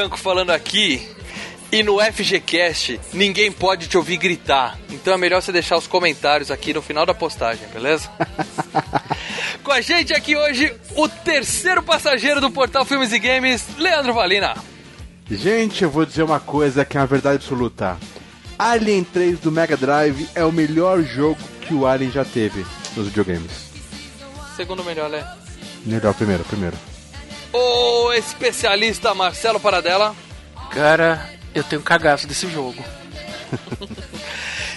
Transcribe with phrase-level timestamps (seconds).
[0.00, 1.06] Franco falando aqui.
[1.70, 4.78] E no FGCast, ninguém pode te ouvir gritar.
[4.88, 8.08] Então é melhor você deixar os comentários aqui no final da postagem, beleza?
[9.62, 14.54] Com a gente aqui hoje, o terceiro passageiro do portal Filmes e Games, Leandro Valina.
[15.30, 17.98] Gente, eu vou dizer uma coisa que é uma verdade absoluta.
[18.58, 22.64] Alien 3 do Mega Drive é o melhor jogo que o Alien já teve
[22.96, 23.70] nos videogames.
[24.56, 25.30] Segundo melhor, né?
[25.84, 26.89] Melhor, primeiro, primeiro.
[27.52, 30.14] O especialista Marcelo Paradela.
[30.70, 32.82] Cara, eu tenho cagaço desse jogo.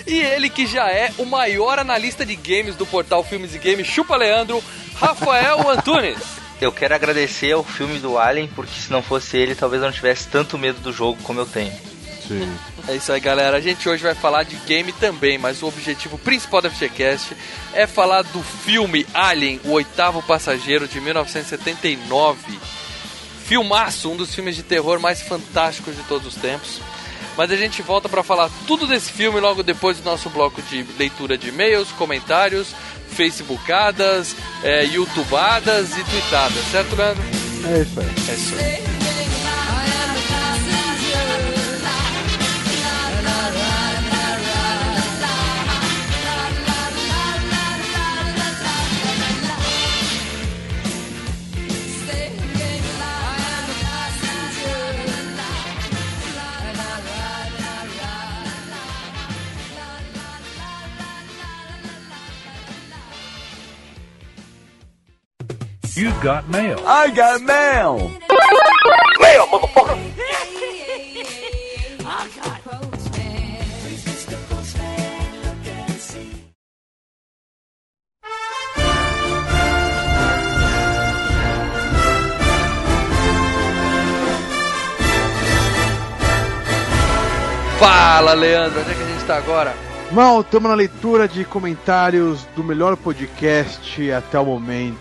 [0.05, 3.88] E ele que já é o maior analista de games do portal Filmes e Games,
[3.88, 4.61] Chupa Leandro,
[4.95, 6.17] Rafael Antunes.
[6.59, 9.94] Eu quero agradecer ao filme do Alien, porque se não fosse ele, talvez eu não
[9.94, 11.73] tivesse tanto medo do jogo como eu tenho.
[12.27, 12.52] Sim.
[12.88, 13.57] É isso aí, galera.
[13.57, 17.35] A gente hoje vai falar de game também, mas o objetivo principal da FGCast
[17.73, 22.59] é falar do filme Alien, o oitavo passageiro de 1979.
[23.45, 26.81] Filmaço, um dos filmes de terror mais fantásticos de todos os tempos.
[27.35, 30.85] Mas a gente volta para falar tudo desse filme logo depois do nosso bloco de
[30.97, 32.75] leitura de e-mails, comentários,
[33.09, 37.23] facebookadas, é, youtubadas e tweetadas, certo, Leandro?
[37.66, 38.07] É isso aí.
[38.29, 39.03] É isso aí.
[65.96, 66.78] You got mail.
[87.78, 89.75] Fala, Leandro, onde é que a gente tá agora?
[90.12, 94.98] Mal, estamos na leitura de comentários do melhor podcast até o momento,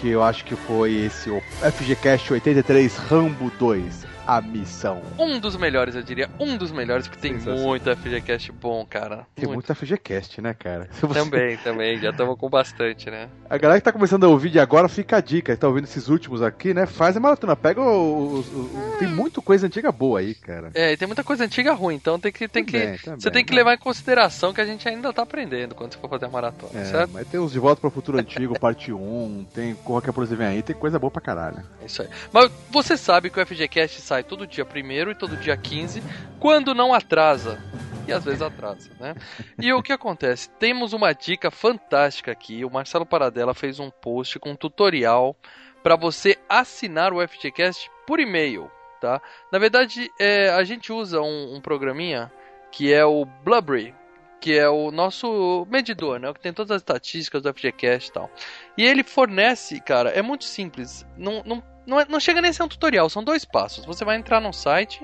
[0.00, 1.40] que eu acho que foi esse, o
[1.72, 5.00] FGCast 83 Rambo 2, a missão.
[5.18, 9.26] Um dos melhores, eu diria, um dos melhores, porque tem muito FGCast bom, cara.
[9.34, 10.88] Tem muito FGCast, né, cara?
[10.92, 13.28] Você- Também, também, já estamos com bastante, né?
[13.48, 15.56] A galera que tá começando a ouvir de agora, fica a dica.
[15.56, 16.86] Tá ouvindo esses últimos aqui, né?
[16.86, 17.54] Faz a maratona.
[17.54, 18.46] Pega os.
[18.46, 20.70] os- os- Tem muita coisa antiga boa aí, cara.
[20.74, 23.30] É, e tem muita coisa antiga ruim, então tem que, tem que, Também, também, você
[23.30, 23.56] tem que né?
[23.58, 26.80] levar em consideração que a gente ainda tá aprendendo quando você for fazer a maratona,
[26.80, 27.10] É, certo?
[27.12, 30.36] mas tem os De Volta pro Futuro Antigo, parte 1, tem Corra que a Polícia
[30.36, 31.62] Vem Aí, tem coisa boa pra caralho.
[31.82, 32.08] É isso aí.
[32.32, 36.02] Mas você sabe que o FGCast sai todo dia 1 e todo dia 15,
[36.38, 37.62] quando não atrasa.
[38.06, 39.14] E às vezes atrasa, né?
[39.60, 40.48] E o que acontece?
[40.60, 42.64] Temos uma dica fantástica aqui.
[42.64, 45.36] O Marcelo Paradela fez um post com um tutorial
[45.82, 49.20] para você assinar o FGCast por e-mail, tá?
[49.50, 52.30] Na verdade, é, a gente usa um, um programinha
[52.70, 53.94] que é o Blubbery,
[54.40, 56.32] que é o nosso medidor, né?
[56.32, 58.30] Que tem todas as estatísticas do FGCast e tal.
[58.78, 61.04] E ele fornece, cara, é muito simples.
[61.16, 63.84] Não, não, não, é- não chega nem a ser um tutorial, são dois passos.
[63.84, 65.02] Você vai entrar no site,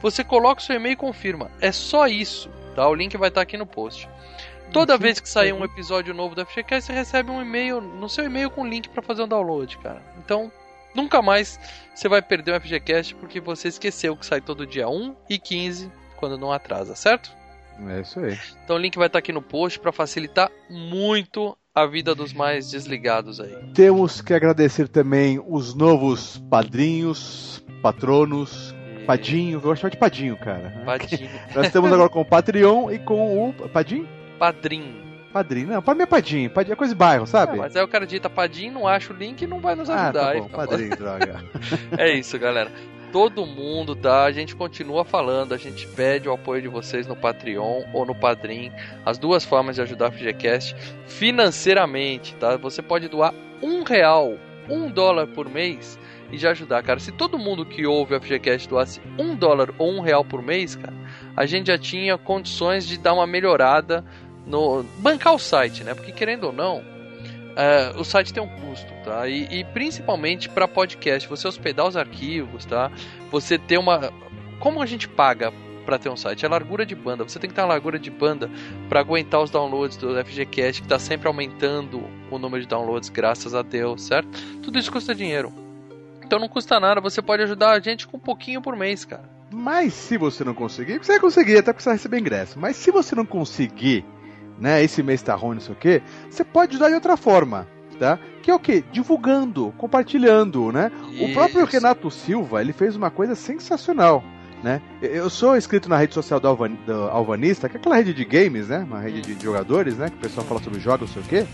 [0.00, 1.50] você coloca o seu e-mail e confirma.
[1.60, 2.86] É só isso, tá?
[2.88, 4.08] O link vai estar aqui no post.
[4.72, 8.24] Toda vez que sair um episódio novo do FGCast, você recebe um e-mail no seu
[8.24, 10.02] e-mail com link para fazer um download, cara.
[10.18, 10.50] Então,
[10.94, 11.58] nunca mais
[11.94, 15.90] você vai perder o FGCast porque você esqueceu que sai todo dia 1 e 15
[16.16, 17.30] quando não atrasa, certo?
[17.88, 18.38] É isso aí.
[18.64, 22.70] Então o link vai estar aqui no post para facilitar muito a vida dos mais
[22.70, 23.54] desligados aí.
[23.74, 28.74] Temos que agradecer também os novos padrinhos, patronos,
[29.06, 30.72] Padinho, eu vou chamar de Padinho, cara.
[30.84, 31.30] Padinho.
[31.54, 33.52] Nós estamos agora com o Patreon e com o.
[33.68, 34.08] Padinho?
[34.38, 35.06] Padrinho.
[35.32, 35.68] Padrinho.
[35.68, 36.50] Não, pra mim é Padinho.
[36.50, 37.52] Padinho é coisa de bairro, sabe?
[37.52, 39.88] Ah, mas aí o cara digita Padinho, não acha o link e não vai nos
[39.90, 40.20] Ah, ajudar.
[40.20, 41.44] tá aí bom, fica padrinho, droga.
[41.98, 42.72] É isso, galera.
[43.16, 44.24] Todo mundo, tá?
[44.24, 48.14] A gente continua falando, a gente pede o apoio de vocês no Patreon ou no
[48.14, 48.70] Padrim.
[49.06, 50.76] As duas formas de ajudar o FGCast
[51.06, 52.58] financeiramente, tá?
[52.58, 53.32] Você pode doar
[53.62, 54.34] um real,
[54.68, 55.98] um dólar por mês
[56.30, 57.00] e já ajudar, cara.
[57.00, 60.76] Se todo mundo que ouve o FGCast doasse um dólar ou um real por mês,
[60.76, 60.92] cara,
[61.34, 64.04] a gente já tinha condições de dar uma melhorada
[64.46, 64.82] no.
[64.98, 65.94] bancar o site, né?
[65.94, 66.84] Porque querendo ou não,
[67.56, 69.26] é, o site tem um custo, tá?
[69.26, 72.92] E, e principalmente para podcast, você hospedar os arquivos, tá?
[73.30, 74.12] Você ter uma.
[74.60, 75.50] Como a gente paga
[75.86, 76.44] para ter um site?
[76.44, 77.24] É largura de banda.
[77.24, 78.50] Você tem que ter uma largura de banda
[78.90, 83.54] para aguentar os downloads do FGCast, que está sempre aumentando o número de downloads, graças
[83.54, 84.28] a Deus, certo?
[84.62, 85.50] Tudo isso custa dinheiro.
[86.22, 89.30] Então não custa nada, você pode ajudar a gente com um pouquinho por mês, cara.
[89.50, 92.58] Mas se você não conseguir, você vai conseguir, até porque você vai receber ingresso.
[92.58, 94.04] Mas se você não conseguir,
[94.58, 97.66] né, esse mês tá ruim, não sei o quê, você pode ajudar de outra forma,
[97.98, 98.18] tá?
[98.42, 98.84] Que é o quê?
[98.92, 100.90] Divulgando, compartilhando, né?
[101.20, 101.72] O próprio Isso.
[101.72, 104.22] Renato Silva, ele fez uma coisa sensacional,
[104.62, 104.80] né?
[105.02, 108.24] Eu sou inscrito na rede social do, Alvan, do Alvanista, que é aquela rede de
[108.24, 108.78] games, né?
[108.86, 110.08] Uma rede de jogadores, né?
[110.10, 111.50] Que o pessoal fala sobre jogos, não sei o quê.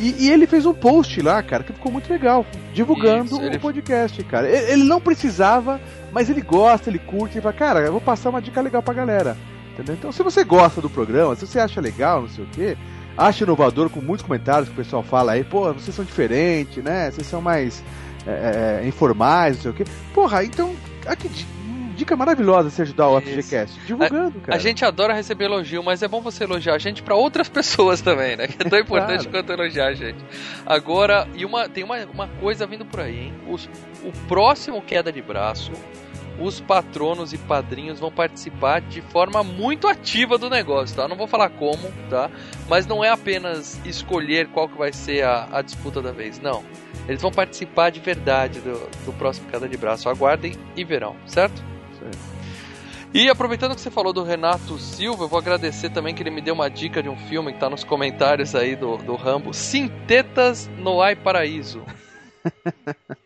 [0.00, 2.44] E, e ele fez um post lá, cara, que ficou muito legal,
[2.74, 4.48] divulgando Isso, ele- o podcast, cara.
[4.48, 8.30] Ele, ele não precisava, mas ele gosta, ele curte, ele fala, cara, eu vou passar
[8.30, 9.36] uma dica legal pra galera.
[9.72, 9.94] Entendeu?
[9.94, 12.76] Então, se você gosta do programa, se você acha legal, não sei o quê,
[13.16, 17.10] acha inovador, com muitos comentários que o pessoal fala aí, pô, vocês são diferentes, né?
[17.10, 17.82] Vocês são mais
[18.26, 19.84] é, é, informais, não sei o quê.
[20.14, 20.74] Porra, então,
[21.06, 21.46] aqui, di-
[21.96, 23.18] dica maravilhosa você ajudar o.
[23.20, 23.80] FGCast.
[23.86, 24.56] Divulgando, cara.
[24.56, 28.00] A gente adora receber elogio, mas é bom você elogiar a gente pra outras pessoas
[28.02, 28.46] também, né?
[28.48, 29.30] Que é tão importante Claro.
[29.46, 30.18] quanto elogiar a gente.
[30.66, 33.34] Agora, e uma, tem uma, uma coisa vindo por aí, hein?
[33.48, 33.68] Os-
[34.04, 35.70] o próximo queda de braço,
[36.38, 41.06] os patronos e padrinhos vão participar de forma muito ativa do negócio, tá?
[41.06, 42.30] Não vou falar como, tá?
[42.68, 46.64] Mas não é apenas escolher qual que vai ser a, a disputa da vez, não.
[47.08, 50.08] Eles vão participar de verdade do, do próximo queda de braço.
[50.08, 51.62] Aguardem e verão, certo?
[53.14, 56.40] E aproveitando que você falou do Renato Silva, eu vou agradecer também que ele me
[56.40, 60.66] deu uma dica de um filme que tá nos comentários aí do, do Rambo, Sintetas
[60.78, 61.82] no Ai Paraíso.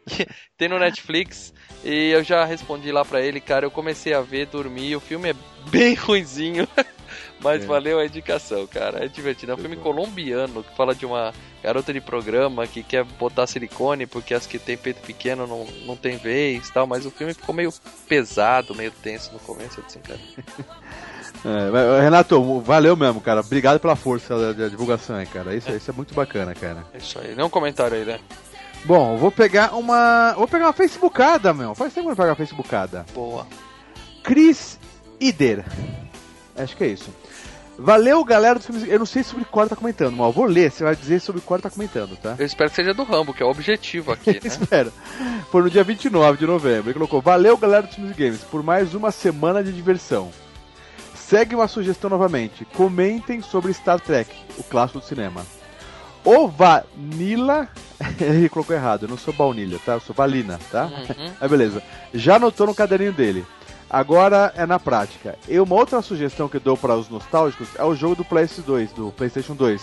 [0.57, 1.53] Tem no Netflix
[1.85, 5.31] e eu já respondi lá pra ele, cara, eu comecei a ver, dormi, o filme
[5.31, 5.35] é
[5.71, 6.67] bem ruinzinho,
[7.41, 7.67] mas É.
[7.67, 9.53] valeu a indicação, cara, é divertido.
[9.53, 11.33] É um filme colombiano que fala de uma
[11.63, 15.97] garota de programa que quer botar silicone porque as que tem peito pequeno não, não
[15.97, 17.73] tem vez e tal, mas o filme ficou meio
[18.09, 20.21] pesado, meio tenso no começo, assim, cara.
[21.45, 23.41] É, Renato, valeu mesmo, cara.
[23.41, 25.55] Obrigado pela força da, da divulgação aí, cara.
[25.55, 26.85] Isso, isso é muito bacana, cara.
[26.95, 27.35] É isso aí.
[27.35, 28.19] Dê um comentário aí, né?
[28.87, 30.33] Bom, vou pegar uma.
[30.35, 31.75] Vou pegar uma Facebookada, meu.
[31.75, 33.05] Faz tempo que eu pego uma Facebookada.
[33.13, 33.45] Boa.
[34.23, 34.79] Chris
[35.21, 35.65] Ider.
[36.57, 37.11] Acho que é isso.
[37.77, 38.89] Valeu, galera dos filmes.
[38.89, 40.71] Eu não sei sobre qual tá comentando, mas vou ler.
[40.71, 42.37] Você vai dizer sobre qual tá comentando, tá?
[42.39, 44.41] Eu espero que seja do Rambo, que é o objetivo aqui, né?
[44.45, 44.93] Espera.
[45.51, 46.87] Foi no dia 29 de novembro.
[46.87, 50.31] Ele colocou: Valeu, galera dos filmes games, por mais uma semana de diversão.
[51.13, 52.65] Segue uma sugestão novamente.
[52.67, 55.45] Comentem sobre Star Trek, o clássico do cinema.
[56.27, 57.69] O Vanilla.
[58.21, 59.93] Ele colocou errado, eu não sou baunilha, tá?
[59.95, 60.85] Eu sou Valina, tá?
[60.85, 61.33] Uhum.
[61.41, 61.83] Mas beleza.
[62.13, 63.47] Já anotou no caderninho dele.
[63.89, 65.39] Agora é na prática.
[65.49, 68.93] E uma outra sugestão que eu dou para os nostálgicos é o jogo do PS2,
[68.93, 69.81] do PlayStation 2,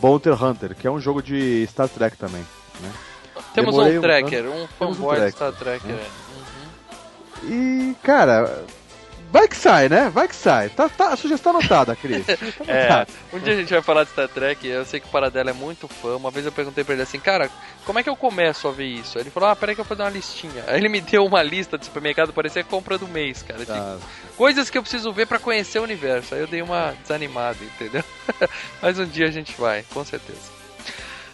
[0.00, 2.44] Bounty Hunter, que é um jogo de Star Trek também.
[2.80, 2.92] Né?
[3.54, 5.86] Temos Demorei um um- tracker, um um fanboy do tracker, Star Trek.
[5.86, 5.98] né?
[7.42, 7.50] Uhum.
[7.50, 8.64] E, cara,
[9.30, 10.10] vai que sai, né?
[10.10, 10.68] Vai que sai.
[10.70, 12.24] Tá, tá, a sugestão anotada, Cris.
[12.38, 15.10] Sugestão É, um dia a gente vai falar de Star Trek, eu sei que o
[15.10, 16.16] Paradela é muito fã.
[16.16, 17.50] Uma vez eu perguntei pra ele assim, cara,
[17.84, 19.18] como é que eu começo a ver isso?
[19.18, 20.64] Ele falou, ah, peraí que eu vou fazer uma listinha.
[20.66, 23.64] Aí ele me deu uma lista de supermercado, parecia compra do mês, cara.
[23.64, 23.98] Tá.
[24.36, 26.34] Coisas que eu preciso ver pra conhecer o universo.
[26.34, 28.04] Aí eu dei uma desanimada, entendeu?
[28.82, 30.58] Mas um dia a gente vai, com certeza.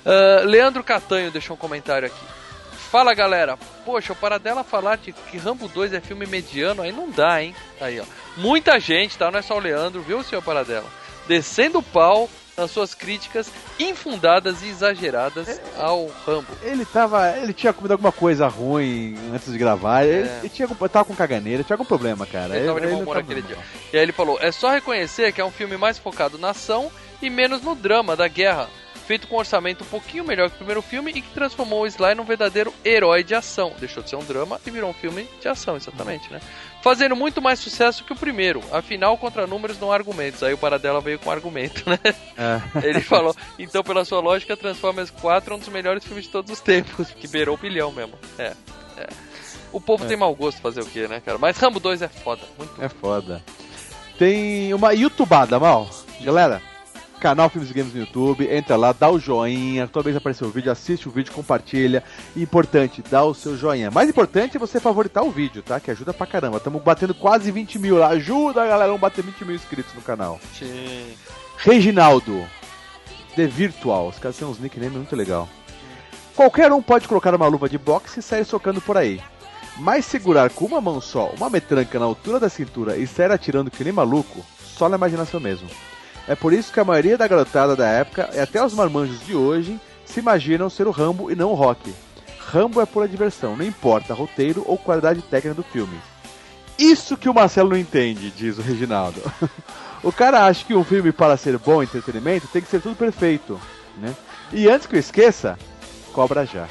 [0.04, 2.33] Ah, Leandro Catanho deixou um comentário aqui.
[2.94, 7.10] Fala galera, poxa, o Paradela falar de que Rambo 2 é filme mediano, aí não
[7.10, 7.52] dá, hein?
[7.80, 8.04] Aí, ó.
[8.36, 9.32] Muita gente, tá?
[9.32, 10.86] Não é só o Leandro, viu, senhor Paradela?
[11.26, 16.46] Descendo o pau nas suas críticas infundadas e exageradas ao Rambo.
[16.62, 17.36] Ele tava.
[17.36, 20.04] Ele tinha comido alguma coisa ruim antes de gravar.
[20.04, 20.38] Ele, É.
[20.38, 22.56] ele tinha, tava com caganeira, tinha algum problema, cara.
[22.56, 23.58] Ele tava de ele mau humor aquele dia.
[23.92, 26.92] E aí ele falou: é só reconhecer que é um filme mais focado na ação
[27.20, 28.68] e menos no drama da guerra.
[29.06, 31.86] Feito com um orçamento um pouquinho melhor que o primeiro filme e que transformou o
[31.86, 33.72] Sly num verdadeiro herói de ação.
[33.78, 36.40] Deixou de ser um drama e virou um filme de ação, exatamente, né?
[36.82, 38.62] Fazendo muito mais sucesso que o primeiro.
[38.72, 40.42] Afinal, contra números não há argumentos.
[40.42, 41.98] Aí o Paradela veio com argumento, né?
[42.36, 42.60] É.
[42.88, 46.50] Ele falou, então pela sua lógica, Transformers 4 é um dos melhores filmes de todos
[46.50, 48.14] os tempos, que beirou o bilhão mesmo.
[48.38, 48.52] É,
[48.96, 49.06] é.
[49.70, 50.08] O povo É.
[50.08, 51.36] tem mau gosto fazer o quê, né, cara?
[51.36, 53.42] Mas Rambo 2 é foda, muito É foda.
[54.18, 55.90] Tem uma youtubada, mal.
[56.20, 56.62] Galera,
[57.24, 60.44] canal Filmes e Games no YouTube, entra lá, dá o joinha, toda vez que aparecer
[60.44, 62.04] o vídeo, assiste o vídeo, compartilha.
[62.36, 63.90] Importante, dá o seu joinha.
[63.90, 65.80] Mais importante é você favoritar o vídeo, tá?
[65.80, 66.58] Que ajuda pra caramba.
[66.58, 68.08] Estamos batendo quase 20 mil lá.
[68.08, 70.38] Ajuda, galera, vamos bater 20 mil inscritos no canal.
[70.52, 71.14] Sim.
[71.56, 72.44] Reginaldo,
[73.34, 74.08] The Virtual.
[74.08, 75.48] Os caras têm uns nicknames muito legal.
[76.36, 79.18] Qualquer um pode colocar uma luva de boxe e sair socando por aí.
[79.78, 83.70] Mas segurar com uma mão só uma metranca na altura da cintura e sair atirando
[83.70, 85.70] que nem maluco, só na imaginação mesmo.
[86.26, 89.34] É por isso que a maioria da garotada da época, e até os marmanjos de
[89.34, 91.92] hoje, se imaginam ser o Rambo e não o Rock.
[92.38, 95.98] Rambo é pura diversão, não importa roteiro ou qualidade técnica do filme.
[96.78, 99.20] Isso que o Marcelo não entende, diz o Reginaldo.
[100.02, 103.60] o cara acha que um filme, para ser bom entretenimento, tem que ser tudo perfeito.
[103.98, 104.14] Né?
[104.52, 105.58] E antes que eu esqueça,
[106.12, 106.66] cobra já.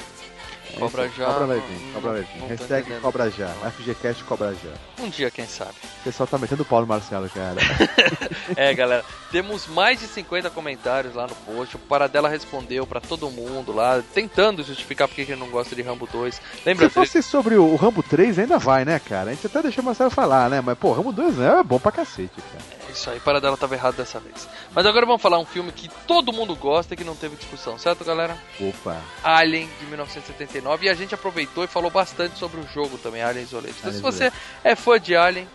[0.80, 2.48] Cobra já, Cobra vai vir, não- cobra vai vir.
[2.48, 3.48] Hashtag cobra já.
[3.78, 5.04] FGCast cobra já.
[5.04, 5.72] Um dia, quem sabe.
[6.02, 7.56] O pessoal tá metendo pau no Marcelo, cara.
[8.56, 11.76] É, galera, temos mais de 50 comentários lá no post.
[11.76, 15.82] O Paradela respondeu pra todo mundo lá, tentando justificar porque que ele não gosta de
[15.82, 16.42] Rambo 2.
[16.66, 19.32] Lembra Se fosse sobre o Rambo 3, ainda vai, né, cara?
[19.32, 20.62] A gente até deixou o Marcelo falar, né?
[20.62, 22.83] Mas, pô, Rambo 2 é bom pra cacete, cara.
[22.94, 24.48] Isso aí, Paradela tava errado dessa vez.
[24.72, 27.78] Mas agora vamos falar um filme que todo mundo gosta e que não teve discussão,
[27.78, 28.38] certo, galera?
[28.60, 29.02] Opa.
[29.24, 33.44] Alien de 1979 e a gente aproveitou e falou bastante sobre o jogo também, Alien
[33.44, 33.76] Isolation.
[33.80, 34.32] Então, Alien se você
[34.64, 35.48] é fã de Alien,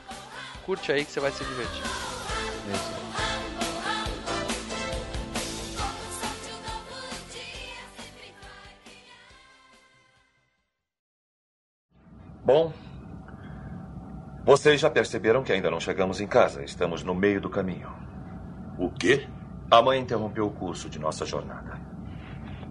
[0.67, 1.83] curte aí que você vai se divertir.
[2.75, 2.99] Isso.
[12.45, 12.73] Bom,
[14.49, 16.65] vocês já perceberam que ainda não chegamos em casa.
[16.65, 17.93] Estamos no meio do caminho.
[18.79, 19.29] O quê?
[19.71, 21.79] A mãe interrompeu o curso de nossa jornada.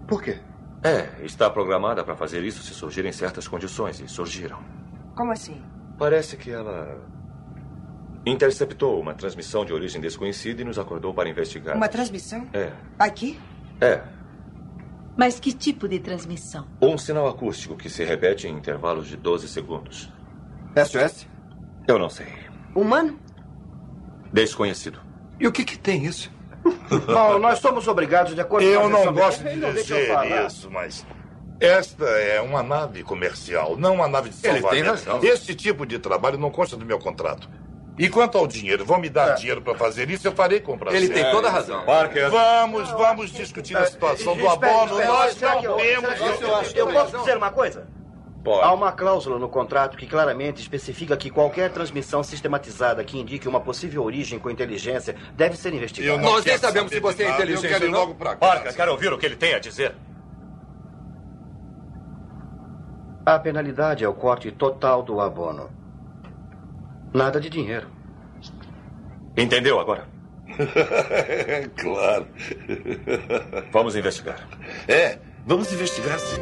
[0.08, 0.40] Por quê?
[0.82, 4.58] É, está programada para fazer isso se surgirem certas condições, e surgiram.
[5.14, 5.62] Como assim?
[5.96, 6.98] Parece que ela
[8.26, 11.76] interceptou uma transmissão de origem desconhecida e nos acordou para investigar.
[11.76, 12.44] Uma transmissão?
[12.54, 13.38] É, Aqui?
[13.80, 14.02] é.
[15.16, 16.66] Mas que tipo de transmissão?
[16.82, 20.12] Um sinal acústico que se repete em intervalos de 12 segundos.
[20.74, 21.37] SOS?
[21.88, 22.26] Eu não sei.
[22.74, 23.18] Humano?
[24.32, 25.00] Desconhecido.
[25.40, 26.30] E o que que tem isso?
[27.06, 29.74] Bom, nós somos obrigados de acordo Eu com a não versão gosto de Não, eu
[29.74, 31.06] dizer isso, mas
[31.60, 34.90] esta é uma nave comercial, não uma nave de Ele tem salvamento.
[34.90, 35.20] razão.
[35.24, 37.48] Esse tipo de trabalho não consta do meu contrato.
[37.98, 41.02] E quanto ao dinheiro, vão me dar dinheiro para fazer isso, eu farei com prazer.
[41.02, 41.84] Ele tem toda a razão.
[41.84, 42.30] Parker.
[42.30, 45.04] Vamos, vamos discutir a situação do abono.
[45.04, 46.20] Nós não eu- temos...
[46.20, 47.88] eu- Eu posso dizer uma coisa?
[48.54, 48.74] Há Pode.
[48.74, 54.02] uma cláusula no contrato que claramente especifica que qualquer transmissão sistematizada que indique uma possível
[54.02, 56.18] origem com inteligência deve ser investigada.
[56.20, 58.00] Nós nem sabemos se você é inteligente Eu quero ir não.
[58.00, 58.76] logo para Parker, casa.
[58.76, 59.94] quero ouvir o que ele tem a dizer.
[63.26, 65.68] A penalidade é o corte total do abono.
[67.12, 67.88] Nada de dinheiro.
[69.36, 70.06] Entendeu agora?
[71.76, 72.26] claro.
[73.70, 74.48] Vamos investigar.
[74.88, 76.40] É, vamos investigar sim.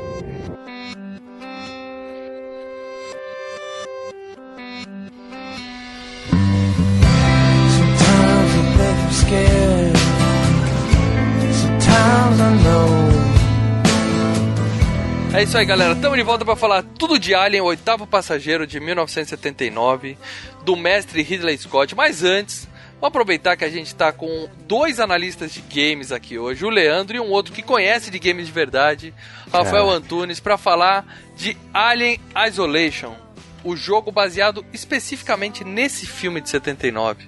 [15.36, 15.92] É isso aí, galera.
[15.92, 20.16] Estamos de volta para falar tudo de Alien, o oitavo passageiro de 1979,
[20.64, 21.94] do mestre Ridley Scott.
[21.94, 26.64] Mas antes, vamos aproveitar que a gente está com dois analistas de games aqui hoje,
[26.64, 29.12] o Leandro e um outro que conhece de games de verdade,
[29.52, 31.04] Rafael Antunes, para falar
[31.36, 33.14] de Alien Isolation,
[33.62, 37.26] o jogo baseado especificamente nesse filme de 79.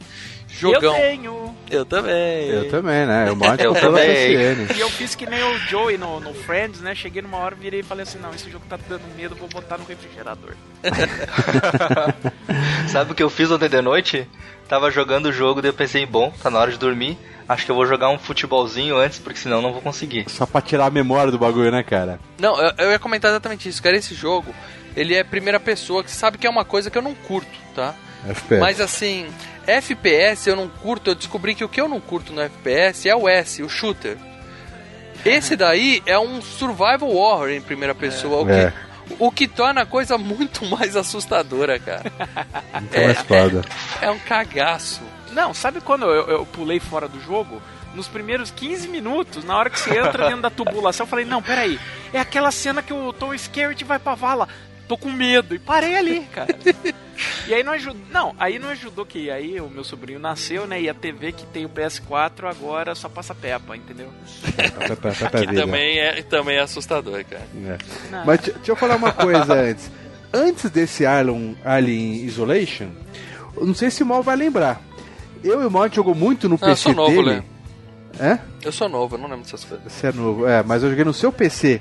[0.48, 0.96] Jogão.
[0.96, 1.56] Eu tenho.
[1.70, 2.48] Eu também.
[2.48, 3.26] Eu também, né?
[3.28, 4.32] Eu mando Eu também.
[4.74, 6.94] E eu fiz que nem o Joey no, no Friends, né?
[6.94, 9.76] Cheguei numa hora, virei e falei assim, não, esse jogo tá dando medo, vou botar
[9.76, 10.54] no refrigerador.
[12.88, 14.26] Sabe o que eu fiz ontem de noite?
[14.68, 17.18] Tava jogando o jogo, daí eu pensei, bom, tá na hora de dormir.
[17.48, 20.28] Acho que eu vou jogar um futebolzinho antes, porque senão não vou conseguir.
[20.28, 22.20] Só pra tirar a memória do bagulho, né, cara?
[22.38, 23.96] Não, eu, eu ia comentar exatamente isso, cara.
[23.96, 24.54] Esse jogo,
[24.94, 27.48] ele é primeira pessoa, que você sabe que é uma coisa que eu não curto,
[27.74, 27.94] tá?
[28.26, 28.60] FPS.
[28.60, 29.26] Mas assim,
[29.66, 33.14] FPS eu não curto, eu descobri que o que eu não curto no FPS é
[33.14, 34.16] o S, o shooter.
[35.24, 38.72] Esse daí é um survival horror em primeira pessoa, o, É.
[39.08, 42.04] que, o que torna a coisa muito mais assustadora, cara.
[42.82, 43.62] Então é mais foda.
[44.00, 45.00] É um cagaço.
[45.32, 47.60] Não, sabe quando eu, eu pulei fora do jogo?
[47.94, 51.42] Nos primeiros 15 minutos, na hora que você entra dentro da tubulação, eu falei, não,
[51.42, 51.80] peraí,
[52.12, 54.46] é aquela cena que o Tom Skerritt vai pra vala.
[54.88, 55.54] Tô com medo.
[55.54, 56.56] E parei ali, cara.
[57.46, 58.00] e aí não ajudou.
[58.10, 60.80] Não, aí não ajudou que aí o meu sobrinho nasceu, né?
[60.80, 64.08] E a TV que tem o PS4 agora só passa Peppa, entendeu?
[65.40, 67.46] Que também é, também é assustador, cara.
[67.66, 68.24] É.
[68.24, 69.90] Mas te- deixa eu falar uma coisa antes.
[70.32, 72.88] Antes desse Alien, Alien Isolation,
[73.56, 74.80] eu não sei se o Mal vai lembrar.
[75.44, 77.36] Eu e o Mal jogou muito no Ah, PC novo, dele.
[77.36, 77.42] Lê.
[78.20, 78.38] É?
[78.62, 79.92] Eu sou novo, eu não lembro dessas coisas.
[79.92, 81.80] Você é novo, é, mas eu joguei no seu PC.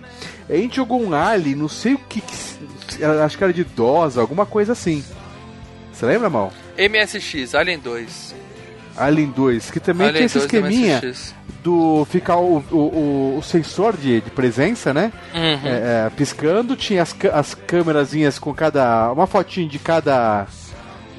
[0.50, 2.22] A gente jogou um Alien, não sei o que.
[2.22, 5.04] que acho que era de DOS, alguma coisa assim.
[5.92, 6.54] Você lembra, mal?
[6.78, 8.36] MSX, Alien 2.
[8.96, 11.02] Alien 2, que também Alien tinha esse 2 do esqueminha
[11.64, 15.12] do ficar o, o, o- sensor de, de presença, né?
[15.34, 15.68] Uhum.
[15.68, 19.12] É, é, piscando, tinha as, as câmerazinhas com cada.
[19.12, 20.46] uma fotinho de cada.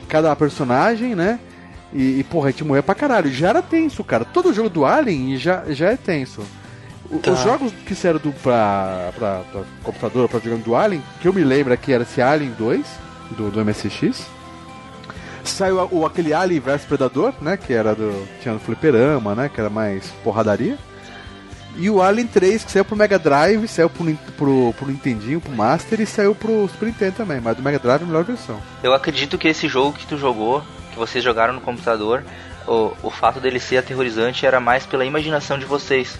[0.09, 1.39] cada personagem, né?
[1.93, 3.31] E, e porra, a gente morria pra caralho.
[3.33, 4.25] Já era tenso, cara.
[4.25, 6.43] Todo jogo do Alien já, já é tenso.
[7.11, 7.31] O- Tá.
[7.33, 11.33] Os jogos que saíram do, pra, pra, pra computador, pra jogando do Alien, que eu
[11.33, 12.85] me lembro aqui era esse Alien 2,
[13.37, 14.27] do, do MSX.
[15.45, 17.57] Saiu o, aquele Alien vs Predador, né?
[17.57, 18.27] Que era do.
[18.43, 19.51] Tinha no Fliperama, né?
[19.53, 20.77] Que era mais porradaria.
[21.77, 24.05] E o Alien 3, que saiu pro Mega Drive, saiu pro,
[24.37, 27.41] pro, pro Nintendinho, pro Master e saiu pro Super Nintendo também.
[27.41, 28.59] Mas do Mega Drive é a melhor versão.
[28.83, 30.63] Eu acredito que esse jogo que tu jogou,
[30.99, 32.25] que vocês jogaram no computador,
[32.67, 36.19] o, o fato dele ser aterrorizante era mais pela imaginação de vocês.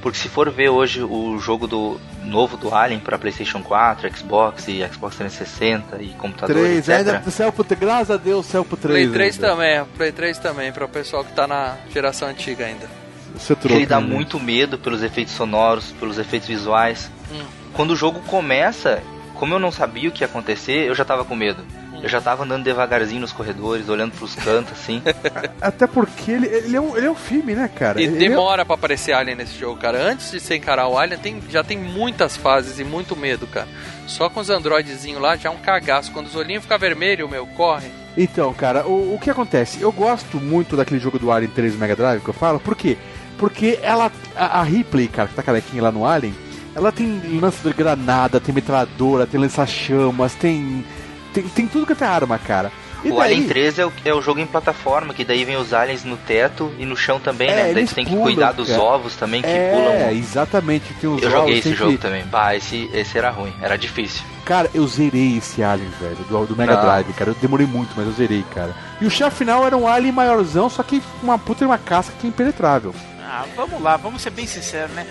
[0.00, 4.66] Porque se for ver hoje o jogo do novo do Alien para PlayStation 4, Xbox
[4.68, 6.98] e Xbox 360 e computador, 3, etc.
[6.98, 7.76] ainda pro.
[7.76, 8.94] Graças a Deus, saiu pro 3.
[8.94, 9.48] Play 3 ainda.
[9.48, 12.88] também, Play 3 também, para o pessoal que tá na geração antiga ainda.
[13.34, 13.76] Você trouxe.
[13.76, 14.06] ele dá né?
[14.06, 17.10] muito medo pelos efeitos sonoros, pelos efeitos visuais.
[17.30, 17.44] Hum.
[17.74, 19.02] Quando o jogo começa,
[19.34, 21.62] como eu não sabia o que ia acontecer, eu já tava com medo.
[22.02, 25.02] Eu já tava andando devagarzinho nos corredores, olhando pros cantos, assim.
[25.60, 28.00] Até porque ele, ele, é um, ele é um filme, né, cara?
[28.00, 30.02] E Ele é- demora pra aparecer Alien nesse jogo, cara.
[30.02, 33.68] Antes de você encarar o Alien, tem, já tem muitas fases e muito medo, cara.
[34.06, 36.10] Só com os androidezinhos lá já é um cagaço.
[36.12, 37.88] Quando os olhinhos ficam vermelhos, meu, corre.
[38.16, 39.80] Então, cara, o, o que acontece?
[39.80, 42.96] Eu gosto muito daquele jogo do Alien 3 Mega Drive que eu falo, por quê?
[43.38, 44.10] Porque ela.
[44.34, 46.34] A, a Ripley, cara, que tá carequinha lá no Alien,
[46.74, 50.84] ela tem lança de granada, tem metralhadora, tem lança-chamas, tem,
[51.32, 51.44] tem.
[51.44, 52.70] Tem tudo que é arma, cara.
[53.02, 55.56] E o daí- Alien 3 é o, é o jogo em plataforma, que daí vem
[55.56, 57.62] os aliens no teto e no chão também, É, né?
[57.62, 58.82] Daí eles tu tem que pulam, cuidar dos cara.
[58.82, 60.10] ovos também, que é, pulam.
[60.18, 62.24] exatamente, tem os Eu ovos, joguei esse jogo que- também.
[62.26, 64.22] Bah, esse, esse era ruim, era difícil.
[64.44, 66.82] Cara, eu zerei esse Alien, velho, do, do Mega Não.
[66.82, 67.30] Drive, cara.
[67.30, 68.74] Eu demorei muito, mas eu zerei, cara.
[69.00, 71.78] E o chefe final era um Alien maiorzão, só que com uma puta e uma
[71.78, 72.94] casca que é impenetrável.
[73.22, 75.06] Ah, vamos lá, vamos ser bem sinceros, né?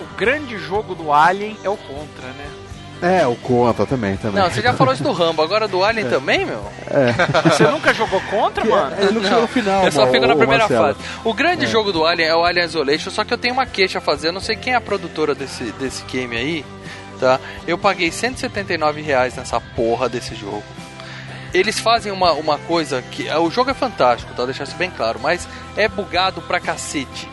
[0.00, 2.46] O, o grande jogo do Alien é o Contra, né?
[3.00, 4.42] É, o Conta também, também.
[4.42, 6.64] Não, você já falou isso do Rambo, agora do Alien também, meu?
[6.90, 7.12] É.
[7.48, 8.96] Você nunca jogou Contra, mano?
[8.98, 10.94] Ele não chegou no final, Eu só fico na primeira Marcelo.
[10.94, 10.98] fase.
[11.24, 11.68] O grande É.
[11.68, 14.28] jogo do Alien é o Alien Isolation, só que eu tenho uma queixa a fazer.
[14.28, 16.64] Eu não sei quem é a produtora desse, desse game aí,
[17.20, 17.38] tá?
[17.68, 20.64] Eu paguei 179 reais nessa porra desse jogo.
[21.54, 23.30] Eles fazem uma, uma coisa que.
[23.30, 24.44] O jogo é fantástico, tá?
[24.44, 27.28] Deixar isso bem claro, mas é bugado pra cacete.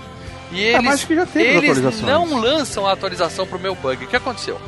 [0.52, 3.74] E É, eles, mas acho que já teve eles não lançam a atualização pro meu
[3.76, 4.06] bug.
[4.06, 4.62] O que aconteceu?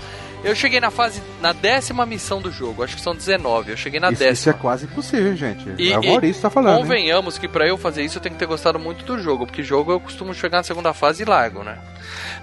[0.44, 3.72] Eu cheguei na fase, na décima missão do jogo, acho que são 19.
[3.72, 4.34] Eu cheguei na Isso, décima.
[4.34, 5.66] isso é quase impossível, gente.
[5.78, 6.76] E, é o Maurício tá falando.
[6.76, 6.82] hein?
[6.84, 9.64] Convenhamos que pra eu fazer isso eu tenho que ter gostado muito do jogo, porque
[9.64, 11.78] jogo eu costumo chegar na segunda fase e largo, né?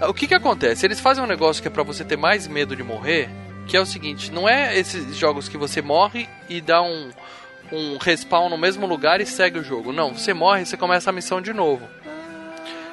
[0.07, 0.85] O que que acontece?
[0.85, 3.29] Eles fazem um negócio que é pra você ter mais medo de morrer,
[3.65, 7.09] que é o seguinte, não é esses jogos que você morre e dá um
[7.71, 9.91] um respawn no mesmo lugar e segue o jogo.
[9.91, 11.87] Não, você morre e você começa a missão de novo.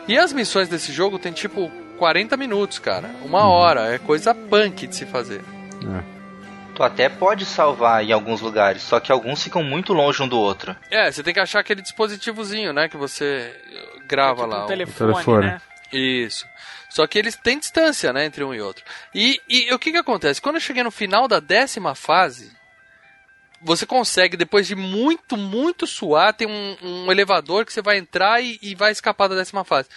[0.09, 3.09] E as missões desse jogo tem tipo 40 minutos, cara.
[3.23, 3.95] Uma hora.
[3.95, 5.43] É coisa punk de se fazer.
[6.75, 10.39] Tu até pode salvar em alguns lugares, só que alguns ficam muito longe um do
[10.39, 10.75] outro.
[10.91, 12.89] É, você tem que achar aquele dispositivozinho, né?
[12.89, 13.55] Que você
[14.07, 14.63] grava lá.
[14.63, 15.47] um o- telefone, telefone.
[15.47, 15.61] né?
[15.93, 16.47] Isso.
[16.89, 18.85] Só que eles têm distância, né, entre um e outro.
[19.15, 20.41] E, e o que que acontece?
[20.43, 22.53] Quando eu cheguei no final da décima fase,
[23.63, 28.43] você consegue, depois de muito, muito suar, tem um, um elevador que você vai entrar
[28.43, 29.89] e, e vai escapar da décima fase.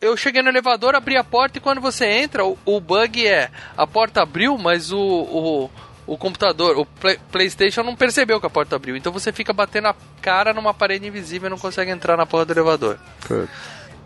[0.00, 3.50] Eu cheguei no elevador, abri a porta e quando você entra, o, o bug é
[3.76, 5.70] a porta abriu, mas o, o,
[6.06, 8.96] o computador, o Play- PlayStation não percebeu que a porta abriu.
[8.96, 12.46] Então você fica batendo a cara numa parede invisível e não consegue entrar na porra
[12.46, 12.98] do elevador.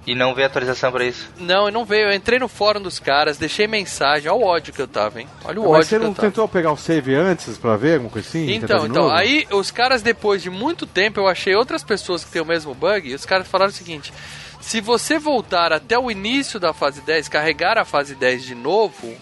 [0.05, 1.31] E não vê atualização pra isso.
[1.39, 2.09] Não, não veio.
[2.09, 4.29] Eu entrei no fórum dos caras, deixei mensagem.
[4.29, 5.29] Olha o ódio que eu tava, hein?
[5.45, 6.29] Olha o Mas ódio você que não eu tava.
[6.29, 8.51] tentou pegar o save antes pra ver alguma coisa assim?
[8.53, 12.43] Então, então, aí os caras, depois de muito tempo, eu achei outras pessoas que têm
[12.43, 14.13] o mesmo bug, e os caras falaram o seguinte:
[14.66, 19.14] se você voltar até o início da fase 10, carregar a fase 10 de novo,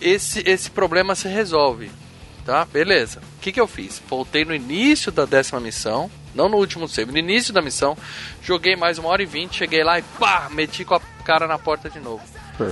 [0.00, 1.92] esse, esse problema se resolve.
[2.46, 2.64] Tá?
[2.64, 3.20] Beleza.
[3.36, 4.02] O que, que eu fiz?
[4.08, 7.96] Voltei no início da décima missão, não no último save, no início da missão,
[8.42, 11.58] joguei mais uma hora e vinte, cheguei lá e pá, meti com a cara na
[11.58, 12.24] porta de novo.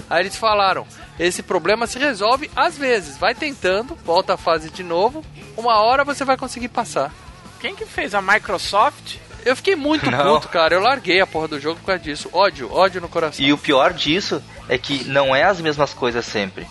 [0.08, 0.86] Aí eles falaram:
[1.18, 3.18] esse problema se resolve às vezes.
[3.18, 5.22] Vai tentando, volta a fase de novo.
[5.56, 7.12] Uma hora você vai conseguir passar.
[7.60, 9.16] Quem que fez a Microsoft?
[9.48, 10.34] Eu fiquei muito Não.
[10.34, 10.74] puto, cara.
[10.74, 12.28] Eu larguei a porra do jogo por causa disso.
[12.32, 13.44] Ódio, ódio no coração.
[13.44, 16.66] E o pior disso é que não é as mesmas coisas sempre.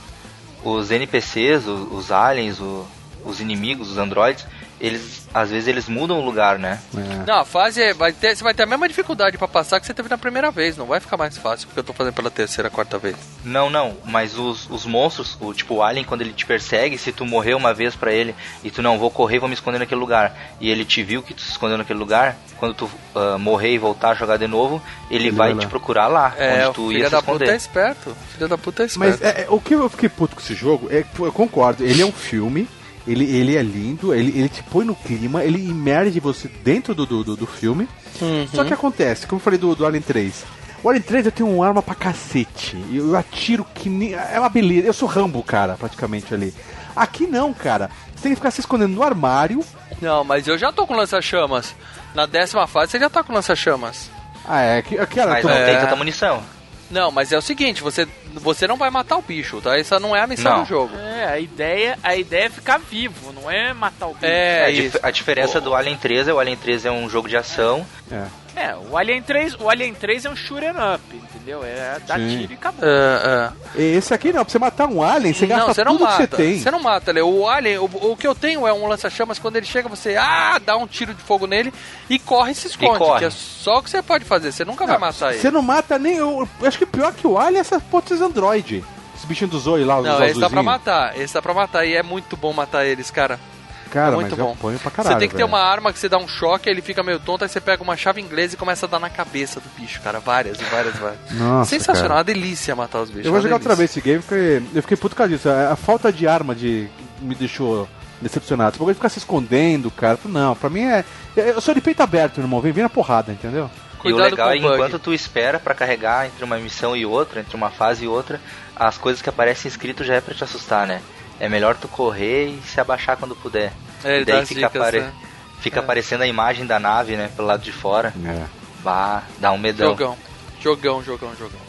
[0.63, 2.85] Os NPCs, o- os, aliens, o-
[3.25, 4.45] os inimigos, os androids,
[4.79, 6.79] eles às vezes eles mudam o lugar, né?
[7.27, 9.85] Não, a fase é- vai ter, você vai ter a mesma dificuldade pra passar que
[9.85, 10.75] você teve na primeira vez.
[10.77, 13.15] Não vai ficar mais fácil porque eu tô fazendo pela terceira, quarta vez.
[13.43, 17.11] Não, não, mas os, os monstros, o tipo o alien quando ele te persegue, se
[17.11, 19.99] tu morrer uma vez pra ele e tu não vou correr, vou me esconder naquele
[19.99, 23.73] lugar, e ele te viu que tu se escondeu naquele lugar, quando tu ah, morrer
[23.73, 26.91] e voltar a jogar de novo, ele, Ele vai te procurar lá, É, onde tu
[26.91, 27.51] ia se da puta esconder.
[27.51, 28.09] é esperto.
[28.11, 29.19] O filho da puta é esperto.
[29.21, 31.83] Mas é, é, o que eu fiquei puto com esse jogo é que eu concordo,
[31.85, 32.67] ele é um filme,
[33.07, 37.05] ele, ele é lindo, ele, ele te põe no clima, ele imerge você dentro do,
[37.05, 37.87] do, do, filme.
[38.21, 38.47] Uhum.
[38.53, 40.45] Só que acontece, como eu falei do, do Alien 3.
[40.83, 42.75] O Alien 3 eu tenho uma arma pra cacete.
[42.89, 44.13] e Eu atiro que nem.
[44.13, 44.87] É uma beleza.
[44.87, 46.53] Eu sou Rambo, cara, praticamente ali.
[46.95, 47.89] Aqui não, cara.
[48.15, 49.63] Você tem que ficar se escondendo no armário.
[50.01, 51.73] Não, mas eu já tô com lança-chamas.
[52.13, 54.09] Na décima fase você já tá com lança-chamas.
[54.47, 54.81] Ah, é.
[54.81, 55.79] Que, cara, Mas tu- não tem É.
[55.81, 56.41] tanta munição.
[56.89, 59.77] Não, mas é o seguinte, você, você não vai matar o bicho, tá?
[59.77, 60.63] Essa não é a missão Não.
[60.63, 60.95] do jogo.
[60.95, 64.25] É, a ideia, a ideia é ficar vivo, não é matar o bicho.
[64.25, 67.27] É, a, dif- a diferença do Alien 3 é o Alien 3 é um jogo
[67.27, 67.85] de ação.
[68.11, 68.23] É.
[68.57, 71.63] É, o Alien 3, o Alien 3 é um shoot'em up, entendeu?
[71.63, 72.39] É dar Sim.
[72.39, 72.83] tiro e acabou.
[72.83, 73.81] É, é.
[73.83, 76.15] Esse aqui não, pra você matar um alien, você gasta não, você não tudo mata.
[76.15, 76.59] que você tem.
[76.59, 77.29] Você não mata, Leo.
[77.29, 80.59] O alien, o, o que eu tenho é um lança-chamas, quando ele chega, você ah,
[80.59, 81.71] dá um tiro de fogo nele
[82.09, 82.97] e corre e se esconde.
[82.97, 83.19] corre.
[83.19, 85.39] Que é só o que você pode fazer, você nunca vai matar ele.
[85.39, 86.15] Você não mata nem.
[86.15, 88.83] Eu, eu acho que pior que o alien é essas potentes android.
[89.15, 91.85] Esse bichinho do Zoe lá, os Não, esse dá pra matar, esse dá pra matar
[91.85, 93.39] e é muito bom matar eles, cara.
[93.87, 94.45] Cara, é muito mas bom.
[94.45, 95.15] eu apanho pra caralho.
[95.15, 97.19] você tem que ter uma arma que você dá um choque, aí ele fica meio
[97.19, 100.01] tonto, aí você pega uma chave inglesa e começa a dar na cabeça do bicho,
[100.01, 100.19] cara.
[100.19, 101.19] Várias e várias, várias.
[101.31, 102.17] Nossa, Sensacional, cara.
[102.19, 103.25] uma delícia matar os bichos.
[103.25, 105.49] Eu vou jogar outra vez esse game porque eu fiquei puto por causa disso.
[105.49, 106.87] A, falta de arma de
[107.21, 107.87] me deixou
[108.21, 108.77] decepcionado.
[108.77, 110.17] Você pode ficar se escondendo, cara.
[110.25, 111.03] Não, pra mim é.
[111.35, 112.59] Eu sou de peito aberto, irmão.
[112.61, 113.69] Vem, vem na porrada, entendeu?
[114.07, 117.05] e o Cuidado legal com é enquanto tu espera pra carregar entre uma missão e
[117.05, 118.39] outra, entre uma fase e outra,
[118.75, 121.01] as coisas que aparecem escrito já é pra te assustar, né?
[121.39, 123.71] É melhor tu correr e se abaixar quando puder.
[124.03, 125.13] É, ele e daí fica, dicas, apare- né?
[125.61, 125.83] fica É.
[125.83, 128.13] aparecendo a imagem da nave, né, pelo lado de fora.
[128.25, 128.45] É.
[128.83, 129.89] Bah, dá um medão.
[129.89, 130.17] Jogão,
[130.61, 131.59] jogão, jogão, jogão.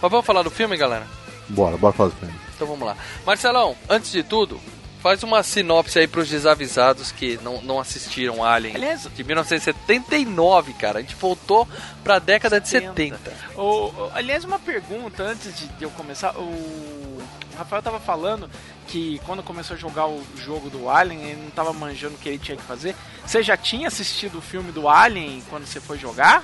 [0.00, 1.06] Mas vamos falar do filme, galera?
[1.48, 2.34] Bora, bora fazer o filme.
[2.54, 2.96] Então vamos lá.
[3.26, 4.60] Marcelão, antes de tudo,
[5.02, 10.98] faz uma sinopse aí pros desavisados que não, não assistiram Alien Aliás- de 1979, cara.
[10.98, 11.66] A gente voltou
[12.04, 13.18] pra década de 70.
[13.56, 16.32] O, o- aliás, uma pergunta antes de, de eu começar.
[16.36, 17.18] O
[17.56, 18.48] Rafael tava falando
[18.88, 22.28] que quando começou a jogar o jogo do Alien, ele não tava manjando o que
[22.28, 22.96] ele tinha que fazer.
[23.24, 26.42] Você já tinha assistido o filme do Alien quando você foi jogar?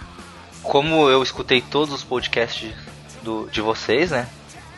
[0.63, 2.73] Como eu escutei todos os podcasts
[3.23, 4.29] do, de vocês, né?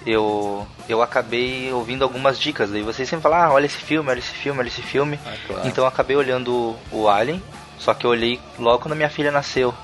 [0.07, 2.71] Eu, eu acabei ouvindo algumas dicas.
[2.71, 5.19] Daí vocês sempre falam, ah, olha esse filme, olha esse filme, olha esse filme.
[5.49, 5.67] claro.
[5.69, 7.43] Então eu acabei olhando o, o Alien,
[7.79, 9.75] só que eu olhei logo quando minha filha nasceu.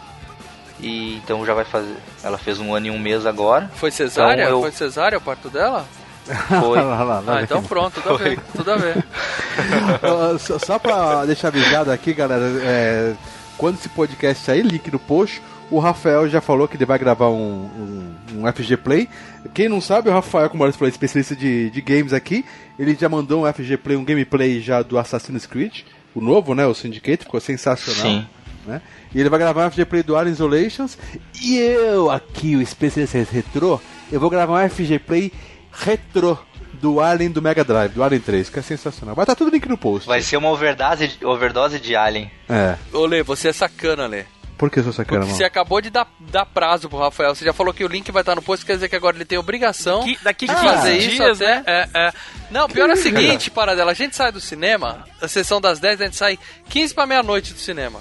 [0.80, 1.96] E então já vai fazer.
[2.22, 3.70] Ela fez um ano e um mês agora.
[3.74, 4.44] Foi cesárea?
[4.44, 5.84] Então eu- Foi cesárea o parto dela?
[6.24, 6.80] Foi.
[6.80, 9.04] Lá, lá, lá, Ah, então pronto, tudo a ver, tudo a ver.
[10.38, 13.14] Só, só pra deixar avisado aqui, galera, é,
[13.58, 17.28] quando esse podcast sair, link no post, o Rafael já falou que ele vai gravar
[17.28, 19.08] um, um, um FG Play.
[19.54, 22.44] Quem não sabe, o Rafael, como eu falei, especialista de, de games aqui,
[22.78, 25.80] ele já mandou um FG Play, um gameplay já do Assassin's Creed,
[26.14, 28.02] o novo, né, o Syndicate, ficou sensacional.
[28.02, 28.26] Sim.
[28.66, 28.80] Né?
[29.14, 30.96] E ele vai gravar um FG Play do Alien Isolations.
[31.42, 33.80] E eu, aqui, o especialista retrô,
[34.10, 35.32] eu vou gravar um FG Play
[35.72, 36.36] retrô
[36.74, 39.14] do Alien do Mega Drive, do Alien 3, que é sensacional.
[39.14, 40.06] Vai estar tudo link no post.
[40.08, 42.30] Vai ser uma overdose, overdose de Alien.
[42.48, 42.76] É.
[42.92, 44.24] Ô Lê, você é sacana, Lê.
[44.58, 45.36] Por que eu sou sacana, Porque mano?
[45.38, 47.34] você acabou de dar, dar prazo pro Rafael.
[47.34, 49.24] Você já falou que o link vai estar no post, quer dizer que agora ele
[49.24, 51.56] tem obrigação Que- daqui de 15 fazer isso dias, até.
[51.56, 51.62] né?
[51.66, 52.12] É, é.
[52.50, 53.90] Não, pior é o seguinte, paradela.
[53.90, 57.52] A gente sai do cinema, a sessão das 10, a gente sai 15 pra meia-noite
[57.52, 58.00] do cinema.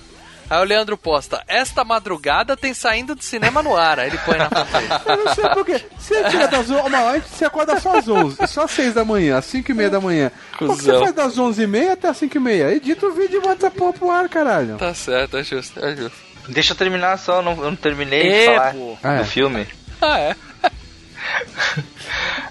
[0.51, 3.99] Aí o Leandro posta, esta madrugada tem saindo do cinema no ar.
[4.01, 4.87] Aí ele põe na fanpage.
[5.05, 5.81] Eu não sei por quê.
[5.97, 9.05] Você tira das 11, uma hora, você acorda só às 11, só às 6 da
[9.05, 10.29] manhã, às 5 e meia da manhã.
[10.57, 10.99] Que você Cusão.
[11.03, 12.69] faz das 11 e meia até às 5 e meia?
[12.73, 14.75] Edita o vídeo e bota essa porra pro ar, caralho.
[14.75, 16.17] Tá certo, é justo, é justo.
[16.49, 18.75] Deixa eu terminar só, não, eu não terminei É, de falar.
[19.03, 19.17] Ah, é.
[19.19, 19.67] do filme.
[20.01, 20.35] Ah, é?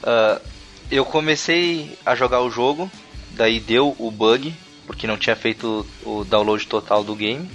[0.02, 0.40] Ah,
[0.90, 2.90] eu comecei a jogar o jogo,
[3.32, 4.54] daí deu o bug,
[4.86, 7.50] porque não tinha feito o download total do game.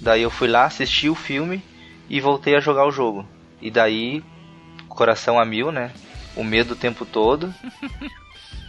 [0.00, 1.62] Daí eu fui lá, assisti o filme
[2.08, 3.26] e voltei a jogar o jogo.
[3.60, 4.22] E daí,
[4.88, 5.90] coração a mil, né?
[6.36, 7.52] O medo o tempo todo.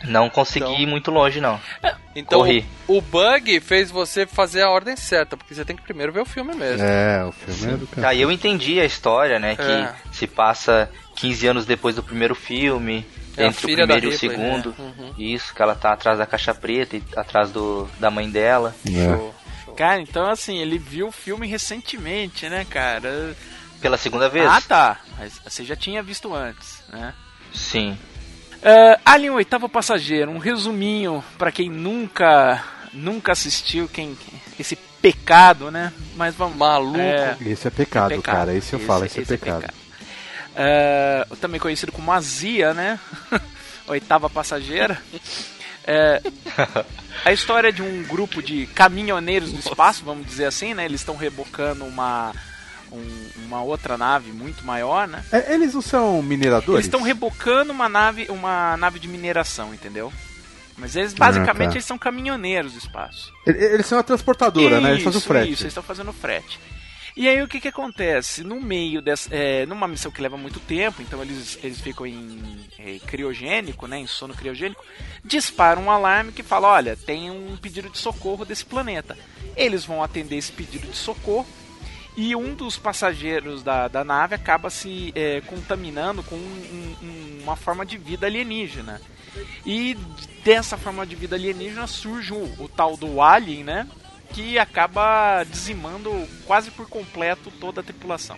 [0.07, 1.59] Não consegui Então- ir muito longe, não.
[2.15, 2.63] Então Corri.
[2.88, 6.19] o, o bug fez você fazer a ordem certa, porque você tem que primeiro ver
[6.21, 6.85] o filme mesmo.
[6.85, 8.01] É, o filme é do cara.
[8.07, 9.55] Daí eu entendi a história, né?
[9.55, 9.93] Que É.
[10.11, 13.03] se passa 15 anos depois do primeiro filme,
[13.35, 14.75] É entre o primeiro e o Ripley, segundo.
[14.77, 14.93] né?
[14.99, 15.13] Uhum.
[15.17, 18.75] Isso, que ela tá atrás da caixa preta e atrás do, da mãe dela.
[18.88, 19.31] É.
[19.75, 23.35] Cara, então assim, ele viu o filme recentemente, né, cara?
[23.81, 24.47] Pela segunda vez?
[24.47, 24.99] Ah, tá.
[25.17, 27.13] Mas você já tinha visto antes, né?
[27.53, 27.97] Sim.
[28.57, 34.17] Uh, Alien Oitavo Passageiro, um resuminho pra quem nunca nunca assistiu, quem
[34.57, 35.91] esse pecado, né?
[36.15, 36.55] Mas vamos.
[36.57, 36.97] Maluco.
[36.97, 38.35] É, Esse é pecado, É pecado.
[38.35, 38.53] cara.
[38.55, 39.65] Esse eu Esse- falo, esse, esse é é pecado.
[40.55, 42.97] é, também conhecido como Azia, né?
[43.88, 44.97] Oitava passageira.
[45.87, 46.21] É,
[47.23, 50.85] a história de um grupo de caminhoneiros do espaço, vamos dizer assim, né?
[50.85, 52.33] Eles estão rebocando uma
[52.91, 55.23] um- uma outra nave muito maior, né?
[55.31, 56.75] É, eles não são mineradores?
[56.75, 60.13] Eles estão rebocando uma nave, uma nave de mineração, entendeu?
[60.77, 61.75] Mas eles basicamente Ah, tá.
[61.75, 63.31] eles são caminhoneiros do espaço.
[63.45, 64.91] Eles são a transportadora, né?
[64.91, 65.51] Eles fazem o frete.
[65.51, 66.59] Isso, eles estão fazendo frete.
[67.17, 68.43] E aí o que que acontece?
[68.43, 69.30] No meio dessa.
[69.34, 73.97] É, numa missão que leva muito tempo, então eles, eles ficam em é, criogênico, né?
[73.99, 74.84] Em sono criogênico,
[75.23, 79.17] disparam um alarme que fala, olha, tem um pedido de socorro desse planeta.
[79.56, 81.47] Eles vão atender esse pedido de socorro
[82.17, 87.56] e um dos passageiros da, da nave acaba se é, contaminando com um- um- uma
[87.56, 89.01] forma de vida alienígena.
[89.65, 89.97] E
[90.43, 93.88] dessa forma de vida alienígena surge o, o tal do Alien, né?
[94.33, 98.38] Que acaba dizimando quase por completo toda a tripulação.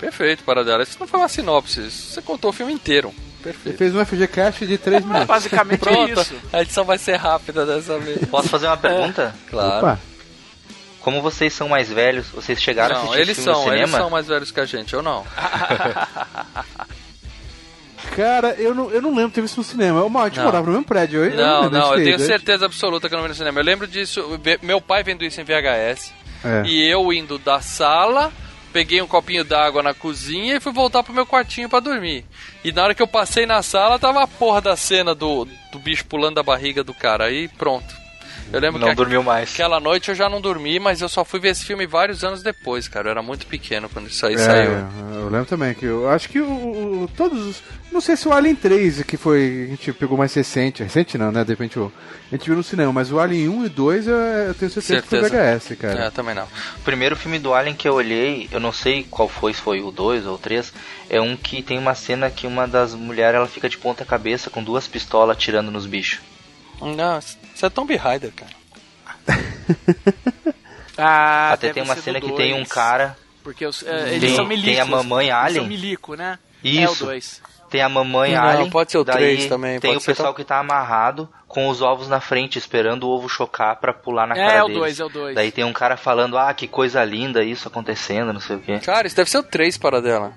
[0.00, 0.82] Perfeito, Paradela.
[0.82, 1.90] Isso não foi uma sinopse.
[1.90, 3.08] Você contou o filme inteiro.
[3.16, 3.78] Ele Perfeito.
[3.78, 5.26] fez um FGCast de 3 minutos.
[5.26, 6.34] Basicamente é Pronto, isso.
[6.52, 8.24] a edição vai ser rápida dessa vez.
[8.28, 9.34] Posso fazer uma pergunta?
[9.50, 9.86] Claro.
[9.86, 9.98] Opa,
[11.00, 13.90] Como vocês são mais velhos, vocês chegaram a Não, assistir eles filme no são, eles
[13.90, 15.24] são mais velhos que a gente, eu não.
[18.14, 20.02] cara, eu não, eu não lembro de ter visto no cinema.
[20.04, 20.44] O Mal, a gente Não.
[20.44, 21.24] morava no mesmo prédio.
[21.24, 22.24] Eu, eu Não, não, eu tenho ido.
[22.26, 23.60] certeza absoluta que eu não vi no cinema.
[23.60, 24.22] Eu lembro disso,
[24.62, 26.12] meu pai vendo isso em VHS.
[26.44, 26.62] É.
[26.66, 28.30] E eu indo da sala,
[28.72, 32.24] peguei um copinho d'água na cozinha e fui voltar pro meu quartinho pra dormir.
[32.62, 35.78] E na hora que eu passei na sala, tava a porra da cena do, do
[35.78, 37.24] bicho pulando da barriga do cara.
[37.24, 38.03] Aí pronto.
[38.54, 39.52] Eu lembro Não que dormiu mais.
[39.52, 42.42] aquela noite eu já não dormi, mas eu só fui ver esse filme vários anos
[42.42, 43.08] depois, cara.
[43.08, 44.70] Eu era muito pequeno quando isso aí É, saiu.
[45.14, 46.44] eu lembro também que eu acho que o,
[47.04, 47.62] o- todos os.
[47.90, 49.64] Não sei se o Alien 3 que foi.
[49.66, 50.82] A gente pegou mais recente.
[50.84, 51.42] Recente não, né?
[51.42, 51.92] De repente o-
[52.30, 55.02] a gente viu no cinema, mas o Alien 1 e 2 eu, eu tenho certeza,
[55.02, 55.42] que foi Certeza.
[55.56, 56.04] VHS, cara.
[56.06, 56.44] É, também não.
[56.44, 59.80] O primeiro filme do Alien que eu olhei, eu não sei qual foi, se foi
[59.80, 60.72] o 2 ou o 3,
[61.10, 64.48] é um que tem uma cena que uma das mulheres ela fica de ponta cabeça
[64.48, 66.20] com duas pistolas atirando nos bichos.
[66.80, 67.18] Não,
[67.54, 68.52] isso é Tomb Raider, cara.
[70.96, 74.36] Ah, Até tem uma cena que dois, tem um cara, Porque os, é, eles Tem-
[74.36, 74.70] são milicos.
[74.70, 75.60] tem a mamãe Eles Alien.
[75.62, 76.38] São milico, né?
[76.64, 77.04] É o Isso.
[77.04, 77.42] 2.
[77.68, 80.12] tem a mamãe Não, Alien, pode ser o daí três também, tem pode o ser
[80.12, 83.92] pessoal tal- que tá amarrado com os ovos na frente, esperando o ovo chocar pra
[83.92, 84.78] pular na É, cara é o deles.
[84.80, 85.34] 2, é o 2.
[85.34, 88.78] Daí tem um cara falando, ah, que coisa linda isso acontecendo, não sei o quê.
[88.78, 90.32] Cara, isso deve ser o 3 para dela.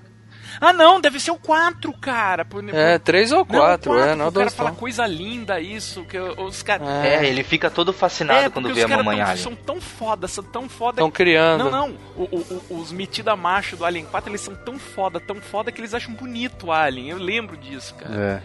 [0.60, 2.44] Ah, não, deve ser o 4, cara.
[2.44, 6.04] Por, É, 3 ou Não, 4, é, não o cara dois fala coisa linda isso,
[6.04, 6.88] que os caras...
[6.88, 9.42] É, ele fica todo fascinado É, quando vê a mamãe tão- Alien.
[9.42, 10.96] são tão foda, são tão foda.
[10.96, 11.64] Estão criando.
[11.64, 11.94] Não, não.
[12.16, 15.70] O- o- o- os metida macho do Alien 4, eles são tão foda, tão foda
[15.70, 17.10] que eles acham bonito o Alien.
[17.10, 18.14] Eu lembro disso, cara.
[18.14, 18.40] É.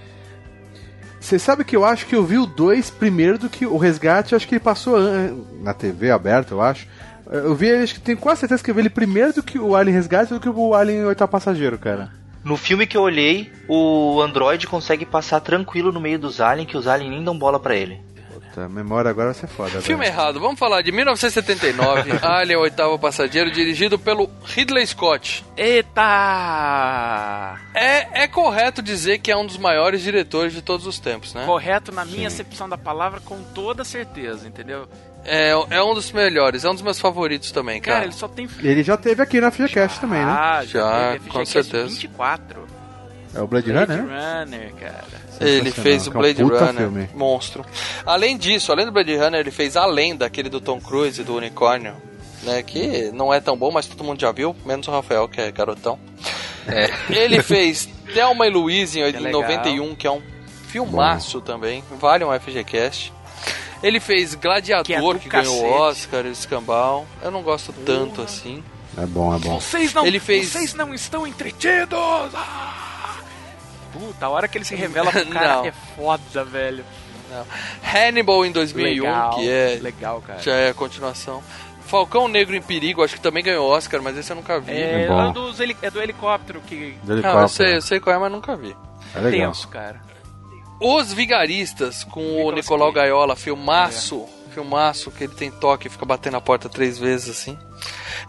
[1.20, 4.34] Você sabe que eu acho que eu vi o 2 primeiro do que o Resgate,
[4.34, 4.98] eu acho que ele passou
[5.62, 6.86] na TV aberta, eu acho.
[7.32, 9.76] Eu vi, acho que tenho quase certeza que eu vi ele primeiro do que o
[9.76, 12.12] Alien Resgate do que o Alien Oitavo Passageiro, cara.
[12.44, 16.76] No filme que eu olhei, o Android consegue passar tranquilo no meio dos aliens, que
[16.76, 18.02] os aliens nem dão bola pra ele.
[18.34, 19.82] Puta, a memória agora vai ser foda.
[19.82, 20.14] Filme velho.
[20.14, 25.46] errado, vamos falar de 1979, Alien, oitavo passageiro, dirigido pelo Ridley Scott.
[25.56, 27.58] Eita!
[27.74, 31.46] É, é correto dizer que é um dos maiores diretores de todos os tempos, né?
[31.46, 34.86] Correto na minha acepção da palavra, com toda certeza, entendeu?
[35.26, 38.06] É, é um dos melhores, é um dos meus favoritos também, Cara, cara.
[38.08, 38.48] ele só tem.
[38.62, 40.32] Ele já teve aqui na FGCast também, né?
[40.32, 41.88] Ah, Já, com FGCast certeza.
[41.88, 42.64] 24.
[43.36, 44.44] É o Blade, Blade Runner, né?
[44.44, 45.06] Runner, cara.
[45.42, 47.10] Ele fez o é um Blade puta Runner, filme.
[47.16, 47.66] monstro.
[48.06, 51.24] Além disso, além do Blade Runner, ele fez a lenda, aquele do Tom Cruise e
[51.24, 51.96] do unicórnio,
[52.44, 52.62] né?
[52.62, 55.52] Que não é tão bom, mas todo mundo já viu, menos o Rafael, que é
[55.52, 55.98] garotão.
[56.68, 56.92] É.
[57.10, 59.42] Ele fez Thelma e Louise em é legal.
[59.42, 60.22] 91, que é um
[60.68, 63.12] filmaço também, vale um FGCast.
[63.84, 65.70] Ele fez Gladiador, Que que, é do ganhou o.
[65.82, 67.06] Oscar, Escambau.
[67.22, 68.64] Eu não gosto tanto assim.
[68.98, 69.60] É bom, é bom.
[69.60, 72.00] Vocês não, Ele fez- vocês não estão entretidos!
[72.34, 73.18] Ah!
[73.92, 75.66] Puta, a hora que ele se revela pro cara Não.
[75.66, 76.84] é foda, velho.
[77.84, 80.40] Hannibal em 2001, legal, que é legal, cara.
[80.40, 81.44] já é a continuação.
[81.86, 84.72] Falcão Negro em Perigo, acho que também ganhou Oscar, mas esse eu nunca vi.
[84.72, 85.30] É, É bom.
[85.30, 87.44] é dos é do helicóptero que Do Ah, helicóptero.
[87.44, 88.76] eu sei, eu sei qual é, mas nunca vi.
[89.16, 89.48] É legal.
[89.52, 90.00] tenso, cara.
[90.84, 93.06] Os Vigaristas, com o Nicolas Nicolau Cage.
[93.08, 97.58] Gaiola, filmaço, filmaço, que ele tem toque e fica batendo a porta três vezes assim.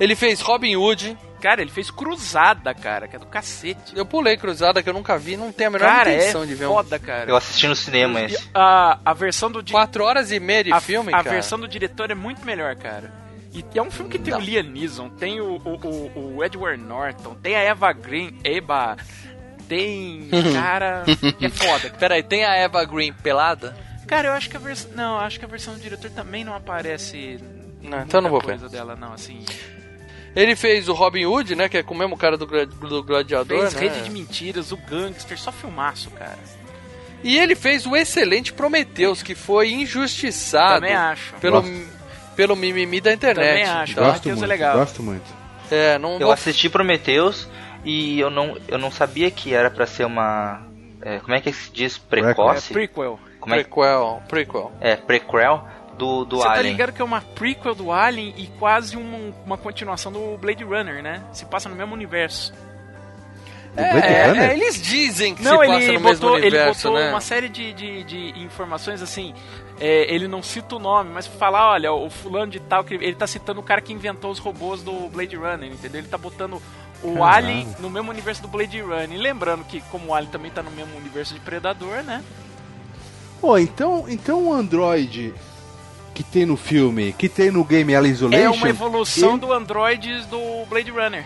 [0.00, 3.92] Ele fez Robin Hood, Cara, ele fez Cruzada, cara, que é do cacete.
[3.94, 6.54] eu pulei Cruzada, que eu nunca vi, não tenho a menor Cara, intenção é de
[6.54, 6.72] ver um...
[6.72, 7.30] foda, cara.
[7.30, 8.48] Eu assisti no cinema E esse.
[8.54, 11.30] a, a versão do di- Quatro horas e meia de a, filme, a cara.
[11.30, 13.12] versão do diretor é muito melhor, cara.
[13.52, 14.40] E é um filme que tem Não.
[14.40, 18.96] o Liam Neeson, tem o, o, o- o Edward Norton, tem a Eva Green, Eba,
[19.68, 20.28] tem.
[20.52, 21.04] Cara,
[21.40, 21.90] é foda.
[21.98, 23.76] Peraí, tem a Eva Green pelada?
[24.06, 24.90] Cara, eu acho que a versão.
[24.94, 27.38] Não, acho que a versão do diretor também não aparece.
[27.82, 28.46] Não, então não vou ver.
[28.46, 29.44] coisa dela, não, assim.
[30.36, 31.68] Ele fez o Robin Hood, né?
[31.68, 33.80] Que é com o mesmo cara do, do Gladiador, Fez né?
[33.80, 36.38] Rede de Mentiras, o Gangster, só filmaço, cara.
[37.22, 41.32] E ele fez o excelente Prometheus, que foi injustiçado Também acho.
[41.40, 41.86] pelo, Gosto.
[42.36, 43.46] pelo mimimi da internet.
[43.48, 43.94] Também acho.
[43.94, 44.76] Gosto Prometheus é muito, legal.
[44.78, 45.24] gosto muito.
[45.70, 47.48] É, não Eu vou- assisti Prometheus
[47.84, 50.62] e eu não, eu não sabia que era pra ser uma.
[51.02, 51.96] é, como é que se diz?
[51.96, 52.72] É Precoce?
[52.72, 53.18] prequel.
[53.40, 54.72] Como é, Prequel, prequel.
[54.80, 55.68] é prequel
[55.98, 56.72] do, do Você tá Alien.
[56.72, 61.02] ligado que é uma prequel do Alien e quase uma, uma continuação do Blade Runner,
[61.02, 61.22] né?
[61.32, 62.52] Se passa no mesmo universo.
[63.76, 67.02] É, é, eles dizem que Não, se passa ele no mesmo botou, ele universo, botou
[67.02, 67.10] né?
[67.10, 69.34] uma série de, de, de informações assim.
[69.80, 73.16] é, ele não cita o nome, mas falar, olha, o fulano de tal, que ele
[73.16, 76.00] tá citando o cara que inventou os robôs do Blade Runner, entendeu?
[76.00, 76.62] Ele tá botando
[77.04, 77.46] o Caralho.
[77.46, 79.12] Alien no mesmo universo do Blade Runner.
[79.12, 82.22] E lembrando que, como o Alien também tá no mesmo universo de Predador, né?
[83.40, 85.34] Pô, então, então o Android
[86.14, 88.44] que tem no filme, que tem no game Alien Isolation...
[88.44, 91.24] É uma evolução ele- do Androids do Blade Runner.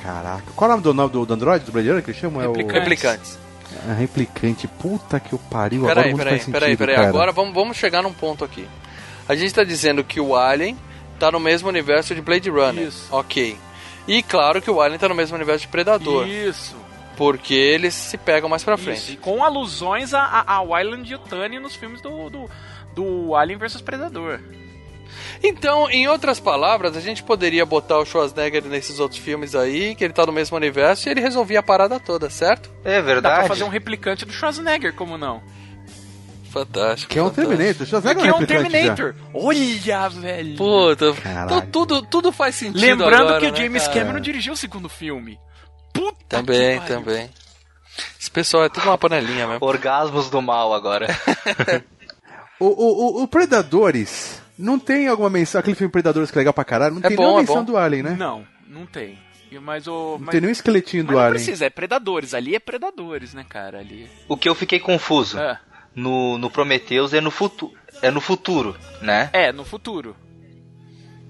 [0.00, 2.20] Caraca, qual é o nome do, nome do, do Android, do Blade Runner que eles
[2.20, 2.40] chamam?
[2.40, 2.52] É o...
[2.52, 2.78] Replicante.
[2.78, 3.38] Replicantes.
[3.88, 4.68] É, replicante.
[4.68, 6.96] Puta que o pariu, agora Peraí, o mundo peraí, faz sentido, peraí, peraí.
[6.96, 7.08] cara.
[7.08, 8.66] Agora vamos, vamos chegar num ponto aqui.
[9.28, 10.78] A gente tá dizendo que o Alien
[11.18, 12.86] tá no mesmo universo de Blade Runner.
[12.86, 13.08] Isso.
[13.10, 13.58] Ok.
[14.08, 16.26] E claro que o Alien tá no mesmo universo de Predador.
[16.26, 16.74] Isso.
[17.16, 19.12] Porque eles se pegam mais pra Isso, frente.
[19.12, 22.50] e com alusões a, a, a Wyland Yutani nos filmes do, do,
[22.94, 24.40] do Alien vs Predador.
[25.42, 30.04] Então, em outras palavras, a gente poderia botar o Schwarzenegger nesses outros filmes aí, que
[30.04, 32.70] ele tá no mesmo universo, e ele resolvia a parada toda, certo?
[32.84, 33.38] É Dá verdade.
[33.40, 35.42] pra fazer um replicante do Schwarzenegger, como não?
[36.66, 37.12] Fantástico.
[37.12, 37.56] Que é um fantástico.
[37.56, 37.86] Terminator.
[37.86, 38.94] Schwarzenegger Que é um replicante já.
[38.94, 39.14] Terminator.
[39.34, 40.56] Olha, velho.
[40.56, 44.00] Puta, então tudo, tudo faz sentido Lembrando agora, que o né, James cara?
[44.00, 45.38] Cameron dirigiu o segundo filme.
[45.92, 47.30] Puta Também, também.
[48.20, 49.64] Esse pessoal é tudo uma panelinha mesmo.
[49.66, 51.06] Orgasmos do mal agora.
[52.60, 56.52] O, o, o, o Predadores, não tem alguma menção, aquele filme Predadores que é legal
[56.52, 57.72] pra caralho, não É tem bom, nenhuma é menção bom.
[57.72, 58.16] do Alien, né?
[58.18, 59.16] Não, não tem.
[59.62, 59.92] Mas o.
[59.92, 61.34] Não Mas, tem nenhum esqueletinho mas do não Alien.
[61.34, 62.34] precisa, é Predadores.
[62.34, 63.78] Ali é Predadores, né, cara?
[63.78, 64.10] Ali.
[64.28, 65.58] o que eu fiquei confuso É,
[65.98, 69.30] no, no Prometheus é no, futu é no futuro, né?
[69.32, 70.14] é no futuro.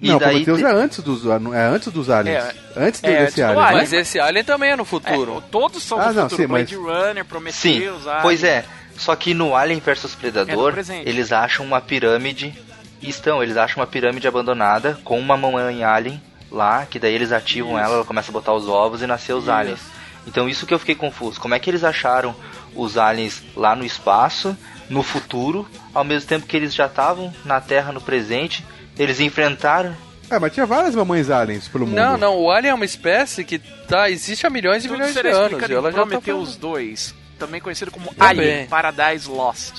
[0.00, 2.44] E Não, daí Prometheus te- é antes dos, é antes dos aliens.
[2.44, 3.60] É, antes do, é, desse alien.
[3.60, 5.42] Mas esse Alien também é no É, futuro.
[5.50, 6.42] todos são Ah, do não, futuro.
[6.42, 8.22] sim, mas- Blade Runner, Sim, Prometheus, Alien.
[8.22, 8.64] pois é.
[8.96, 11.08] Só que no Alien vs É no Predador, presente.
[11.08, 12.54] eles acham uma pirâmide.
[13.02, 17.30] e Estão, eles acham uma pirâmide abandonada com uma mamãe alien lá, que daí eles
[17.32, 17.80] ativam Isso.
[17.84, 19.52] ela, ela começa a botar os ovos e nascer os Isso.
[19.52, 19.80] aliens.
[20.26, 21.40] Então isso que eu fiquei confuso.
[21.40, 22.34] Como é que eles acharam
[22.78, 24.56] os aliens lá no espaço,
[24.88, 28.64] no futuro, ao mesmo tempo que eles já estavam na Terra no presente?
[28.98, 29.94] Eles enfrentaram.
[30.30, 31.96] É, mas tinha várias mamães aliens pelo mundo.
[31.96, 35.14] Não, não, o Alien é uma espécie que tá, existe há milhões e Tudo milhões
[35.14, 35.68] de anos.
[35.68, 36.60] E ela já tá Prometheus falando.
[36.60, 38.28] 2, também conhecido como Também.
[38.28, 39.74] Alien Paradise Lost.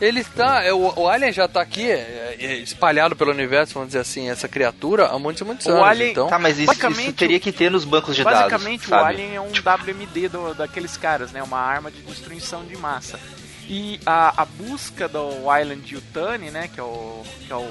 [0.00, 0.62] Ele está.
[0.62, 4.28] é, O, o Alien já tá aqui, é, é, espalhado pelo universo, vamos dizer assim,
[4.30, 5.82] essa criatura, há muitos e muitos O anos.
[5.84, 8.40] Alien- então, Tá, mas isso, Basicamente, isso teria que ter nos bancos de dados.
[8.40, 9.04] Basicamente, o sabe?
[9.14, 11.42] Alien é um WMD do- daqueles caras, né?
[11.42, 13.18] Uma arma de destruição de massa.
[13.68, 15.28] E a, a busca do
[15.60, 16.68] Island Yutani, né?
[16.72, 17.22] Que é o.
[17.46, 17.70] Que é, o,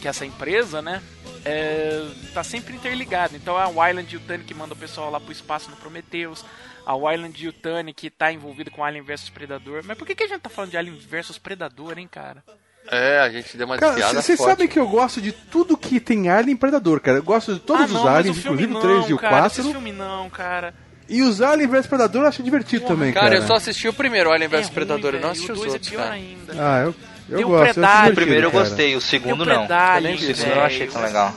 [0.00, 1.02] que é essa empresa, né?
[1.44, 3.34] É, tá sempre interligada.
[3.34, 6.44] Então é o Island Yutani que manda o pessoal lá pro espaço no Prometheus.
[6.86, 9.82] A Island Yutani que tá envolvido com Alien vs Predador.
[9.84, 12.42] Mas por que, que a gente tá falando de Alien vs Predador, hein, cara?
[12.90, 16.00] é, a gente deu uma Cara, desviada vocês sabem que eu gosto de tudo que
[16.00, 17.18] tem Alien Predador, cara.
[17.18, 19.36] Eu gosto de todos ah, não, os aliens, inclusive o não, 3 e o cara,
[19.42, 19.60] 4.
[19.60, 20.74] Esse filme não, cara.
[21.08, 23.38] E os Alien vs Predador eu achei divertido Porra, também, Cara, cara.
[23.38, 25.72] eu só assisti o primeiro Alien vs É Predador, eu não assisti o os dois
[25.72, 26.10] outros, é cara.
[26.10, 26.52] ainda.
[26.56, 26.94] Ah, eu,
[27.28, 27.80] eu Tem o gosto.
[27.80, 29.66] O primeiro eu gostei, o segundo não.
[29.66, 31.34] Predalien, Eu nem vi, eu não achei tão legal.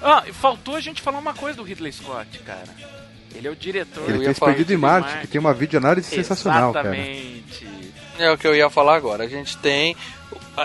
[0.00, 2.68] Ah, faltou a gente falar uma coisa do Ridley Scott, cara.
[3.34, 4.08] Ele é o diretor.
[4.08, 5.20] Ele fez Perdido em de Marte, Marte.
[5.22, 6.88] que tem uma videoanálise sensacional, cara.
[6.96, 7.68] Exatamente.
[8.18, 9.24] É o que eu ia falar agora.
[9.24, 9.96] A gente tem.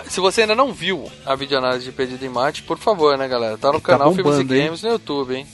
[0.08, 3.56] Se você ainda não viu a videoanálise de Perdido em Marte, por favor, né, galera?
[3.56, 4.64] Tá no Tá canal Filmes e bombando, hein?
[4.64, 5.46] Games no YouTube, hein?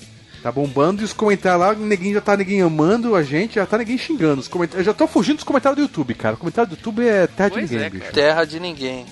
[0.43, 3.77] Tá bombando e os comentários lá, ninguém já tá ninguém amando a gente, já tá
[3.77, 4.41] ninguém xingando.
[4.41, 6.35] Os comentários, eu já tô fugindo dos comentários do YouTube, cara.
[6.35, 8.13] O comentário do YouTube é terra Pois de ninguém, é, bicho.
[8.13, 9.07] Terra de ninguém.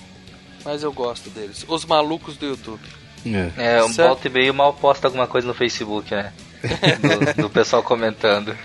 [0.65, 1.63] Mas eu gosto deles.
[1.67, 2.81] Os malucos do YouTube.
[3.27, 3.77] É.
[3.77, 4.07] É, um Certo.
[4.07, 6.33] volta e meio mal posta alguma coisa no Facebook, né?
[6.61, 8.55] Do, do pessoal comentando.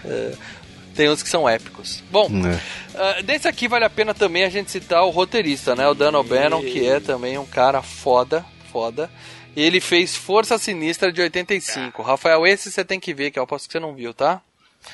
[0.94, 2.02] Tem uns que são épicos.
[2.10, 2.60] Bom, É.
[2.94, 5.88] ah, desse aqui vale a pena também a gente citar o roteirista, né?
[5.88, 9.10] O Dan O'Bannon, que é também um cara foda, foda.
[9.56, 12.02] E ele fez Força Sinistra de 85.
[12.02, 14.40] Rafael, esse você tem que ver, que eu aposto que você não viu, tá?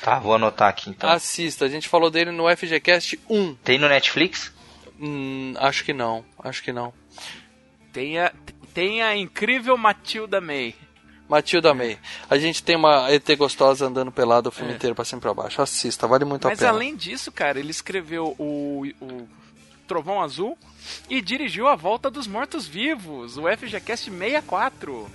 [0.02, 1.10] Tá, vou anotar aqui então.
[1.10, 3.54] Assista, a gente falou dele no FGCast 1.
[3.64, 4.52] Tem no Netflix?
[5.00, 6.92] Hum, acho que não, acho que não.
[7.92, 8.32] Tem a,
[8.72, 10.74] tem a incrível Matilda May.
[11.30, 11.96] Matilda May.
[12.28, 14.74] A gente tem uma ET gostosa andando pelado o filme É.
[14.74, 15.62] inteiro pra cima e pra baixo.
[15.62, 16.72] Assista, vale muito Mas a pena.
[16.76, 19.28] além disso, cara, ele escreveu o, o
[19.86, 20.58] Trovão Azul
[21.08, 25.08] e dirigiu A Volta dos Mortos-Vivos, o FGCast 64.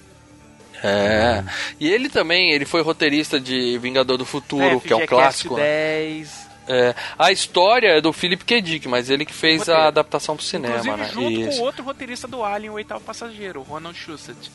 [0.84, 1.43] É.
[1.80, 5.55] E ele também, ele foi roteirista de Vingador do Futuro, que é um clássico.
[5.55, 5.63] né?
[5.63, 6.45] 10.
[6.68, 8.59] É, a história é do Philip K.
[8.61, 9.80] Dick, mas ele que fez Roteiro.
[9.82, 11.09] a adaptação pro cinema, Inclusive né?
[11.13, 11.57] junto Isso.
[11.57, 14.51] com o outro roteirista do Alien, o oitavo passageiro, Ronald Shusett.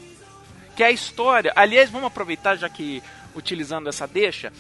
[0.80, 1.52] Que é a história.
[1.54, 3.02] Aliás, vamos aproveitar, já que
[3.36, 4.50] utilizando essa deixa,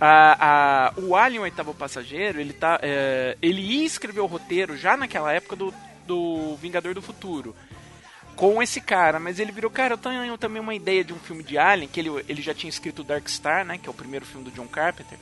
[0.00, 2.80] a, a- o Alien, o oitavo passageiro, ele tá.
[2.82, 5.72] é, ele ia escrever o roteiro já naquela época do,
[6.04, 7.54] do Vingador do Futuro.
[8.34, 11.44] Com esse cara, mas ele virou, cara, eu tenho também uma ideia de um filme
[11.44, 13.78] de Alien, que ele, ele já tinha escrito Dark Star, né?
[13.78, 15.16] Que é o primeiro filme do John Carpenter.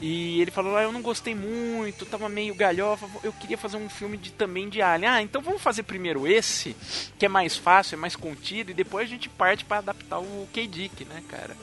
[0.00, 3.88] E ele falou, ah, eu não gostei muito, tava meio galhofa, eu queria fazer um
[3.88, 5.10] filme de, também de Alien.
[5.10, 6.76] Ah, então vamos fazer primeiro esse,
[7.18, 10.48] que é mais fácil, é mais contido, e depois a gente parte para adaptar o
[10.52, 11.56] K-Dick, né, cara?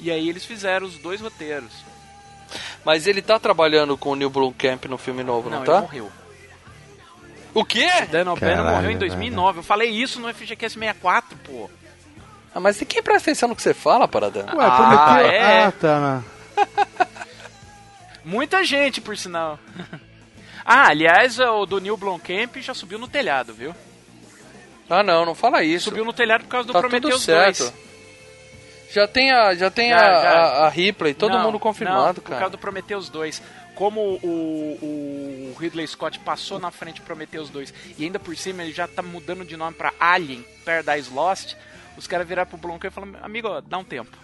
[0.00, 1.70] E aí eles fizeram os dois roteiros.
[2.84, 5.72] Mas ele tá trabalhando com o Neil Blomkamp no filme novo, não, Não, tá?
[5.74, 6.12] ele morreu.
[7.54, 7.88] O quê?
[8.10, 9.60] Dan O'Bannon morreu em 2009.
[9.60, 11.70] Eu falei isso no FGCast 64, pô.
[12.52, 14.42] Ah, mas quem presta atenção no que você fala, Paradão?
[14.42, 15.64] Ué, Ah, é?
[15.64, 16.24] Ah, tá.
[18.24, 19.58] Muita gente, por sinal.
[20.64, 23.74] ah, aliás, o do Neil Blomkamp já subiu no telhado, viu?
[24.88, 25.84] Ah, não, não fala isso.
[25.86, 27.58] Subiu no telhado por causa do Tá tudo Prometheus certo.
[27.64, 27.84] 2.
[28.92, 30.30] Já tem a, já tem Já, a, já.
[30.30, 32.38] a, a Ripley, todo Não, mundo confirmado, não, Por cara.
[32.40, 33.42] causa do Prometheus 2.
[33.74, 38.62] Como o, o Ridley Scott passou na frente do Prometheus 2 e ainda por cima
[38.62, 41.54] ele já tá mudando de nome pra Alien Paradise Lost,
[41.96, 44.16] os caras viraram pro Blomkamp e falaram, amigo, dá um tempo.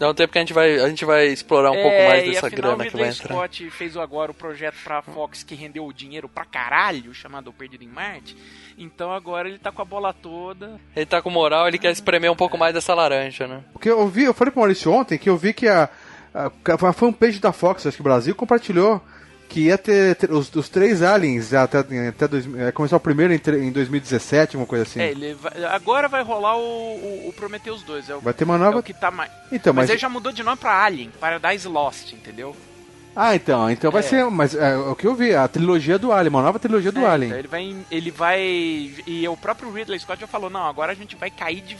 [0.00, 2.24] Dá um tempo que a gente vai, a gente vai explorar um pouco É, mais
[2.24, 3.34] e dessa afinal, grana o que vai entrar.
[3.34, 7.52] Scott fez agora o projeto pra Fox que rendeu o dinheiro pra caralho, chamado O
[7.52, 8.34] Perdido em Marte.
[8.78, 10.80] Então agora ele tá com a bola toda.
[10.96, 13.62] Ele tá com moral, ele quer espremer um pouco mais dessa laranja, né?
[13.74, 15.90] Porque eu vi, eu falei pro Maurício ontem que eu vi que a,
[16.32, 16.50] a,
[16.88, 19.02] a fanpage da Fox, acho que Brasil, compartilhou
[19.50, 23.34] que ia ter, ter os, os três aliens até, até dois, é, começar o primeiro
[23.34, 25.00] em, em 2017, uma coisa assim.
[25.00, 28.08] É, ele vai- agora vai rolar o, o, o Prometheus 2.
[28.10, 29.30] É o, Vai ter uma nova- é o que tá mais.
[29.52, 32.54] Então, mas, mas- ele já mudou de nome pra Alien, Paradise Lost, entendeu?
[33.14, 34.04] Ah, então, então vai É.
[34.04, 37.00] ser, mas é, o que eu vi, a trilogia do Alien, uma nova trilogia do
[37.00, 37.28] É, Alien.
[37.30, 37.76] então ele vai.
[37.90, 38.40] Ele vai.
[39.06, 41.76] E o próprio Ridley Scott já falou, não, agora a gente vai cair de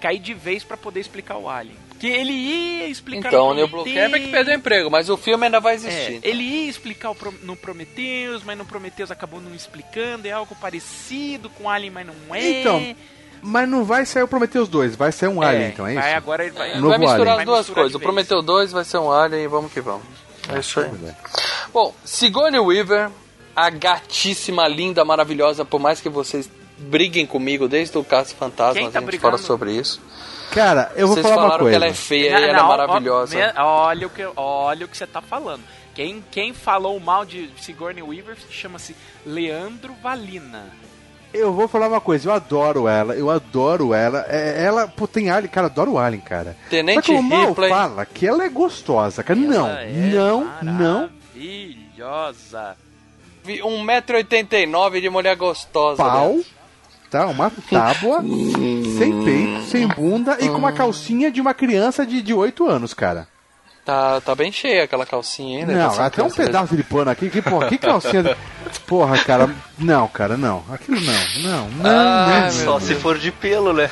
[0.00, 1.76] cair de vez pra poder explicar o Alien.
[1.98, 3.94] Porque ele ia explicar Então, o Neil Prometheus.
[3.96, 6.20] Blomkamp é que perdeu o emprego, mas o filme ainda vai existir.
[6.22, 10.30] É, ele ia explicar o Pro- no Prometheus, mas no Prometheus acabou não explicando, é
[10.30, 12.60] algo parecido com Alien, mas não é.
[12.60, 12.96] Então,
[13.42, 16.08] mas não vai sair o Prometheus 2, vai sair um É, Alien, então, é vai
[16.08, 16.16] isso?
[16.16, 17.30] agora ele vai- Novo vai misturar Alien.
[17.32, 17.94] as Vai duas misturar coisas.
[17.94, 18.04] O vez.
[18.06, 20.04] Prometeu 2 vai ser um Alien e vamos que vamos.
[20.54, 20.90] É isso aí.
[21.74, 23.10] Bom, Sigourney Weaver,
[23.56, 28.98] a gatíssima, linda, maravilhosa, por mais que vocês briguem comigo desde o Caso Fantasma, tá
[28.98, 29.36] a gente brigando?
[29.36, 30.00] fala sobre isso.
[30.52, 31.76] Cara, eu vou Vocês falar uma falaram que coisa.
[31.76, 33.36] ela é feia Não, e ela não, é ó, maravilhosa.
[33.36, 35.62] me- olha o que, olha o que você tá falando.
[35.94, 38.94] Quem, quem falou mal de Sigourney Weaver chama-se
[39.26, 40.66] Leandro Valina.
[41.34, 44.24] Eu vou falar uma coisa, eu adoro ela, eu adoro ela.
[44.28, 46.56] É, ela, pô, tem Alien, cara, adoro o Alien, cara.
[46.70, 47.68] Tenente Só que o mal Ripley.
[47.68, 49.38] fala que ela é gostosa, cara.
[49.38, 51.10] não, é não, não.
[51.34, 52.76] Maravilhosa.
[53.44, 56.02] Vi 1,89m de mulher gostosa.
[56.02, 56.44] Pau, né?
[57.10, 57.26] Tá?
[57.26, 62.32] Uma tábua, sem peito, sem bunda e com uma calcinha de uma criança de, de
[62.34, 63.26] 8 anos, cara.
[63.84, 65.72] Tá, tá bem cheia aquela calcinha ainda.
[65.72, 68.22] Não, até um pedaço de pano aqui, que porra, que calcinha.
[68.22, 68.36] de-
[68.86, 69.48] Porra, cara,
[69.78, 70.62] não, cara, não.
[70.70, 72.50] Aquilo não, não, não, Ah, não.
[72.50, 73.90] Só se for de pelo, né?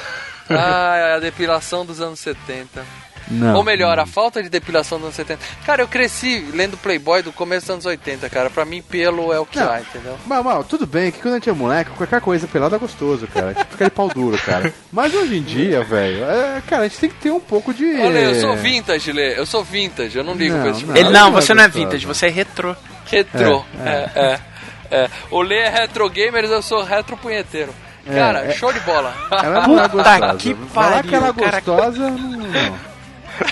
[0.51, 2.85] Ah, a depilação dos anos 70.
[3.29, 3.57] Não.
[3.57, 5.41] Ou melhor, a falta de depilação dos anos 70.
[5.65, 8.49] Cara, eu cresci lendo Playboy do começo dos anos 80, cara.
[8.51, 9.71] Pra mim, pelo é o que Não.
[9.71, 10.17] há, entendeu?
[10.27, 13.27] Mas, mal, tudo bem que quando a gente é moleque, qualquer coisa pelada é gostoso,
[13.27, 13.53] cara.
[13.55, 14.73] Tipo, fica de pau duro, cara.
[14.93, 17.85] Mas hoje em dia, velho, é, cara, a gente tem que ter um pouco de.
[18.01, 19.39] Olha, eu sou vintage, Lê.
[19.39, 21.63] Eu sou vintage, eu não ligo Não, pra esse tipo Ele, não, é você não
[21.65, 21.85] é gostosa.
[21.87, 22.77] vintage, você é retrô.
[23.07, 23.65] Retrô.
[23.85, 24.41] É, É, é.
[25.05, 25.11] é.
[25.31, 27.75] O Lê é retro gamers, eu sou retro punheteiro.
[28.07, 28.53] Cara, é.
[28.53, 29.13] show de bola.
[29.33, 30.37] Ela não é Puta gostosa.
[30.37, 31.61] que Falar que ela é pariu, cara.
[31.61, 32.96] gostosa, não.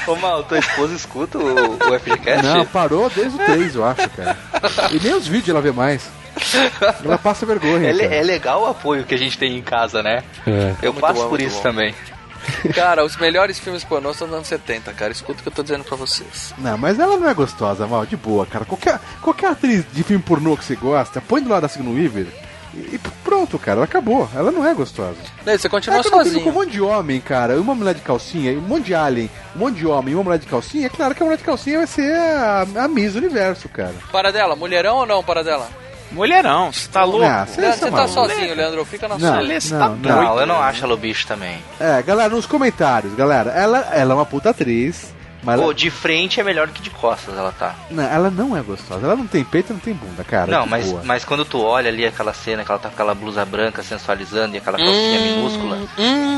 [0.07, 2.47] Ô, Mal, tua esposa escuta o, o FGCast?
[2.47, 4.37] Não, parou desde o 3, eu acho, cara.
[4.93, 6.09] E nem os vídeos ela vê mais.
[7.05, 7.91] Ela passa vergonha.
[7.91, 10.23] É, é legal o apoio que a gente tem em casa, né?
[10.47, 10.75] É.
[10.83, 11.63] Eu Muito passo bom, por isso bom.
[11.63, 11.95] também.
[12.75, 15.13] Cara, os melhores filmes pornô são dos anos 70, cara.
[15.13, 16.53] Escuta o que eu tô dizendo pra vocês.
[16.59, 18.65] Não, mas ela não é gostosa, mal, de boa, cara.
[18.65, 22.27] Qualquer, qualquer atriz de filme pornô que você gosta, põe do lado da Sigourney Weaver
[22.93, 24.29] e, pronto, cara, ela acabou.
[24.35, 25.17] Ela não é gostosa.
[25.45, 26.53] Lê, você É continua eu não fico com um sozinho.
[26.53, 27.61] monte de homem, cara.
[27.61, 30.39] Uma mulher de calcinha, um monte de alien, um monte de homem e uma mulher
[30.39, 30.87] de calcinha.
[30.87, 33.95] É claro que a mulher de calcinha vai ser a, a Miss do Universo, cara.
[34.13, 35.69] Para dela, mulherão ou não, para dela?
[36.13, 37.25] Mulherão, você tá louco?
[37.25, 38.13] Ah, cê- Leandro, é você tá maluco.
[38.15, 38.85] sozinho, Leandro.
[38.85, 39.61] Fica na Não, sua.
[39.61, 39.97] Você não, tá não.
[39.97, 40.17] doido.
[40.23, 41.59] Não, eu não acho ela o bicho também.
[41.81, 45.14] É, galera, nos comentários, galera, ela, ela é uma puta atriz.
[45.45, 47.75] Mas Pô, ela, de frente é melhor que de costas ela tá.
[47.91, 49.05] não, ela não é gostosa.
[49.05, 50.51] Ela não tem peito, não tem bunda, cara.
[50.51, 51.03] não, mas, boa.
[51.05, 54.55] mas quando tu olha ali aquela cena que ela tá com aquela blusa branca sensualizando
[54.55, 55.79] e aquela calcinha Hum, minúscula,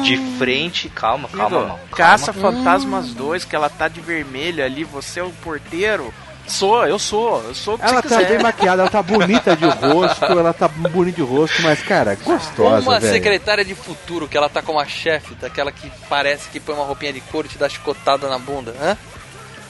[0.02, 1.80] de frente, calma, calma, Igor, mano.
[1.94, 2.52] Caça calma.
[2.52, 6.12] Fantasmas 2, que ela tá de vermelho ali, você é o porteiro.
[6.48, 8.28] Sou, eu sou, eu sou o que Ela tá quiser.
[8.28, 12.80] bem maquiada, ela tá bonita de rosto, ela tá bonita de rosto, mas, cara, gostosa,
[12.88, 13.12] Uma velho.
[13.12, 16.84] secretária de futuro, que ela tá como a chefe, daquela que parece que põe uma
[16.84, 18.96] roupinha de couro e te dá chicotada na bunda, hã?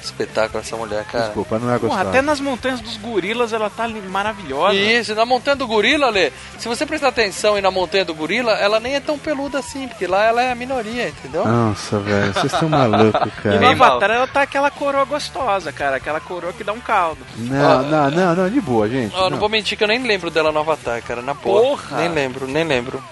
[0.06, 1.26] Espetáculo essa mulher, cara.
[1.26, 2.08] Desculpa, não é gostosa.
[2.08, 4.74] até nas montanhas dos gorilas ela tá maravilhosa.
[4.74, 8.52] Isso, na montanha do gorila, Lê, se você prestar atenção e na montanha do gorila,
[8.52, 11.46] ela nem é tão peluda assim, porque lá ela é a minoria, entendeu?
[11.46, 13.60] Nossa, velho, vocês estão malucos, E cara.
[13.60, 15.96] no Avatar ela tá aquela coroa gostosa, cara.
[15.96, 17.18] Aquela coroa que dá um caldo.
[17.36, 19.14] Não, não, não, não, de boa, gente.
[19.14, 19.38] Ó, não não.
[19.38, 21.62] vou mentir que eu nem lembro dela no Avatar, cara, na porra.
[21.62, 21.96] Porra!
[21.98, 23.02] Nem lembro, nem lembro.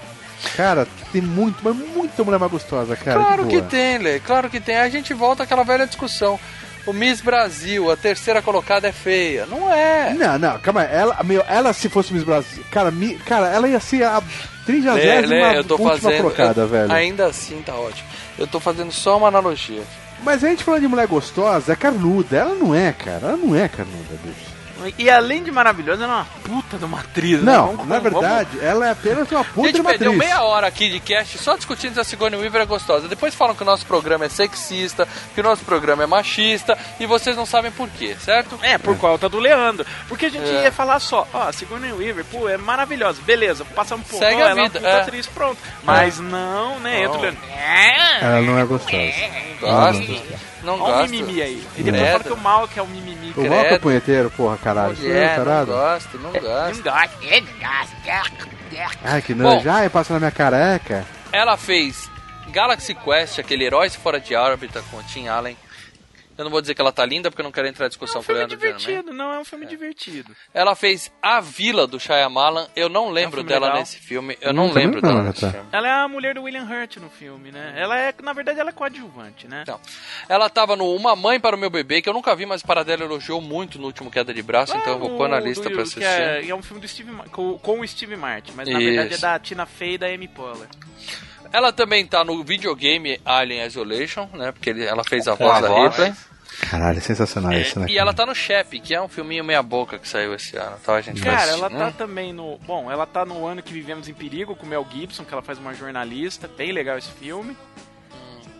[0.56, 3.18] Cara, tem muito, mas muita mulher mais gostosa, cara.
[3.18, 3.68] claro que boa.
[3.70, 4.76] tem, Lê, claro que tem.
[4.76, 6.38] A gente volta àquela velha discussão.
[6.86, 9.46] O Miss Brasil, a terceira colocada é feia.
[9.46, 10.12] Não é.
[10.12, 10.88] Não, não, calma aí.
[10.94, 12.62] Ela, meu, ela se fosse Miss Brasil.
[12.70, 14.22] Cara, mi, cara ela ia ser a Lê,
[14.66, 16.16] 30 Lê, eu tô última fazendo.
[16.22, 16.92] colocada, eu- velho.
[16.92, 18.08] Ainda assim tá ótimo.
[18.38, 19.82] Eu tô fazendo só uma analogia.
[20.22, 22.36] Mas a gente falando de mulher gostosa, é carnuda.
[22.36, 23.28] Ela não é, cara.
[23.28, 24.53] Ela não é carnuda, bicho.
[24.98, 27.52] E além de maravilhosa, ela é uma puta de uma atriz, né?
[27.52, 30.10] Não, Vamos- na vamos- verdade, ela é apenas uma A puta de gente uma perdeu
[30.12, 30.24] atriz.
[30.28, 33.08] meia hora aqui de cast só discutindo se a Sigourney Weaver é gostosa.
[33.08, 37.06] Depois falam que o nosso programa é sexista, que o nosso programa é machista, e
[37.06, 38.58] vocês não sabem por quê, certo?
[38.62, 39.86] É, por conta do Leandro.
[40.08, 40.64] Porque a gente É.
[40.64, 43.22] ia falar só, ó, a Sigourney Weaver, pô, é maravilhosa.
[43.22, 45.00] Beleza, passamos por Segue ela a é uma vida, puta é.
[45.00, 45.58] atriz, pronto.
[45.82, 47.22] Mas não, né, entra o Não.
[47.22, 47.40] Leandro.
[48.20, 49.12] Ela não é gostosa.
[49.60, 50.53] Gosto.
[50.64, 51.10] Não Olha o gosto.
[51.10, 51.66] mimimi aí.
[51.76, 52.12] E depois Credo.
[52.12, 53.32] fala que o mal que é o mimimi.
[53.36, 54.94] O mal que é punheteiro, porra, caralho.
[54.94, 55.66] É Mulher, não tarado?
[55.72, 56.82] gosto, não gosto.
[59.04, 59.42] Ai, que Bom.
[59.42, 59.68] nojo.
[59.70, 61.04] Ai, passa na minha careca.
[61.32, 62.10] Ela fez
[62.50, 65.56] Galaxy Quest, aquele Heróis Fora de Órbita com o Tim Allen.
[66.36, 68.14] Eu não vou dizer que ela tá linda porque eu não quero entrar em discussão
[68.16, 68.78] com o Filme Leandro Diamond.
[68.84, 70.34] divertido, não é um filme divertido.
[70.52, 72.66] Ela fez A Vila do Shyamalan.
[72.74, 73.80] Eu não lembro filme dela legal.
[73.80, 74.36] nesse filme.
[74.40, 75.50] Eu não também lembro não, dela já nesse tá.
[75.52, 75.68] filme.
[75.70, 77.74] Ela é a mulher do William Hurt no filme, né?
[77.76, 79.64] Ela é, na verdade, ela é coadjuvante, né?
[79.66, 79.80] Não.
[80.28, 82.66] Ela tava no Uma Mãe para o Meu Bebê, que eu nunca vi, mas o
[82.66, 85.72] Paradela elogiou muito no último Queda de Braço, então eu vou pôr na lista do-
[85.72, 86.00] pra assistir.
[86.00, 88.90] Que é, é um filme do Steve, com, com o Steve Martin, mas na Isso.
[88.90, 90.68] verdade é da Tina Fey e da Amy Poehler.
[91.54, 94.50] Ela também tá no videogame Alien Isolation, né?
[94.50, 95.96] Porque ele- ela fez a Com voz a da voz.
[95.96, 96.12] Ripley.
[96.70, 97.86] Caralho, é sensacional isso, né?
[97.88, 100.76] E ela tá no Shep, que é um filminho meia boca que saiu esse ano,
[100.84, 100.94] tá?
[100.94, 101.78] A gente vai Cara, assistir, ela né?
[101.78, 102.58] tá também no.
[102.58, 105.42] Bom, ela tá no ano que vivemos em perigo com o Mel Gibson, que ela
[105.42, 106.48] faz uma jornalista.
[106.48, 107.56] Bem legal esse filme.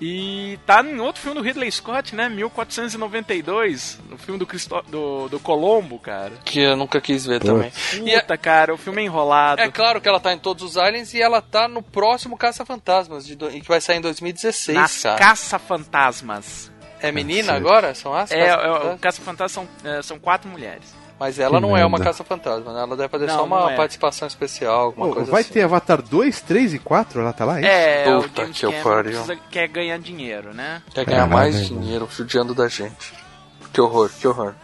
[0.01, 2.29] E tá em outro filme do Ridley Scott, né?
[2.29, 4.83] 1492, no filme do, Cristo...
[4.89, 6.33] do, do Colombo, cara.
[6.45, 7.73] Que eu nunca quis ver também.
[8.03, 9.61] E é, Puta, cara, o filme é enrolado.
[9.61, 13.25] é claro que ela tá em todos os Aliens e ela tá no próximo Caça-Fantasmas,
[13.27, 15.19] de do- que vai sair em 2016, Nas cara.
[15.19, 16.71] Caça-Fantasmas.
[17.01, 17.95] É menina agora?
[17.95, 18.95] São as É, é, Caça-Fantasmas?
[18.95, 20.95] o Caça-Fantasmas são, é, são quatro mulheres.
[21.19, 22.07] Mas ela Que não é uma merda.
[22.13, 22.81] caça-fantasma, né?
[22.83, 23.77] Ela deve fazer Não, só uma é.
[23.77, 25.53] participação especial, alguma Pô, coisa vai assim.
[25.53, 27.21] ter Avatar 2, 3 e 4?
[27.21, 27.61] Ela tá lá?
[27.61, 27.69] isso?
[27.69, 30.83] É, o Puta James que Cameron quer ganhar dinheiro, né?
[30.93, 33.13] Quer ganhar Caralho, mais dinheiro judiando da gente.
[33.73, 34.55] Que horror, que horror.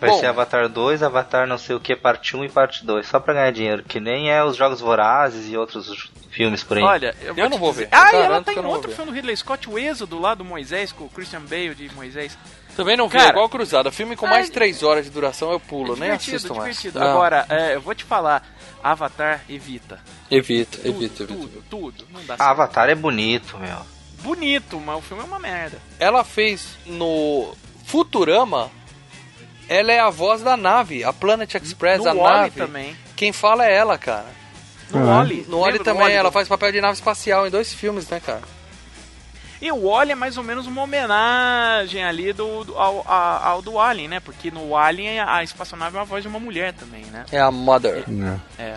[0.00, 0.20] Vai Bom.
[0.20, 3.34] ser Avatar 2, Avatar não sei o que, parte 1 e parte 2, só pra
[3.34, 6.84] ganhar dinheiro, que nem é os Jogos Vorazes e outros filmes por aí.
[6.84, 7.96] Olha, eu, Eu não vou dizer- ver.
[7.96, 10.92] Ah, e ela tá em outro filme do Ridley Scott, o Êxodo lá do Moisés,
[10.92, 12.38] com o Christian Bale de Moisés.
[12.78, 13.90] Também não vi, Cara, é igual Cruzada.
[13.90, 16.54] Filme com mais de é- 3 horas de duração eu pulo, É nem divertido, assisto
[16.54, 16.76] mais.
[16.76, 17.00] divertido.
[17.00, 18.46] Não, Agora, é, eu vou te falar,
[18.80, 20.00] Avatar evita.
[20.30, 21.34] evita, Tudo, evita, evita.
[21.34, 22.04] tudo, tudo.
[22.12, 22.40] Não dá certo.
[22.42, 23.78] Avatar é bonito, meu.
[24.22, 25.78] Bonito, mas o filme é uma merda.
[25.98, 27.52] Ela fez no
[27.84, 28.70] Futurama.
[29.68, 32.60] Ela é a voz da nave, a Planet Express, no a Wall-E nave.
[32.60, 32.96] também.
[33.16, 34.26] Quem fala é ela, cara.
[34.90, 35.16] No Ah.
[35.16, 35.44] Wall-E.
[35.48, 38.42] No Wally do também, ela faz papel de nave espacial em dois filmes, né, cara?
[39.60, 43.78] E o Wall-E é mais ou menos uma homenagem ali do, do- ao, ao do
[43.80, 44.20] Alien, né?
[44.20, 47.24] Porque no Alien a espaçonave é uma voz de uma mulher também, né?
[47.32, 48.04] É a Mother.
[48.06, 48.40] Não.
[48.58, 48.76] É.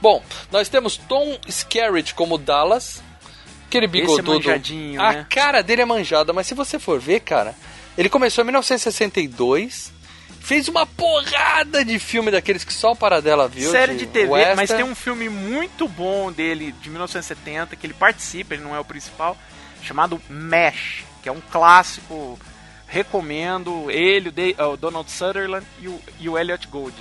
[0.00, 3.02] Bom, nós temos Tom Skerritt como Dallas.
[3.66, 4.32] Aquele Esse é bigodudo.
[4.34, 5.26] manjadinho, a né?
[5.28, 7.54] cara dele é manjada, mas se você for ver, cara,
[7.98, 9.92] ele começou em 1962.
[10.40, 13.70] Fez uma porrada de filme daqueles que só o Paradela viu.
[13.70, 14.56] Série de TV, western.
[14.56, 18.80] mas tem um filme muito bom dele, de 1970, que ele participa, ele não é
[18.80, 19.36] o principal,
[19.82, 22.38] chamado MASH, que é um clássico,
[22.86, 26.96] recomendo, ele, o, Da- o Donald Sutherland e o, e o Elliot Gould.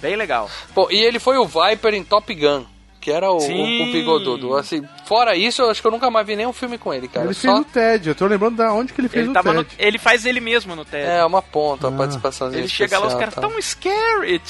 [0.00, 0.48] Bem legal.
[0.74, 2.64] Pô, e ele foi o Viper em Top Gun,
[3.06, 3.82] que era o, Sim.
[3.82, 4.56] o, o bigodudo.
[4.56, 7.26] Assim, fora isso, eu acho que eu nunca mais vi nenhum filme com ele, cara.
[7.26, 9.32] Ele Só- fez o TED, eu tô lembrando da onde que ele fez Ele, o
[9.32, 9.76] tava no- TED.
[9.78, 11.08] ele faz ele mesmo no TED.
[11.08, 11.98] É, uma ponta, uma Ah.
[11.98, 13.40] participação ele chega lá, os caras tá.
[13.40, 14.42] tão scary.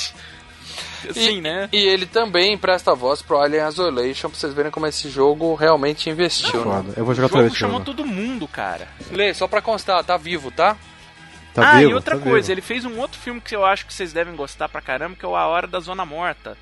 [1.13, 1.69] Sim, né?
[1.71, 6.09] E ele também presta voz pro Alien Isolation, pra vocês verem como esse jogo realmente
[6.09, 6.65] investiu.
[6.65, 6.77] né?
[6.83, 6.95] Foda.
[6.97, 8.89] Eu vou jogar O jogo chamou todo mundo, cara.
[9.13, 10.79] Lê, só pra constar, tá vivo, tá?
[11.55, 12.53] Tá ah, vivo, e outra tá coisa, vivo.
[12.55, 15.25] ele fez um outro filme que eu acho que vocês devem gostar pra caramba, que
[15.27, 16.57] é o A Hora da Zona Morta.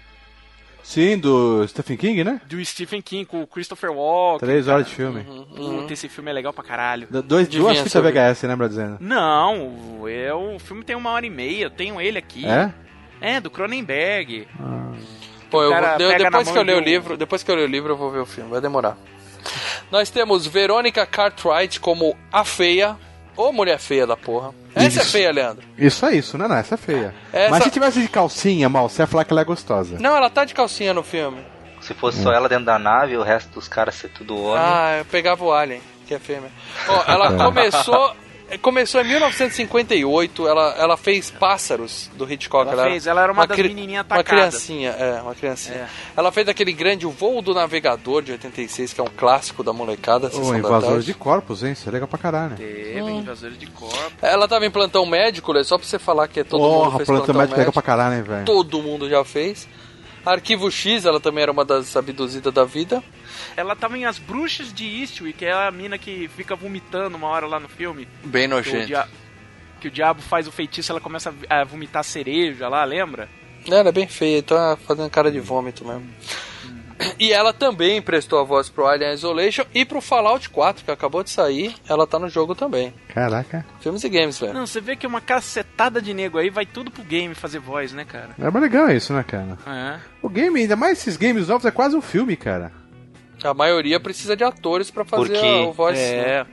[0.85, 2.41] Sim, do Stephen King, né?
[2.47, 4.47] Do Stephen King, com o Christopher Walken.
[4.47, 5.25] Três horas de filme.
[5.57, 7.09] Puta, esse filme é legal pra caralho.
[7.11, 8.03] D- Dois, duas fitas ser.
[8.03, 8.99] VHS, lembra dizendo?
[9.01, 12.45] Não, é, o filme tem uma hora e meia, eu tenho ele aqui.
[12.47, 12.71] É?
[13.21, 14.47] É, do Cronenberg.
[15.51, 17.71] Pô, eu na depois que eu ler do- o livro, depois que eu ler o
[17.71, 18.99] livro, eu vou ver o filme, vai demorar.
[19.91, 22.97] Nós temos Verônica Cartwright como a feia,
[23.37, 24.51] ou mulher feia da porra.
[24.75, 25.13] Essa é Isso.
[25.13, 25.65] feia, Leandro.
[25.79, 26.49] Isso é isso, né?
[26.49, 27.15] Não, essa é feia.
[27.33, 29.97] Essa- Mas se tivesse de calcinha, mal, você ia falar que ela é gostosa.
[30.01, 31.39] Não, ela tá de calcinha no filme.
[31.81, 34.59] Se fosse só ela dentro da nave, o resto dos caras ser tudo homem.
[34.65, 36.51] Ah, eu pegava o Alien, que é fêmea.
[36.89, 38.17] Ó, ela começou.
[38.61, 42.71] Começou em 1958, ela, ela fez Pássaros do Hitchcock.
[42.71, 44.49] Ela era fez, ela era uma das cri- menininhas Uma atacadas.
[44.55, 45.77] criancinha, é, uma criancinha.
[45.79, 45.89] É.
[46.17, 49.73] Ela fez aquele grande O Voo do Navegador de 86, que é um clássico da
[49.73, 50.29] molecada.
[50.29, 51.73] Da invasores de corpos, hein?
[51.73, 52.57] Isso é legal pra caralho.
[52.57, 54.13] Teve invasores de corpo.
[54.23, 55.65] Ela tava em plantão médico, né?
[55.65, 57.83] só pra você falar que todo mundo Porra, fez plantão plantão médico é legal pra
[57.83, 58.45] caralho, hein, velho?
[58.45, 59.67] Todo mundo já fez.
[60.25, 63.03] Arquivo X, ela também era uma das abduzidas da vida.
[63.57, 67.29] Ela tava em As Bruxas de Eastwick, que é a mina que fica vomitando uma
[67.29, 68.09] hora lá no filme.
[68.25, 68.87] Bem Que o, nojento.
[68.87, 69.09] dia-
[69.81, 73.29] que o diabo faz o feitiço, ela começa a vomitar cereja lá, lembra?
[73.67, 76.09] Ela é bem feia, tá fazendo cara de vômito mesmo.
[77.19, 81.23] E ela também prestou a voz pro Alien Isolation e pro Fallout 4, que acabou
[81.25, 81.75] de sair.
[81.89, 82.95] Ela tá no jogo também.
[83.09, 83.65] Caraca.
[83.81, 84.55] Filmes e games, velho.
[84.55, 87.93] Não, você vê que uma cacetada de nego aí vai tudo pro game fazer voz,
[87.93, 88.31] né, cara?
[88.39, 89.59] É mais legal isso, né, cara?
[89.67, 89.99] É.
[90.23, 92.73] O game, ainda mais esses games novos, é quase um filme, cara.
[93.43, 95.99] A maioria precisa de atores pra fazer Porque- a, o voz.
[95.99, 96.47] É.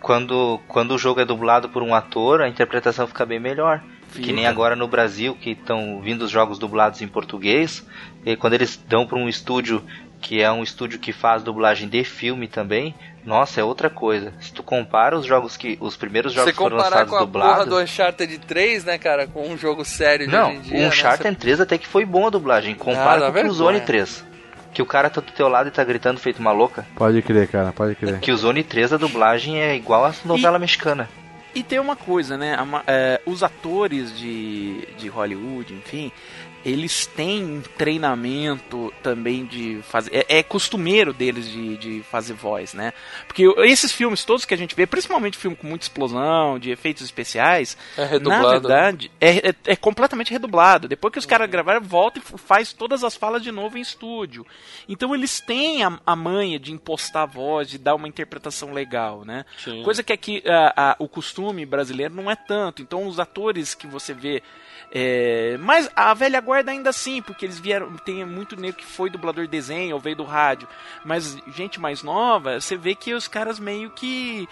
[0.00, 3.82] Quando, quando o jogo é dublado por um ator, a interpretação fica bem melhor.
[4.20, 7.84] Que nem agora no Brasil, que estão vindo os jogos dublados em português,
[8.24, 9.82] e quando eles dão para um estúdio
[10.20, 12.94] que é um estúdio que faz dublagem de filme também,
[13.24, 14.32] nossa, é outra coisa.
[14.40, 15.78] Se tu compara os jogos que.
[15.80, 17.66] os primeiros jogos Você que foram comparar lançados com a porra dublados.
[17.68, 19.26] do Uncharted 3, né, cara?
[19.26, 20.76] Com um jogo sério de Não, hoje em dia.
[20.76, 20.88] o né?
[20.88, 22.74] Uncharted 3 até que foi bom a dublagem.
[22.74, 23.80] Compara Nada, com o vergonha.
[23.80, 24.24] 3.
[24.72, 26.86] Que o cara tá do teu lado e tá gritando feito uma louca.
[26.96, 28.18] Pode crer, cara, pode crer.
[28.20, 31.08] Killzone 3 a dublagem é igual a novela mexicana.
[31.54, 32.56] E tem uma coisa, né?
[32.86, 36.10] é, os atores de, de Hollywood, enfim,
[36.64, 37.60] eles têm um
[38.04, 40.14] treinamento também de fazer.
[40.28, 42.92] É, é costumeiro deles de, de fazer voz, né?
[43.26, 47.02] Porque esses filmes todos que a gente vê, principalmente filme com muita explosão, de efeitos
[47.02, 48.42] especiais, É redublado.
[48.42, 50.88] na verdade, é, é, é completamente redublado.
[50.88, 54.46] Depois que os caras gravaram, volta e faz todas as falas de novo em estúdio.
[54.88, 59.24] Então eles têm a, a manha de impostar a voz, de dar uma interpretação legal,
[59.24, 59.44] né?
[59.58, 59.82] Sim.
[59.82, 62.82] Coisa que aqui a- a- o costume brasileiro não é tanto.
[62.82, 64.42] Então os atores que você vê.
[64.96, 67.90] É, mas a velha guarda ainda assim, porque eles vieram.
[67.96, 70.68] Tem muito nego que foi dublador de desenho ou veio do rádio.
[71.04, 74.48] Mas gente mais nova, você vê que os caras meio que.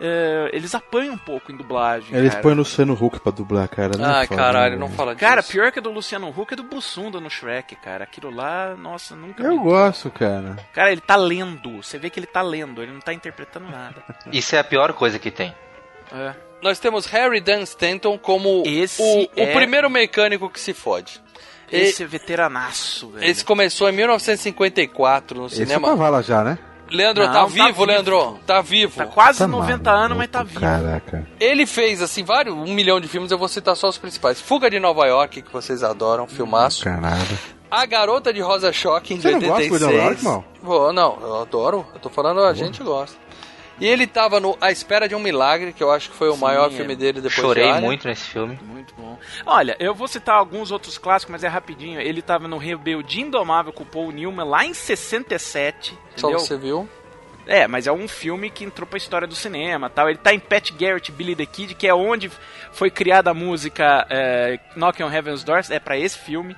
[0.00, 2.16] é, eles apanham um pouco em dublagem.
[2.16, 2.42] Eles cara.
[2.42, 3.98] põem o Luciano Huck pra dublar, cara.
[3.98, 5.28] não Ai, foda, caralho, né, não fala disso.
[5.28, 8.04] Cara, pior que a do Luciano Huck é do Bussunda no Shrek, cara.
[8.04, 10.56] Aquilo lá, nossa, nunca Eu gosto, cara.
[10.72, 11.82] Cara, ele tá lendo.
[11.82, 14.02] Você vê que ele tá lendo, ele não tá interpretando nada.
[14.32, 15.54] Isso é a pior coisa que tem.
[16.10, 16.51] É.
[16.62, 21.20] Nós temos Harry Dan Stanton como Esse o, o é- primeiro mecânico que se fode.
[21.70, 23.24] Esse é veteranaço, velho.
[23.26, 25.88] Esse começou em 1954 no Esse é cinema.
[25.88, 26.58] pra vala já, né?
[26.90, 27.84] Leandro, Não, tá tá vivo, vivo.
[27.86, 28.40] Leandro?
[28.46, 28.96] Tá vivo.
[28.96, 30.60] Tá quase Tá 90 maluco, anos, mas tá vivo.
[30.60, 31.26] Caraca.
[31.40, 34.38] Ele fez, assim, vários, um milhão de filmes, eu vou citar só os principais.
[34.42, 36.84] Fuga de Nova York, que vocês adoram, filmaço.
[36.84, 37.38] Caralho.
[37.70, 39.72] A Garota de Rosa Shocking, de Você não gosta de 86.
[39.72, 40.44] Fuga de Nova York, mal?
[40.62, 41.86] Vou, não, eu adoro.
[41.94, 43.16] Eu tô falando, a gente gosta.
[43.80, 46.34] E ele tava no A Espera de um Milagre, que eu acho que foi o
[46.34, 48.58] Sim, maior filme dele depois Chorei de muito nesse filme.
[48.62, 49.18] Muito bom.
[49.46, 52.00] Olha, eu vou citar alguns outros clássicos, mas é rapidinho.
[52.00, 55.98] Ele tava no Rebeldia Indomável com o Paul Newman lá em 67.
[56.16, 56.38] Só Entendeu?
[56.38, 56.88] você viu.
[57.46, 60.08] É, mas é um filme que entrou pra história do cinema tal.
[60.08, 62.30] Ele tá em Pat Garrett Billy the Kid, que é onde
[62.72, 66.56] foi criada a música é, Knock on Heaven's Doors, é pra esse filme.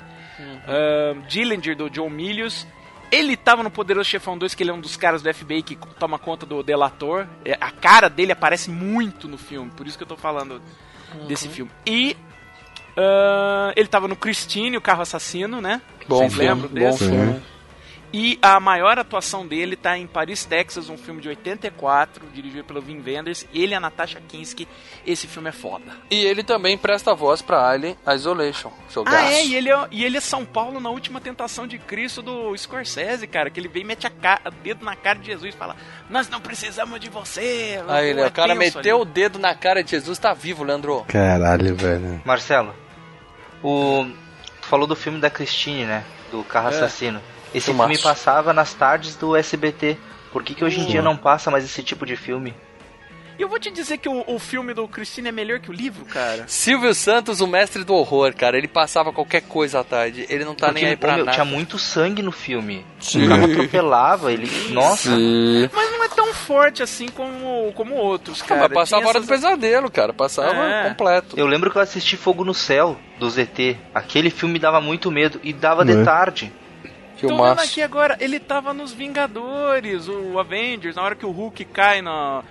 [0.66, 2.66] Ahn, Dillinger, do John Milius.
[3.14, 5.78] Ele tava no Poderoso Chefão 2, que ele é um dos caras do FBI que
[5.98, 7.26] toma conta do delator.
[7.44, 10.60] É, a cara dele aparece muito no filme, por isso que eu tô falando
[11.28, 11.70] desse filme.
[11.86, 12.16] E
[12.96, 15.80] ahn, ele tava no Christine, o carro assassino, né?
[16.08, 17.08] Bom Vocês filme, lembram bom desse?
[17.08, 17.42] filme.
[18.16, 22.80] E a maior atuação dele tá em Paris, Texas, um filme de 84, dirigido pelo
[22.80, 23.44] Wim Wenders.
[23.52, 24.68] Ele e a Natasha Kinski.
[25.04, 25.84] Esse filme é foda.
[26.12, 28.70] E ele também presta voz pra Alien Isolation.
[28.88, 29.16] Jogaço.
[29.16, 32.22] Ah, é, e ele é, e ele é São Paulo na última tentação de Cristo
[32.22, 33.50] do Scorsese, cara.
[33.50, 35.74] Que ele vem e mete a ca- o dedo na cara de Jesus e fala:
[36.08, 37.82] Nós não precisamos de você.
[37.88, 39.10] Aí, é o cara meteu o ali.
[39.10, 41.04] dedo na cara de Jesus, tá vivo, Leandro.
[41.08, 42.22] Caralho, velho.
[42.24, 42.72] Marcelo,
[43.60, 44.06] o.
[44.60, 46.04] Tu falou do filme da Christine, né?
[46.30, 46.70] Do Carro É.
[46.76, 47.20] Assassino.
[47.54, 47.88] Esse Filmaço.
[47.90, 49.96] filme passava nas tardes do SBT.
[50.32, 52.52] Por que, que hoje em dia não passa mais esse tipo de filme?
[53.36, 55.72] E eu vou te dizer que o, o filme do Christine é melhor que o
[55.72, 56.44] livro, cara.
[56.46, 58.56] Silvio Santos, o mestre do horror, cara.
[58.56, 60.24] Ele passava qualquer coisa à tarde.
[60.28, 61.34] Ele não tá Porque, nem aí pra meu, nada.
[61.34, 62.86] tinha muito sangue no filme.
[63.00, 63.24] Sim.
[63.26, 64.48] O carro atropelava, ele.
[64.72, 65.10] Nossa.
[65.10, 65.68] Sim.
[65.72, 68.60] Mas não é tão forte assim como, como outros, Ah, cara.
[68.62, 70.12] mas passava a hora do pesadelo, cara.
[70.12, 70.88] Passava É.
[70.90, 71.36] completo.
[71.36, 73.76] Eu lembro que eu assisti Fogo no Céu, do ZT.
[73.92, 76.04] Aquele filme dava muito medo e dava de É.
[76.04, 76.52] tarde.
[77.28, 81.64] Tô vendo aqui agora, ele tava nos Vingadores, o Avengers, na hora que o Hulk
[81.66, 82.42] cai na.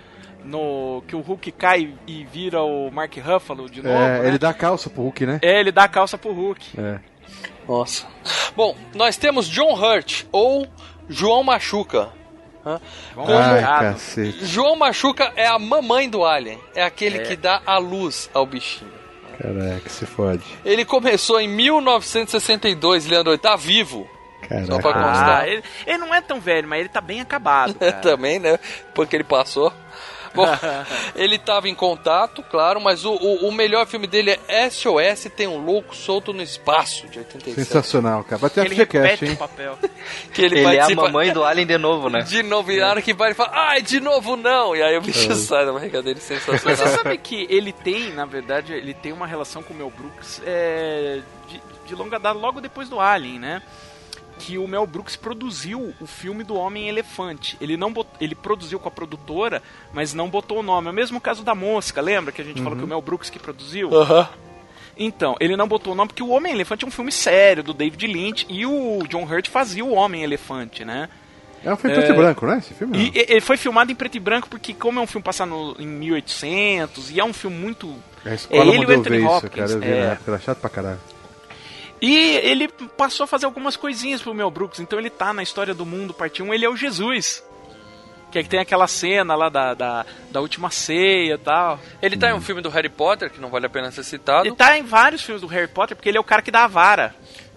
[0.43, 1.03] No.
[1.07, 3.95] Que o Hulk cai e vira o Mark Ruffalo de novo.
[3.95, 4.27] É, né?
[4.27, 5.39] ele dá a calça pro Hulk, né?
[5.41, 6.79] É, ele dá a calça pro Hulk.
[6.79, 6.99] É.
[7.67, 8.05] Nossa.
[8.55, 10.67] Bom, nós temos John Hurt, ou
[11.07, 12.09] João Machuca.
[12.65, 12.79] Hã?
[13.15, 14.45] Como- Ai, cacete.
[14.45, 16.59] João Machuca é a mamãe do Alien.
[16.75, 17.23] É aquele É.
[17.23, 18.91] que dá a luz ao bichinho.
[19.37, 20.43] Caraca, se fode.
[20.63, 23.31] Ele começou em 1962, Leandro.
[23.31, 24.07] Ele tá vivo.
[24.65, 25.09] Só pra Caraca.
[25.09, 25.41] constar.
[25.41, 27.75] Ah, ele, ele não é tão velho, mas ele tá bem acabado.
[27.79, 27.91] Cara.
[27.93, 28.57] Também, né?
[28.93, 29.71] Porque ele passou.
[30.35, 30.47] Bom,
[31.15, 35.47] ele tava em contato, claro, mas o, o, o melhor filme dele é SOS Tem
[35.47, 37.53] um Louco Solto no Espaço, de 87.
[37.63, 38.37] Sensacional, cara.
[38.39, 39.31] Vai ter ele FGCast, repete hein?
[39.33, 39.77] o papel.
[40.33, 42.21] Que ele, Ele é a participa- mamãe do Alien de novo, né?
[42.23, 44.75] De novo, e na hora que vai, ele fala, ai, de novo não!
[44.75, 45.35] E aí o bicho É.
[45.35, 46.77] sai da barriga dele Mas sensacional.
[46.77, 50.41] você sabe que ele tem, na verdade, ele tem uma relação com o Mel Brooks
[50.43, 53.61] é, de, de longa data, logo depois do Alien, né?
[54.45, 57.55] Que o Mel Brooks produziu o filme do Homem Elefante.
[57.61, 59.61] Ele não bot- ele produziu com a produtora,
[59.93, 60.87] mas não botou o nome.
[60.89, 63.29] É o mesmo caso da Mosca, lembra que a gente falou que o Mel Brooks
[63.29, 63.93] que produziu?
[63.95, 64.27] Aham.
[64.97, 67.73] Então, ele não botou o nome porque o Homem Elefante é um filme sério do
[67.73, 71.07] David Lynch e o John Hurt fazia o Homem Elefante, né?
[71.63, 72.57] É um filme preto e branco, né?
[72.57, 72.97] Esse filme?
[73.15, 75.75] E ele foi filmado em preto e branco porque, como é um filme passado no-
[75.79, 77.95] em 1800 e é um filme muito.
[78.25, 79.53] É ele e o Anthony ver isso, Hopkins.
[79.55, 79.71] cara.
[79.71, 80.17] Eu vi é.
[80.27, 80.99] era chato pra caralho.
[82.05, 84.81] E ele passou a fazer algumas coisinhas pro Mel Brooks.
[84.81, 87.41] Então ele tá na história do mundo, parte 1, ele é o Jesus.
[88.29, 91.79] Que é que tem aquela cena lá da, da, da última ceia e tal.
[92.01, 94.45] Ele tá em um filme do Harry Potter, que não vale a pena ser citado.
[94.45, 96.65] Ele tá em vários filmes do Harry Potter porque ele é o cara que dá
[96.65, 97.15] a vara.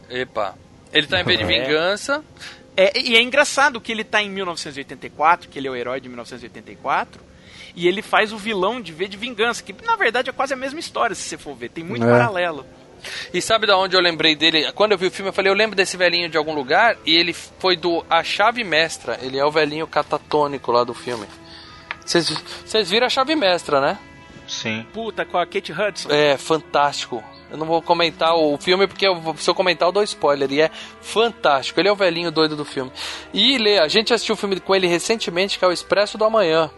[0.08, 0.54] Epa.
[0.92, 1.46] Ele tá em V de É.
[1.46, 2.22] Vingança.
[2.76, 6.08] É, e é engraçado que ele tá em 1984, que ele é o herói de
[6.08, 7.20] 1984,
[7.74, 10.56] e ele faz o vilão de V de Vingança, que na verdade é quase a
[10.56, 12.10] mesma história, se você for ver, tem muito É.
[12.10, 12.64] paralelo.
[13.32, 14.70] E sabe da onde eu lembrei dele?
[14.72, 16.96] Quando eu vi o filme, eu falei, eu lembro desse velhinho de algum lugar.
[17.04, 19.18] E ele foi do A Chave Mestra.
[19.22, 21.26] Ele é o velhinho catatônico lá do filme.
[22.04, 23.98] Vocês viram a Chave Mestra, né?
[24.46, 24.86] Sim.
[24.92, 26.08] Puta, com a Kate Hudson.
[26.10, 27.22] É, fantástico.
[27.50, 30.50] Eu não vou comentar o filme porque eu se eu comentar eu dou spoiler.
[30.52, 30.70] E é
[31.00, 31.80] fantástico.
[31.80, 32.90] Ele é o velhinho doido do filme.
[33.32, 36.24] E Lê, a gente assistiu o filme com ele recentemente, que é o Expresso do
[36.24, 36.70] Amanhã.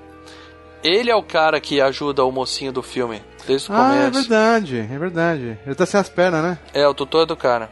[0.83, 4.29] Ele é o cara que ajuda o mocinho do filme, desde o Ah, é começo.
[4.29, 5.59] verdade, é verdade.
[5.67, 6.59] Ele tá sem as pernas, né?
[6.73, 7.71] É, o tutor do cara.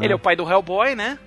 [0.00, 1.18] Ele é o pai do Hellboy, né?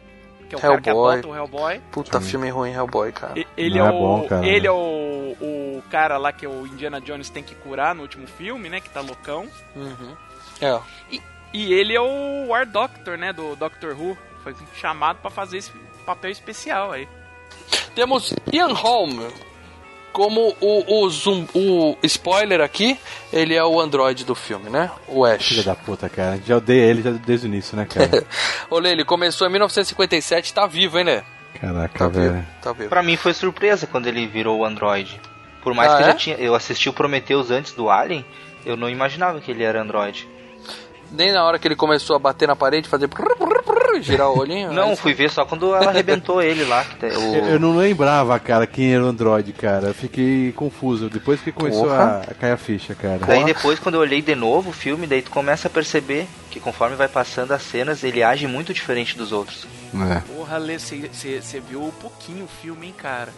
[0.47, 1.21] Que é o cara que Hellboy.
[1.25, 1.81] o Hellboy.
[1.91, 3.33] Puta filme ruim, Hellboy, cara.
[3.39, 4.45] E- Ele Não é, é o, bom, cara.
[4.47, 8.25] ele é o, o cara lá que o Indiana Jones tem que curar no último
[8.27, 8.79] filme, né?
[8.79, 9.45] Que tá loucão.
[9.75, 10.15] Uhum.
[10.61, 10.79] É.
[11.11, 11.21] E,
[11.53, 13.31] e ele é o War Doctor, né?
[13.33, 14.17] Do Doctor Who.
[14.43, 15.71] Foi chamado pra fazer esse
[16.05, 17.07] papel especial aí.
[17.93, 19.19] Temos Ian Holm
[20.11, 22.99] como o, o, zoom, o spoiler aqui,
[23.31, 24.89] ele é o android do filme, né?
[25.07, 25.45] O Ash.
[25.47, 26.39] Filha da puta, cara.
[26.45, 28.25] Já odeia ele já desde o início, né, cara?
[28.69, 31.23] Olha, ele começou em 1957, tá vivo, hein, né?
[31.59, 32.45] Caraca, velho.
[32.61, 32.89] Tá vivo.
[32.89, 35.19] Pra mim foi surpresa quando ele virou o Android.
[35.61, 36.11] Por mais Ah, que eu é?
[36.11, 36.35] já tinha.
[36.37, 38.25] Eu assisti o Prometheus antes do Alien,
[38.65, 40.27] eu não imaginava que ele era Android.
[41.11, 43.09] Nem na hora que ele começou a bater na parede, fazer
[44.01, 44.71] girar o olhinho.
[44.71, 46.85] Não, aí- fui ver só quando ela arrebentou ele lá.
[47.01, 47.05] o-
[47.35, 49.87] Eu, eu não lembrava, cara, quem era o Android, cara.
[49.87, 52.23] Eu fiquei confuso depois que começou Porra.
[52.27, 53.19] a, a cair a ficha, cara.
[53.25, 56.59] Daí depois, quando eu olhei de novo o filme, daí tu começa a perceber que
[56.59, 59.67] conforme vai passando as cenas, ele age muito diferente dos outros.
[59.93, 60.21] É.
[60.33, 63.29] Porra, Lê, você viu um pouquinho o filme, hein, cara?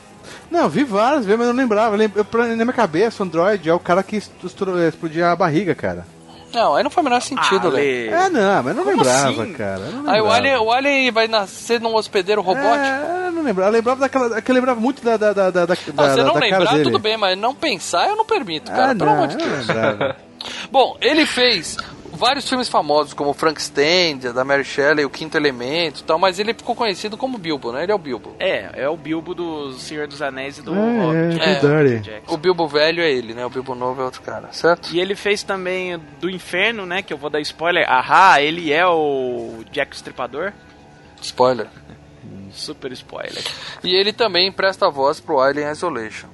[0.52, 1.96] Não, vi várias vezes, mas eu não lembrava.
[1.98, 6.06] Eu na minha cabeça, o Android é o cara que explodia a barriga, cara.
[6.54, 7.82] Não, aí não faz o menor sentido, Ah, Lê.
[7.82, 8.08] Lê.
[8.10, 9.54] É, não, mas não Como lembrava, assim?
[9.54, 9.80] cara.
[9.80, 10.34] não Aí o lembrava.
[10.36, 12.70] alien, o alien vai nascer num hospedeiro robótico.
[12.86, 13.70] É, eu não lembrava.
[13.70, 14.38] Eu lembrava daquela.
[14.38, 16.40] é que eu lembrava muito da, da, da, da, da, Não, você da- não da
[16.40, 16.84] lembrar, dele.
[16.84, 18.92] tudo bem, mas não pensar eu não permito, cara.
[18.92, 19.68] Ah, pelo não, amor de Deus.
[19.68, 20.16] lembrava.
[20.72, 21.78] Bom, ele fez
[22.22, 26.54] vários filmes famosos, como Frankenstein, da Mary Shelley, O Quinto Elemento e tal, mas ele
[26.54, 27.82] ficou conhecido como Bilbo, né?
[27.82, 28.36] Ele é o Bilbo.
[28.38, 31.42] É, é o Bilbo do Senhor dos Anéis e do É, é, Hobbit.
[31.42, 31.54] É.
[31.60, 32.00] verdade.
[32.00, 32.34] Jackson.
[32.34, 33.44] O Bilbo velho é ele, né?
[33.44, 34.94] O Bilbo novo é outro cara, certo?
[34.94, 37.02] E ele fez também do Inferno, né?
[37.02, 37.90] Que eu vou dar spoiler.
[37.90, 40.54] Ahá, ele é o Jack o Estripador.
[41.20, 41.68] Spoiler.
[42.52, 43.44] Super spoiler.
[43.84, 46.31] E ele também presta voz pro Alien Isolation, né?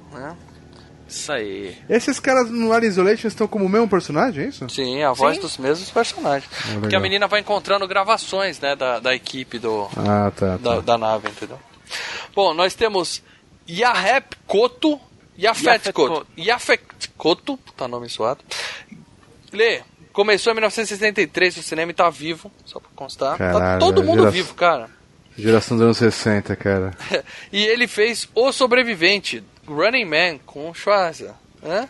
[1.08, 1.76] Isso aí.
[1.88, 4.68] Esses caras no Alien Isolation estão como o mesmo personagem, é isso?
[4.68, 5.42] Sim, a voz Sim.
[5.42, 6.50] dos mesmos personagens.
[6.66, 6.80] legal.
[6.82, 10.56] Porque a menina vai encontrando gravações, né, da, da equipe do, Ah, tá.
[10.58, 10.80] da, tá.
[10.80, 11.58] da nave, entendeu?
[12.34, 13.22] Bom, nós temos
[13.68, 15.00] Yahep Koto,
[15.40, 16.26] Yafet Koto, Koto.
[16.38, 16.82] Yafet
[17.16, 18.40] Koto, tá nome suado.
[19.52, 19.80] Lê,
[20.12, 23.32] começou em 1963 no cinema e tá vivo, só pra constar.
[23.38, 24.90] tá Caralho, todo mundo geração- vivo, cara.
[25.38, 26.90] Geração dos anos 60, cara.
[27.52, 29.42] e ele fez O Sobrevivente,
[29.74, 31.34] Running Man, com o Schwarza.
[31.64, 31.88] Hã?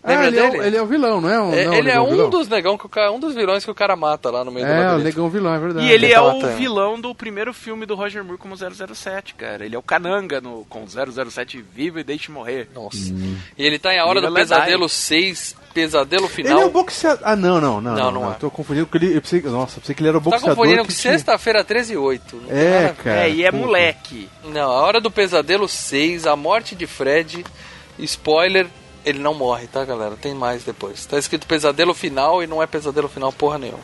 [0.00, 0.66] Ah, Lembra ele é, o, dele?
[0.68, 1.40] ele é o vilão, não é?
[1.40, 2.30] Um, É, não, ele é negão um vilão?
[2.30, 4.64] dos negão que o cara, um dos vilões que o cara mata lá no meio
[4.64, 5.86] do É, o negão vilão, é verdade.
[5.86, 9.66] E ele é Essa o vilão do primeiro filme do Roger Moore como 007, cara.
[9.66, 12.68] Ele é o Cananga no, com 007 Viva e Deixe Morrer.
[12.72, 13.12] Nossa.
[13.58, 14.58] E ele tá em A Hora Liga do Ledai.
[14.60, 16.52] Pesadelo 6, Pesadelo Final.
[16.52, 17.20] Ele é o boxeador.
[17.22, 17.92] Ah, não, não, não.
[17.92, 18.30] Não, Não, não não.
[18.32, 18.34] é.
[18.34, 19.16] Tô confundindo com ele.
[19.16, 20.56] Eu pensei, nossa, eu pensei que ele era o Tá boxeador.
[20.56, 22.36] confundindo com tinha- sexta-feira 13 e 8.
[22.36, 22.94] Não tem É, nada a ver.
[23.04, 23.20] cara.
[23.20, 23.64] é, e é puta.
[23.64, 24.28] moleque.
[24.44, 27.44] Não, A Hora do Pesadelo 6, A Morte de Fred.
[28.00, 28.66] Spoiler,
[29.04, 30.16] ele não morre, tá, galera?
[30.20, 31.06] Tem mais depois.
[31.06, 33.80] Tá escrito Pesadelo Final e não é Pesadelo Final porra nenhuma.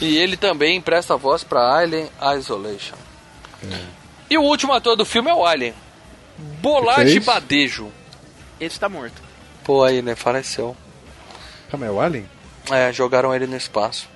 [0.00, 2.08] E ele também empresta a voz pra Alien
[2.38, 2.96] Isolation.
[4.30, 5.74] E o último ator do filme é o Alien.
[6.60, 7.24] Bolage fez?
[7.24, 7.88] Badejo.
[8.60, 9.22] Esse tá morto.
[9.64, 10.14] Pô, aí, né?
[10.14, 10.76] Faleceu.
[11.76, 12.26] Calma, é o Alien?
[12.72, 14.08] É, jogaram ele no espaço.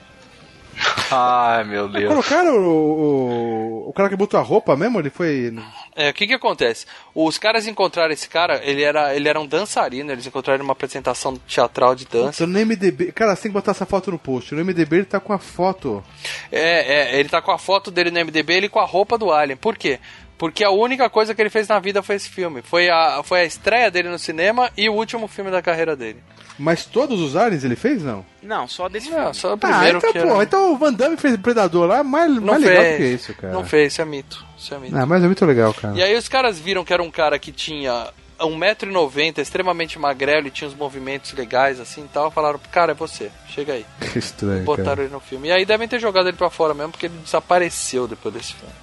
[1.11, 2.09] Ai, meu Deus.
[2.09, 4.99] Colocaram o, o, o cara que botou a roupa mesmo?
[4.99, 5.55] Ele foi.
[5.95, 6.87] É, o que que acontece?
[7.15, 11.37] Os caras encontraram esse cara, ele era, ele era um dançarino, eles encontraram uma apresentação
[11.37, 12.47] teatral de dança.
[12.47, 13.13] Putz, no MDB.
[13.13, 14.55] Cara, você tem que botar essa foto no post.
[14.55, 16.03] No MDB ele tá com a foto.
[16.51, 19.31] É, é, ele tá com a foto dele no MDB, ele com a roupa do
[19.31, 19.59] Alien.
[19.59, 20.01] Por quê?
[20.41, 22.63] Porque a única coisa que ele fez na vida foi esse filme.
[22.63, 26.17] Foi a, foi a estreia dele no cinema e o último filme da carreira dele.
[26.59, 28.25] Mas todos os aliens ele fez, não?
[28.43, 29.35] Não, só desse Não, filme.
[29.35, 30.43] só o Ah, primeiro então, que pô, era...
[30.43, 33.35] então o Van Damme fez Predador lá, mais, Não mais legal do que fez, isso,
[33.35, 33.53] cara.
[33.53, 34.45] não fez, isso é mito.
[34.57, 34.97] Isso é mito.
[34.97, 35.95] Ah, mas é muito legal, cara.
[35.95, 38.09] E aí os caras viram que era um cara que tinha
[38.41, 42.31] 1,90m, extremamente magrelo e tinha uns movimentos legais assim e tal.
[42.31, 43.85] Falaram, cara, é você, chega aí.
[44.11, 45.03] Que estranho, Botaram cara.
[45.03, 45.49] ele no filme.
[45.49, 48.75] E aí devem ter jogado ele pra fora mesmo, porque ele desapareceu depois desse filme.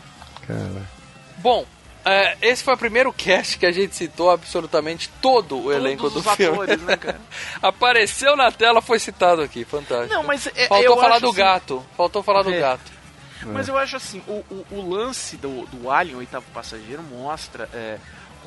[0.48, 0.97] cara.
[1.38, 1.66] Bom,
[2.06, 6.20] é, esse foi o primeiro cast que a gente citou absolutamente todo o elenco do
[6.20, 6.54] os filme.
[6.64, 7.20] atores, né, cara?
[7.62, 10.14] Apareceu na tela, foi citado aqui, fantástico.
[10.14, 11.86] Não, mas é, Faltou eu falar do assim- gato.
[11.96, 12.60] Faltou falar do É.
[12.60, 12.98] gato.
[13.44, 17.70] Mas eu acho assim, o, o, o lance do, do Alien, o oitavo passageiro, mostra
[17.72, 17.98] é,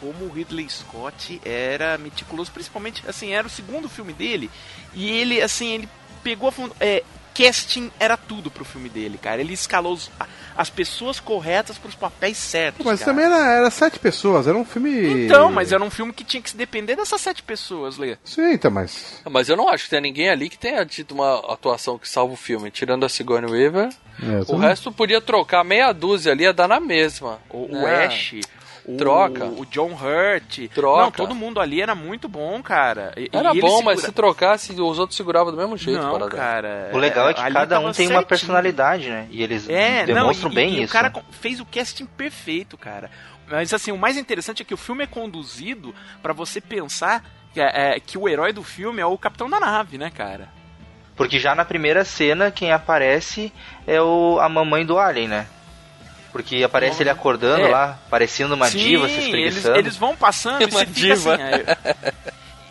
[0.00, 4.50] como o Ridley Scott era meticuloso, principalmente, assim, era o segundo filme dele,
[4.92, 5.88] e ele, assim, ele
[6.24, 7.04] pegou a fundo, é,
[7.34, 9.40] casting era tudo pro filme dele, cara.
[9.40, 10.10] Ele escalou os-
[10.56, 12.84] as pessoas corretas pros papéis certos.
[12.84, 13.12] Mas cara.
[13.12, 15.24] também era, era sete pessoas, era um filme.
[15.26, 18.16] Então, mas era um filme que tinha que se depender dessas sete pessoas, Lê.
[18.24, 19.22] Sim, então, mas.
[19.30, 22.34] Mas eu não acho que tenha ninguém ali que tenha tido uma atuação que salva
[22.34, 22.70] o filme.
[22.70, 23.88] Tirando a Sigourney Weaver,
[24.22, 27.38] É, o resto podia trocar meia dúzia ali, ia dar na mesma.
[27.48, 28.06] O, o É.
[28.06, 28.34] Ash,
[28.94, 29.44] o, Troca.
[29.46, 30.68] o John Hurt.
[30.74, 31.02] Troca.
[31.02, 33.12] Não, todo mundo ali era muito bom, cara.
[33.16, 36.00] E- Era e bom, mas segura- se trocasse, os outros seguravam do mesmo jeito.
[36.00, 36.90] Não, cara.
[36.92, 38.26] O legal é que ali cada um tem uma certinho.
[38.26, 39.26] personalidade, né?
[39.30, 40.90] E eles É, demonstram não, e, bem e isso.
[40.90, 43.10] o cara co- fez o casting perfeito, cara.
[43.48, 47.60] Mas assim, o mais interessante é que o filme é conduzido pra você pensar que,
[47.60, 50.48] é, é, que o herói do filme é o capitão da nave, né, cara?
[51.16, 53.52] Porque já na primeira cena, quem aparece
[53.86, 55.46] é o, a mamãe do Alien, né?
[56.32, 57.68] Porque aparece ele acordando É.
[57.68, 59.78] lá, parecendo uma Sim, diva, se eles, espreguiçando.
[59.78, 61.34] eles vão passando e Uma você fica diva.
[61.34, 61.64] assim, aí-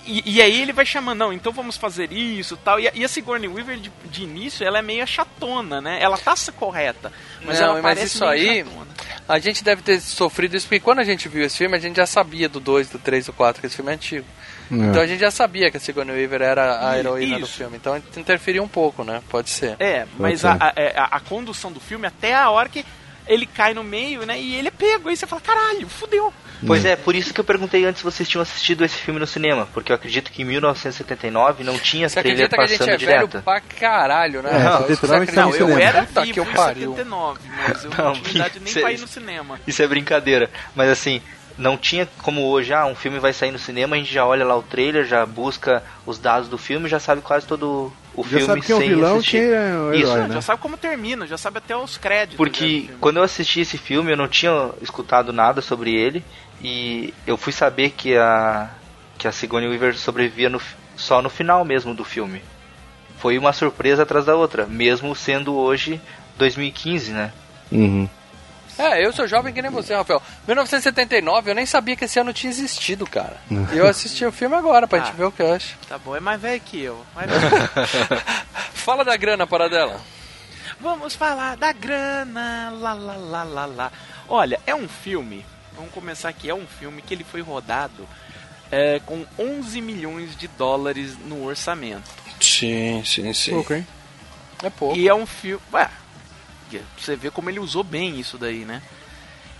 [0.05, 2.79] e, e aí ele vai chamando, não, então vamos fazer isso tal.
[2.79, 5.99] E a, e a Sigourney Weaver, de, de início, ela é meio chatona, né?
[6.01, 7.11] Ela tá correta,
[7.45, 8.87] mas Não, ela mas parece isso meio aí- chatona.
[9.27, 11.97] A gente deve ter sofrido isso, porque quando a gente viu esse filme, a gente
[11.97, 14.25] já sabia do 2, do 3, do 4, que esse filme é antigo.
[14.71, 17.57] Então a gente já sabia que a Sigourney Weaver era a heroína do isso.
[17.57, 17.75] filme.
[17.77, 19.21] Então interferiu um pouco, né?
[19.29, 19.75] Pode ser.
[19.79, 20.67] É, mas a, a,
[21.03, 22.83] a- a condução do filme, até a hora que
[23.29, 24.37] ele cai no meio, né?
[24.37, 25.07] E ele é pego.
[25.07, 26.33] Aí você fala, caralho, fudeu.
[26.67, 29.25] Pois é, por isso que eu perguntei antes se vocês tinham assistido esse filme no
[29.27, 29.65] cinema.
[29.73, 32.93] Porque eu acredito que em 1979 não tinha Você trailer acredita que a gente passando
[32.93, 33.31] é direto.
[33.31, 34.49] velho pra caralho, né?
[34.49, 34.93] É?
[34.93, 35.41] 79 Você tá no acredita?
[35.41, 36.91] Não, eu era Puta vivo que eu em pariu.
[36.95, 39.59] 79, mas eu Não, não tinha idade nem isso pra é- ir no cinema.
[39.65, 40.49] Isso é brincadeira.
[40.75, 41.21] Mas assim,
[41.57, 44.45] não tinha como hoje, ah, um filme vai sair no cinema, a gente já olha
[44.45, 48.29] lá o trailer, já busca os dados do filme, já sabe quase todo o Já
[48.39, 49.37] filme sabe quem é o sem vilão assistir.
[49.37, 50.41] quem é o Isso, herói, Já né?
[50.41, 52.37] sabe como termina, já sabe até os créditos.
[52.37, 52.97] Porque já filme.
[52.99, 56.23] quando eu assisti esse filme, eu não tinha escutado nada sobre ele
[56.61, 58.69] e eu fui saber que a
[59.17, 60.61] que a Sigourney Weaver sobrevivia no,
[60.95, 62.41] só no final mesmo do filme.
[63.17, 65.99] Foi uma surpresa atrás da outra, mesmo sendo hoje
[66.37, 67.33] 2015, né?
[67.69, 68.07] Uhum.
[68.79, 70.21] É, eu sou jovem que nem você, Rafael.
[70.47, 73.35] 1979, eu nem sabia que esse ano tinha existido, cara.
[73.73, 75.15] E eu assisti o filme agora pra gente Ah.
[75.17, 75.77] ver o que eu acho.
[75.87, 77.05] Tá bom, é mais velho que eu.
[77.13, 78.21] mais velho.
[78.73, 79.99] Fala da grana, Paradela.
[80.79, 83.91] Vamos falar da grana, lá, lá, lá, lá, lá.
[84.29, 88.07] Olha, é um filme, vamos começar aqui, é um filme que ele foi rodado
[88.71, 92.09] é, com 11 milhões de dólares no orçamento.
[92.39, 93.51] Sim, sim, sim.
[93.51, 93.85] Pouco, hein?
[94.63, 94.95] É pouco.
[94.97, 95.61] E é um filme.
[96.73, 98.81] Ué, você vê como ele usou bem isso daí, né?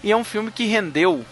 [0.03, 1.25] E é um filme que rendeu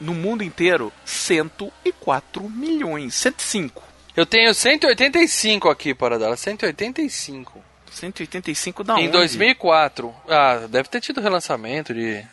[0.00, 3.14] no mundo inteiro 104 milhões.
[3.14, 3.82] 105.
[4.16, 6.36] Eu tenho 185 aqui para dar.
[6.36, 7.60] 185.
[7.90, 9.08] 185 da Em onde?
[9.12, 10.14] 2004.
[10.28, 12.24] Ah, deve ter tido relançamento de.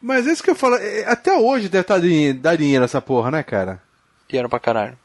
[0.00, 3.02] Mas é isso que eu falo, é, até hoje deve estar dinhe- dar dinheiro essa
[3.02, 3.82] porra, né, cara?
[4.28, 4.98] Dinheiro pra caralho.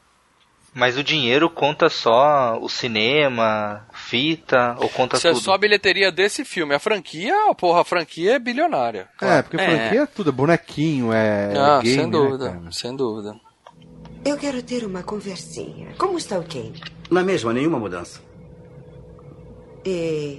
[0.72, 5.42] Mas o dinheiro conta só o cinema, fita, ou conta Isso é tudo?
[5.42, 6.74] só a bilheteria desse filme.
[6.74, 9.08] A franquia, porra, a franquia é bilionária.
[9.20, 12.72] É, porque franquia é tudo, é bonequinho, é Ah, game, sem né, dúvida, cara?
[12.72, 13.36] sem dúvida.
[14.24, 15.94] Eu quero ter uma conversinha.
[15.98, 16.80] Como está o Kane?
[17.10, 18.20] Na mesma, nenhuma mudança.
[19.84, 20.38] E.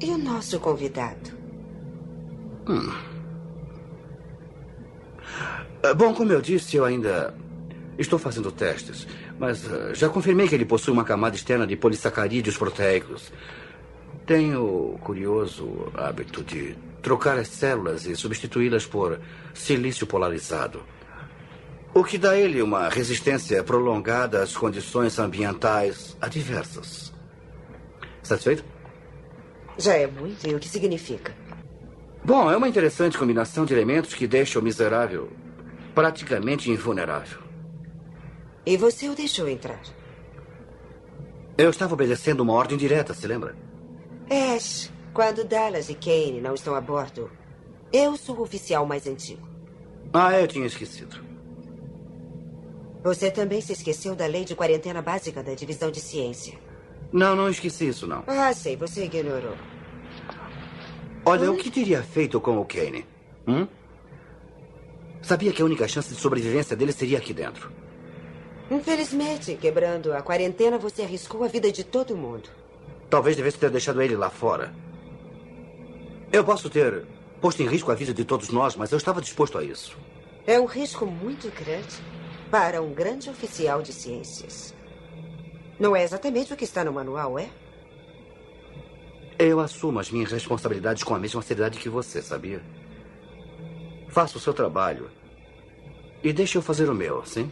[0.00, 1.30] E o nosso convidado?
[2.68, 2.92] Hum.
[5.82, 7.34] Ah, Bom, como eu disse, eu ainda
[7.98, 9.06] estou fazendo testes,
[9.40, 13.32] mas ah, já confirmei que ele possui uma camada externa de polissacarídeos proteicos.
[14.26, 19.18] Tenho o curioso hábito de trocar as células e substituí-las por
[19.54, 20.82] silício polarizado.
[21.94, 27.10] O que dá a ele uma resistência prolongada às condições ambientais adversas.
[28.22, 28.62] Satisfeito?
[29.78, 30.46] Já é muito.
[30.46, 31.34] E o que significa?
[32.22, 35.32] Bom, é uma interessante combinação de elementos que deixa o miserável
[35.94, 37.49] praticamente invulnerável.
[38.64, 39.80] E você o deixou entrar?
[41.56, 43.56] Eu estava obedecendo uma ordem direta, se lembra?
[44.30, 47.30] Ash, quando Dallas e Kane não estão a bordo,
[47.92, 49.46] eu sou o oficial mais antigo.
[50.12, 51.24] Ah, eu tinha esquecido.
[53.02, 56.58] Você também se esqueceu da lei de quarentena básica da divisão de ciência.
[57.12, 58.22] Não, não esqueci isso, não.
[58.26, 59.56] Ah, sei, você ignorou.
[61.24, 63.06] Olha, o que teria feito com o Kane?
[63.46, 63.66] Hum?
[65.22, 67.70] Sabia que a única chance de sobrevivência dele seria aqui dentro.
[68.70, 72.48] Infelizmente, quebrando a quarentena, você arriscou a vida de todo mundo.
[73.08, 74.72] Talvez devesse ter deixado ele lá fora.
[76.32, 77.04] Eu posso ter
[77.40, 79.98] posto em risco a vida de todos nós, mas eu estava disposto a isso.
[80.46, 81.96] É um risco muito grande
[82.50, 84.72] para um grande oficial de ciências.
[85.78, 87.48] Não é exatamente o que está no manual, é?
[89.38, 92.62] Eu assumo as minhas responsabilidades com a mesma seriedade que você, sabia?
[94.08, 95.10] Faça o seu trabalho.
[96.22, 97.50] E deixe eu fazer o meu, sim?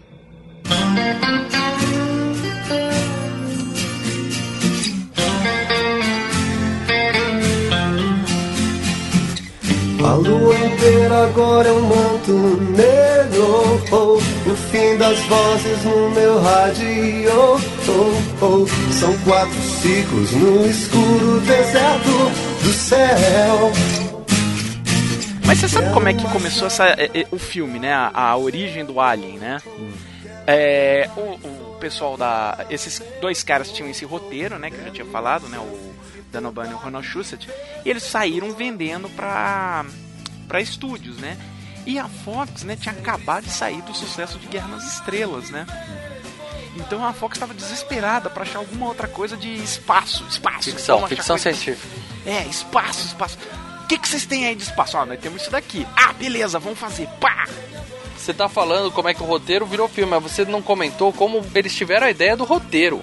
[10.08, 12.32] A lua inteira agora é um manto
[12.70, 14.14] negro oh,
[14.50, 16.86] O fim das vozes no meu rádio
[17.30, 18.66] oh, oh.
[18.92, 22.10] São quatro ciclos no escuro deserto
[22.62, 23.72] do céu
[25.44, 27.92] Mas você sabe como é que começou essa, é, é, o filme, né?
[27.92, 29.58] A, a origem do Alien, né?
[30.50, 32.64] É, o, o pessoal da.
[32.70, 34.70] Esses dois caras tinham esse roteiro, né?
[34.70, 35.58] Que eu já tinha falado, né?
[35.58, 35.94] O
[36.32, 37.46] Dan O'Bannon e o Ronald Shusett.
[37.84, 39.84] E eles saíram vendendo pra,
[40.48, 41.36] pra estúdios, né?
[41.86, 42.76] E a Fox, né?
[42.76, 45.66] Tinha acabado de sair do sucesso de Guerra nas Estrelas, né?
[46.76, 50.70] Então a Fox estava desesperada pra achar alguma outra coisa de espaço, espaço.
[50.70, 51.88] Ficção, achar ficção coisa- científica.
[52.24, 53.38] É, espaço, espaço.
[53.84, 54.96] O que, que vocês têm aí de espaço?
[54.96, 55.86] Ah, nós temos isso daqui.
[55.96, 57.06] Ah, beleza, vamos fazer.
[57.20, 57.46] Pá!
[58.18, 61.44] Você tá falando como é que o roteiro virou filme, mas você não comentou como
[61.54, 63.00] eles tiveram a ideia do roteiro.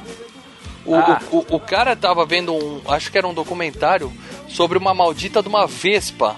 [0.85, 1.19] O, Ah.
[1.31, 2.81] o, o- o cara tava vendo um.
[2.87, 4.11] Acho que era um documentário
[4.47, 6.35] sobre uma maldita de uma vespa.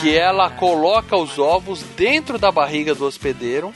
[0.00, 3.72] Que ela coloca os ovos dentro da barriga do hospedeiro.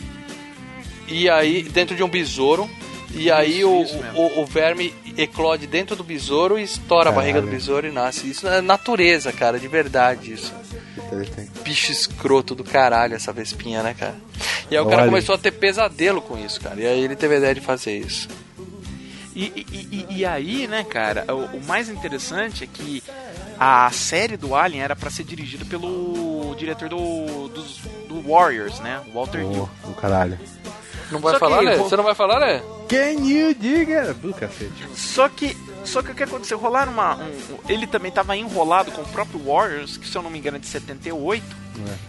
[1.08, 1.62] E aí.
[1.62, 2.68] dentro de um besouro.
[3.16, 7.12] E aí Isso, o, isso o, o verme eclode dentro do besouro e estoura a
[7.12, 7.58] barriga do Caralho.
[7.60, 8.28] besouro e nasce.
[8.28, 10.52] Isso é natureza, cara, de verdade isso.
[11.62, 14.14] Bicho escroto do caralho essa vespinha, né, cara?
[14.70, 16.80] E aí o cara começou a ter pesadelo com isso, cara.
[16.80, 18.28] E aí ele teve a ideia de fazer isso.
[19.34, 23.02] E, e- e- e aí, né, cara, o, o mais interessante é que
[23.58, 29.00] a série do Alien era pra ser dirigida pelo diretor do, dos, do Warriors, né?
[29.12, 29.68] Walter Hill.
[29.84, 30.38] Oh, do caralho.
[31.10, 31.74] Não vai Só falar, que né?
[31.76, 32.62] ro- Você não vai falar, né?
[32.88, 34.14] Can you dig it?
[34.14, 34.72] Do cacete.
[34.94, 36.58] Só que, só que o que aconteceu?
[36.58, 37.16] Rolaram uma.
[37.16, 40.56] um- ele também tava enrolado com o próprio Warriors, que se eu não me engano
[40.56, 41.44] é de 78,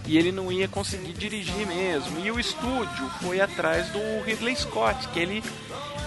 [0.05, 2.19] e ele não ia conseguir dirigir mesmo.
[2.25, 5.43] E o estúdio foi atrás do Ridley Scott, que ele.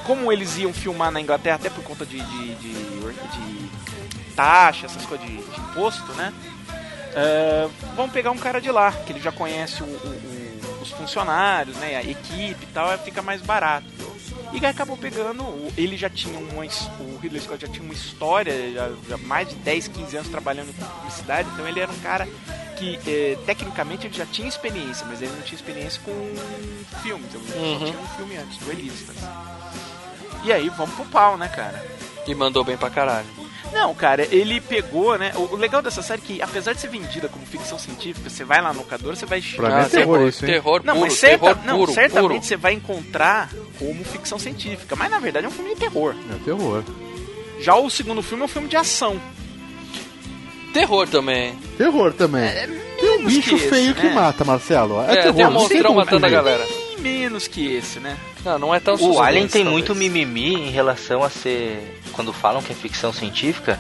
[0.07, 3.71] Como eles iam filmar na Inglaterra, até por conta de, de, de, de
[4.35, 6.33] taxa, essas coisas de, de imposto, né?
[7.15, 10.91] Ah, vamos pegar um cara de lá, que ele já conhece o- o- o- os
[10.93, 11.97] funcionários, né?
[11.97, 13.87] A equipe e tal, fica mais barato.
[14.53, 15.45] E acabou pegando,
[15.77, 19.55] ele já tinha uma, o Ridley Scott já tinha uma história, já, já mais de
[19.57, 22.27] 10, 15 anos trabalhando com publicidade, então ele era um cara
[22.79, 26.13] que eh, tecnicamente ele já tinha experiência, mas ele não tinha experiência com
[27.03, 27.27] filmes.
[27.35, 27.79] Ele só Uhum.
[27.91, 29.17] tinha um filme antes, Duelistas.
[30.45, 31.85] E aí, vamos pro pau, né, cara?
[32.27, 33.27] E mandou bem pra caralho.
[33.73, 35.33] Não, cara, ele pegou, né?
[35.37, 38.63] O legal dessa série é que, apesar de ser vendida como ficção científica, você vai
[38.63, 40.53] lá no locador, você vai Pra mim é terror isso, hein?
[40.53, 42.43] Terror Não, puro, mas certa- terror não, puro, certamente puro.
[42.45, 46.15] você vai encontrar como ficção científica, mas na verdade é um filme de terror.
[46.31, 46.83] É terror.
[47.61, 49.21] Já o segundo filme é um filme de ação.
[50.73, 51.55] Terror também.
[51.77, 52.49] Terror também.
[53.01, 54.15] Tem um bicho que esse, feio que né?
[54.15, 55.01] mata, Marcelo.
[55.03, 55.35] É, É, terror.
[55.35, 56.65] tem um não monstrão matando a galera.
[56.99, 58.17] Bem menos que esse, né?
[58.45, 59.73] Não, não é tão O Alien tem talvez.
[59.73, 62.01] muito mimimi em relação a ser.
[62.13, 63.79] Quando falam que é ficção científica.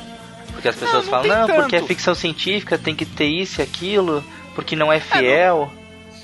[0.53, 1.89] Porque as pessoas não falam, tem não, porque é tanto.
[1.89, 4.25] ficção científica, tem que ter isso e aquilo,
[4.57, 5.71] porque não é fiel.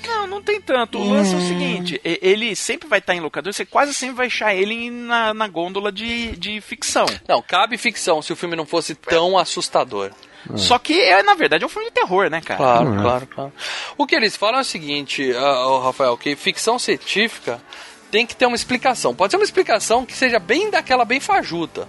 [0.05, 0.97] Não, não tem tanto.
[0.99, 4.15] O lance é o seguinte, e- ele sempre vai estar em locador, você quase sempre
[4.17, 7.05] vai achar ele na, na gôndola de, de ficção.
[7.27, 10.11] Não, cabe ficção se o filme não fosse tão assustador.
[10.55, 12.57] Só que, é, na verdade, é um filme de terror, né, cara?
[12.57, 13.01] Claro, Hum.
[13.01, 13.53] claro, claro.
[13.97, 17.59] O que eles falam é o seguinte, ô, Rafael, que ficção científica
[18.11, 19.13] tem que ter uma explicação.
[19.15, 21.87] Pode ser uma explicação que seja bem daquela bem fajuta,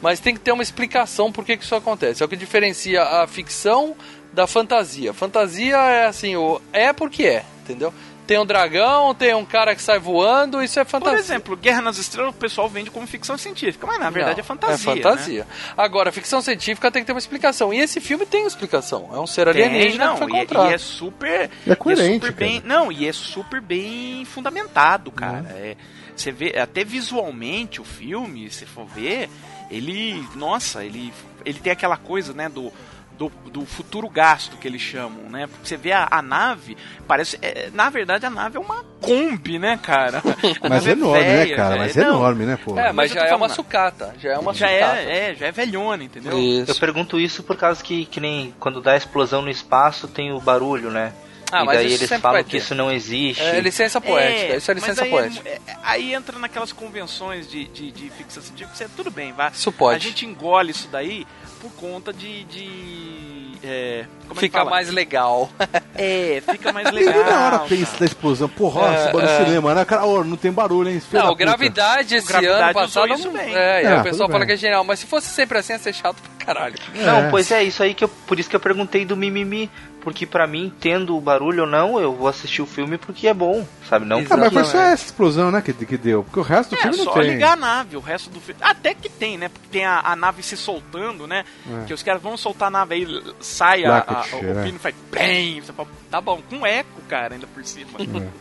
[0.00, 2.22] mas tem que ter uma explicação por que, que isso acontece.
[2.22, 3.96] É o que diferencia a ficção
[4.32, 5.12] da fantasia.
[5.12, 7.92] Fantasia é assim, o é porque é, entendeu?
[8.28, 11.18] Tem um dragão, tem um cara que sai voando, isso é Por fantasia.
[11.18, 14.42] exemplo, Guerra nas Estrelas o pessoal vende como ficção científica, mas na verdade Não, é
[14.44, 14.92] fantasia.
[14.92, 15.46] É fantasia.
[15.74, 17.72] Agora, ficção científica tem que ter uma explicação.
[17.72, 19.08] E esse filme tem explicação.
[19.14, 19.54] É um ser Né?
[19.54, 20.70] Tem, alienígena não, que foi e, é- encontrado.
[20.70, 21.50] e é super.
[21.66, 25.46] É coerente, e super bem, Não, e é super bem fundamentado, cara.
[25.56, 25.74] É,
[26.14, 29.30] você vê, até visualmente o filme, se for ver,
[29.70, 30.22] ele.
[30.34, 31.14] Nossa, ele,
[31.46, 32.70] ele tem aquela coisa, né, do.
[33.18, 35.48] Do, do futuro gasto que eles chamam, né?
[35.48, 37.36] Porque você vê a, a nave, parece.
[37.42, 40.22] é, na verdade, a nave é uma Kombi, né, cara?
[40.68, 41.76] Mas é enorme, né, velha, cara?
[41.76, 42.78] Mas é Não, enorme, né, pô?
[42.78, 44.14] É, mas já é uma falando, sucata.
[44.20, 44.96] Já é uma Já sucata.
[45.00, 46.38] é, é, já é velhona, entendeu?
[46.38, 46.70] Isso.
[46.70, 50.40] Eu pergunto isso por causa que, que nem quando dá explosão no espaço tem o
[50.40, 51.12] barulho, né?
[51.50, 53.42] Ah, e mas daí isso eles falam que isso não existe.
[53.42, 54.56] É licença poética.
[54.56, 55.48] isso é licença aí, poética.
[55.48, 59.50] é- é- aí entra naquelas convenções de, de, de ficção científica, você, tudo bem, vai.
[59.50, 59.96] Isso pode.
[59.96, 61.26] A gente engole isso daí
[61.60, 62.44] por conta de.
[62.44, 65.50] de é, como é que Fica mais legal.
[66.00, 67.24] É, fica mais legal.
[67.24, 68.48] na hora pensa da explosão.
[68.48, 69.44] Porra, É, esse barulho é.
[69.44, 69.84] cinema, né?
[69.84, 71.02] Cara, ó, não tem barulho, hein?
[71.12, 71.34] Não, puta.
[71.34, 73.12] gravidade esse Gravidade ano passado.
[73.14, 73.52] isso bem.
[73.56, 74.46] É, e É, o pessoal fala bem.
[74.48, 74.84] que é genial.
[74.84, 76.76] Mas se fosse sempre assim, ia ser chato pra caralho.
[76.94, 77.30] Não, É.
[77.30, 79.68] pois é, isso aí que eu, por isso que eu perguntei do mimimi,
[80.08, 83.34] porque pra mim, tendo o barulho ou não, eu vou assistir o filme porque é
[83.34, 84.06] bom, sabe?
[84.06, 86.24] Não Ah, mas foi só essa explosão, né, que, que deu.
[86.24, 87.30] Porque o resto do É, filme não só tem.
[87.30, 88.58] ligar a nave, o resto do filme.
[88.64, 89.50] Até que tem, né?
[89.50, 91.44] Porque tem a, a nave se soltando, né?
[91.82, 91.84] É.
[91.84, 94.64] Que os caras vão soltar a nave aí, sai a, a, o é.
[94.64, 95.60] pino faz bem.
[95.60, 97.90] Você fala, tá bom, com eco, cara, ainda por cima.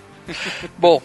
[0.78, 1.02] Bom,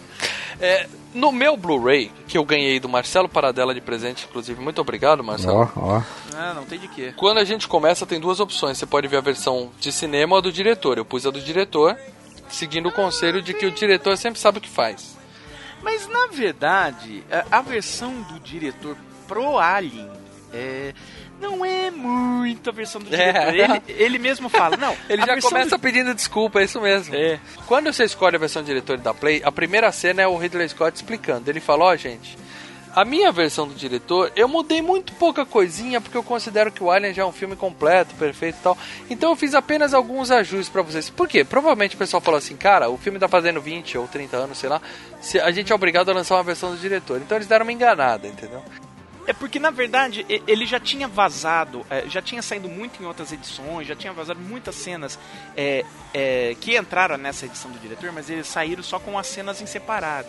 [0.59, 5.23] é, no meu Blu-ray, que eu ganhei do Marcelo Paradela de presente, inclusive, muito obrigado,
[5.23, 5.71] Marcelo.
[5.75, 6.01] Ó, ó.
[6.35, 7.13] Ah, não tem de quê.
[7.15, 8.77] Quando a gente começa, tem duas opções.
[8.77, 10.97] Você pode ver a versão de cinema ou a do diretor.
[10.97, 11.97] Eu pus a do diretor,
[12.49, 15.17] seguindo o conselho de que o diretor sempre sabe o que faz.
[15.81, 18.95] Mas na verdade, a, a versão do diretor
[19.27, 20.09] pro Alien
[20.53, 20.93] é,
[21.43, 23.51] não é muito a versão do É.
[23.51, 23.81] diretor.
[23.87, 24.95] Ele, ele mesmo fala, não.
[25.07, 27.13] Ele já começa do- pedindo desculpa, é isso mesmo.
[27.15, 27.39] É.
[27.67, 30.67] Quando você escolhe a versão do diretor da Play, a primeira cena é o Ridley
[30.69, 31.49] Scott explicando.
[31.51, 32.37] Ele fala, ó, gente,
[32.95, 36.91] a minha versão do diretor, eu mudei muito pouca coisinha, porque eu considero que o
[36.91, 38.77] Alien já é um filme completo, perfeito e tal.
[39.09, 41.09] Então eu fiz apenas alguns ajustes pra vocês.
[41.09, 41.43] Por quê?
[41.43, 44.69] Provavelmente o pessoal falou assim, cara, o filme tá fazendo 20 ou 30 anos, sei
[44.69, 44.79] lá,
[45.43, 47.19] a gente é obrigado a lançar uma versão do diretor.
[47.19, 48.61] Então eles deram uma enganada, entendeu?
[49.25, 53.31] É porque, na verdade, ele já tinha vazado, é, já tinha saído muito em outras
[53.31, 55.17] edições, já tinha vazado muitas cenas
[55.55, 59.61] é, é, que entraram nessa edição do diretor, mas eles saíram só com as cenas
[59.61, 60.27] em separado.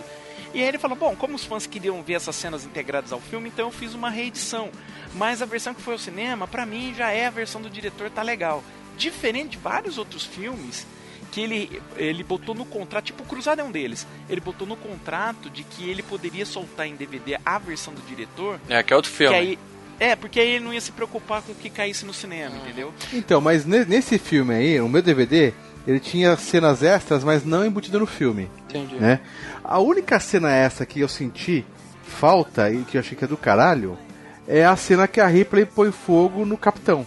[0.53, 3.49] E aí ele falou, bom, como os fãs queriam ver essas cenas integradas ao filme,
[3.49, 4.71] então eu fiz uma reedição.
[5.13, 8.09] Mas a versão que foi ao cinema, pra mim, já é a versão do diretor,
[8.11, 8.63] tá legal.
[8.97, 10.87] Diferente de vários outros filmes
[11.35, 14.77] que ele, ele botou no contrato, tipo o Cruzado é um deles, ele botou no
[14.77, 18.97] contrato de que ele poderia soltar em DVD a versão do diretor, É, que é
[18.97, 19.35] outro filme.
[19.35, 19.59] que aí,
[19.99, 22.95] é, porque aí ele não ia se preocupar com o que caísse no cinema, entendeu?
[23.13, 25.53] Então, mas ne- nesse filme aí, o meu DVD,
[25.89, 28.49] ele tinha cenas extras, mas não embutido no filme.
[28.69, 28.95] Entendi.
[28.95, 29.19] Né?
[29.65, 31.65] A única cena extra que eu senti
[32.05, 33.99] falta e que eu achei que é do caralho
[34.47, 37.05] é a cena que a Ripley põe fogo no capitão.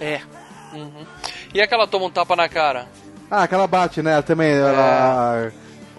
[0.00, 0.20] É.
[0.72, 1.04] Uhum.
[1.52, 2.86] E aquela toma um tapa na cara?
[3.30, 4.20] Ah, aquela bate, né?
[4.22, 5.50] Também ela.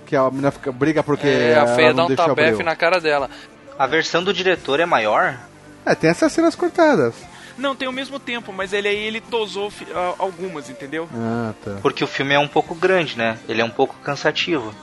[0.05, 1.27] Que a menina fica, briga porque.
[1.27, 2.63] É, a ela feia não dá um tabefe abrir.
[2.63, 3.29] na cara dela.
[3.77, 5.37] A versão do diretor é maior?
[5.85, 7.15] É, tem essas cenas cortadas.
[7.57, 11.07] Não, tem o mesmo tempo, mas ele aí ele tosou fi- a- algumas, entendeu?
[11.15, 11.77] Ah, tá.
[11.81, 13.37] Porque o filme é um pouco grande, né?
[13.47, 14.73] Ele é um pouco cansativo.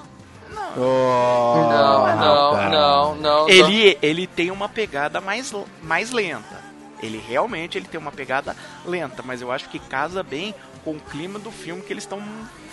[0.77, 2.69] Oh, não, não, cara.
[2.71, 3.49] não, não.
[3.49, 5.53] Ele, ele tem uma pegada mais,
[5.83, 6.63] mais lenta.
[7.03, 8.57] Ele realmente ele tem uma pegada
[8.87, 12.21] lenta, mas eu acho que casa bem com o clima do filme que eles estão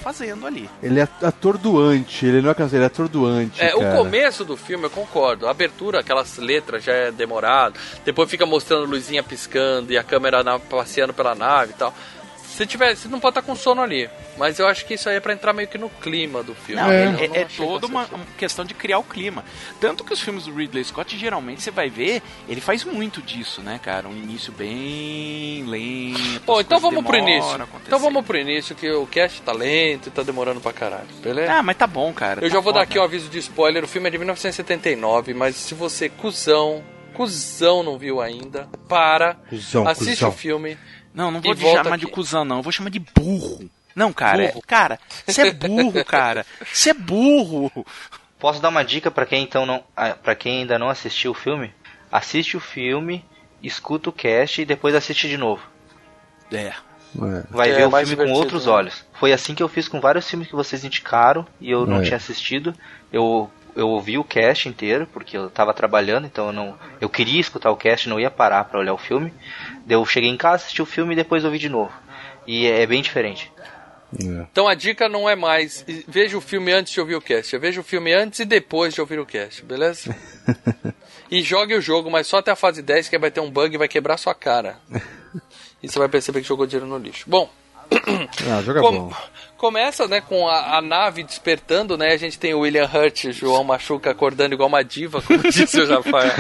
[0.02, 0.70] fazendo ali.
[0.82, 3.62] Ele é atordoante, ele não é canseiro, ele é atordoante.
[3.62, 3.98] É, o cara.
[3.98, 5.48] começo do filme, eu concordo.
[5.48, 7.76] A abertura, aquelas letras já é demorado.
[8.06, 11.94] Depois fica mostrando luzinha piscando e a câmera na- passeando pela nave e tal.
[12.60, 14.10] Se tiver, você não pode estar com sono ali.
[14.38, 16.82] Mas eu acho que isso aí é pra entrar meio que no clima do filme.
[16.82, 19.46] Não, é, não é, é toda uma, uma questão de criar o clima.
[19.80, 23.62] Tanto que os filmes do Ridley Scott, geralmente, você vai ver, ele faz muito disso,
[23.62, 24.10] né, cara?
[24.10, 26.42] Um início bem lento.
[26.46, 27.66] Bom, então vamos pro início.
[27.88, 31.54] Então vamos pro início, que o cast tá lento e tá demorando pra caralho, beleza?
[31.54, 32.42] Ah, mas tá bom, cara.
[32.42, 32.90] Eu tá já vou dar foda.
[32.92, 33.86] aqui um aviso de spoiler.
[33.86, 36.84] O filme é de 1979, mas se você, cuzão,
[37.14, 40.30] cuzão não viu ainda, para, Cuzão, assiste cuzão.
[40.30, 40.78] o filme.
[41.14, 42.06] Não, não vou te chamar aqui.
[42.06, 42.58] de cuzão, não.
[42.58, 43.70] Eu vou chamar de burro.
[43.96, 44.44] Não, cara.
[44.44, 44.64] é- Burro.
[44.66, 46.46] cara, você é burro, cara.
[46.72, 47.72] Você é burro.
[48.40, 49.84] Posso dar uma dica pra quem então não,
[50.24, 51.74] para quem ainda não assistiu o filme?
[52.12, 53.26] Assiste o filme,
[53.62, 55.62] escuta o cast e depois assiste de novo.
[56.52, 56.72] É.
[57.50, 58.72] Vai É, ver o mais filme com outros né?
[58.72, 59.04] olhos.
[59.14, 62.04] Foi assim que eu fiz com vários filmes que vocês indicaram e eu não É.
[62.04, 62.74] tinha assistido.
[63.12, 67.40] Eu eu ouvi o cast inteiro porque eu tava trabalhando, então eu não eu queria
[67.40, 69.34] escutar o cast, não ia parar pra olhar o filme.
[69.90, 71.92] Eu cheguei em casa, assisti o filme e depois ouvi de novo.
[72.48, 73.52] E é bem diferente.
[74.18, 77.60] Então a dica não é mais veja o filme antes de ouvir o cast, é
[77.60, 80.16] veja o filme antes e depois de ouvir o cast, beleza?
[81.30, 83.76] e jogue o jogo, mas só até a fase 10 que vai ter um bug
[83.76, 84.78] e vai quebrar sua cara.
[85.82, 87.26] E você vai perceber que jogou dinheiro no lixo.
[87.28, 87.52] Bom,
[88.52, 89.14] Ah, joga Com- bom.
[89.58, 92.14] Começa, né, com a, a nave despertando, né?
[92.14, 95.88] A gente tem o William Hurt, João Machuca acordando igual uma diva, como disse o
[95.88, 96.32] Rafael.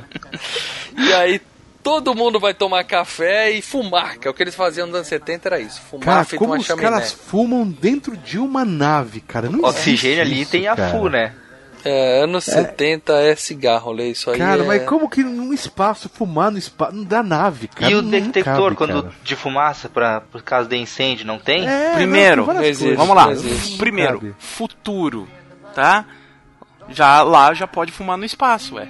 [0.96, 1.40] e aí
[1.82, 5.08] todo mundo vai tomar café e fumar, que é o que eles faziam nos anos
[5.08, 5.80] 70, era isso.
[5.82, 6.88] Fumar Cara, feito como uma os chaminé.
[6.90, 9.48] caras fumam dentro de uma nave, cara?
[9.48, 10.90] Não Oxigênio existe ali isso, tem a cara.
[10.90, 11.34] FU, né?
[11.82, 14.38] É, anos 70 é cigarro, lê isso aí.
[14.38, 14.66] Cara, é...
[14.66, 17.90] mas como que num espaço, fumar no espaço, não dá nave, cara?
[17.90, 19.14] e o não detector cabe, quando cara.
[19.24, 21.66] de fumaça para por causa de incêndio não tem?
[21.66, 22.96] É, Primeiro, não, tem várias coisas.
[22.98, 23.24] vamos lá.
[23.24, 23.78] não existe.
[23.78, 24.34] Primeiro, Cabe.
[24.38, 25.26] futuro,
[25.74, 26.04] tá?
[26.90, 28.86] Já lá já pode fumar no espaço, ué.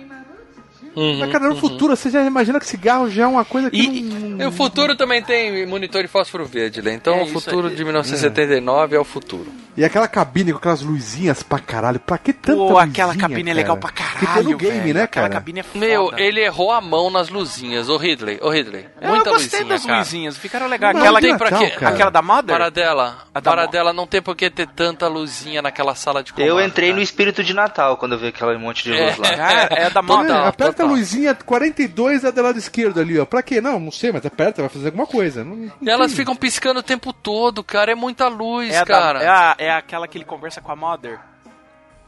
[0.96, 3.76] Uhum, Mas, cara, no futuro, você já imagina que cigarro já é uma coisa que
[3.80, 4.40] E- não...
[4.42, 6.92] E o futuro também tem monitor de fósforo verde, Lê.
[6.94, 7.74] Então É o futuro aí.
[7.76, 8.98] de 1979 é.
[8.98, 9.46] o futuro.
[9.76, 11.98] E aquela cabine com aquelas luzinhas pra caralho.
[12.00, 13.56] Pra que tanta Pô, aquela luzinha, cabine é cara?
[13.56, 14.94] legal pra Que caralho, tem no game, velho.
[14.94, 15.40] né, Aquela cara?
[15.40, 15.78] cabine é foda.
[15.86, 18.86] Meu, ele errou a mão nas luzinhas, ô Ridley, ô Ridley.
[19.00, 19.98] Eu Muita gostei luzinha, das cara.
[19.98, 20.94] luzinhas, ficaram legais.
[20.94, 21.70] Não, Aquela, tem que- pra quê?
[21.70, 21.94] cara.
[21.94, 22.54] aquela da Mother?
[22.56, 26.48] Paradela, A da Paradela não tem por que ter tanta luzinha naquela sala de comando.
[26.48, 27.02] Eu entrei no cara.
[27.04, 29.36] espírito de Natal quando eu vi aquele monte de luz lá.
[29.36, 30.34] Cara, é a da Mother.
[30.36, 30.86] Aperta total.
[30.86, 33.24] a luzinha 42 é do lado esquerdo ali, ó.
[33.24, 33.60] Pra quê?
[33.60, 35.44] Não, não sei, mas aperta, vai fazer alguma coisa.
[35.44, 37.92] Não, não E elas tem- ficam piscando o tempo todo, cara.
[37.92, 39.22] É muita luz, É, a da- cara.
[39.22, 41.18] é, a- é aquela que ele conversa com a Mother.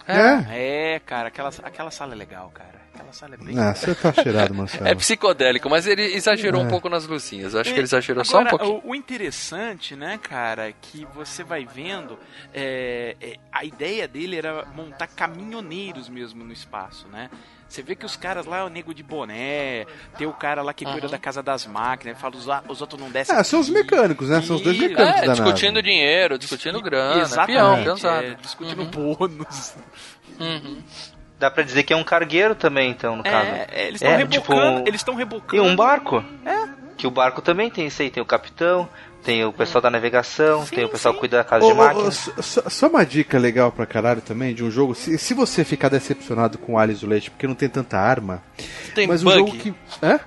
[0.06, 0.94] É?
[0.96, 2.82] É, cara, aquela, aquela sala é legal, cara.
[2.92, 4.86] Aquela sala é bem Ah, você tá cheirado, Marcelo.
[4.86, 6.64] É psicodélico, mas ele exagerou É.
[6.64, 7.54] um pouco nas luzinhas.
[7.54, 8.82] Eu acho E que ele exagerou só um agora, pouquinho.
[8.84, 12.18] O, o interessante, né, cara, é que você vai vendo.
[12.52, 17.30] é, é, a ideia dele era montar caminhoneiros mesmo no espaço, né?
[17.72, 19.86] Você vê que os caras lá é o nego de boné,
[20.18, 23.10] tem o cara lá que cuida da casa das máquinas, fala os, os outros não
[23.10, 23.34] descem.
[23.34, 24.42] Ah, são os mecânicos, né?
[24.42, 25.88] São os dois mecânicos É, da discutindo nave.
[25.88, 29.74] dinheiro, discutindo grana, Exatamente, peão, é, discutindo bônus.
[30.38, 30.82] Uhum.
[31.38, 33.48] Dá pra dizer que é um cargueiro também, então, no caso.
[33.48, 35.62] É, é, eles estão É, rebocando, tipo, eles estão E rebocando.
[35.62, 36.22] um barco.
[36.44, 36.68] É.
[36.96, 38.10] Que o barco também tem isso aí.
[38.10, 38.86] Tem o capitão,
[39.24, 41.16] tem o pessoal da navegação, Sim, tem o pessoal sim.
[41.16, 42.08] que cuida da casa Ô, de ô, máquina.
[42.08, 44.94] ô, só, só uma dica legal pra caralho também de um jogo.
[44.94, 48.42] Se, se você ficar decepcionado com o Alice Leite porque não tem tanta arma,
[48.94, 49.74] Tem mas um bug, jogo que.
[50.02, 50.18] É?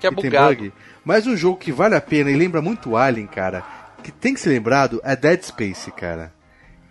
[0.00, 0.54] que é que tem bugado.
[0.56, 0.72] bug.
[1.04, 3.64] Mas um jogo que vale a pena e lembra muito Alien, cara,
[4.02, 6.32] que tem que ser lembrado é Dead Space, cara.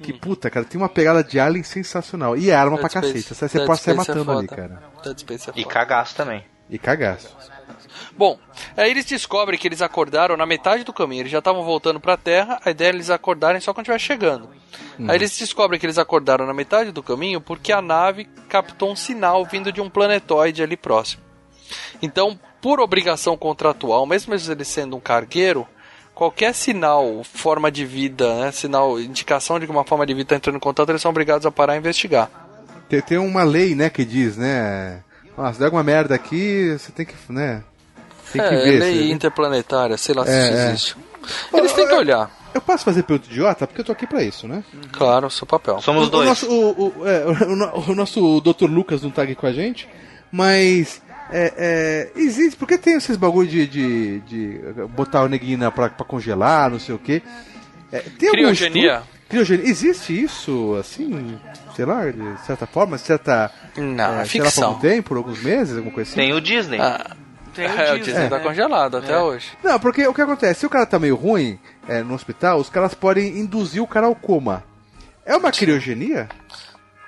[0.02, 2.36] Que puta, cara, tem uma pegada de Alien sensacional.
[2.38, 2.82] E é arma Hum.
[2.82, 3.36] Dead pra Space- cacete.
[3.36, 4.56] Você, Dead pode sair é matando ali, foda.
[4.62, 4.84] cara.
[5.04, 5.74] Dead Space é E foda.
[5.74, 6.44] cagaço também.
[6.70, 7.36] E cagaço.
[8.18, 8.40] Bom,
[8.76, 11.22] aí eles descobrem que eles acordaram na metade do caminho.
[11.22, 12.60] Eles já estavam voltando pra Terra.
[12.64, 14.50] A ideia é eles acordarem só quando estiver chegando.
[15.08, 18.96] Aí eles descobrem que eles acordaram na metade do caminho porque a nave captou um
[18.96, 21.22] sinal vindo de um planetoide ali próximo.
[22.02, 25.68] Então, por obrigação contratual, mesmo eles sendo um cargueiro,
[26.14, 30.36] qualquer sinal, forma de vida, né, sinal, indicação de que uma forma de vida está
[30.36, 32.30] entrando em contato, eles são obrigados a parar e investigar.
[32.88, 35.04] Tem, tem uma lei, né, que diz, né?
[35.38, 37.64] Ah, se der alguma merda aqui, você tem que, né?
[38.32, 38.80] Tem que é, ver.
[38.80, 40.68] lei interplanetária, sei lá se É, isso é.
[40.70, 40.96] existe.
[41.54, 42.30] Eles têm que olhar.
[42.54, 43.68] Eu posso fazer pergunta idiota?
[43.68, 44.64] Porque eu tô aqui pra isso, né?
[44.94, 45.82] Claro, seu papel.
[45.82, 46.28] Somos o, o dois.
[46.30, 47.26] nosso, o, o- é,
[47.76, 48.66] o o nosso Dr.
[48.70, 49.90] Lucas não tá aqui com a gente,
[50.32, 54.60] mas é, é, existe, porque tem esses bagulho de, de, de
[54.96, 57.22] botar o neguinho na- pra, pra congelar, não sei o quê.
[57.92, 59.04] É, tem algum Criogenia.
[59.28, 59.66] Criogenia.
[59.70, 61.38] Existe isso, assim,
[61.76, 63.52] sei lá, de certa forma, certa.
[63.76, 64.68] Não, é, sei lá, por ficção.
[64.70, 66.20] algum tempo, por alguns meses, alguma coisa assim?
[66.20, 66.80] Tem o Disney.
[66.80, 67.16] Ah,
[67.56, 68.44] Tem o é, o Disney tá né?
[68.44, 69.20] congelado até É.
[69.20, 69.54] hoje.
[69.64, 70.60] Não, porque o que acontece?
[70.62, 71.58] Se o cara tá meio ruim,
[71.88, 74.64] é, no hospital, os caras podem induzir o cara ao coma.
[75.26, 76.28] É uma criogenia?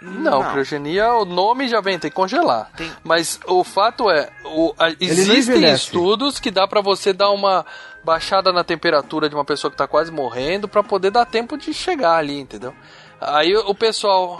[0.02, 0.52] Não, Não.
[0.52, 2.70] criogenia, o nome já vem, tem que congelar.
[3.04, 7.66] Mas o fato é, o- a- existem estudos que dá pra você dar uma
[8.04, 11.74] baixada na temperatura de uma pessoa que tá quase morrendo pra poder dar tempo de
[11.74, 12.74] chegar ali, entendeu?
[13.20, 14.40] Aí o pessoal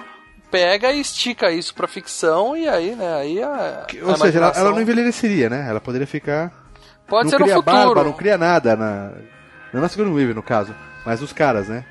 [0.52, 4.18] pega e estica isso pra ficção e aí, né, aí a, Ou a seja, ela,
[4.18, 5.66] imaginação- ela não envelheceria, né?
[5.70, 6.52] Ela poderia ficar.
[7.08, 7.76] Pode não ser no cria futuro.
[7.76, 9.12] barba, não cria nada na.
[9.74, 10.74] Não na Sigourney Weaver, no caso.
[11.06, 11.84] Mas os caras, né?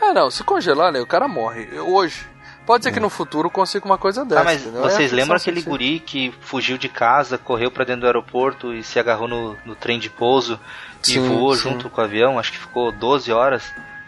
[0.00, 1.68] Ah, não, se congelar, né, o cara morre.
[1.80, 2.24] Hoje.
[2.66, 4.40] Pode ser que no futuro consiga uma coisa dessa.
[4.40, 4.82] Ah, mas entendeu?
[4.82, 8.82] vocês É lembram aquele guri que fugiu de casa, correu pra dentro do aeroporto e
[8.82, 10.58] se agarrou no, no trem de pouso
[11.04, 11.62] e Sim, voou sim.
[11.62, 12.40] junto com o avião?
[12.40, 13.62] Acho que ficou 12 horas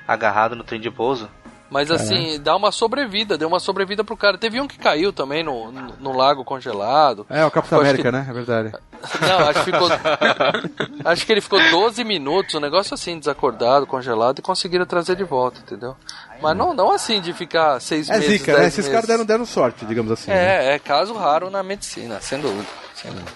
[0.09, 1.31] agarrado no trem de pouso.
[1.71, 4.39] Mas assim, dá uma sobrevida, deu uma sobrevida pro cara.
[4.39, 7.27] Teve um que caiu também no, no, no lago congelado.
[7.29, 8.27] É, o Capitão América, que- né?
[8.29, 8.73] É verdade.
[9.21, 9.89] Não, acho que ficou.
[11.05, 15.25] acho que ele ficou 12 minutos, um negócio assim, desacordado, congelado, e conseguiram trazer de
[15.25, 15.95] volta, entendeu?
[16.41, 18.29] Mas não, não assim de ficar seis É meses.
[18.41, 18.67] zica, né?
[18.67, 20.31] Esses caras deram, deram sorte, digamos assim.
[20.31, 20.69] né?
[20.71, 22.67] É, é caso raro na medicina, sem dúvida.
[22.95, 23.31] Sem dúvida.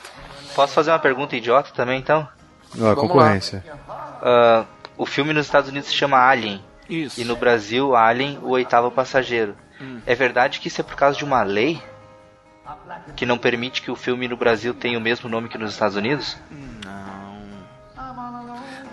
[0.55, 2.27] Posso fazer uma pergunta idiota também, então?
[2.81, 3.63] Ó, concorrência.
[4.23, 4.65] Ah,
[4.97, 6.63] o filme nos Estados Unidos se chama Alien.
[6.93, 7.21] Isso.
[7.21, 9.57] E no Brasil, Alien, o oitavo passageiro.
[9.81, 10.01] Hum.
[10.05, 11.81] É verdade que isso é por causa de uma lei?
[13.17, 15.97] Que não permite que o filme no Brasil tenha o mesmo nome que nos Estados
[15.97, 16.37] Unidos?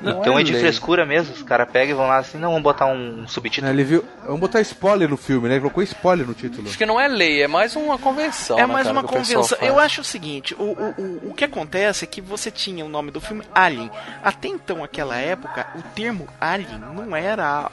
[0.02, 0.62] Não então é é, de lei.
[0.62, 1.34] frescura mesmo.
[1.34, 3.72] Os caras pegam e vão lá assim, não, vamos botar um subtítulo.
[3.72, 4.06] Ele viu.
[4.26, 5.56] Vamos botar spoiler no filme, né?
[5.56, 6.68] Ele colocou spoiler no título.
[6.68, 8.58] Acho que não é lei, é mais uma convenção.
[8.58, 9.58] É né, mais cara, uma convenção.
[9.62, 12.90] Eu acho o seguinte: o, o, o, o que acontece é que você tinha o
[12.90, 13.92] nome do filme Alien.
[14.24, 17.70] Até então, aquela época, o termo Alien não era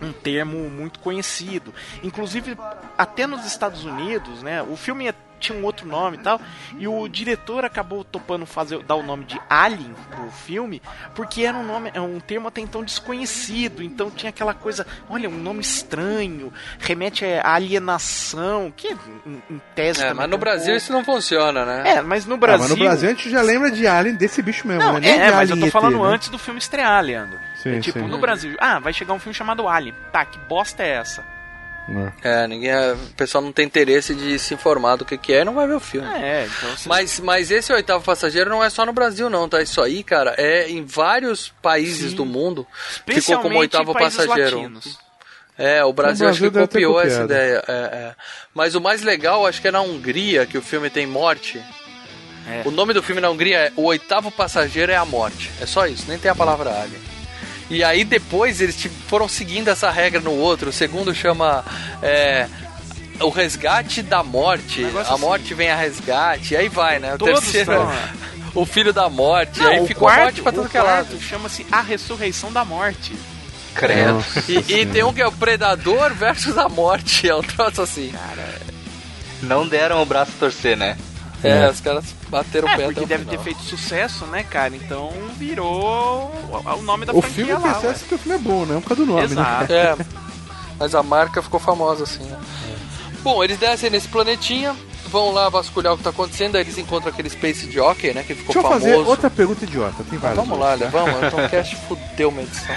[0.00, 1.72] um termo muito conhecido.
[2.02, 2.56] Inclusive,
[2.96, 4.62] até nos Estados Unidos, né?
[4.62, 6.40] O filme tinha um outro nome e tal.
[6.78, 10.80] E o diretor acabou topando fazer dar o nome de Alien pro filme,
[11.14, 13.82] porque era um nome, é um termo até então desconhecido.
[13.82, 18.88] Então tinha aquela coisa, olha, um nome estranho, remete a alienação, que
[19.26, 20.78] em, em tese É, mas no um Brasil pouco.
[20.78, 21.82] isso não funciona, né?
[21.96, 22.60] É, mas no Ah, Brasil.
[22.68, 25.00] mas no Brasil a gente já lembra de Alien desse bicho mesmo, Não, né?
[25.00, 26.08] Nem é, de mas eu tô ET, falando né?
[26.08, 27.38] antes do filme estrear, Leandro.
[27.62, 28.06] Sim, é tipo, sim.
[28.06, 29.94] no Brasil, ah, vai chegar um filme chamado Alien.
[30.12, 31.24] Tá, que bosta é essa?
[32.22, 35.44] É, ninguém, o pessoal não tem interesse de se informar do que, que é e
[35.44, 36.08] não vai ver o filme.
[36.08, 39.62] É, então Mas, mas esse oitavo passageiro não é só no Brasil, não, tá?
[39.62, 42.16] Isso aí, cara, é em vários países Sim.
[42.16, 42.66] do mundo.
[42.72, 44.56] Ficou Especialmente como oitavo passageiro.
[44.62, 44.98] latinos.
[45.58, 47.64] É, o Brasil, O acho Brasil que deve ter copiou essa ideia.
[47.66, 48.14] é, é.
[48.52, 51.62] Mas o mais legal, acho que é na Hungria, que o filme tem morte.
[52.48, 52.62] É.
[52.64, 55.50] O nome do filme na Hungria é O Oitavo Passageiro é a Morte.
[55.60, 57.00] É só isso, nem tem a palavra alien.
[57.68, 60.70] E aí depois eles tipo, foram seguindo essa regra no outro.
[60.70, 61.64] O segundo chama
[62.02, 62.46] é,
[63.20, 64.82] O Resgate da Morte.
[64.82, 65.22] negócio A assim.
[65.24, 66.54] morte vem a resgate.
[66.54, 67.14] E aí vai, né?
[67.14, 67.96] O Todos terceiro são, é
[68.54, 69.60] O Filho da Morte.
[69.60, 71.20] Não, aí o ficou quarto, morte pra tudo o que é lado.
[71.20, 73.12] chama-se A Ressurreição da Morte.
[73.74, 74.24] Credo.
[74.48, 77.28] E, e tem um que é o Predador versus a Morte.
[77.28, 78.12] É um troço assim.
[79.42, 80.96] Não deram o braço a torcer, né?
[81.44, 83.36] É, os caras bateram o É, pé porque até o deve final.
[83.38, 84.74] ter feito sucesso, né, cara?
[84.74, 87.74] Então virou o, o nome da O franquia filme é lá.
[87.74, 88.76] sucesso porque o filme é bom, né?
[88.76, 89.72] Um por causa do nome, Exato.
[89.72, 89.78] né?
[89.78, 89.96] É,
[90.78, 92.38] mas a marca ficou famosa assim, né?
[93.22, 94.74] Bom, eles descem nesse planetinha,
[95.10, 98.22] vão lá vasculhar o que tá acontecendo, aí eles encontram aquele Space Jockey, né?
[98.22, 98.80] Que ficou Deixa eu famoso.
[98.84, 100.04] fazer outra pergunta idiota.
[100.08, 100.38] Tem várias.
[100.38, 100.88] Vamos lá, né?
[100.90, 102.74] Vamos, então o cast fudeu uma edição.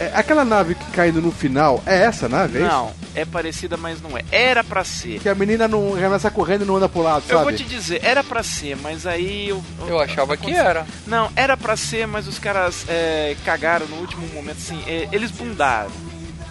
[0.00, 2.58] É, aquela nave que caindo no final, é essa nave?
[2.62, 2.90] É isso?
[3.14, 4.22] É parecida, mas não é.
[4.30, 5.18] Era pra ser.
[5.20, 7.32] Que a menina não começa correndo e não anda pro lado, sabe?
[7.34, 9.62] Eu vou te dizer, era pra ser, mas aí eu.
[9.86, 10.86] Eu achava que era.
[11.06, 15.30] Não, era pra ser, mas os caras é, cagaram no último momento, assim, é, eles
[15.30, 15.90] bundaram.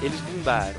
[0.02, 0.76] Eles bundaram.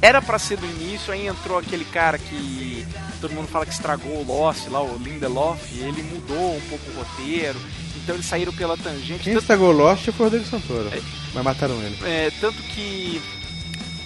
[0.00, 2.86] Era pra ser do início, aí entrou aquele cara que
[3.20, 6.94] todo mundo fala que estragou o Lost lá, o Lindelof, ele mudou um pouco o
[7.02, 7.58] roteiro,
[7.96, 9.24] então eles saíram pela tangente.
[9.24, 10.88] Quem tanto- estragou Lost foi o Rodrigo Santoro.
[11.34, 11.98] Mas mataram ele.
[12.04, 13.20] é, tanto que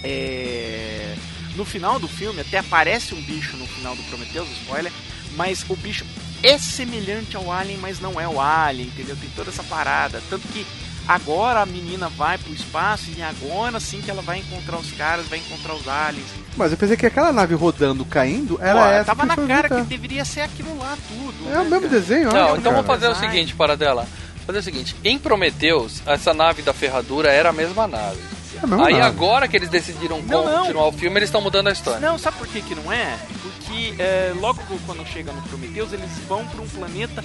[0.03, 1.15] é,
[1.57, 4.93] no final do filme até aparece um bicho no final do Prometheus, spoiler,
[5.37, 6.05] mas o bicho
[6.43, 9.17] é semelhante ao Alien, mas não é o Alien, entendeu?
[9.17, 10.21] Tem toda essa parada.
[10.29, 10.67] Tanto que
[11.07, 15.27] agora a menina vai pro espaço e agora sim que ela vai encontrar os caras,
[15.27, 16.27] vai encontrar os aliens.
[16.57, 19.05] Mas eu pensei que aquela nave rodando, caindo, era Pô, essa.
[19.05, 21.51] tava que na cara que deveria ser aquilo lá tudo.
[21.53, 22.83] É o mesmo desenho, Não, olha, então cara.
[22.83, 24.07] vamos fazer o seguinte, para dela.
[24.47, 28.19] Fazer o seguinte, em Prometheus, essa nave da ferradura era a mesma nave.
[28.67, 29.05] Mesma Aí nave.
[29.07, 30.59] agora que eles decidiram Não, não.
[30.61, 32.01] continuar o filme, eles estão mudando a história.
[32.01, 33.19] Não, sabe por que, que não é?
[33.43, 37.23] Porque é, logo quando chega no Prometheus, eles vão para um planeta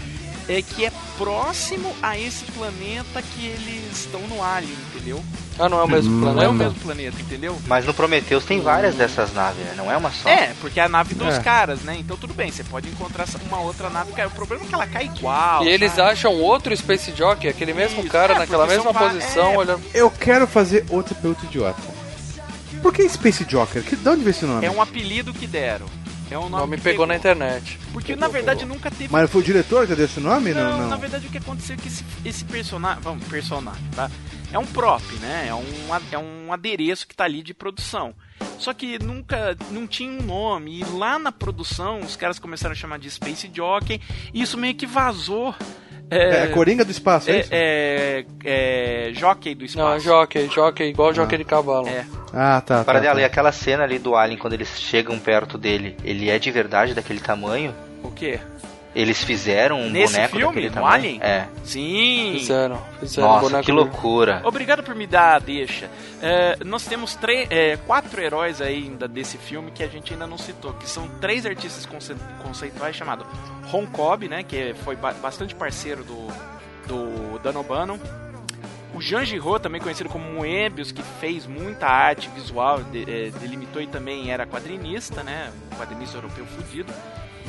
[0.49, 5.23] é que é próximo a esse planeta que eles estão no Alien, entendeu?
[5.59, 6.45] Ah, não é o mesmo Não planeta?
[6.45, 7.57] é o mesmo planeta, entendeu?
[7.65, 9.73] Mas no Prometheus tem várias dessas naves, né?
[9.75, 10.29] Não é uma só.
[10.29, 11.39] É, porque é a nave dos É.
[11.39, 11.97] caras, né?
[11.99, 14.11] Então tudo bem, você pode encontrar uma outra nave.
[14.13, 15.63] Cara, o problema é que ela cai igual.
[15.63, 16.11] E eles sabe?
[16.11, 19.57] acham outro Space Jockey, aquele mesmo Isso, cara é, naquela mesma posição, é.
[19.57, 19.81] olhando.
[19.93, 21.81] Eu quero fazer outra pergunta idiota.
[22.81, 23.81] Por que Space Joker?
[23.83, 24.63] Que, de onde veio esse nome?
[24.65, 25.87] É um apelido que deram.
[26.29, 27.79] É um O nome nome que pegou na internet.
[27.93, 29.11] Porque na verdade nunca teve.
[29.11, 30.53] Mas foi o diretor que deu esse nome?
[30.53, 30.87] Não, Não, não.
[30.89, 33.01] na verdade o que aconteceu é que esse, esse personagem.
[33.01, 34.11] Vamos, personagem, tá?
[34.51, 35.47] É um prop, né?
[35.47, 35.63] É um,
[36.11, 38.13] é um adereço que tá ali de produção.
[38.59, 39.55] Só que nunca.
[39.71, 40.79] não tinha um nome.
[40.79, 44.01] E lá na produção os caras começaram a chamar de Space Jockey.
[44.33, 45.55] E isso meio que vazou.
[46.09, 47.49] É, é Coringa do Espaço, é, É, isso?
[47.51, 49.85] é, é Jockey do espaço.
[49.85, 51.87] Não, é jockey, jockey, igual jockey de cavalo.
[51.87, 52.05] É.
[52.33, 52.83] Ah, tá.
[52.83, 53.21] Para tá, dela, tá.
[53.21, 56.93] e aquela cena ali do Alien, quando eles chegam perto dele, ele é de verdade
[56.93, 57.73] daquele tamanho?
[58.03, 58.39] O quê?
[58.99, 60.93] Eles fizeram um Nesse boneco filme, daquele tamanho?
[60.95, 61.19] Alien?
[61.21, 61.47] É.
[61.63, 62.35] Sim.
[62.39, 64.41] Fizeram, fizeram Nossa, boneco que loucura.
[64.43, 65.87] Obrigado por me dar a deixa.
[66.19, 70.37] É, nós temos três, é, quatro heróis ainda desse filme que a gente ainda não
[70.37, 73.27] citou, que são três artistas conce- conceituais chamados
[73.67, 76.27] Ron Cobb, né, que foi ba- bastante parceiro do,
[76.87, 77.99] do Dan O'Bannon.
[78.97, 83.79] O Jean Giraud, também conhecido como Moebius, que fez muita arte visual, de- é, delimitou
[83.79, 86.91] e também era quadrinista, né, um quadrinista europeu fudido.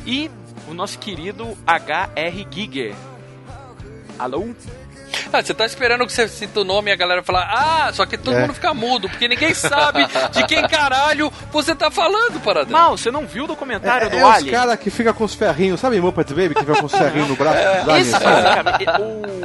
[0.04, 0.30] E
[0.68, 2.46] o nosso querido H.R.
[2.50, 2.94] Giger.
[4.18, 4.54] Alô?
[5.32, 8.06] Ah, você tá esperando que você cita o nome e a galera falar, ah, só
[8.06, 8.40] que todo É.
[8.42, 12.72] mundo fica mudo, porque ninguém sabe de quem caralho você tá falando, Paradão.
[12.72, 14.52] Mal, você não viu o documentário É, do é os Alien?
[14.55, 16.55] caras que ficam com os ferrinhos, sabe Muppets Baby?
[16.55, 18.84] Que fica com os ferrinhos no braço aliens, Esse basicamente,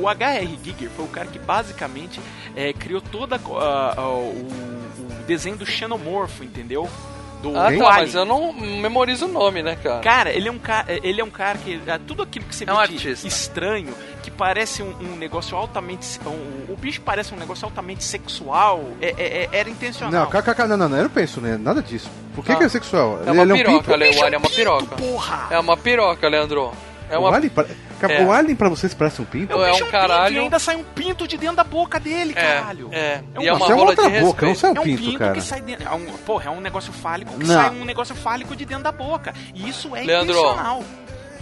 [0.01, 0.59] o H.R.
[0.63, 2.19] Giger foi o cara que basicamente
[2.55, 6.89] é, criou toda a- a- o, o desenho do xenomorfo, entendeu?
[7.41, 9.99] Do, Ah, tá, mas eu não memorizo o nome, né, cara?
[9.99, 12.63] Cara, ele é um cara, ele é um cara que ah, tudo aquilo que você
[12.63, 13.93] É vê um estranho,
[14.33, 19.43] parece um, um negócio altamente, um- o bicho parece um negócio altamente sexual, é- é-
[19.43, 20.11] é- era intencional.
[20.25, 22.09] Não, calma, não, não, não, eu não penso né, nada disso.
[22.35, 22.55] Por que, Ah.
[22.55, 23.19] que é sexual?
[23.25, 23.95] É uma Ele piroca, pinto?
[23.95, 24.95] Le- o Alien é uma piroca.
[24.95, 25.47] Porra!
[25.51, 26.71] É uma piroca, Leandro.
[27.09, 27.35] É O uma...
[27.35, 27.65] Alien, pa-
[28.09, 28.23] É.
[28.25, 29.53] o Alien pra vocês parece um pinto?
[29.53, 30.35] É um pinto, caralho.
[30.35, 32.89] e ainda sai um pinto de dentro da boca dele, É, caralho.
[32.91, 33.21] é.
[33.37, 34.83] um E é uma Isso é rola outra de boca, não sai um É um
[34.83, 35.33] pinto, pinto cara.
[35.33, 35.87] que sai dentro.
[35.87, 37.53] É um, porra, é um negócio fálico que Não.
[37.53, 39.33] sai um negócio fálico de dentro da boca.
[39.53, 40.83] E isso é Leandro, intencional.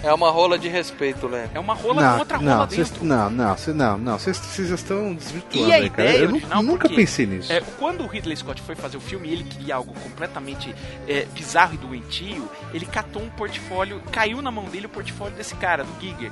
[0.04, 1.52] É uma rola de respeito, Leandro.
[1.54, 3.06] É uma rola não, com outra rola não, dentro.
[3.06, 6.10] não, não, vocês não, não, vocês estão desvirtuando E a aí, cara.
[6.10, 7.54] ideia Eu nu- original, nunca pensei nisso.
[7.54, 10.74] é, quando o Ridley Scott foi fazer o filme e ele queria algo completamente
[11.08, 15.54] é, bizarro e doentio, ele catou um portfólio, caiu na mão dele o portfólio desse
[15.56, 16.32] cara, do Giger.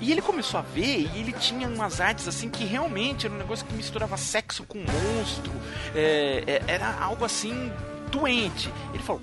[0.00, 3.38] E ele começou a ver e ele tinha umas artes assim que realmente era um
[3.38, 5.50] negócio que misturava sexo com monstro,
[5.92, 7.72] é, é, era algo assim
[8.12, 8.72] doente.
[8.94, 9.20] Ele falou: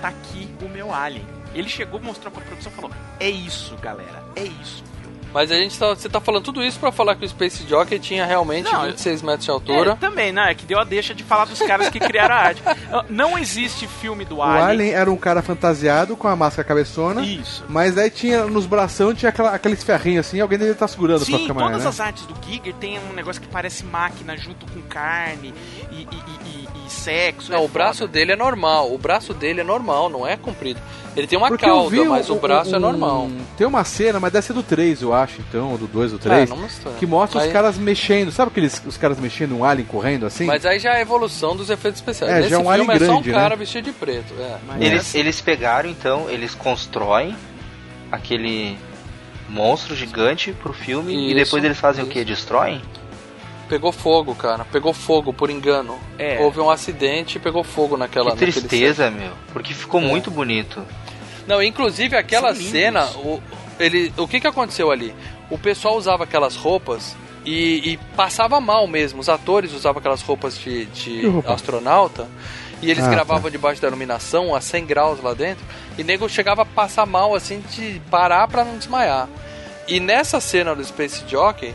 [0.00, 1.35] tá aqui o meu Alien.
[1.54, 2.90] Ele chegou, mostrou pra produção e falou:
[3.20, 4.84] é isso, galera, é isso.
[5.34, 7.98] Mas a gente tá, você tá falando tudo isso pra falar que o Space Jockey
[7.98, 9.96] tinha realmente Não, 26 metros de É, altura.
[9.96, 10.54] também, né?
[10.54, 12.62] Que deu a deixa de falar dos caras que criaram a arte.
[12.90, 14.62] Ah, Não existe filme do O Alien.
[14.64, 17.20] Alien era um cara fantasiado com a máscara cabeçona.
[17.22, 17.62] Isso.
[17.68, 21.36] Mas aí tinha nos bração tinha aquela, aqueles ferrinhos assim, alguém devia estar segurando pra
[21.36, 21.88] Sim, ficar todas né?
[21.88, 25.52] as artes do Giger tem um negócio que parece máquina junto com carne
[25.90, 26.68] e- e- e
[27.06, 27.50] sexo.
[27.52, 28.12] Não, é o braço foda.
[28.12, 28.92] dele é normal.
[28.92, 30.80] O braço dele é normal, não é comprido.
[31.16, 33.28] Ele tem uma Porque eu cauda, vi mas o um- braço é um- normal.
[33.56, 36.18] Tem uma cena, mas deve ser do 3, eu acho, então, ou do 2 ou
[36.18, 36.92] 3, É, não mostrou.
[36.94, 38.30] que mostra Aí- os caras mexendo.
[38.30, 40.44] Sabe aqueles os caras mexendo um alien correndo assim?
[40.44, 42.32] Mas aí já é a evolução dos efeitos especiais.
[42.32, 43.56] É, Nesse já é um filme alien é só um grande, cara né?
[43.56, 44.34] vestido de preto.
[44.38, 44.56] É.
[44.66, 47.34] Mas Eles, essa- eles pegaram, então, eles constroem
[48.12, 48.76] aquele
[49.48, 52.12] monstro gigante pro filme e Isso, depois eles fazem o isso.
[52.12, 52.24] quê?
[52.24, 52.82] Destroem?
[53.68, 54.64] Pegou fogo, cara.
[54.64, 55.98] Pegou fogo por engano.
[56.18, 56.38] É.
[56.40, 58.26] Houve um acidente e pegou fogo naquela.
[58.30, 59.32] Que naquele tristeza, meu.
[59.52, 60.04] Porque ficou É.
[60.04, 60.84] muito bonito.
[61.46, 63.40] Não, inclusive aquela São cena, o,
[63.78, 65.14] ele, o que que aconteceu ali?
[65.50, 69.20] O pessoal usava aquelas roupas e, e passava mal mesmo.
[69.20, 71.52] Os atores usavam aquelas roupas de, de roupa?
[71.52, 72.26] astronauta
[72.82, 75.64] e eles Ah, gravavam debaixo da iluminação a 100 graus lá dentro
[75.96, 79.28] e nego chegava a passar mal assim de parar pra não desmaiar.
[79.88, 81.74] E nessa cena do Space Jockey,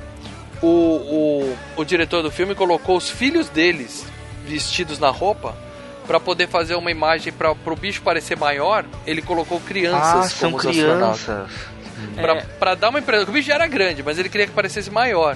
[0.61, 4.05] o, o, o diretor do filme colocou os filhos deles
[4.45, 5.55] vestidos na roupa
[6.07, 8.85] pra poder fazer uma imagem para o bicho parecer maior.
[9.05, 11.21] Ele colocou crianças Ah, são como os astronautas.
[11.23, 11.51] crianças.
[12.59, 12.75] Pra, É.
[12.75, 13.25] dar uma impressão.
[13.25, 15.35] que O bicho já era grande, mas ele queria que parecesse maior.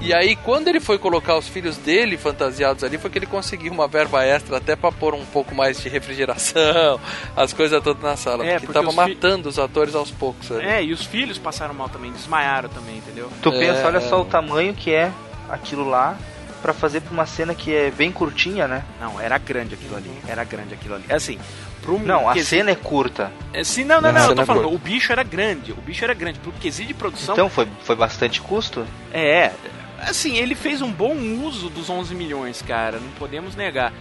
[0.00, 3.72] E aí, quando ele foi colocar os filhos dele fantasiados ali, foi que ele conseguiu
[3.72, 7.00] uma verba extra até pra pôr um pouco mais de refrigeração,
[7.36, 8.44] as coisas todas na sala.
[8.44, 10.50] É, porque, porque tava os fi- matando os atores aos poucos.
[10.50, 10.64] Ali.
[10.66, 13.30] É, e os filhos passaram mal também, desmaiaram também, entendeu?
[13.42, 14.00] Tu É, pensa, olha é.
[14.00, 15.10] só o tamanho que é
[15.48, 16.16] aquilo lá
[16.62, 18.82] pra fazer pra uma cena que é bem curtinha, né?
[19.00, 20.10] Não, era grande aquilo ali.
[20.26, 21.04] Era grande aquilo ali.
[21.10, 21.38] Assim,
[21.86, 23.32] pro Não, a quesito- cena é curta.
[23.52, 24.76] É, Sim, não, não, A não, eu tô é falando, curta.
[24.76, 27.34] o bicho era grande, o bicho era grande, pro quesito de produção.
[27.34, 28.84] Então foi, foi bastante custo?
[29.12, 29.52] É,
[30.00, 31.14] assim, ele fez um bom
[31.44, 33.92] uso dos 11 milhões, cara, não podemos negar.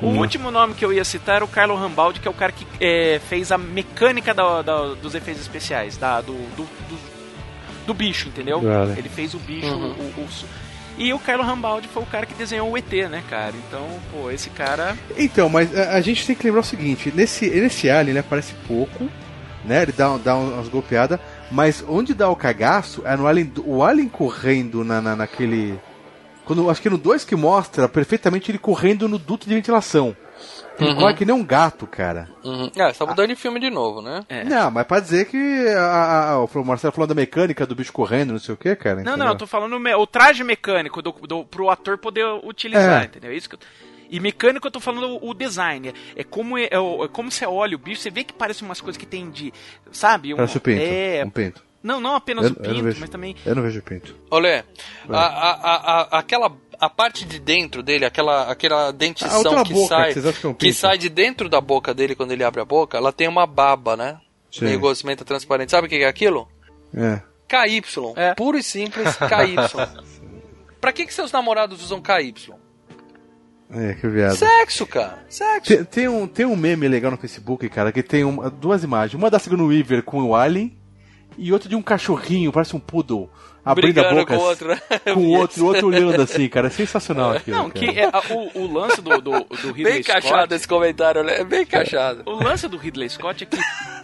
[0.00, 0.18] O Hum.
[0.18, 2.66] último nome que eu ia citar era o Carlo Rambaldi, que é o cara que
[2.80, 6.98] é, fez a mecânica da- da- dos efeitos especiais, da, do, do, do,
[7.86, 8.60] do bicho, entendeu?
[8.60, 8.94] Vale.
[8.98, 9.92] Ele fez o bicho, Uhum.
[10.16, 10.28] o, o-
[10.96, 13.52] E o Carlo Rambaldi foi o cara que desenhou o ET, né, cara?
[13.68, 14.96] Então, pô, esse cara.
[15.16, 18.54] Então, mas a, a gente tem que lembrar o seguinte: nesse, nesse Alien ele aparece
[18.66, 19.08] pouco,
[19.64, 19.82] né?
[19.82, 21.18] Ele dá, dá umas golpeadas,
[21.50, 25.78] mas onde dá o cagaço é no Alien, o Alien correndo na, na- naquele.
[26.44, 30.14] Quando, acho que no 2 que mostra perfeitamente ele correndo no duto de ventilação.
[30.78, 30.96] Ele Uhum.
[30.96, 32.28] corre que nem um gato, cara.
[32.42, 32.70] Uhum.
[32.78, 34.22] Ah, você tá mudando de filme de novo, né?
[34.28, 34.42] É.
[34.44, 37.92] Não, mas pra dizer que a, a- a- o Marcelo falando da mecânica do bicho
[37.92, 38.96] correndo, não sei o que, cara.
[38.96, 39.18] Não, entendeu?
[39.18, 43.02] não, eu tô falando o me- o traje mecânico do, do, pro ator poder utilizar,
[43.02, 43.04] É.
[43.06, 43.30] entendeu?
[43.30, 43.60] É isso que eu...
[44.10, 45.92] E mecânico eu tô falando o design.
[46.14, 48.96] É como, é, é como você olha o bicho, você vê que parece umas coisas
[48.98, 49.52] que tem de.
[49.90, 50.34] Sabe?
[50.34, 50.82] Um, Parece o pinto.
[50.82, 51.22] É.
[51.24, 51.62] Um pinto.
[51.82, 53.34] Não, não apenas Eu- o pinto, vejo- mas também.
[53.44, 54.14] Eu não vejo pinto.
[54.30, 54.62] Olé,
[55.08, 59.72] a, a, a, a- aquela a parte de dentro dele, aquela aquela dentição outra que
[59.72, 62.64] boca, sai que que é sai de dentro da boca dele quando ele abre a
[62.64, 64.18] boca, ela tem uma baba, né?
[64.50, 64.66] Sim.
[64.66, 65.70] Meio gosmenta transparente.
[65.70, 66.48] Sabe o que é aquilo?
[66.94, 67.20] É.
[67.48, 67.82] KY.
[68.36, 69.56] Puro e simples KY.
[70.80, 72.34] pra que, que seus namorados usam KY?
[73.70, 74.36] É, que viado.
[74.36, 75.24] Sexo, cara.
[75.28, 75.74] Sexo.
[75.76, 79.14] Tem, tem um, tem um meme legal no Facebook, cara, que tem uma- duas imagens.
[79.14, 80.76] Uma da Sigourney Weaver com o Alien
[81.36, 83.28] e outra de um cachorrinho, parece um poodle,
[83.64, 84.80] abrindo a boca com o outro, né?
[85.14, 86.66] Com o outro, outro olhando assim, cara.
[86.66, 87.56] É sensacional aquilo.
[87.56, 87.86] Não, cara.
[87.86, 90.18] que é, a- o, o lance do, do, do Ridley Bem Scott.
[90.18, 91.40] encaixado esse comentário, né?
[91.40, 92.22] É bem encaixado.
[92.26, 93.56] O lance do Ridley Scott é que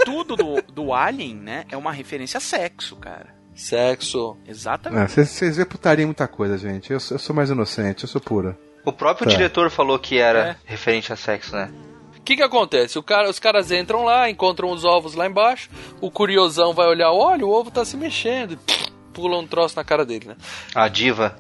[0.05, 3.27] tudo do, do Alien, né, é uma referência a sexo, cara.
[3.55, 4.37] Sexo.
[4.49, 5.03] Exatamente.
[5.21, 6.93] Ah, Vocês vê putaria muita coisa, gente.
[6.93, 8.59] Eu, sou- eu sou mais inocente, eu sou pura.
[8.85, 9.37] O próprio Tá.
[9.37, 10.57] diretor falou que era É.
[10.65, 11.71] referente a sexo, né?
[12.17, 12.99] O que que acontece?
[12.99, 15.69] O cara, os caras entram lá, encontram os ovos lá embaixo,
[16.01, 19.85] o curiosão vai olhar, olha, o ovo tá se mexendo, pff, pula um troço na
[19.85, 20.37] cara dele, né?
[20.75, 21.37] A diva.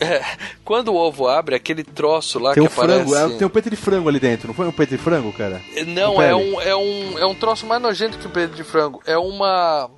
[0.00, 0.22] É,
[0.64, 3.34] quando o ovo abre, aquele troço lá Tem que um frango, aparece...
[3.34, 5.60] é, tem um peito de frango ali dentro, não foi um peito de frango, cara?
[5.88, 8.62] Não, Com é um, é, um, é um troço mais nojento que o peito de
[8.62, 9.02] frango.
[9.06, 9.90] É uma...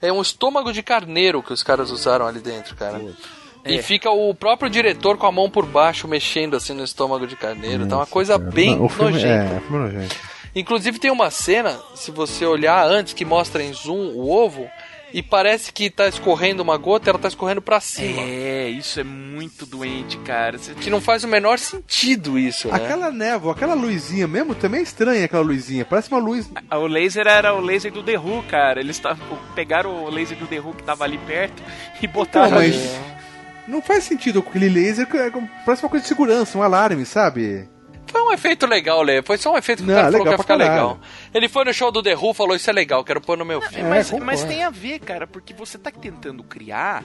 [0.00, 3.02] É um estômago de carneiro que os caras usaram ali dentro, cara.
[3.66, 3.82] E É.
[3.82, 7.86] fica o próprio diretor com a mão por baixo mexendo assim no estômago de carneiro.
[7.86, 9.54] tá uma coisa bem Não, o filme, nojenta.
[9.54, 10.16] É, o filme é nojento.
[10.54, 14.70] Inclusive tem uma cena, se você olhar antes, que mostra em zoom o ovo
[15.12, 18.20] e parece que tá escorrendo uma gota, ela tá escorrendo pra cima.
[18.22, 20.58] É, isso é muito doente, cara.
[20.58, 22.74] Você- Que não faz o menor sentido isso, né?
[22.74, 25.84] Aquela névoa, aquela luzinha mesmo, também é estranha aquela luzinha.
[25.84, 26.50] Parece uma luz.
[26.70, 28.80] O laser era o laser do The Who, cara.
[28.80, 31.62] Eles tavam- pegaram o laser do The Who que tava ali perto
[32.02, 32.46] e botaram.
[32.48, 33.14] Então, mas ali.
[33.66, 35.30] não faz sentido com aquele laser, é
[35.64, 37.68] parece uma coisa de segurança, um alarme, sabe?
[38.10, 39.22] Foi um efeito legal, Lê.
[39.22, 40.72] Foi só um efeito que Não, o cara falou que ia pra ficar caralho.
[40.72, 41.00] legal.
[41.34, 43.60] Ele foi no show do The Who, falou, isso é legal, quero pôr no meu
[43.60, 43.80] filme.
[43.86, 44.26] É, mas, concordo.
[44.26, 47.04] mas tem a ver, cara, porque você tá tentando criar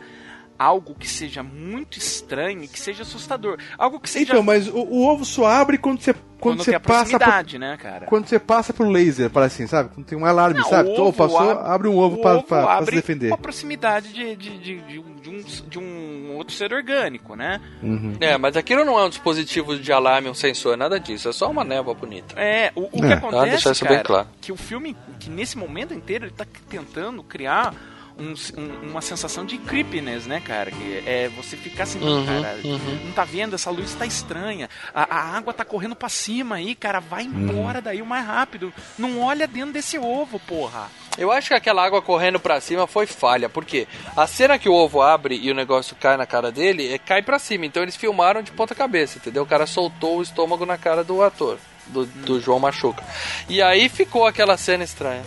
[0.64, 3.58] algo que seja muito estranho e que seja assustador.
[3.78, 4.32] Algo que seja.
[4.32, 7.58] Então, mas o, o ovo só abre quando você quando, quando você passa por, proximidade,
[7.58, 8.06] né, cara?
[8.06, 9.92] quando você passa pro laser, parece assim, sabe?
[9.96, 10.90] Quando tem um alarme, Não, sabe?
[10.90, 13.30] o Tô, ovo passou, abre- abre um ovo, o pra, ovo pra- pra se defender.
[13.30, 17.34] com a proximidade de, de, de, de um, de, um, de um outro ser orgânico,
[17.38, 17.62] né?
[17.82, 18.18] Uhum.
[18.20, 21.30] É, mas aquilo não é um dispositivo de alarme, um sensor, nada disso.
[21.30, 22.36] É só uma névoa bonita.
[22.38, 23.08] É, o, o É.
[23.08, 24.28] que acontece, Ah, deixar isso cara, bem claro.
[24.42, 27.74] que o filme, que nesse momento inteiro, ele tá tentando criar
[28.18, 30.72] um- um- uma sensação de creepiness, né, cara?
[30.72, 33.00] Que é você ficar assim, Uhum, cara, uhum.
[33.06, 33.56] não tá vendo?
[33.56, 34.70] Essa luz tá estranha.
[34.94, 37.00] A, a água tá correndo pra cima aí, cara.
[37.00, 38.74] Vai embora daí o mais rápido.
[38.98, 40.90] Não olha dentro desse ovo, porra.
[41.18, 43.88] Eu acho que aquela água correndo pra cima foi falha, porque
[44.18, 47.22] a cena que o ovo abre e o negócio cai na cara dele, é, cai
[47.22, 47.66] pra cima.
[47.68, 49.44] Então eles filmaram de ponta cabeça, entendeu?
[49.44, 53.04] O cara soltou o estômago na cara do ator, do, do João Machuca.
[53.48, 55.24] E aí ficou aquela cena estranha.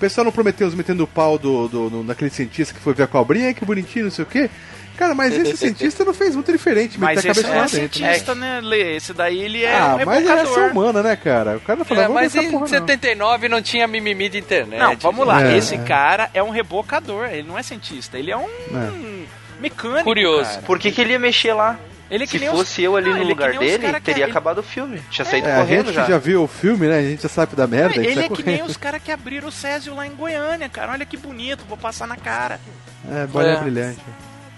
[0.00, 2.94] O pessoal não prometeu os metendo o pau do, do, do- naquele cientista que foi
[2.94, 4.48] ver a cobrinha, que bonitinho, não sei o quê.
[4.96, 7.68] Cara, mas esse cientista não fez muito diferente, Mas meter a cabeça não lá é
[7.68, 7.98] dentro.
[7.98, 8.96] cientista, né, Lê?
[8.96, 11.58] Esse daí ele é ah, um mas é ação humana, né, cara?
[11.58, 12.66] O cara falou, É, vamos mas em porra, não.
[12.66, 13.60] 79 não.
[13.60, 14.78] tinha mimimi de internet.
[14.80, 15.42] Não, vamos lá.
[15.52, 15.78] É, Esse é.
[15.84, 17.26] cara é um rebocador.
[17.26, 18.18] Ele não é cientista.
[18.18, 19.24] Ele é um É.
[19.60, 20.04] mecânico.
[20.04, 20.48] Curioso.
[20.48, 20.62] cara.
[20.62, 21.78] Por que, que ele ia mexer lá?
[22.10, 23.92] Ele é que Se nem os- fosse eu ali Não, no é lugar nem dele,
[23.94, 25.00] que- teria ele- acabado o filme.
[25.10, 26.04] Tinha saído É, a correndo gente já.
[26.06, 26.98] já viu o filme, né?
[26.98, 27.90] A gente já sabe da merda.
[28.00, 28.70] a gente Ele é que nem correndo.
[28.70, 30.92] os caras que abriram o Césio lá em Goiânia, cara.
[30.92, 32.58] Olha que bonito, vou passar na cara.
[33.10, 33.60] É, bolinha É.
[33.60, 34.00] brilhante.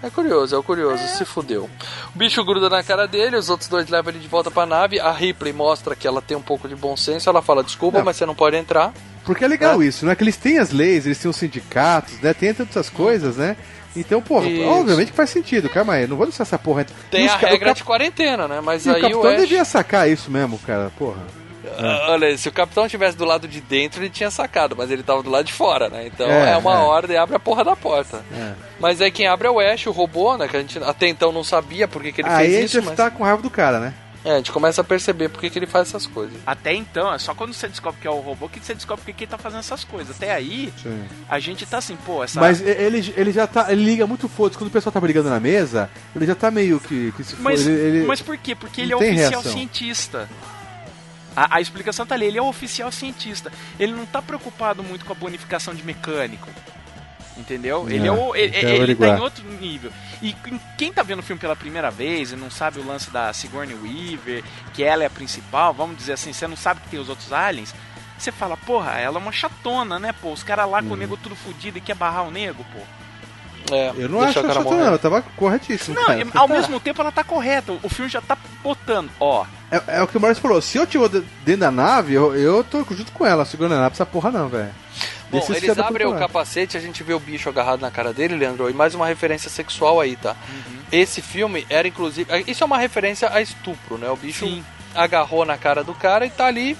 [0.01, 1.69] É curioso, é curioso, se fudeu.
[2.13, 4.99] O bicho gruda na cara dele, os outros dois levam ele de volta pra nave.
[4.99, 7.29] A Ripley mostra que ela tem um pouco de bom senso.
[7.29, 8.05] Ela fala: Desculpa, Não.
[8.05, 8.91] mas você não pode entrar.
[9.23, 10.13] Porque é legal isso, né?
[10.15, 12.33] Que eles têm as leis, eles têm os sindicatos, né?
[12.33, 13.55] Tem tantas essas coisas, né?
[13.95, 14.63] Então, Isso.
[14.67, 16.85] obviamente que faz sentido, calma aí, não vou deixar essa porra.
[17.11, 18.59] Tem E os a o regra cap- de quarentena, né?
[18.61, 19.41] Mas e o aí o capitão Ash...
[19.41, 21.21] devia sacar isso mesmo, cara, porra.
[21.77, 25.01] Ah, Olha, se o capitão estivesse do lado de dentro, ele tinha sacado, mas ele
[25.01, 26.05] tava do lado de fora, né?
[26.07, 26.77] Então É, é, uma é.
[26.83, 28.23] ordem, abre a porra da porta.
[28.35, 28.51] É.
[28.79, 30.47] Mas aí quem abre é o Ash, o robô, né?
[30.47, 32.65] Que a gente até então não sabia por que, que ele Aí a fez gente
[32.65, 32.97] isso, deve mas...
[32.97, 33.93] tá com raiva do cara, né?
[34.25, 36.37] É, a gente começa a perceber por que, que ele faz essas coisas.
[36.47, 39.25] Até então, é só quando você descobre que é o robô que você descobre que
[39.25, 40.15] ele tá fazendo essas coisas.
[40.15, 41.03] Até aí, Sim.
[41.27, 42.39] a gente tá assim, pô, essa.
[42.39, 43.69] Mas ele, ele já tá.
[43.71, 46.79] Ele liga muito foda quando o pessoal tá brigando na mesa, ele já tá meio
[46.79, 47.35] que, que se.
[47.35, 48.55] Mas, ele, ele- mas por quê?
[48.55, 49.51] Porque ele é oficial reação.
[49.51, 50.29] cientista.
[51.35, 53.51] A, a explicação tá ali, ele é oficial cientista.
[53.79, 56.47] Ele não tá preocupado muito com a bonificação de mecânico.
[57.35, 57.89] Entendeu?
[57.89, 59.91] ele é o, ele, ele tá em outro nível.
[60.21, 60.33] E
[60.77, 63.75] quem- tá vendo o filme pela primeira vez e não sabe o lance da Sigourney
[63.75, 64.43] Weaver,
[64.73, 67.33] que ela é a principal, vamos dizer assim, você não sabe que tem os outros
[67.33, 67.73] aliens,
[68.17, 70.31] você fala, porra, ela é uma chatona, né, pô?
[70.31, 70.89] Os caras lá Uhum.
[70.89, 72.79] com o nego tudo fudido e quer barrar o nego, pô.
[73.75, 75.95] É, Eu não acho chato, não, eu tava corretíssimo.
[75.95, 76.23] Não, cara.
[76.35, 77.71] ao mesmo tempo ela tá correta.
[77.81, 79.45] O filme já tá botando, ó.
[79.71, 82.35] É, é o que o Maurício falou, se eu tiver de- dentro da nave, eu,
[82.35, 84.69] eu tô junto com ela, segurando a nave, essa porra não, velho.
[85.39, 88.69] Bom, eles abrem o capacete, a gente vê o bicho agarrado na cara dele, Leandro,
[88.69, 90.31] e mais uma referência sexual aí, tá?
[90.31, 90.79] Uhum.
[90.91, 92.29] Esse filme era inclusive.
[92.47, 94.09] Isso é uma referência a estupro, né?
[94.09, 96.77] O bicho agarrou na cara do cara e tá ali,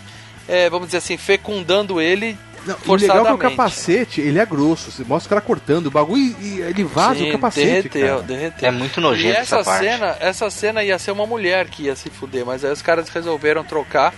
[0.48, 4.46] é, vamos dizer assim, fecundando ele E o legal é que o capacete, ele é
[4.46, 7.90] grosso, você mostra o cara cortando o bagulho e, e ele vaza Sim, o capacete,
[7.90, 8.22] derreteu, cara.
[8.22, 8.70] derreteu.
[8.70, 9.86] É muito nojento e essa essa parte.
[9.86, 13.10] cena, essa cena ia ser uma mulher que ia se fuder, mas aí os caras
[13.10, 14.14] resolveram trocar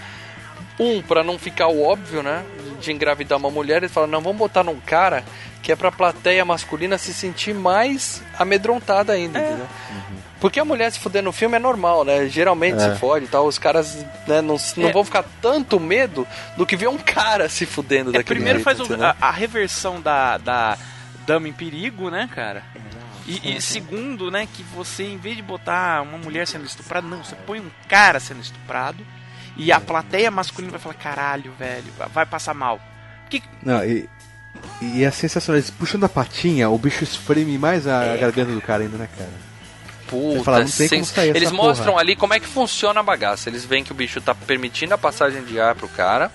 [0.77, 2.43] um pra não ficar o óbvio, né,
[2.75, 5.23] de engravidar uma mulher, eles falaram: "Não, vamos botar num cara
[5.61, 9.67] que é pra plateia masculina se sentir mais amedrontada ainda, entendeu?
[10.39, 12.27] Porque a mulher se fuder no filme é normal, né?
[12.27, 12.93] Geralmente É.
[12.93, 13.47] se fode e tal.
[13.47, 13.95] Os caras
[14.27, 14.91] né, não, não É.
[14.91, 18.85] vão ficar tanto medo do que ver um cara se fudendo É, daquele primeiro jeito,
[18.85, 20.77] faz o- a, a reversão da, da
[21.25, 22.61] dama em perigo, né, cara?
[23.25, 27.23] E, e segundo, né, que você, em vez de botar uma mulher sendo estuprada, não,
[27.23, 29.03] você põe um cara sendo estuprado
[29.57, 32.79] e a plateia masculina vai falar, caralho, velho, vai passar mal.
[33.29, 34.07] Que, Não, e,
[34.81, 38.61] e é sensacional, eles puxando a patinha, o bicho espreme mais a, a garganta do
[38.61, 39.45] cara ainda, né, cara?
[40.07, 41.63] Puta, sens- Eles porra.
[41.63, 43.49] mostram ali como é que funciona a bagaça.
[43.49, 46.31] Eles veem que o bicho tá permitindo a passagem de ar pro cara,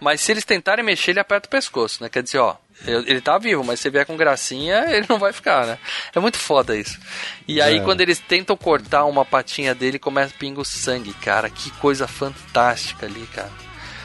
[0.00, 2.08] mas se eles tentarem mexer, ele aperta o pescoço, né?
[2.08, 5.32] Quer dizer, ó, ele ele tá vivo, mas se vier com gracinha, ele não vai
[5.32, 5.78] ficar, né?
[6.14, 6.98] É muito foda isso.
[7.46, 7.80] E aí, É.
[7.80, 11.48] quando eles tentam cortar uma patinha dele, começa a pingar o sangue, cara.
[11.50, 13.50] Que coisa fantástica ali, cara.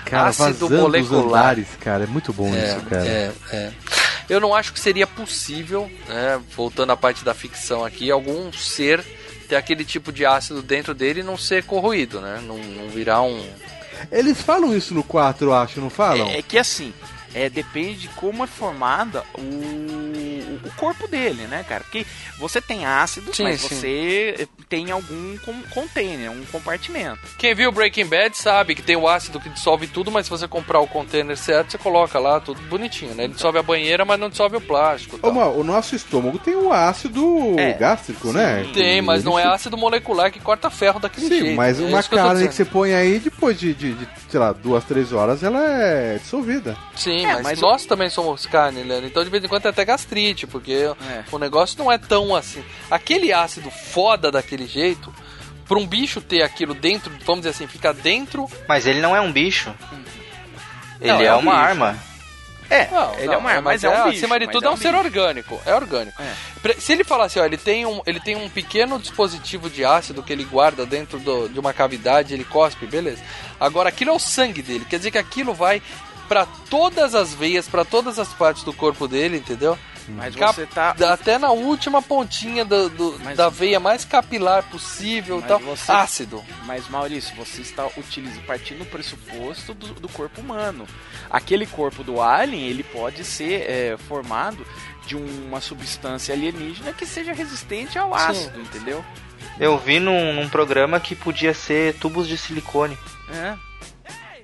[0.05, 1.41] Cara, Ácido molecular.
[1.41, 3.05] andares, cara, é muito bom É, isso, cara.
[3.07, 3.71] é, é.
[4.27, 9.03] Eu não acho que seria possível, né, voltando à parte da ficção aqui, algum ser
[9.47, 12.39] ter aquele tipo de ácido dentro dele e não ser corroído, né?
[12.43, 13.43] Não, não virar um.
[14.11, 16.27] Eles falam isso no 4, eu acho, não falam?
[16.27, 16.93] é, é que assim,
[17.33, 19.41] é, depende de como é formada o,
[20.65, 21.83] o corpo dele, né, cara?
[21.83, 22.05] Porque
[22.37, 23.67] você tem ácidos, Sim, mas sim.
[23.75, 25.37] você tem algum
[25.73, 27.19] container, um compartimento.
[27.37, 30.47] Quem viu Breaking Bad sabe que tem o ácido que dissolve tudo, mas se você
[30.47, 33.23] comprar o container certo, você coloca lá tudo bonitinho, né?
[33.25, 35.19] Ele dissolve a banheira, mas não dissolve o plástico.
[35.21, 37.73] Ô, Mal, o nosso estômago tem o ácido É.
[37.73, 38.65] gástrico, né?
[38.73, 41.55] Tem, mas não é ácido molecular que corta ferro daquele Sim, jeito.
[41.55, 42.53] mas É uma que carne que dizendo.
[42.53, 46.77] você põe aí, depois de, de, de, sei lá, duas, três horas, ela é dissolvida.
[46.95, 49.07] Sim, É, mas, mas nós também somos carne, Leandro.
[49.07, 50.75] Então de vez em quando tem até gastrite, porque
[51.31, 52.63] o negócio não é tão assim.
[52.89, 55.13] Aquele ácido foda daquele jeito,
[55.67, 58.47] pra um bicho ter aquilo dentro, vamos dizer assim, ficar dentro.
[58.67, 59.73] Mas ele não é um bicho.
[61.01, 61.63] Ele Não, é, é um uma bicho.
[61.63, 62.09] arma.
[62.71, 64.17] É, Não, ele não, é uma arma, mas é um bicho.
[64.19, 65.59] Acima de tudo é um, um ser orgânico.
[65.65, 66.21] É orgânico.
[66.61, 69.83] Pre- Se ele falar assim, ó, ele tem, um, ele tem um pequeno dispositivo de
[69.83, 73.23] ácido que ele guarda dentro do- de uma cavidade, ele cospe, beleza.
[73.59, 74.85] Agora, aquilo é o sangue dele.
[74.87, 75.81] Quer dizer que aquilo vai
[76.29, 79.77] pra todas as veias, pra todas as partes do corpo dele, entendeu?
[80.07, 80.95] Mas Cap- você tá.
[81.11, 85.59] Até na última pontinha do, do- Mas- da veia mais capilar possível e tal.
[85.59, 86.43] você- Ácido.
[86.65, 90.87] Mas Maurício, você está utilizando partindo do pressuposto do, do corpo humano.
[91.29, 94.65] Aquele corpo do alien, ele pode ser é, formado
[95.05, 99.05] de uma substância alienígena que seja resistente ao ácido, entendeu?
[99.59, 102.97] Eu vi num, num programa que podia ser tubos de silicone
[103.31, 103.55] É.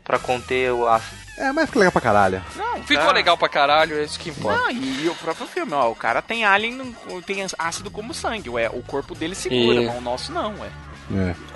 [0.04, 1.25] pra conter o ácido.
[1.38, 2.42] É, mas que legal pra caralho.
[2.56, 3.12] Não, Ficou tá.
[3.12, 4.58] legal pra caralho, é isso que importa.
[4.60, 6.96] Não, e, e o próprio filme, ó, o cara tem alien,
[7.26, 10.70] tem ácido como sangue, ué, o corpo dele segura, E- mas o nosso não, ué.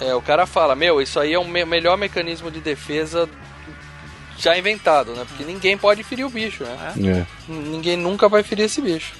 [0.01, 3.27] É, o cara fala, meu, isso aí é o me- melhor mecanismo de defesa
[4.37, 5.25] já inventado, né?
[5.27, 6.93] Porque ninguém pode ferir o bicho, né?
[6.97, 7.51] É.
[7.51, 9.13] N- Ninguém nunca vai ferir esse bicho.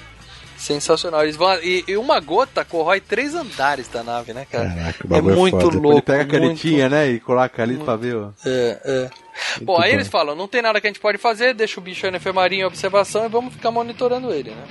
[0.56, 1.22] Sensacional.
[1.22, 4.68] Eles vão, e, e uma gota corrói três andares da nave, né, cara?
[4.68, 5.56] Caraca, o é bagulho muito.
[5.56, 5.92] Depois louco.
[5.92, 8.28] Ele pega a muito- canetinha, né, e coloca ali pra ver, ó.
[8.44, 9.10] É, é.
[9.62, 12.04] Bom, aí eles falam, não tem nada que a gente pode fazer, deixa o bicho
[12.06, 14.64] aí na enfermaria em observação e vamos ficar monitorando ele, né?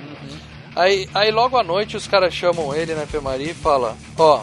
[0.74, 4.42] Aí, aí logo à noite os caras chamam ele na enfermaria e falam: Ó,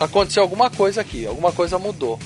[0.00, 2.18] aconteceu alguma coisa aqui, alguma coisa mudou.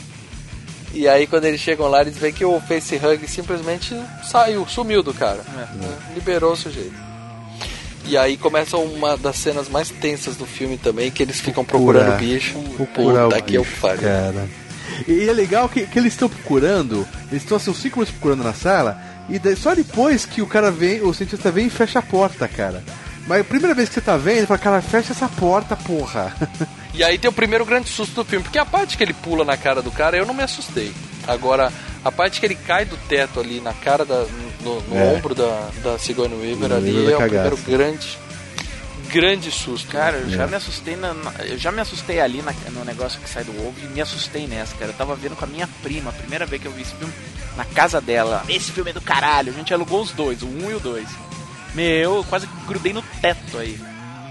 [0.92, 5.14] E aí quando eles chegam lá, eles veem que o facehug simplesmente saiu, sumiu do
[5.14, 5.42] cara.
[5.42, 5.68] né?
[6.14, 7.10] Liberou o sujeito.
[8.06, 12.14] E aí começa uma das cenas mais tensas do filme também, que eles ficam procurando
[12.14, 12.58] o bicho.
[12.76, 14.48] Procurar Puta o que eu cara.
[15.09, 18.44] E é legal que, que eles estão procurando, eles estão assim, uns 5 minutos procurando
[18.44, 21.98] na sala, e daí- só depois que o cara vem, o cientista vem e fecha
[21.98, 22.82] a porta, cara.
[23.27, 26.35] Mas a primeira vez que você tá vendo, ele fala, cara, fecha essa porta, porra.
[26.93, 29.44] E aí tem o primeiro grande susto do filme, porque a parte que ele pula
[29.44, 30.93] na cara do cara, eu não me assustei.
[31.27, 31.72] Agora,
[32.05, 34.27] a parte que ele cai do teto ali na cara da.
[34.64, 35.05] no, no É.
[35.14, 38.18] ombro da, da Sigourney Weaver Sigourney ali é o primeiro grande.
[39.12, 39.88] Grande susto.
[39.88, 40.46] Cara, eu já É.
[40.46, 43.74] me assustei na, eu já me assustei ali na- no negócio que sai do ovo
[43.82, 44.90] e me assustei nessa, cara.
[44.90, 47.12] Eu tava vendo com a minha prima, a primeira vez que eu vi esse filme
[47.56, 48.44] na casa dela.
[48.48, 51.08] Esse filme é do caralho, a gente alugou os dois, o um e o dois.
[51.74, 53.80] Meu, eu quase grudei no teto aí.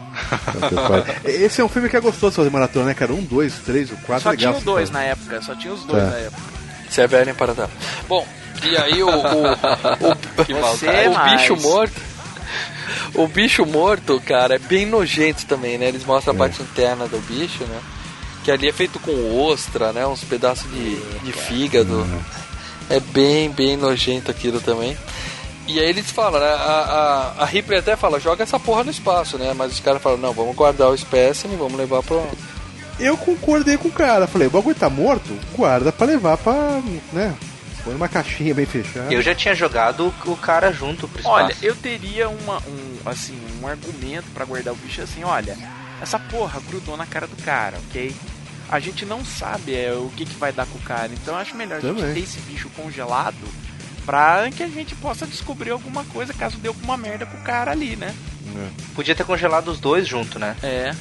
[1.24, 3.14] Esse é um filme que é gostoso de fazer maratona, né, cara?
[3.14, 4.54] Um, dois, três, o quatro, Só legal.
[4.54, 6.10] tinha o dois na época, só tinha os dois Tá.
[6.10, 6.42] na época.
[6.90, 7.70] Você é velho, hein, para dar.
[8.08, 8.28] Bom,
[8.64, 9.08] e aí o.
[9.10, 9.54] o, o,
[10.58, 11.38] o maldade.
[11.38, 12.02] bicho morto.
[13.14, 15.88] O bicho morto, cara, é bem nojento também, né?
[15.88, 17.80] Eles mostram a parte interna do bicho, né?
[18.44, 20.06] Que ali é feito com ostra, né?
[20.08, 22.08] Uns pedaços de, de fígado.
[22.90, 24.98] É bem, bem nojento aquilo também.
[25.68, 26.48] E aí eles falam, né?
[26.48, 29.54] A, a, a Ripley até fala, joga essa porra no espaço, né?
[29.56, 32.26] Mas os caras falam, não, vamos guardar o espécime, vamos levar pro.
[33.00, 34.26] Eu concordei com o cara.
[34.26, 35.30] Falei, o bagulho tá morto?
[35.56, 36.82] Guarda pra levar pra.
[37.14, 37.36] né?
[37.90, 39.12] Põe numa caixinha bem fechada.
[39.12, 41.36] Eu já tinha jogado o cara junto pro espaço.
[41.36, 45.58] Olha, eu teria uma, um, assim, um argumento pra guardar o bicho assim, olha,
[46.00, 48.14] essa porra grudou na cara do cara, ok?
[48.70, 51.40] A gente não sabe é, o que, que vai dar com o cara, então eu
[51.40, 52.04] acho melhor a Também.
[52.06, 53.36] gente ter esse bicho congelado
[54.06, 57.96] pra que a gente possa descobrir alguma coisa caso dê alguma merda pro cara ali,
[57.96, 58.14] né?
[58.96, 60.56] Podia ter congelado os dois junto, né?
[60.62, 60.94] É.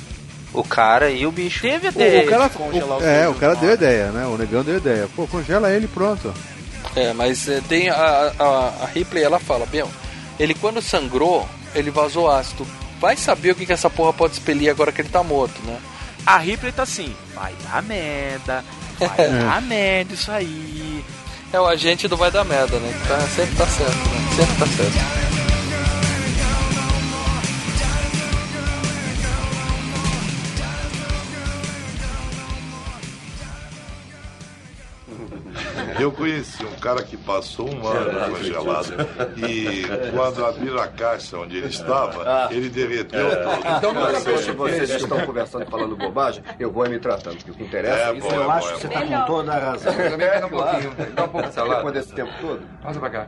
[0.55, 1.61] O cara e o bicho.
[1.61, 4.27] Teve O, o cara, o- é, o cara deu ideia, né?
[4.27, 5.07] O negão deu ideia.
[5.15, 6.33] Pô, congela ele e pronto.
[6.99, 8.45] É, mas é, tem a, a,
[8.83, 9.85] a Ripley, ela fala, bem,
[10.37, 12.67] ele quando sangrou, ele vazou ácido.
[13.01, 15.79] Vai saber o que, que essa porra pode expelir agora que ele tá morto, né?
[16.27, 18.65] A Ripley tá assim, vai dar merda,
[18.99, 21.05] vai dar merda isso aí.
[21.53, 22.93] É o agente do vai dar merda, né?
[23.07, 24.37] Tá, sempre tá certo, né?
[24.37, 25.48] Sempre tá certo.
[36.01, 38.93] Eu conheci um cara que passou um ano congelado
[39.37, 43.77] e quando abriram a caixa onde ele estava, ele derreteu tudo.
[43.77, 47.65] Então, não se vocês estão conversando falando bobagem, eu vou me tratando, porque o que
[47.65, 48.29] interessa É é isso.
[48.29, 49.93] bom, eu é acho bom, que é você está com toda a razão.
[49.95, 50.95] Também quero um pouquinho.
[51.15, 51.77] Dá um pouco de salada.
[51.77, 52.61] Depois desse tempo todo.
[52.83, 53.27] Passa pra cá.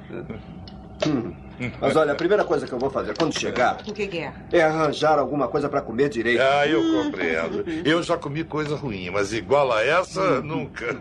[1.06, 1.32] Hum.
[1.78, 4.32] Mas olha, a primeira coisa que eu vou fazer quando chegar O que, que é?
[4.50, 6.40] é arranjar alguma coisa para comer direito.
[6.40, 7.64] Ah, eu compreendo.
[7.84, 10.96] Eu já comi coisa ruim, mas igual a essa, nunca.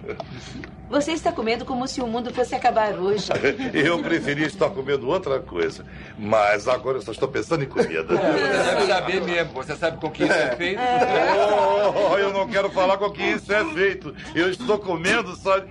[0.90, 3.30] Você está comendo como se o mundo fosse acabar hoje.
[3.74, 5.86] Eu preferia estar comendo outra coisa.
[6.18, 8.04] Mas agora eu só estou pensando em comida.
[8.16, 9.54] Você deve saber mesmo.
[9.54, 10.82] Você sabe com que isso é feito?
[12.12, 14.16] Oh, eu não quero falar com que isso é feito.
[14.34, 15.62] Eu estou comendo só.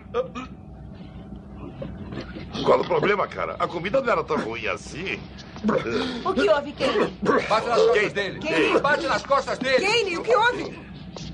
[2.65, 3.57] Qual o problema, cara?
[3.59, 5.21] A comida não era tão ruim assim.
[6.25, 7.07] O que houve, Kane?
[7.49, 8.41] Bate nas costas dele.
[8.41, 8.81] Kane!
[8.81, 9.87] Bate nas costas dele.
[9.87, 10.79] Kane, o que houve?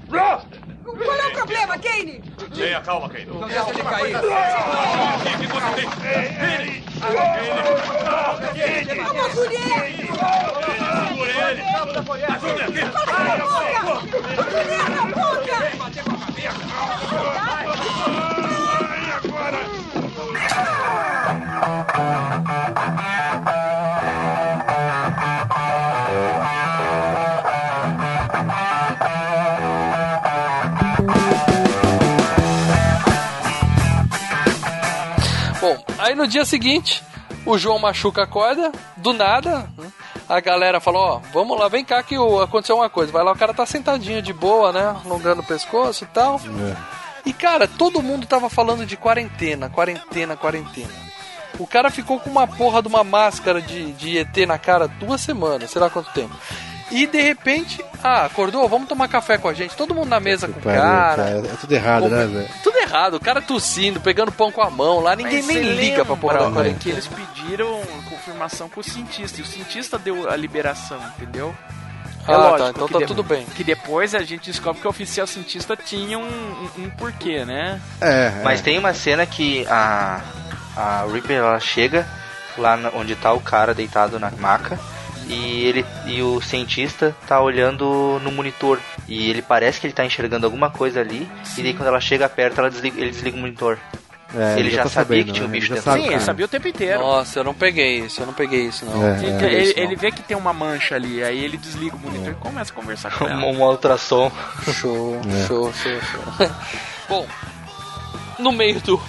[0.08, 2.22] Qual é o problema, Kane?
[2.54, 3.26] Tenha calma, Kane.
[3.26, 4.16] Não deixa ele cair.
[8.96, 10.12] Vamos por ele!
[11.16, 11.62] Por ele!
[12.28, 12.80] Ajuda aqui!
[14.38, 15.64] Ajuda na ponta!
[35.60, 37.02] Bom, aí no dia seguinte,
[37.46, 39.92] o João machuca a corda, do nada, né?
[40.28, 43.12] a galera fala, ó, vamos lá, vem cá que aconteceu uma coisa.
[43.12, 44.96] Vai lá, o cara tá sentadinho de boa, né?
[45.04, 46.40] Alongando o pescoço e tal.
[47.26, 51.13] E cara, todo mundo tava falando de quarentena, quarentena, quarentena.
[51.58, 55.20] O cara ficou com uma porra de uma máscara de, de ET na cara duas
[55.20, 56.34] semanas, sei lá quanto tempo.
[56.90, 59.74] E de repente, ah, acordou, vamos tomar café com a gente.
[59.74, 61.22] Todo mundo na mesa com o Pariu, cara.
[61.30, 62.48] É tudo errado, né, velho?
[62.62, 66.04] Tudo errado, o cara tossindo, pegando pão com a mão lá, ninguém Mas nem liga
[66.04, 66.94] pra porra da quarentena.
[66.96, 71.54] eles pediram confirmação com o cientista, e o cientista deu a liberação, entendeu?
[72.28, 73.44] Ah, tá, então que tá de- tudo bem.
[73.54, 77.80] Que depois a gente descobre que o oficial cientista tinha um, um, um porquê, né?
[78.00, 80.20] É, Mas tem uma cena que a,
[80.76, 82.06] a Reaper ela chega
[82.58, 84.78] lá onde tá o cara deitado na maca
[85.26, 88.78] e ele e o cientista tá olhando no monitor
[89.08, 92.28] e ele parece que ele tá enxergando alguma coisa ali e daí quando ela chega
[92.28, 93.78] perto ela desliga, ele desliga o monitor.
[94.36, 95.52] É, ele já tá sabia sabendo, que tinha um né?
[95.52, 95.90] bicho Ele já dentro.
[95.92, 96.24] sabe, Sim, ele cara.
[96.24, 96.98] sabia o tempo inteiro.
[97.00, 99.06] Nossa, eu não peguei isso, eu não peguei isso não.
[99.06, 99.44] É, Sim, é.
[99.44, 99.82] ele, Isso não.
[99.84, 102.74] ele vê que tem uma mancha ali, aí ele desliga o monitor e começa a
[102.74, 103.40] conversar com ela.
[103.46, 104.32] Um, um ultrassom.
[104.72, 105.46] Show, É.
[105.46, 106.50] show, show, show.
[107.08, 107.26] Bom,
[108.40, 109.00] no meio do,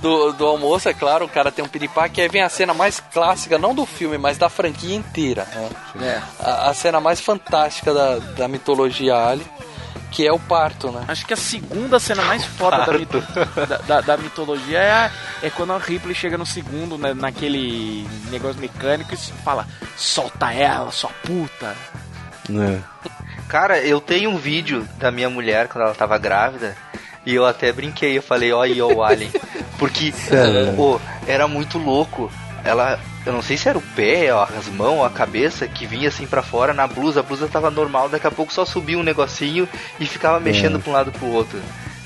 [0.00, 3.00] do, do almoço, é claro, o cara tem um piripaque, aí vem a cena mais
[3.12, 5.46] clássica, não do filme, mas da franquia inteira.
[5.94, 6.22] Né?
[6.38, 9.46] A, a cena mais fantástica da, da mitologia Ali,
[10.10, 11.04] que é o parto, né?
[11.06, 13.22] Acho que a segunda cena mais foda da, mito-
[13.68, 15.10] da, da- da mitologia é, a-
[15.42, 20.90] é quando a Ripley chega no segundo, né, naquele negócio mecânico e fala: solta ela,
[20.90, 21.76] sua puta.
[22.50, 22.78] É.
[23.48, 26.76] Cara, eu tenho um vídeo da minha mulher quando ela tava grávida
[27.24, 29.30] e eu até brinquei, eu falei, ó aí, ó o Alien.
[29.78, 30.12] Porque,
[30.76, 32.30] pô, era muito louco.
[32.62, 36.08] Ela, eu não sei se era o pé, ó, as mãos, a cabeça que vinha
[36.08, 39.02] assim pra fora na blusa, a blusa tava normal, daqui a pouco só subia um
[39.02, 39.68] negocinho
[39.98, 41.58] e ficava mexendo pra um lado pro outro.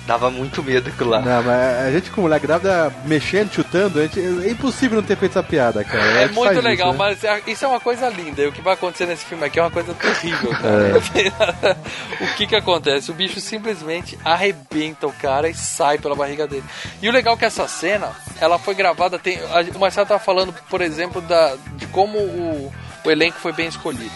[0.07, 1.21] Dava muito medo aquilo lá.
[1.23, 5.17] Não, mas a gente com mulher grávida mexendo, chutando, a gente- é impossível não ter
[5.17, 6.05] feito essa piada, cara.
[6.05, 7.05] É muito legal, isso, né?
[7.09, 8.43] mas é- isso é uma coisa linda.
[8.43, 11.79] E o que vai acontecer nesse filme aqui é uma coisa terrível, cara.
[12.21, 13.11] o que que acontece?
[13.11, 16.65] O bicho simplesmente arrebenta o cara e sai pela barriga dele.
[17.01, 18.11] E o legal é que essa cena,
[18.41, 19.19] ela foi gravada.
[19.19, 22.73] Tem, a- o Marcelo tava falando, por exemplo, da, de como o,
[23.05, 24.13] o elenco foi bem escolhido.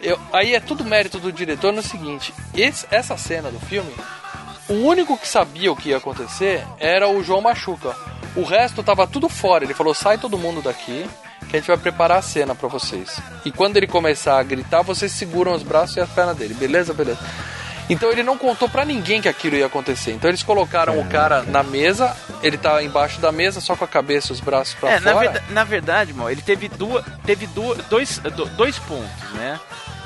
[0.00, 3.92] Eu- aí é tudo mérito do diretor no seguinte: esse- essa cena do filme,
[4.70, 7.94] o único que sabia o que ia acontecer era o João Machuca.
[8.36, 9.64] O resto tava tudo fora.
[9.64, 11.04] Ele falou: sai todo mundo daqui,
[11.48, 13.18] que a gente vai preparar a cena pra vocês.
[13.44, 16.54] E quando ele começar a gritar, vocês seguram os braços e as pernas dele.
[16.54, 17.18] Beleza, beleza.
[17.88, 20.12] Então ele não contou pra ninguém que aquilo ia acontecer.
[20.12, 23.88] Então eles colocaram o cara na mesa, ele tá embaixo da mesa, só com a
[23.88, 25.30] cabeça e os braços pra É, na, fora.
[25.32, 29.58] verda- na verdade, mal, ele teve, duas, teve duas, dois, do- dois pontos, né?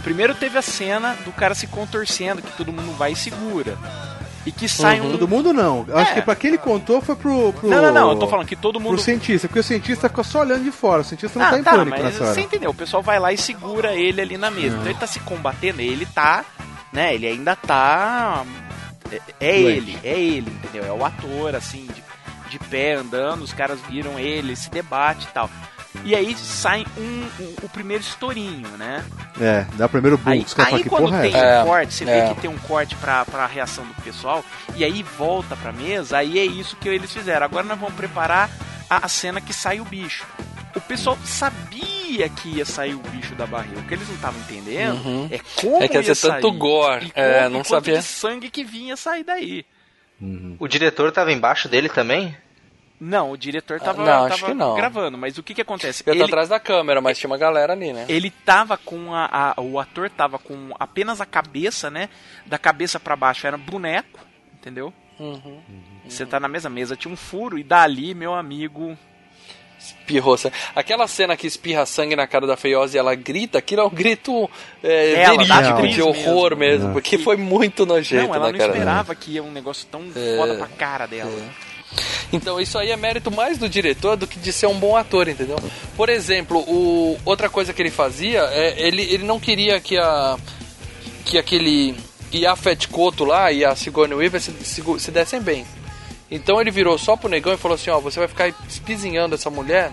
[0.02, 3.76] Primeiro teve a cena do cara se contorcendo, que todo mundo vai e segura.
[4.46, 5.10] E que sai um.
[5.12, 5.84] Todo mundo não.
[5.88, 6.14] Eu Acho É.
[6.16, 7.68] que pra quem ele contou foi pro, pro.
[7.68, 9.00] Não, não, não, eu tô falando que todo Pro mundo.
[9.00, 11.00] cientista, porque o cientista ficou só olhando de fora.
[11.00, 12.34] O cientista não ah, tá em tá, pânico mas nessa hora.
[12.34, 12.70] você entendeu?
[12.70, 14.76] O pessoal vai lá e segura ele ali na mesa.
[14.76, 16.44] Então ele tá se combatendo, ele tá,
[16.92, 17.14] né?
[17.14, 18.44] Ele ainda tá.
[19.10, 20.84] É, é ele, é ele, entendeu?
[20.84, 25.32] É o ator, assim, de, de pé andando, os caras viram ele, se debate e
[25.32, 25.48] tal.
[26.02, 27.02] E aí sai um,
[27.40, 29.04] um- o primeiro estourinho, né?
[29.40, 30.30] É, dá o primeiro boom.
[30.32, 32.28] Aí, aí que quando porra tem é um corte, você é.
[32.28, 34.44] vê que tem um corte pra, pra reação do pessoal,
[34.76, 37.44] e aí volta pra mesa, aí é isso que eles fizeram.
[37.46, 38.50] Agora nós vamos preparar
[38.90, 40.26] a, a cena que sai o bicho.
[40.76, 43.78] O pessoal sabia que ia sair o bicho da barriga.
[43.78, 45.28] O que eles não estavam entendendo Uhum.
[45.30, 47.06] é como É que ia ia ser tanto sair, gore.
[47.06, 47.98] e É, como- não e quanto sabia.
[47.98, 49.64] de sangue que vinha sair daí.
[50.58, 52.36] O diretor tava embaixo dele também?
[53.00, 54.74] Não, o diretor tava, Ah, não, acho tava que não.
[54.76, 56.02] gravando, mas o que que acontece?
[56.06, 58.06] Eu tô Ele- atrás da câmera, mas tinha uma galera ali, né?
[58.08, 62.08] Ele tava com a, a- O ator tava com apenas a cabeça, né?
[62.46, 64.20] Da cabeça pra baixo era boneco,
[64.54, 64.92] entendeu?
[65.18, 65.60] Uhum.
[66.08, 68.96] Você tá na mesma mesa, tinha um furo, e dali, meu amigo.
[69.78, 70.54] Espirrou sangue.
[70.74, 73.90] Aquela cena que espirra sangue na cara da feiosa e ela grita, aquilo é um
[73.90, 74.48] grito
[74.82, 76.86] é, Ela, verídico de horror mesmo.
[76.86, 76.92] mesmo, É.
[76.94, 80.02] porque foi muito nojento não, ela na não cara esperava que ia um negócio tão
[80.16, 80.36] É.
[80.38, 81.30] foda pra cara dela.
[82.32, 85.28] Então isso aí é mérito mais do diretor do que de ser um bom ator,
[85.28, 85.56] entendeu?
[85.96, 90.36] Por exemplo, o, outra coisa que ele fazia, é, ele, ele não queria que a
[91.24, 91.96] que aquele
[92.32, 95.64] Yafet Koto lá e a Sigourney Weaver se, se, se dessem bem.
[96.30, 99.50] Então ele virou só pro negão e falou assim, ó, você vai ficar espizinhando essa
[99.50, 99.92] mulher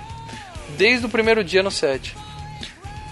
[0.78, 2.16] desde o primeiro dia no set.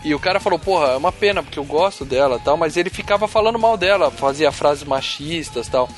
[0.03, 2.77] E o cara falou, porra, é uma pena, porque eu gosto dela e tal, mas
[2.77, 5.89] ele ficava falando mal dela, fazia frases machistas e tal.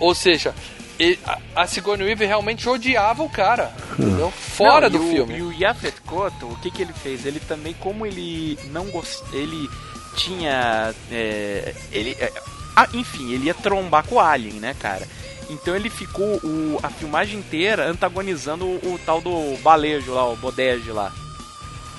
[0.00, 0.54] Ou seja,
[0.98, 1.18] ele-
[1.56, 4.30] a, Sigourney Weaver realmente odiava o cara, entendeu?
[4.30, 5.38] Fora Não, do e o- filme.
[5.38, 7.24] E o Yafet Koto, o que que ele fez?
[7.26, 9.22] Ele também, como ele não gost...
[9.32, 9.68] ele
[10.16, 12.30] tinha, é, ele, é,
[12.76, 15.06] ah, enfim, ele ia trombar com o Alien, né, cara?
[15.48, 20.36] Então ele ficou o- a filmagem inteira antagonizando o, o tal do balejo lá, o
[20.36, 21.12] bodejo lá.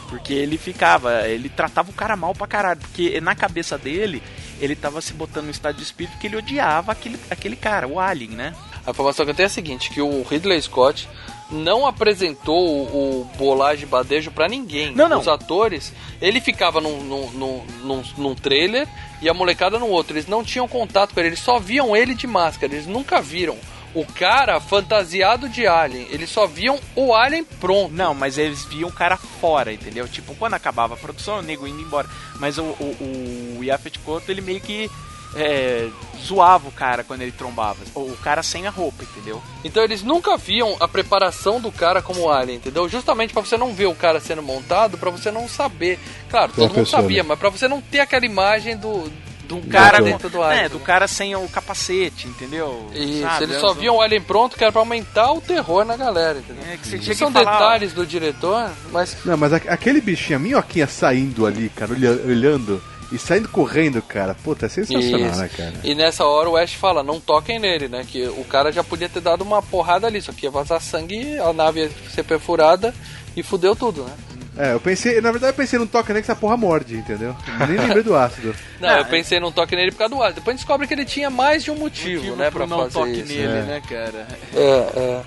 [0.09, 4.21] Porque ele ficava, ele tratava o cara mal pra caralho, porque na cabeça dele,
[4.61, 7.99] ele tava se botando no estado de espírito que ele odiava aquele, aquele cara, o
[7.99, 8.53] Alien, né?
[8.85, 11.07] A informação que eu tenho é a seguinte, que o Ridley Scott
[11.49, 14.93] não apresentou o, o bolagem badejo pra ninguém.
[14.93, 15.19] Não, não.
[15.19, 18.87] Os atores, ele ficava num, num, num, num, trailer
[19.21, 20.13] e a molecada no outro.
[20.13, 23.57] Eles não tinham contato com ele, eles só viam ele de máscara, eles nunca viram
[23.93, 26.07] o cara fantasiado de alien.
[26.09, 27.93] Eles só viam o alien pronto.
[27.93, 30.07] Não, mas eles viam o cara fora, entendeu?
[30.07, 32.09] Tipo, quando acabava a produção, o nego indo embora.
[32.39, 34.89] Mas o, o, o Yafet Koto, ele meio que
[35.35, 35.89] é,
[36.25, 37.79] zoava o cara quando ele trombava.
[37.95, 39.41] Ou o cara sem a roupa, entendeu?
[39.63, 42.87] Então eles nunca viam a preparação do cara como alien, entendeu?
[42.87, 45.99] Justamente pra você não ver o cara sendo montado, pra você não saber.
[46.29, 47.29] Claro, todo mundo pessoa, sabia, né?
[47.29, 49.11] mas pra você não ter aquela imagem do
[49.47, 50.63] Do cara, dentro do alien.
[50.65, 52.87] é, do cara sem o capacete, entendeu?
[52.93, 53.43] Isso, Sabe?
[53.43, 56.63] eles só viam o alien pronto que era pra aumentar o terror na galera, entendeu?
[56.71, 59.99] É, que você Isso tinha que são falar, detalhes do diretor, mas Não, mas aquele
[59.99, 62.81] bichinho, a minhoquinha saindo ali, cara, olha- olhando
[63.13, 64.35] e saindo correndo, cara.
[64.43, 65.39] Puta, é sensacional, Isso.
[65.39, 65.73] né, cara?
[65.83, 68.03] E nessa hora o Ash fala, não toquem nele, né?
[68.07, 71.37] Que o cara já podia ter dado uma porrada ali, só que ia vazar sangue,
[71.39, 72.93] a nave ia ser perfurada
[73.37, 74.13] e fudeu tudo, né?
[74.55, 77.35] É, eu pensei, na verdade eu pensei, não toca nem que essa porra morde, entendeu?
[77.67, 78.53] Nem lembrei do ácido.
[78.79, 80.35] Não, eu pensei não toque nele por causa do Ash.
[80.35, 83.27] Depois descobre que ele tinha mais de um motivo, né, pra não fazer toque isso.
[83.33, 83.61] nele, É.
[83.63, 84.27] né, cara?
[84.53, 84.59] É,
[84.99, 85.21] é.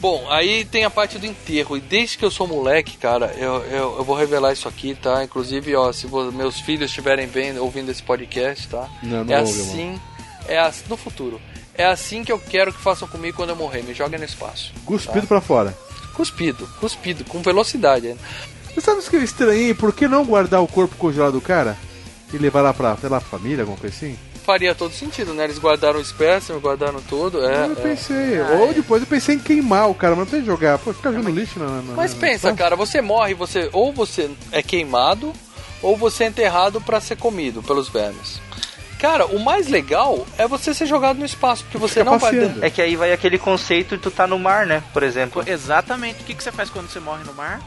[0.00, 1.76] Bom, aí tem a parte do enterro.
[1.76, 5.24] E desde que eu sou moleque, cara, eu, eu, eu vou revelar isso aqui, tá?
[5.24, 8.88] Inclusive, ó, se meus filhos estiverem vendo, ouvindo esse podcast, tá?
[9.02, 10.00] Não, não é ouve, assim,
[10.46, 11.40] é assim, no futuro.
[11.74, 13.82] É assim que eu quero que façam comigo quando eu morrer.
[13.82, 14.72] Me joguem no espaço.
[14.84, 15.26] Cuspido tá?
[15.26, 15.76] pra fora.
[16.14, 18.20] Cuspido, cuspido, com velocidade ainda.
[18.72, 19.74] Você sabe o que eu estranhei?
[19.74, 21.76] Por que não guardar o corpo congelado do cara?
[22.32, 24.16] E levar lá pra, sei lá, família, alguma coisa assim?
[24.44, 25.44] Faria todo sentido, né?
[25.44, 27.42] Eles guardaram o espécime, guardaram tudo.
[27.48, 27.74] É, eu é.
[27.76, 28.40] pensei.
[28.40, 30.78] Ou depois eu pensei em queimar o cara, mas não tem que jogar.
[30.78, 31.66] Pô, ficar jogando lixo na.
[31.66, 35.32] na Mas na- pensa, na- cara, você morre, você ou você é queimado
[35.80, 38.38] ou você é enterrado pra ser comido pelos vermes.
[38.98, 42.64] Cara, o mais legal é você ser jogado no espaço, porque você não vai ter...
[42.64, 44.82] É que aí vai aquele conceito de tu tá no mar, né?
[44.94, 45.42] Por exemplo.
[45.46, 46.22] Exatamente.
[46.22, 47.60] O que, que você faz quando você morre no mar?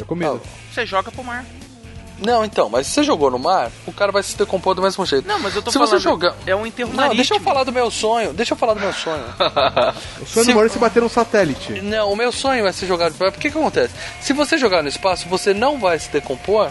[0.00, 0.40] É comida.
[0.72, 1.44] Você joga pro mar.
[2.18, 5.06] Não, então, mas se você jogou no mar, o cara vai se decompor do mesmo
[5.06, 5.26] jeito.
[5.28, 5.90] Não, mas eu tô se falando.
[5.90, 6.34] você jogar.
[6.46, 8.32] É um enterro Não, deixa eu falar do meu sonho.
[8.32, 9.22] Deixa eu falar do meu sonho.
[10.20, 11.80] O sonho Se- do Maurício é bater num satélite.
[11.80, 13.32] Não, o meu sonho é ser jogado no espaço.
[13.32, 13.94] Porque que acontece?
[14.20, 16.70] Se você jogar no espaço, você não vai se decompor.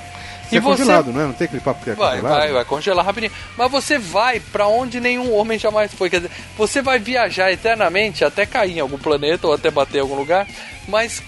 [0.49, 1.25] Você e é você congelado, não é?
[1.25, 2.37] Não tem aquele papo que é Vai, congelado?
[2.39, 3.31] vai, vai congelar rapidinho.
[3.57, 6.09] Mas você vai pra onde nenhum homem jamais foi.
[6.09, 10.01] Quer dizer, você vai viajar eternamente até cair em algum planeta ou até bater em
[10.01, 10.45] algum lugar.
[10.87, 11.21] Mas,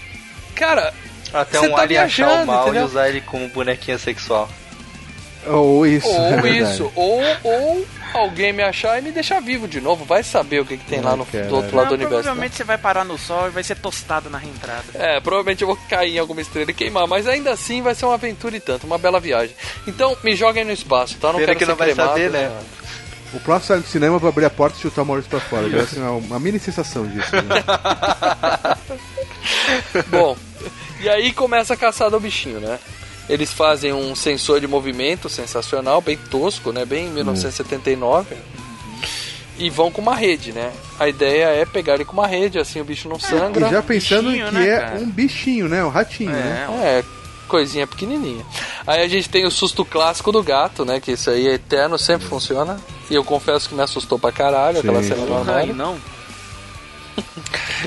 [0.54, 0.92] cara.
[1.32, 2.82] Até você um tá alien achar o mal entendeu?
[2.82, 4.48] e usar ele como bonequinha sexual.
[5.46, 6.06] Ou isso.
[6.08, 6.74] é Ou verdade.
[6.74, 10.04] isso, ou, ou alguém me achar e me deixar vivo de novo.
[10.04, 12.16] Vai saber o que, que tem lá no, do outro lado do Não, universo.
[12.16, 12.22] né?
[12.22, 14.84] provavelmente você vai parar no sol e vai ser tostado na reentrada.
[14.94, 18.04] É, provavelmente eu vou cair em alguma estrela e queimar, mas ainda assim vai ser
[18.04, 19.54] uma aventura e tanto, uma bela viagem.
[19.86, 21.28] Então me joguem no espaço, tá?
[21.28, 22.52] Não Pena quero que ser não vai cremado, saber, né?
[23.32, 25.68] O próximo sai do cinema vai abrir a porta e chutar o Maurício pra fora.
[25.68, 27.30] Vai ser uma, uma mini sensação disso.
[27.36, 27.64] Né?
[30.10, 30.36] Bom,
[31.00, 32.78] e aí começa a caçada ao bichinho, né?
[33.28, 36.84] Eles fazem um sensor de movimento sensacional, bem tosco, né?
[36.84, 38.36] Bem 1979.
[39.56, 40.72] E vão com uma rede, né?
[40.98, 43.68] A ideia é pegar ele com uma rede, assim o bicho não sangra.
[43.68, 44.98] E já pensando Bichinho, que né, é cara?
[44.98, 45.84] um bichinho, né?
[45.84, 46.66] Um ratinho, né?
[46.82, 47.04] É,
[47.50, 48.46] coisinha pequenininha.
[48.86, 51.00] Aí a gente tem o susto clássico do gato, né?
[51.00, 52.78] Que isso aí é eterno, sempre funciona.
[53.10, 55.08] E eu confesso que me assustou pra caralho aquela Sim.
[55.08, 55.56] cena normal.
[55.56, 55.98] Ai, não.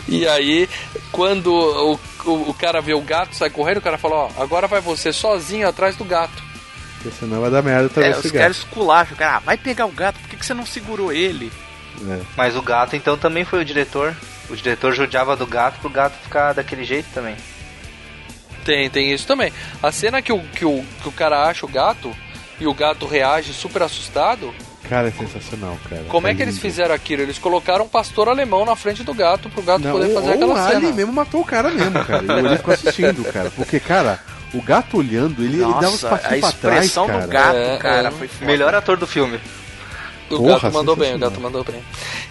[0.07, 0.67] E aí,
[1.11, 4.67] quando o, o, o cara vê o gato, sai correndo, o cara fala, ó, agora
[4.67, 6.41] vai você sozinho atrás do gato.
[6.95, 9.37] Porque senão vai dar merda também É, esse os caras esculacham, cara.
[9.37, 11.51] Ah, vai pegar o gato, por que, que você não segurou ele?
[12.09, 12.21] É.
[12.35, 14.15] Mas o gato então também foi o diretor.
[14.49, 17.35] O diretor judiava do gato pro gato ficar daquele jeito também.
[18.63, 19.51] Tem, tem isso também.
[19.81, 22.15] A cena que o, que o, que o cara acha o gato
[22.59, 24.53] e o gato reage super assustado,
[24.89, 26.03] Cara, é sensacional, cara.
[26.09, 27.21] como é Tá que eles fizeram aquilo?
[27.21, 30.33] Eles colocaram um pastor alemão na frente do gato pro gato Não, poder fazer ou
[30.33, 30.77] aquela o cena.
[30.77, 32.23] Alien mesmo matou o cara mesmo, cara.
[32.23, 33.49] E o Alien ficou assistindo, cara.
[33.55, 34.19] Porque, cara,
[34.53, 37.27] o gato olhando, ele, ele dava uns Nossa, passinhos a pra trás, expressão do cara.
[37.27, 38.11] gato, É, cara, é.
[38.11, 38.45] foi foda.
[38.45, 39.39] Melhor ator do filme.
[40.33, 41.83] O Porra, gato mandou bem, o gato mandou bem.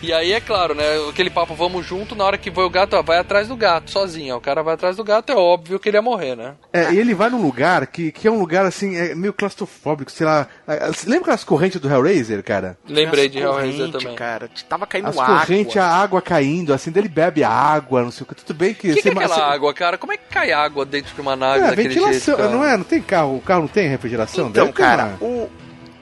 [0.03, 0.83] E aí é claro, né?
[1.09, 3.91] Aquele papo vamos junto, na hora que vai o gato, ó, vai atrás do gato,
[3.91, 4.35] sozinho.
[4.35, 4.39] ó.
[4.39, 6.55] O cara vai atrás do gato, é óbvio que ele ia morrer, né?
[6.73, 10.11] É, e ele vai num lugar que, que é um lugar assim, é meio claustrofóbico,
[10.11, 10.47] sei lá.
[10.67, 12.77] É, Você lembra aquelas correntes do Hellraiser, cara?
[12.89, 14.15] Lembrei de Hellraiser também.
[14.17, 14.51] cara.
[14.69, 15.39] Tava caindo As água.
[15.39, 18.35] correntes, a água caindo, assim, dele bebe a água, não sei o que.
[18.35, 18.95] Tudo bem que.
[18.95, 19.97] Que, que é você- aquela você- água, cara?
[19.99, 22.49] Como é que cai água dentro de uma nave É, daquele ventilação, jeito, cara?
[22.51, 22.77] não é?
[22.77, 24.49] Não tem carro, o carro não tem refrigeração?
[24.49, 25.51] Então, Deve cara, uma- o,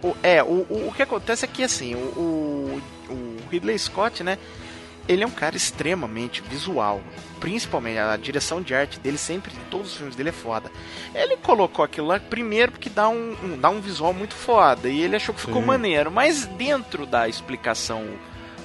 [0.03, 4.39] o- é, o, o, o que acontece é que assim, o, o, Ridley Scott, né?
[5.09, 7.01] Ele é um cara extremamente visual.
[7.41, 10.71] Principalmente a direção de arte dele, sempre, em todos os filmes dele é foda.
[11.15, 14.89] Ele colocou aquilo lá primeiro porque dá um, um- dá um visual muito foda.
[14.89, 15.67] E ele achou que ficou Sim.
[15.67, 16.11] maneiro.
[16.13, 18.05] Mas dentro da explicação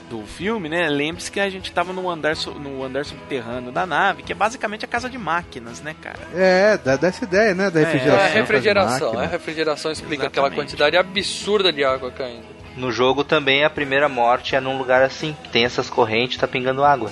[0.10, 0.88] do filme, né?
[0.90, 4.86] Lembre-se que a gente tava no andar, no andar subterrâneo da nave, que é basicamente
[4.86, 6.20] a casa de máquinas, né, cara?
[6.34, 7.70] É, dá, dá essa ideia, né?
[7.70, 8.20] Da É, refrigeração.
[8.20, 9.08] É, a refrigeração.
[9.08, 9.24] máquina.
[9.24, 10.70] A refrigeração explica aquela Exatamente.
[10.70, 12.46] quantidade absurda de água caindo.
[12.78, 16.48] No jogo também a primeira morte é num lugar assim, que tem essas correntes, tá
[16.48, 17.12] pingando água.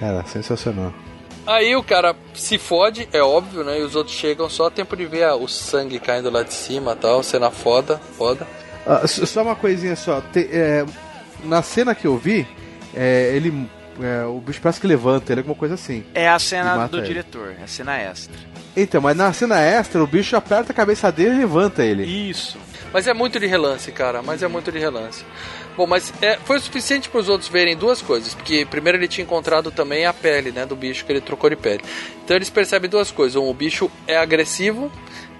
[0.00, 0.92] Cara, sensacional.
[1.46, 3.78] Aí o cara se fode, é óbvio, né?
[3.78, 6.54] E os outros chegam só a tempo de ver ah, o sangue caindo lá de
[6.54, 8.46] cima e tal, cena foda, foda.
[8.86, 10.22] Ah, só uma coisinha só.
[10.32, 10.84] Te- é,
[11.44, 12.46] na cena que eu vi,
[12.94, 13.68] é, ele.
[14.00, 16.04] é, o bicho parece que levanta ele, alguma coisa assim.
[16.14, 17.06] É a cena do ele.
[17.06, 18.36] diretor, é a cena extra.
[18.76, 22.04] Então, mas na cena extra, o bicho aperta a cabeça dele e levanta ele.
[22.04, 22.58] Isso.
[22.92, 24.22] Mas é muito de relance, cara.
[24.22, 25.24] Mas é muito de relance.
[25.76, 28.34] Bom, mas é, foi o suficiente para os outros verem duas coisas.
[28.34, 31.56] Porque primeiro ele tinha encontrado também a pele, né, do bicho que ele trocou de
[31.56, 31.82] pele.
[32.24, 33.34] Então eles percebem duas coisas.
[33.34, 34.92] Um, o bicho é agressivo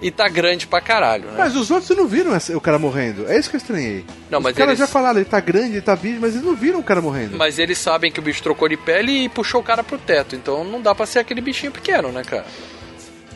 [0.04, 1.36] e tá grande pra caralho, né?
[1.38, 3.26] Mas os outros não viram o cara morrendo.
[3.26, 4.04] É isso que eu estranhei.
[4.30, 6.44] Não, os mas caras eles- já falaram, ele tá grande, ele tá bicho, mas eles
[6.46, 7.36] não viram o cara morrendo.
[7.38, 10.36] Mas eles sabem que o bicho trocou de pele e puxou o cara pro teto.
[10.36, 12.44] Então não dá pra ser aquele bichinho pequeno, né, cara?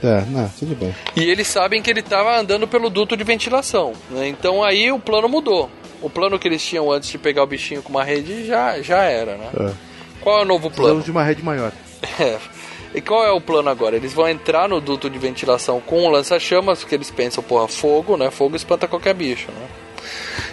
[0.02, 0.94] É, não, tudo bem.
[1.16, 3.94] E eles sabem que ele tava andando pelo duto de ventilação.
[4.10, 4.28] Né?
[4.28, 5.68] Então aí o plano mudou.
[6.00, 8.98] O plano que eles tinham antes de pegar o bichinho com uma rede já, já
[9.04, 9.48] era, né?
[9.58, 9.70] É.
[10.20, 10.74] Qual é o novo plano?
[11.00, 11.72] Precisamos de uma rede maior.
[12.20, 12.36] É.
[12.94, 13.96] E qual é o plano agora?
[13.96, 18.16] Eles vão entrar no duto de ventilação com um lança-chamas, porque eles pensam, porra, fogo,
[18.16, 18.30] né?
[18.30, 19.68] Fogo espanta qualquer bicho, né?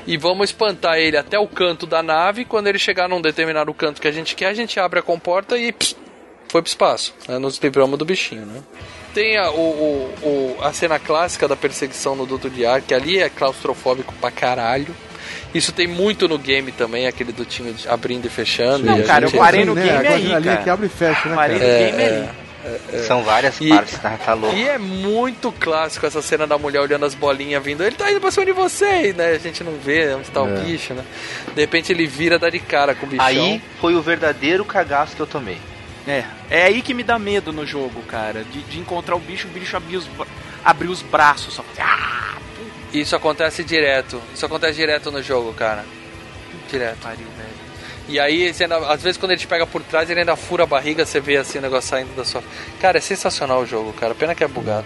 [0.06, 2.46] E vamos espantar ele até o canto da nave.
[2.46, 5.58] Quando ele chegar num determinado canto que a gente quer, a gente abre a comporta
[5.58, 5.96] e pss,
[6.50, 7.14] foi pro espaço.
[7.28, 7.40] Né?
[7.40, 8.62] Nos livramos do bichinho, né?
[9.14, 13.18] Tem a, o, o- a cena clássica da perseguição no duto de ar, que ali
[13.18, 14.94] é claustrofóbico pra caralho.
[15.56, 18.86] Isso tem muito no game também, aquele dutinho de- abrindo e fechando.
[18.86, 19.84] Não, e cara, eu gente- parei no né?
[19.84, 20.60] game Agora aí, ali cara.
[20.60, 21.70] é que abre e fecha, né, Parei cara?
[21.72, 22.30] no É, game é, ali.
[22.66, 22.98] é, é.
[23.04, 24.56] São várias E- partes, tá, tá louco.
[24.58, 27.84] E é muito clássico essa cena da mulher olhando as bolinhas vindo.
[27.84, 29.32] Ele tá indo pra cima de você, né?
[29.32, 30.60] A gente não vê onde tá o É.
[30.62, 31.04] bicho, né?
[31.54, 33.26] De repente ele vira, dá de cara com o bichão.
[33.26, 35.58] Aí foi o verdadeiro cagaço que eu tomei.
[36.08, 38.44] É, é aí que me dá medo no jogo, cara.
[38.44, 40.08] De, de encontrar o bicho, o bicho abrir os,
[40.64, 41.64] abrir os braços só.
[41.80, 42.34] Ah,
[43.02, 44.22] Isso acontece direto.
[44.34, 45.84] Isso acontece direto no jogo, cara.
[46.70, 46.98] Direto.
[47.02, 47.66] pariu, velho.
[48.08, 50.68] E aí, ainda- às vezes, quando ele te pega por trás, ele ainda fura a
[50.68, 52.44] barriga, você vê assim o negócio saindo da sua.
[52.80, 54.14] Cara, é sensacional o jogo, cara.
[54.14, 54.86] Pena que é bugado.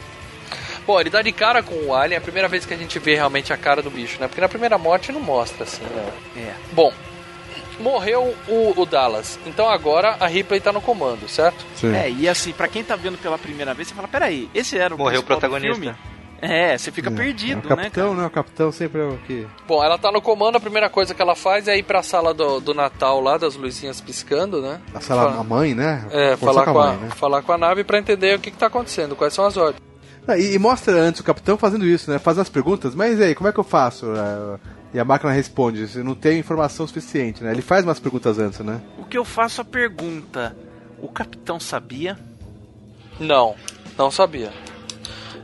[0.87, 2.97] Bom, ele dá de cara com o Alien, é a primeira vez que a gente
[2.97, 4.27] vê realmente a cara do bicho, né?
[4.27, 6.09] Porque na primeira morte não mostra, assim, né?
[6.37, 6.53] É.
[6.71, 6.91] Bom,
[7.79, 9.37] morreu o, o Dallas.
[9.45, 11.63] Então agora a Ripley tá no comando, certo?
[11.95, 14.95] É, e assim, pra quem tá vendo pela primeira vez, você fala, peraí, esse era
[14.95, 15.93] o Morreu o principal do protagonista.
[15.93, 16.18] filme?
[16.41, 18.25] É, você fica É, perdido, o né, capitão, né?
[18.25, 19.45] O capitão sempre é o que.
[19.67, 22.33] Bom, ela tá no comando, a primeira coisa que ela faz é ir pra sala
[22.33, 24.79] do, do Natal lá, das luzinhas piscando, né?
[24.93, 26.05] A sala, Fala- a mãe, né?
[26.11, 27.09] É, falar com, a, mãe, né?
[27.15, 29.81] falar com a nave pra entender o que, que tá acontecendo, quais são as ordens.
[30.27, 32.19] Ah, E, e mostra antes o capitão fazendo isso, né?
[32.19, 34.05] Fazendo as perguntas, mas e aí, como é que eu faço?
[34.15, 34.59] É,
[34.93, 37.51] E a máquina responde, eu não tenho informação suficiente, né?
[37.51, 38.79] Ele faz umas perguntas antes, né?
[38.97, 40.55] O que eu faço a pergunta,
[41.01, 42.17] o capitão sabia?
[43.19, 43.55] Não,
[43.97, 44.51] não sabia.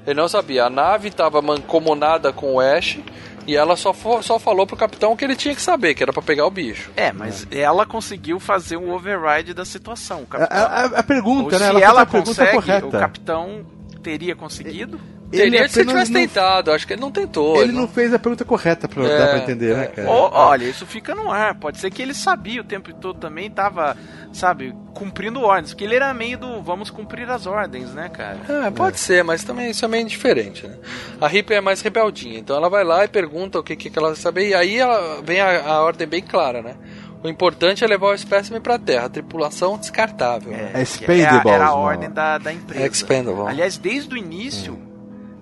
[0.06, 0.65] Ele não sabia.
[0.65, 2.99] A nave estava mancomunada com o Ash
[3.48, 6.02] e ela só, fo- só falou pro capitão o que ele tinha que saber, que
[6.03, 6.91] era pra pegar o bicho.
[6.95, 10.22] É, mas ela conseguiu fazer um override da situação.
[10.23, 10.57] O capitão.
[10.57, 11.57] A, a- a pergunta, Ou né?
[11.57, 12.88] se Ela, ela, faz a pergunta consegue, correta.
[12.88, 13.65] o capitão
[14.03, 14.99] teria conseguido?
[15.32, 17.57] Ele Teria se ele apenas tivesse não- tentado, acho que ele não tentou.
[17.61, 19.88] Ele não fez a pergunta correta pra É, dar pra entender, né, é.
[19.88, 20.07] cara?
[20.10, 21.56] Ó, olha, isso fica no ar.
[21.56, 23.98] Pode ser que ele sabia o tempo todo também, tava,
[24.36, 25.72] sabe, cumprindo ordens.
[25.74, 28.38] Porque ele era meio do vamos cumprir as ordens, né, cara?
[28.68, 30.78] É, pode ser, mas também isso é meio indiferente, né?
[31.20, 34.10] A Ripley é mais rebeldinha, então ela vai lá e pergunta o que, que ela
[34.10, 36.76] quer saber, e aí ela vem a, a ordem bem clara, né?
[37.24, 40.52] O importante é levar o espécime pra Terra, tripulação descartável.
[40.52, 40.72] né?
[40.76, 41.82] É expendables, Era, era a mano.
[41.82, 42.86] ordem da, da empresa.
[42.86, 43.48] Expendable.
[43.48, 44.78] Aliás, desde o início,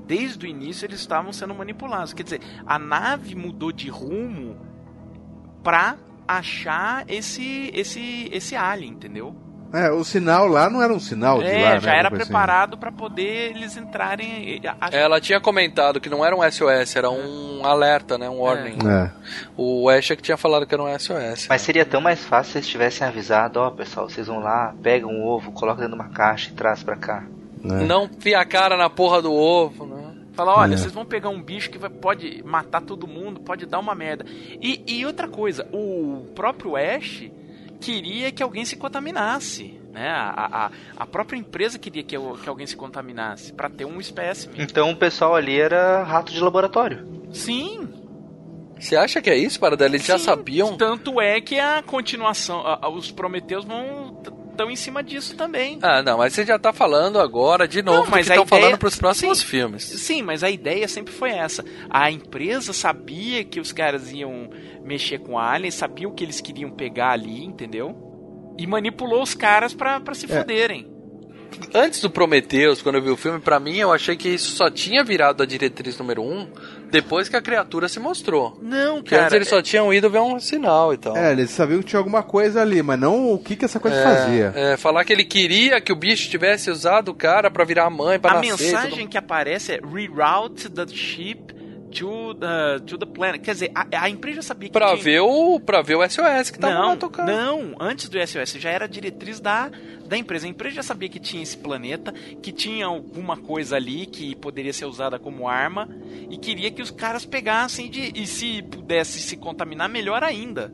[0.08, 2.14] desde o início eles estavam sendo manipulados.
[2.14, 4.56] Quer dizer, a nave mudou de rumo
[5.62, 5.98] pra
[6.38, 9.36] achar esse esse esse alien, entendeu?
[9.74, 11.80] É, o sinal lá não era um sinal de é, lá, né?
[11.80, 12.32] já era alguma coisa assim.
[12.32, 14.62] preparado pra poder eles entrarem.
[14.80, 18.30] a- Ela tinha comentado que não era um SOS, era um alerta, né?
[18.30, 18.78] Um warning.
[18.88, 19.10] É.
[19.58, 21.48] O Ash é que tinha falado que era um SOS.
[21.50, 25.10] Mas seria tão mais fácil se eles tivessem avisado, ó pessoal, vocês vão lá, pegam
[25.10, 27.24] um ovo, colocam dentro de uma caixa e traz pra cá.
[27.64, 27.84] né?
[27.84, 30.04] Não fia a cara na porra do ovo, né?
[30.34, 30.78] Falar, olha, É.
[30.78, 34.26] vocês vão pegar um bicho que vai- pode matar todo mundo, pode dar uma merda.
[34.62, 37.30] E, e outra coisa, o próprio Ash
[37.80, 39.80] queria que alguém se contaminasse.
[39.92, 40.10] Né?
[40.10, 40.66] A,
[40.98, 44.56] a, a própria empresa queria que, eu- que alguém se contaminasse pra ter um espécime.
[44.58, 47.08] Então o pessoal ali era rato de laboratório.
[47.32, 47.88] Sim,
[48.80, 50.76] Você acha que é isso, para Eles já Sim, sabiam?
[50.76, 54.03] Tanto é que a continuação, a- a- os Prometeus vão
[54.54, 55.78] estão em cima disso também.
[55.82, 58.78] Ah, não, mas você já tá falando agora de novo Não, mas estão ideia- falando
[58.80, 59.46] pros próximos Sim.
[59.46, 59.84] filmes.
[59.84, 61.64] Sim, mas a ideia sempre foi essa.
[61.90, 64.50] A empresa sabia que os caras iam
[64.84, 67.96] mexer com aliens, sabia o que eles queriam pegar ali, entendeu?
[68.58, 70.40] E manipulou os caras pra, pra se É.
[70.40, 70.93] fuderem.
[71.74, 74.70] Antes do Prometheus, quando eu vi o filme, pra mim eu achei que isso só
[74.70, 76.48] tinha virado a diretriz número um
[76.92, 78.58] depois que a criatura se mostrou.
[78.62, 79.36] Não, Porque antes cara.
[79.38, 81.18] eles só tinham ido ver um sinal e tal.
[81.18, 83.98] É, eles sabiam que tinha alguma coisa ali, mas não o que, que essa coisa
[83.98, 84.54] É, fazia.
[84.56, 87.90] é, falar que ele queria que o bicho tivesse usado o cara pra virar a
[87.90, 88.50] mãe, pra a nascer.
[88.50, 89.10] e mensagem tudo.
[89.10, 91.54] que aparece é reroute the ship
[91.94, 93.42] to the, to the planet.
[93.42, 95.04] Quer dizer, a, a empresa sabia que Pra tinha...
[95.04, 97.28] ver o, pra ver o SOS que tava não, lá tocando.
[97.28, 99.70] Não, antes do SOS já era diretriz da,
[100.06, 100.46] da empresa.
[100.46, 102.12] A empresa já sabia que tinha esse planeta,
[102.42, 105.88] que tinha alguma coisa ali que poderia ser usada como arma
[106.30, 110.74] e queria que os caras pegassem de, e se pudesse se contaminar, melhor ainda.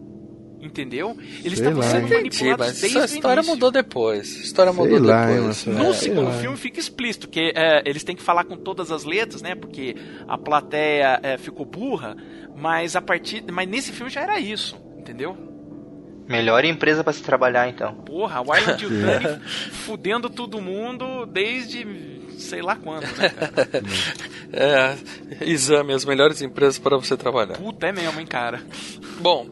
[0.61, 1.15] Entendeu?
[1.43, 2.19] Eles Sei estavam lá, sendo hein?
[2.19, 3.53] Entendi, manipulados mas desde o história início.
[3.53, 4.35] mudou depois.
[4.35, 5.65] A história Sei mudou lá, hein, depois.
[5.65, 5.77] Marcelo.
[5.77, 6.33] No sei segundo lá.
[6.33, 9.55] filme fica explícito que é, eles têm que falar com todas as letras, né?
[9.55, 9.95] Porque
[10.27, 12.17] a plateia é, ficou burra,
[12.57, 15.37] mas a partir, mas nesse filme já era isso, entendeu?
[16.27, 17.95] Melhor empresa pra se trabalhar, então.
[17.95, 19.39] Porra, o Arlen Yutani
[19.85, 23.69] fudendo todo mundo desde sei lá quando, né, cara?
[24.51, 24.95] É,
[25.45, 27.53] exame, as melhores empresas para você trabalhar.
[27.57, 28.59] Puta, é mesmo, hein, cara.
[29.19, 29.45] Bom,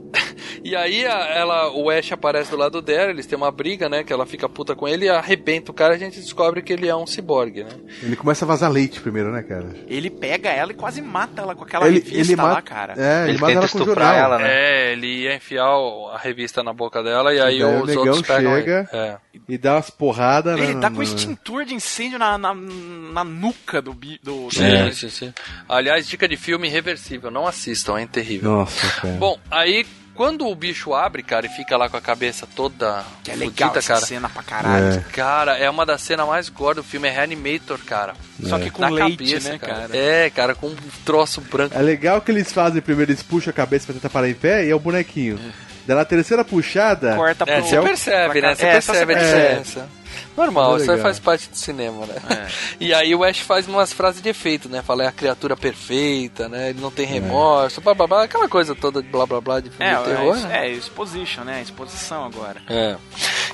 [0.63, 4.03] e aí a- ela, o Ash aparece do lado dela, eles têm uma briga, né?
[4.03, 6.73] Que ela fica puta com ele e arrebenta o cara e a gente descobre que
[6.73, 7.69] ele é um ciborgue, né?
[8.01, 9.67] Ele começa a vazar leite primeiro, né, cara?
[9.87, 12.93] Ele pega ela e quase mata ela com aquela Ele- revista ele lá, mata- cara.
[12.97, 14.31] é, ele Ele mata tenta ela com estuprar jornal.
[14.31, 14.47] ela, né?
[14.49, 18.03] É, ele ia enfiar a revista na boca dela e aí Daí os o negão
[18.07, 18.99] outros pegam chega ele.
[18.99, 19.17] É.
[19.47, 20.57] e dá umas porradas.
[20.59, 23.93] Ele né, tá com extintor de incêndio na, na, na nuca do...
[23.93, 25.33] bi- do, do Sim, sim, sim.
[25.67, 28.51] Aliás, dica de filme irreversível, não assistam, é terrível.
[28.51, 29.13] Nossa, cara.
[29.15, 33.29] Bom, aí quando o bicho abre, cara, e fica lá com a cabeça toda Que
[33.29, 34.05] é legal fudida, essa cara.
[34.05, 35.05] cena pra caralho.
[35.13, 38.15] Cara, é uma das cenas mais gore do filme, é Reanimator, cara.
[38.43, 39.89] Só que com Na leite, cabeça, né, cara?
[39.95, 40.75] É, cara, com um
[41.05, 41.77] troço branco.
[41.77, 44.65] É legal que eles fazem primeiro, eles puxam a cabeça pra tentar parar em pé
[44.65, 45.39] e é o bonequinho.
[45.85, 47.15] Daí na terceira puxada.
[47.15, 48.55] Corta É, você percebe, né?
[48.55, 49.89] Você É, percebe a diferença.
[50.35, 52.15] Normal, É isso aí faz parte do cinema, né?
[52.29, 52.47] É.
[52.79, 54.81] E aí o Ash faz umas frases de efeito, né?
[54.81, 56.69] Fala, é a criatura perfeita, né?
[56.69, 59.69] Ele não tem remorso, blá blá blá, aquela coisa toda de blá blá blá de
[59.69, 60.67] filme É, de terror, é, né?
[60.67, 61.61] é, exposition, né?
[61.61, 62.61] Exposição agora.
[62.69, 62.95] É.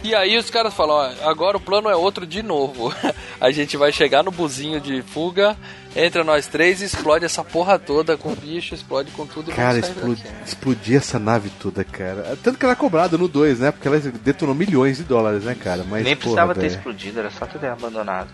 [0.03, 2.93] E aí os caras falam, ó, agora o plano é outro de novo.
[3.39, 5.57] A gente vai chegar no buzinho de fuga,
[5.95, 9.53] entra nós três e explode essa porra toda com o bicho, explode com tudo e
[9.53, 10.35] Cara, explodi- daqui.
[10.45, 12.37] explodir essa nave toda, cara.
[12.43, 13.71] Tanto que ela é cobrada no 2, né?
[13.71, 15.83] Porque ela detonou milhões de dólares, né, cara?
[15.87, 16.75] Mas, Nem porra, precisava ter velho.
[16.75, 18.29] explodido, era só ter abandonado.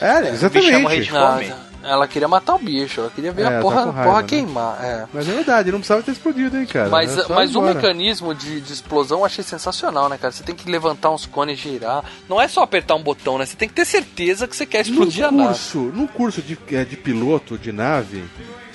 [0.00, 0.46] É, exatamente.
[0.46, 1.52] O bicho ia morrer de fome.
[1.82, 4.22] Ela queria matar o bicho, ela queria ver É, a tá porra, com raiva, porra
[4.22, 4.28] né?
[4.28, 4.84] queimar.
[4.84, 5.06] É.
[5.12, 6.88] Mas é verdade, não precisava ter explodido, hein, cara.
[6.88, 10.32] Mas, mas o mecanismo de, de explosão eu achei sensacional, né, cara?
[10.32, 12.04] Você tem que levantar uns cones e girar.
[12.28, 13.46] Não é só apertar um botão, né?
[13.46, 15.48] Você tem que ter certeza que você quer explodir a num nave.
[15.50, 18.24] curso, num curso de, eh, de piloto de nave,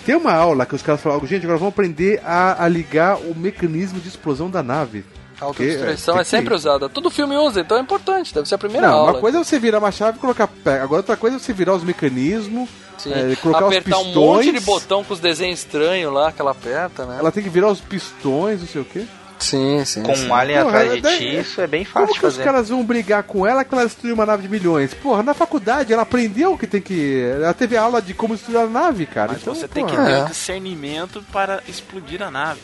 [0.06, 3.36] tem uma aula que os caras falam, gente, agora vamos aprender a, a ligar o
[3.36, 5.04] mecanismo de explosão da nave.
[5.44, 6.90] Autodestruição tem é que- sempre usada.
[6.90, 8.34] Todo filme usa, então é importante.
[8.34, 9.12] Deve ser a primeira Não, aula.
[9.14, 10.80] uma coisa é você virar uma chave e colocar pé.
[10.82, 13.12] Agora outra coisa é você virar os mecanismos, Sim.
[13.14, 14.46] eh, colocar Apertar os um pistões.
[14.46, 17.18] monte de botão com os desenhos estranhos lá que ela aperta, né?
[17.20, 19.06] Ela tem que virar os pistões, não sei o quê.
[19.40, 20.04] Sim, sim.
[20.04, 22.34] Com um alien Porra, atrás de ti, isso é bem Como fácil de que os
[22.36, 22.46] fazer.
[22.46, 24.94] caras vão brigar com ela que ela destruiu uma nave de milhões?
[24.94, 27.22] Porra, na faculdade ela aprendeu que tem que.
[27.42, 29.34] Ela teve aula de como destruir a nave, cara.
[29.34, 30.24] Mas então, você tem que ter É.
[30.24, 32.62] o discernimento para explodir a nave.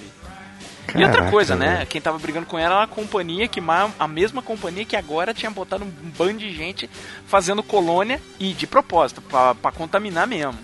[0.95, 1.75] E outra Caraca, coisa, né?
[1.77, 1.87] velho.
[1.87, 3.61] Quem tava brigando com ela era a companhia que
[3.99, 6.89] a mesma companhia que agora tinha botado um bando de gente
[7.27, 10.57] fazendo colônia e de propósito, pra, pra contaminar mesmo.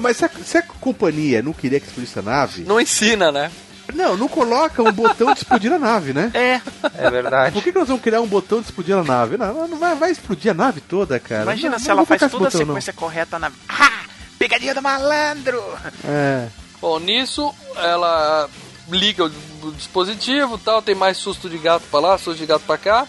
[0.00, 2.62] Mas, se, a, se a companhia não queria que explodisse a nave.
[2.64, 3.50] Não ensina, né?
[3.92, 6.30] Não, não coloca um botão de explodir a nave, né?
[6.32, 6.60] É,
[6.96, 7.52] É verdade.
[7.52, 9.36] Por que, que nós vamos criar um botão de explodir a nave?
[9.36, 11.42] Não, não vai, vai explodir a nave toda, cara.
[11.42, 12.66] imagina Não, se não ela faz toda a botão, não.
[12.66, 13.52] sequência correta na.
[13.68, 14.00] Ah!
[14.38, 15.62] Pegadinha do malandro!
[16.04, 16.48] É.
[16.80, 18.48] Bom, nisso ela
[18.90, 22.76] liga o dispositivo tal, tem mais susto de gato pra lá, susto de gato pra
[22.78, 23.06] cá.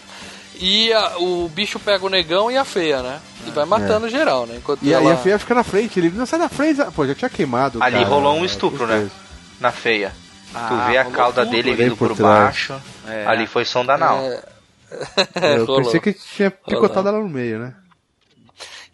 [0.60, 3.20] E a- o bicho pega o negão e a feia, né?
[3.48, 4.56] E vai matando geral, né?
[4.58, 5.10] Enquanto E, ela...
[5.10, 6.00] e a feia fica na frente.
[6.00, 6.80] Ele não sai da frente.
[6.96, 7.82] Pô, já tinha queimado.
[7.82, 8.08] Ali cara.
[8.08, 9.10] rolou um estupro, Os né?
[9.60, 10.14] Na feia.
[10.56, 12.76] Ah, tu vê a cauda tudo dele vindo por por, baixo.
[13.08, 13.26] É.
[13.26, 14.22] Ali foi sonda anal.
[15.34, 15.82] É, Eu rolou.
[15.84, 17.16] pensei que tinha picotado Rolou.
[17.16, 17.74] ela no meio, né?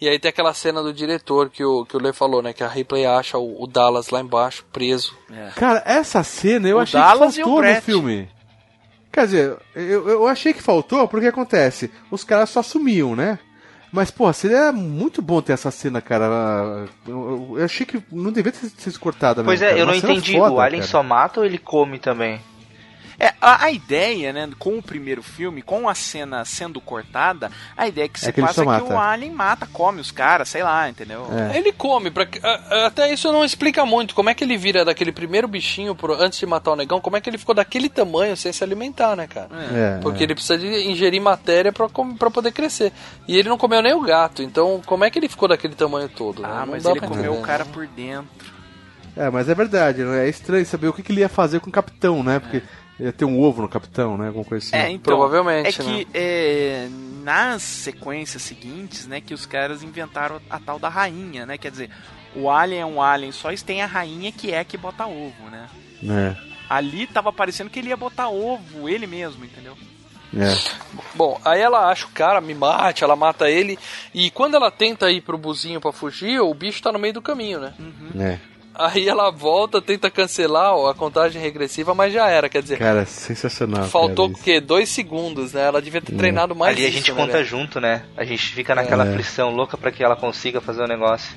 [0.01, 2.53] E aí tem aquela cena do diretor que o, que o Lê falou, né?
[2.53, 5.13] Que a Ripley acha o, o Dallas lá embaixo, preso.
[5.55, 8.29] Cara, essa cena eu O achei Dallas que e o faltou no filme.
[9.11, 13.39] Quer dizer, eu, eu achei que faltou porque acontece, os caras só sumiam, né?
[13.91, 16.85] Mas, pô, seria muito bom ter essa cena, cara.
[17.07, 19.79] Eu, eu achei que não devia ter sido cortada, Pois mesmo, é, cara.
[19.81, 20.33] eu não Uma entendi.
[20.37, 20.91] foda, o Alien cara.
[20.91, 22.39] só mata ou ele come também?
[23.19, 27.85] É, a, a ideia, né, com o primeiro filme, com a cena sendo cortada, a
[27.87, 28.93] ideia que se que ele passa é que mata.
[28.93, 31.27] o Alien mata, come os caras, sei lá, entendeu?
[31.51, 31.57] É.
[31.57, 32.39] Ele come, pra, que-
[32.85, 34.15] até isso não explica muito.
[34.15, 37.01] Como é que ele vira daquele primeiro bichinho pro- antes de matar o negão?
[37.01, 39.49] Como é que ele ficou daquele tamanho sem se alimentar, né, cara?
[39.73, 40.23] É, Porque é.
[40.23, 42.93] ele precisa de ingerir matéria pra, pra poder crescer.
[43.27, 46.07] E ele não comeu nem o gato, então como é que ele ficou daquele tamanho
[46.07, 46.45] todo?
[46.45, 48.29] Ah, Não mas dá ele comeu entender, o cara por dentro.
[49.17, 50.25] É, mas é verdade, né?
[50.25, 52.39] É estranho saber o que, que ele ia fazer com o capitão, né?
[52.39, 52.61] Porque
[52.99, 54.27] ia ter um ovo no capitão, né?
[54.27, 54.75] Alguma coisa assim.
[54.75, 56.87] É, então, Provavelmente, é que é,
[57.23, 61.57] nas sequências seguintes, né, que os caras inventaram a tal da rainha, né?
[61.57, 61.89] Quer dizer,
[62.35, 65.49] o alien é um alien, só tem a rainha que é a que bota ovo,
[65.49, 65.69] né?
[66.03, 66.35] É.
[66.69, 69.75] Ali tava parecendo que ele ia botar ovo, ele mesmo, entendeu?
[70.35, 70.55] É.
[71.15, 73.79] Bom, aí ela acha o cara, me mate, ela mata ele.
[74.13, 77.21] E quando ela tenta ir pro buzinho pra fugir, o bicho tá no meio do
[77.21, 77.73] caminho, né?
[78.19, 78.39] É.
[78.79, 82.47] Aí ela volta, tenta cancelar ó, a contagem regressiva, mas já era.
[82.47, 83.83] Quer dizer, Cara, sensacional.
[83.83, 84.61] faltou o quê?
[84.61, 85.63] Dois segundos, né?
[85.63, 86.17] Ela devia ter Hum.
[86.17, 87.45] treinado mais Ali a isso, gente né, conta velho?
[87.45, 88.03] junto, né?
[88.15, 89.09] A gente fica naquela É.
[89.09, 91.35] aflição louca pra que ela consiga fazer o negócio.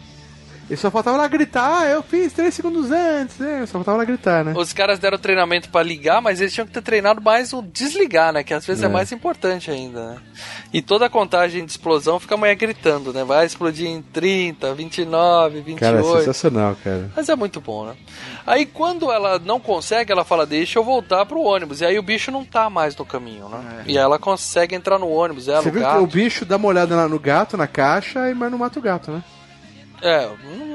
[0.70, 3.64] E só faltava ela gritar, ah, eu fiz três segundos antes, né?
[3.66, 4.54] Só faltava ela gritar, né?
[4.56, 8.32] Os caras deram treinamento pra ligar, mas eles tinham que ter treinado mais o desligar,
[8.32, 8.42] né?
[8.42, 8.88] Que às vezes é, É.
[8.88, 10.16] mais importante ainda, né?
[10.72, 13.22] E toda a contagem de explosão fica a mulher gritando, né?
[13.22, 15.78] Vai explodir em 30, 29, 28.
[15.78, 17.10] Cara, sensacional, cara.
[17.14, 17.94] Mas é muito bom, né?
[18.46, 21.80] Aí quando ela não consegue, ela fala, deixa eu voltar pro ônibus.
[21.82, 23.82] E aí o bicho não tá mais no caminho, né?
[23.86, 26.02] E aí ela consegue entrar no ônibus, ela, Você o viu que gato.
[26.02, 29.10] o bicho dá uma olhada no gato, na caixa, e mas não mata o gato,
[29.10, 29.22] né?
[30.02, 30.28] É,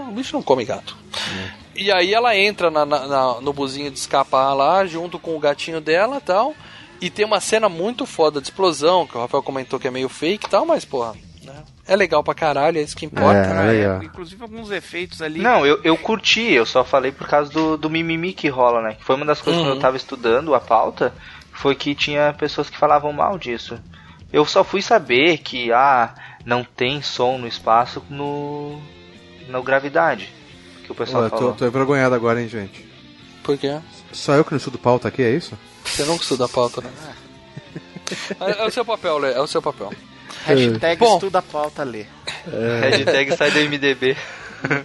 [0.08, 0.96] o bicho não come gato.
[1.76, 5.40] E aí ela entra na- na- na- no buzinho de escapar lá, junto com o
[5.40, 6.56] gatinho dela e tal.
[7.00, 10.10] E tem uma cena muito foda de explosão, que o Rafael comentou que é meio
[10.10, 11.14] fake e tal, mas, porra,
[11.44, 11.54] né?
[11.86, 13.38] é legal pra caralho, é isso que importa.
[13.38, 13.72] É, né?
[13.72, 14.04] legal.
[14.04, 15.40] Inclusive alguns efeitos ali.
[15.40, 18.96] Não, eu, eu curti, eu só falei por causa do, do mimimi que rola, né?
[18.96, 19.68] Que foi uma das coisas Uhum.
[19.68, 21.14] quando eu tava estudando a pauta,
[21.54, 23.78] foi que tinha pessoas que falavam mal disso.
[24.34, 28.82] Eu só fui saber que, ah, não tem som no espaço no.
[29.48, 30.34] No gravidade.
[30.84, 31.52] Que o pessoal Olha, falou.
[31.52, 32.88] tô, tô envergonhado agora, hein, gente.
[33.44, 33.80] Por quê?
[34.12, 35.58] Só eu que não estudo pauta aqui, é isso?
[35.84, 36.90] Você nunca estuda a pauta, né?
[38.40, 39.92] É, é o seu papel, Lê, é o seu papel.
[40.46, 41.16] Hashtag Bom.
[41.16, 42.06] estuda a pauta lê.
[42.82, 44.16] Hashtag sai do MDB.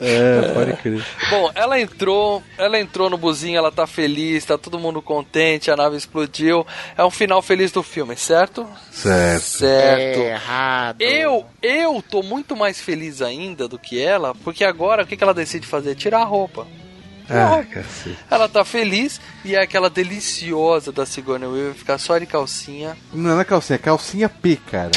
[0.01, 1.05] É, pode crer.
[1.31, 5.77] Bom, ela entrou, ela entrou no buzinho, ela tá feliz, tá todo mundo contente, a
[5.77, 6.67] nave explodiu.
[6.97, 8.67] É um final feliz do filme, certo?
[8.91, 9.43] Certo.
[9.43, 10.21] Certo.
[10.21, 11.01] Errado.
[11.01, 15.25] Eu, eu tô muito mais feliz ainda do que ela, porque agora o que, que
[15.25, 15.95] ela decide fazer?
[15.95, 16.67] Tirar a roupa.
[17.31, 18.19] Ah, cacete.
[18.31, 22.97] Ela tá feliz e é aquela deliciosa da Sigourney Weaver ficar só de calcinha.
[23.13, 24.91] Não é calcinha, é calcinha P, cara.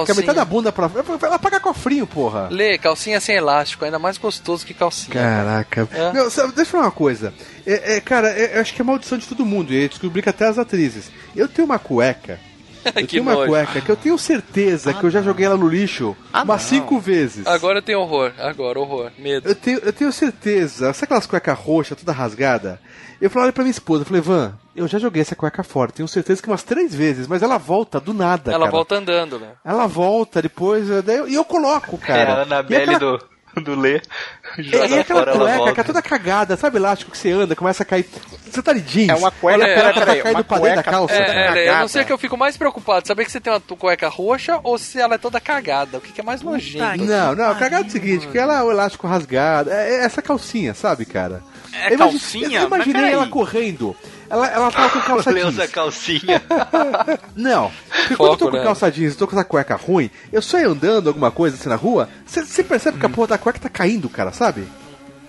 [0.00, 0.32] Fica a Calcinha.
[0.32, 0.90] metade da bunda pra
[1.22, 2.48] Ela paga cofrinho, porra.
[2.50, 5.14] Lê, calcinha sem elástico, ainda mais gostoso que calcinha.
[5.14, 5.88] Caraca.
[5.92, 6.12] É.
[6.12, 7.32] Meu, sabe, deixa eu falar uma coisa.
[7.66, 9.72] É, é, cara, é- eu acho que é maldição de todo mundo.
[9.72, 11.10] E descobri que até as atrizes.
[11.34, 12.38] Eu tenho uma cueca.
[12.86, 13.48] Eu Que tenho uma nojo.
[13.48, 17.44] cueca que eu tenho certeza que eu já joguei ela no lixo umas cinco vezes.
[17.44, 19.48] Agora eu tenho horror, agora horror, medo.
[19.48, 20.92] Eu tenho, eu tenho certeza.
[20.92, 22.80] Sabe aquelas cuecas roxas, toda rasgada?
[23.20, 26.06] Eu falei pra minha esposa, eu falei, Van, eu já joguei essa cueca fora, tenho
[26.08, 28.70] certeza que umas três vezes, mas ela volta do nada, Ela cara.
[28.70, 29.48] volta andando, né?
[29.64, 32.34] Ela volta depois, eh, daí eu- e eu, coloco, É cara.
[32.34, 33.24] a E Anabelle aquela- do,
[33.62, 34.00] do Lê.
[34.58, 35.72] E, Joga e aquela fora, ela cueca volta.
[35.74, 38.08] que é toda cagada, sabe elástico que você anda, começa a cair.
[38.50, 39.10] Você tá de jeans.
[39.10, 41.14] É uma cueca, olha, a peraí, cueca peraí, tá caindo pra dentro da calça.
[41.14, 41.88] É, toda é, Lê, eu não cagada.
[41.88, 44.78] sei o que eu fico mais preocupado, saber que você tem uma cueca roxa ou
[44.78, 45.98] se ela é toda cagada.
[45.98, 47.04] O que, que é mais nojento?
[47.04, 50.22] Não, não, cagada é o seguinte, que ela é o elástico rasgado, é, é essa
[50.22, 51.42] calcinha, sabe, cara?
[51.74, 52.60] É Eu calcinha?
[52.60, 53.94] Eu Mas imaginei ela correndo.
[54.28, 55.46] Ela, ela tava com calça jeans.
[55.48, 56.42] usa calcinha.
[57.36, 58.62] Não, porque quando eu tô com né?
[58.64, 61.68] calça jeans e tô com essa cueca ruim, eu só ia andando alguma coisa assim
[61.68, 64.66] na rua, você percebe que a porra da cueca tá caindo, cara, sabe?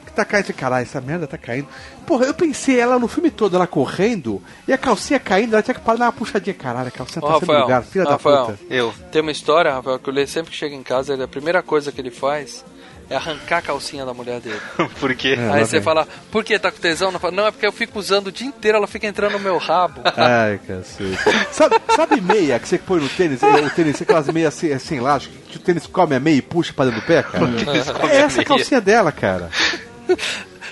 [0.06, 1.68] Que tá caindo, caralho, essa merda tá caindo.
[2.06, 5.76] Porra, eu pensei ela no filme todo, ela correndo, e a calcinha caindo, ela tinha
[5.76, 6.53] que parar dar uma puxadinha.
[6.53, 8.36] Caralho, a calcinha Ô, tá sendo Rafael, lugar, filha Rafael.
[8.36, 8.60] da puta.
[8.69, 8.94] Eu.
[9.11, 11.61] Tem uma história, Rafael, que o Lê sempre que chega em casa, ele- a primeira
[11.61, 12.64] coisa que ele faz
[13.10, 14.60] é arrancar a calcinha da mulher dele.
[15.00, 15.36] Por quê?
[15.40, 15.82] É, Aí você vem.
[15.82, 17.12] fala, por que tá com tesão?
[17.12, 19.58] Não, não, é porque eu fico usando o dia inteiro, ela fica entrando no meu
[19.58, 20.02] rabo.
[20.18, 21.18] Ai, cacete.
[21.52, 23.42] sabe, sabe meia que você põe no tênis?
[23.42, 26.42] é, O tênis, aquelas meias sem, sem elástico, que o tênis come a meia e
[26.42, 27.46] puxa pra dentro do pé, cara?
[28.12, 28.46] É a essa meia.
[28.46, 29.50] calcinha dela, cara.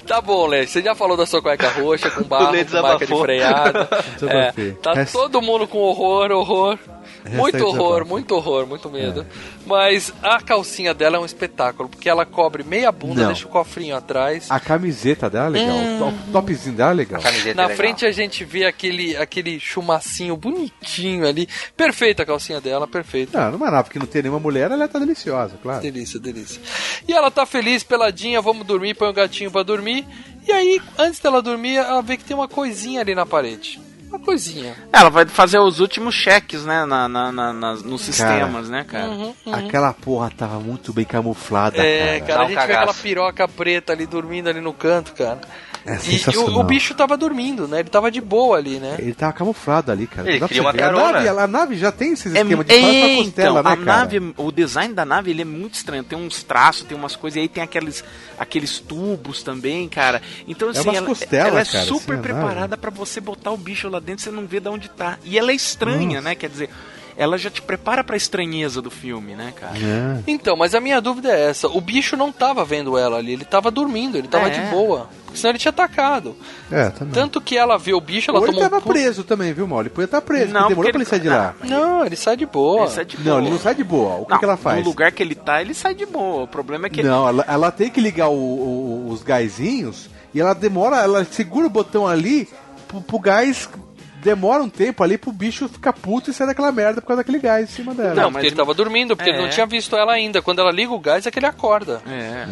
[0.05, 3.17] Tá bom, Lê, você já falou da sua cueca roxa, com barro, com marca de
[3.19, 3.89] freada.
[4.29, 6.77] É, tá todo mundo com horror, horror.
[7.29, 8.05] Muito horror, desabafo.
[8.09, 9.25] muito horror, muito medo.
[9.65, 13.27] Mas a calcinha dela é um espetáculo, porque ela cobre meia bunda, Não.
[13.27, 14.45] deixa o cofrinho atrás.
[14.49, 15.95] A camiseta dela é legal, Hum.
[15.95, 17.21] o top- topzinho dela é legal.
[17.21, 17.69] Na legal.
[17.69, 21.47] frente a gente vê aquele, aquele chumacinho bonitinho ali.
[21.75, 23.49] Perfeita a calcinha dela, perfeita.
[23.51, 25.81] Não, não é nada, porque não tem nenhuma mulher, ela tá deliciosa, claro.
[25.81, 26.61] Delícia, delícia.
[27.07, 30.05] E ela tá feliz, peladinha, vamos dormir, põe o gatinho pra dormir.
[30.47, 33.79] E aí, antes dela dormir, ela vê que tem uma coisinha ali na parede.
[34.15, 34.75] Uma coisinha.
[34.93, 39.07] Ela vai fazer os últimos cheques, né, na, na, na- nos sistemas, né, cara?
[39.07, 39.53] Uhum, uhum.
[39.55, 42.25] Aquela porra tava muito bem camuflada, É, cara.
[42.25, 42.79] cara, a um gente vê cagaço.
[42.79, 45.41] aquela piroca preta ali dormindo ali no canto, cara.
[45.85, 45.99] É
[46.33, 47.79] E, o, o bicho tava dormindo, né?
[47.81, 48.95] Ele tava de boa ali, né?
[48.97, 50.27] Ele tava camuflado ali, cara.
[50.27, 50.81] Ele queria uma ver.
[50.81, 51.11] A carona.
[51.11, 53.59] nave, a nave já tem esses É, esquemas de é, parece uma costela, então, né,
[53.59, 53.99] a cara?
[53.99, 56.03] nave, o design da nave ele é muito estranho.
[56.03, 58.03] Tem uns traços, tem umas coisas, e aí tem aqueles,
[58.37, 60.21] aqueles tubos também, cara.
[60.47, 62.23] Então, assim, umas ela, costelas, ela é cara, super assim, a nave.
[62.23, 65.19] preparada pra você botar o bicho lá dentro e você não vê de onde tá.
[65.23, 66.33] E ela é estranha, né?
[66.33, 66.69] Quer dizer,
[67.17, 69.77] ela já te prepara pra estranheza do filme, né, cara?
[69.77, 70.19] É.
[70.27, 73.45] Então, mas a minha dúvida é essa: o bicho não tava vendo ela ali, ele
[73.45, 74.49] tava dormindo, ele tava É.
[74.49, 75.09] de boa.
[75.25, 76.35] Porque senão ele tinha atacado.
[76.71, 77.13] É, também.
[77.13, 79.51] Tanto que ela vê o bicho, ela Ou ele tomou um tava pulo- preso também,
[79.53, 79.81] viu, Mal?
[79.81, 80.53] Ele podia estar preso.
[80.53, 81.55] Não, Não, demorou porque pra ele sair de ele- lá.
[81.63, 82.83] Não, ele sai de boa.
[82.83, 83.37] Ele sai de Não, boa.
[83.41, 84.15] ele não sai de boa.
[84.15, 84.79] O que, Não, que ela faz?
[84.79, 86.43] No lugar que ele tá, ele sai de boa.
[86.43, 90.39] O problema é que Não, ela, ela tem que ligar o- o- os gásinhos e
[90.39, 92.47] ela demora, ela segura o botão ali
[92.87, 93.67] pro, pro gás.
[94.25, 97.37] Demora um tempo ali pro bicho ficar puto e sair daquela merda por causa daquele
[97.37, 98.15] gás em cima dela.
[98.15, 99.33] Não, porque ele tava dormindo, porque É.
[99.33, 100.41] ele não tinha visto ela ainda.
[100.41, 102.01] Quando ela liga o gás é que ele acorda.
[102.07, 102.47] É.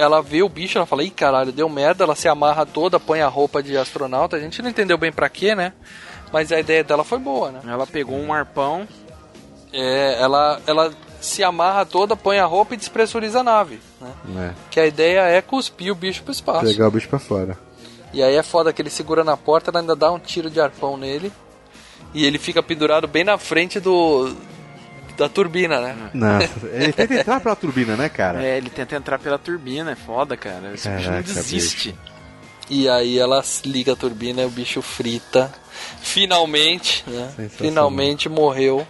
[0.00, 3.20] Ela vê o bicho, ela fala, ih caralho, deu merda, ela se amarra toda, põe
[3.20, 4.36] a roupa de astronauta.
[4.36, 5.72] A gente não entendeu bem pra quê, né?
[6.32, 7.60] Mas a ideia dela foi boa, né?
[7.66, 8.86] Ela pegou um arpão.
[9.72, 14.12] É, ela, ela se amarra toda, põe a roupa e despressuriza a nave, né?
[14.36, 16.64] É, Que a ideia é cuspir o bicho pro espaço.
[16.64, 17.58] pegar o bicho pra fora.
[18.12, 20.60] E aí é foda que ele segura na porta, ela ainda dá um tiro de
[20.60, 21.32] arpão nele.
[22.14, 24.34] E ele fica pendurado bem na frente do.
[25.16, 26.10] da turbina, né?
[26.14, 28.42] Nossa, ele tenta entrar pela turbina, né, cara?
[28.42, 30.72] É, ele tenta entrar pela turbina, é foda, cara.
[30.72, 31.94] Esse bicho não Caraca, desiste.
[32.70, 35.52] E aí ela liga a turbina e o bicho frita.
[36.00, 37.32] Finalmente, né?
[37.50, 38.86] Finalmente morreu.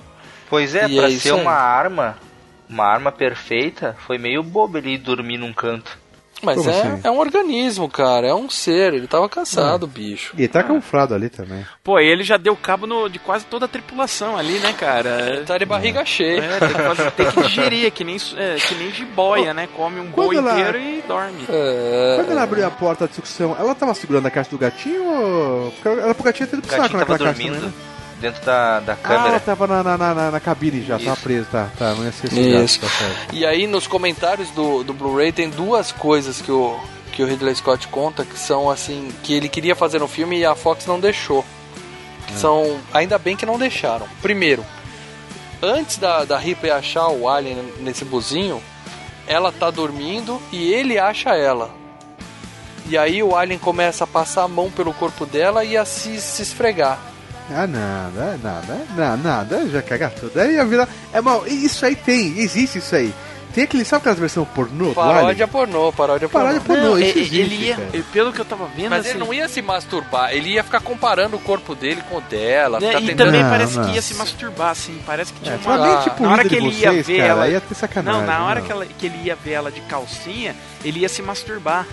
[0.49, 2.17] Pois é, E pra é ser uma arma,
[2.69, 5.99] uma arma perfeita, foi meio bobo ele dormir num canto.
[6.43, 7.01] Mas Como é, assim?
[7.05, 8.29] é um organismo, cara.
[8.29, 8.95] É um ser.
[8.95, 9.89] Ele tava cansado, É.
[9.99, 10.35] bicho.
[10.39, 11.67] E tá camuflado ali também.
[11.83, 15.43] Pô, ele já deu cabo no- de quase toda a tripulação ali, né, cara?
[15.47, 16.41] Tá de barriga cheia.
[16.43, 19.69] É, tem que, fazer- tem que digerir, que nem, é, que nem jiboia, né?
[19.77, 21.45] Come um boi ela- inteiro e dorme.
[21.49, 22.15] É.
[22.17, 25.71] Quando ela abriu a porta da discussão, ela tava segurando a caixa do gatinho ou.
[25.73, 27.75] Porque ela pro gatinho ter ido O pro saco naquela caixa dormindo também, né?
[28.21, 29.29] Dentro da, da Ah, câmera.
[29.31, 31.23] ela tava na, na, na, na- cabine já, tava Isso.
[31.23, 32.81] preso, tá, tá, não ia ser gato, Isso.
[32.81, 32.89] tá.
[33.33, 36.79] E aí nos comentários do, do Blu-ray tem duas coisas que o,
[37.13, 40.45] que o Ridley Scott conta que são assim, que ele queria fazer no filme e
[40.45, 41.45] a Fox não deixou.
[42.27, 42.79] Que são.
[42.93, 44.07] Ainda bem que não deixaram.
[44.21, 44.63] Primeiro,
[45.63, 48.63] antes da, da Ripley achar o Alien nesse buzinho,
[49.27, 51.71] ela tá dormindo e ele acha ela.
[52.87, 56.21] E aí o Alien começa a passar a mão pelo corpo dela e a se,
[56.21, 56.99] se esfregar.
[57.51, 60.39] Ah, nada, nada, nada, nada, já cagar tudo.
[60.41, 60.89] Aí ia virar.
[61.13, 63.13] É mal, isso aí tem, existe isso aí.
[63.55, 66.47] Tem aquele, sabe aquelas versões pornô Paródia pornô, paródia pornô.
[66.47, 68.05] Paródia pornô, Não, isso e- existe, ele ia, cara.
[68.13, 70.81] pelo que eu tava vendo, Mas assim, ele não ia se masturbar, ele ia ficar
[70.81, 72.79] comparando o corpo dele com o dela.
[72.79, 73.85] né, ficar e tentando- também Não, parece não.
[73.87, 75.79] que ia se masturbar, assim, parece que tinha É, uma...
[75.79, 77.49] pra mente na hora que ele ia vocês, ver cara, ela...
[77.49, 78.21] ia ter sacanagem.
[78.21, 78.67] Não, na hora não.
[78.67, 80.55] que, ela- que ele ia ver ela de calcinha,
[80.85, 81.87] ele ia se masturbar.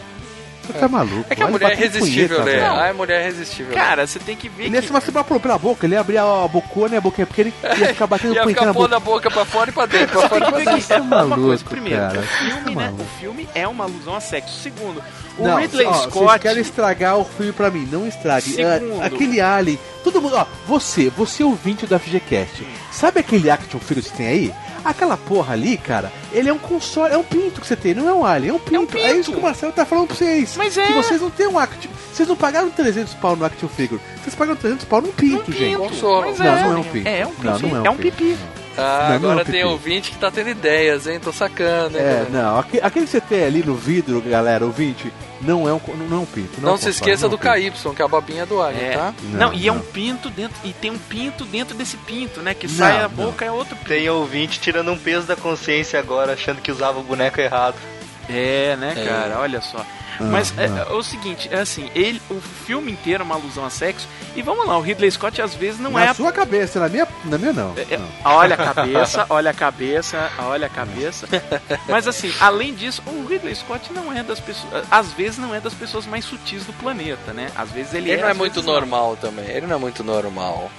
[0.66, 1.26] Você tá maluco.
[1.30, 2.52] É que a mulher é bater irresistível, punheta, né?
[2.68, 2.74] velho.
[2.82, 3.74] Ah, a mulher é irresistível.
[3.74, 4.88] Cara, você tem que ver Ele ia que...
[4.88, 7.68] se masturbar pela pela boca, ele ia abrir a bocona e a boquinha pequena e
[7.82, 8.98] ia ficar batendo Ia punheta ficar na pondo boca.
[8.98, 10.78] a boca pra fora e pra dentro, pra fora e pra dentro.
[10.78, 12.20] Isso é uma coisa, primeiro, cara.
[12.20, 12.86] o filme, é né?
[12.86, 13.04] maluco.
[13.04, 14.60] O filme é uma alusão a sexo.
[14.62, 15.04] Segundo,
[15.38, 16.14] o Não, Ridley ó, Scott.
[16.26, 18.50] Vocês querem estragar o filme pra mim, não estrague.
[18.52, 19.02] Segundo.
[19.02, 19.80] Ah, aquele Alien.
[20.04, 24.28] Todo mundo, ó, você, você ouvinte da FGCast, sabe aquele action figure que você tem
[24.28, 24.54] aí?
[24.86, 28.07] Aquela porra ali, cara, ele é um console, é um pinto que você tem, não
[28.07, 28.95] é um alien, é um pinto.
[28.98, 30.56] É, isso que o Marcelo tá falando pra vocês.
[30.56, 30.86] Mas é.
[30.86, 31.90] Que vocês não têm um action.
[32.14, 33.99] Vocês não pagaram 300 pau no action figure.
[34.24, 35.76] Vocês pagaram 300 pau num pinto, gente.
[35.76, 36.28] Consolo.
[36.28, 37.07] Mas Não, é, não é um pinto.
[37.07, 37.74] É, é um Não, pipi.
[37.74, 38.38] não é um pipi.
[38.78, 41.20] Ah, Não, não é agora um tem ouvinte que tá tendo ideias, hein?
[41.20, 42.04] Tô sacando, hein?
[42.04, 42.30] É, galera?
[42.30, 45.12] não, aque- aquele que você tem ali no vidro, galera, ouvinte,
[45.42, 45.80] não é um,
[46.10, 46.60] não é um pinto.
[46.60, 47.72] Não, é um se esqueça não é do um.
[47.72, 48.92] KY, que é a babinha do Alien, É.
[48.98, 49.14] tá?
[49.24, 49.78] Não, Não, e é não.
[49.78, 50.56] um pinto dentro.
[50.64, 52.54] E tem um pinto dentro desse pinto, né?
[52.54, 53.10] Que Não, sai a não.
[53.10, 53.88] boca é outro pinto.
[53.88, 57.76] Tem ouvinte tirando um peso da consciência agora, achando que usava o boneco errado.
[58.28, 59.06] É, né, É.
[59.06, 59.40] cara?
[59.40, 59.86] Olha só.
[60.20, 60.88] Ah, Mas é, ah.
[60.90, 64.08] é o seguinte, é assim, ele, o filme inteiro é uma alusão a sexo.
[64.36, 66.08] E vamos lá, o Ridley Scott às vezes não na é.
[66.10, 67.74] a- sua cabeça, na minha, na minha não.
[67.78, 68.08] é- Não.
[68.24, 71.28] Olha a cabeça, olha a cabeça, olha a cabeça.
[71.88, 74.86] Mas assim, além disso, o Ridley Scott não é das pessoas.
[74.90, 77.52] Às vezes não é das pessoas mais sutis do planeta, né?
[77.56, 78.74] Às vezes ele, Ele não é muito vezes não.
[78.74, 79.46] normal também.
[79.50, 80.72] Ele não é muito normal.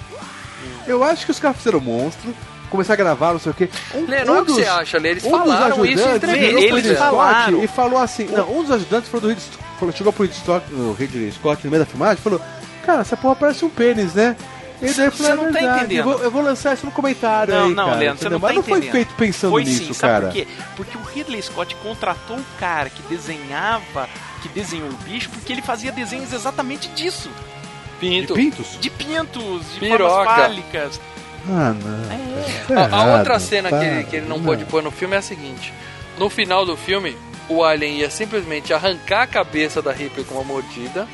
[0.85, 2.33] Eu acho que os caras fizeram monstro,
[2.69, 3.69] começaram a gravar, não sei o quê.
[3.93, 5.09] Um, Lê, não é o que dos- você acha, Lê.
[5.11, 6.45] Eles um dos falaram isso em entrevista.
[6.45, 7.63] Eles Ridley Scott falaram.
[7.63, 9.47] E falou assim: não, um dos ajudantes falou do Ridley,
[9.79, 12.41] falou, chegou pro Ridley Scott, o Ridley Scott no meio da filmagem e falou:
[12.85, 14.35] Cara, essa porra parece um pênis, né?
[14.79, 15.97] E daí eu falei, Você "É não tá verdade, entendendo.
[15.97, 18.39] Eu vou, eu vou lançar isso no comentário Não, aí, não, cara, Leandro, você não
[18.39, 20.25] tá Mas não foi feito pensando Foi nisso, sim, sabe cara.
[20.27, 20.47] por quê?
[20.75, 24.07] Porque o Ridley Scott contratou o cara que desenhava,
[24.43, 27.27] que desenhou o bicho, porque ele fazia desenhos exatamente disso.
[27.29, 28.33] De Pinto.
[28.35, 28.77] pintos?
[28.79, 30.13] De pintos, de Piroca.
[30.13, 31.01] formas fálicas.
[31.49, 32.11] Ah, não.
[32.11, 32.87] É.
[32.87, 33.79] Tá A, a outra cena tá.
[33.79, 35.73] que ele, que ele não, pode pôr no filme é a seguinte:
[36.17, 37.17] no final do filme,
[37.49, 41.07] o Alien ia simplesmente arrancar a cabeça da Ripley com uma mordida,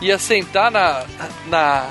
[0.00, 1.04] ia sentar na,
[1.46, 1.86] na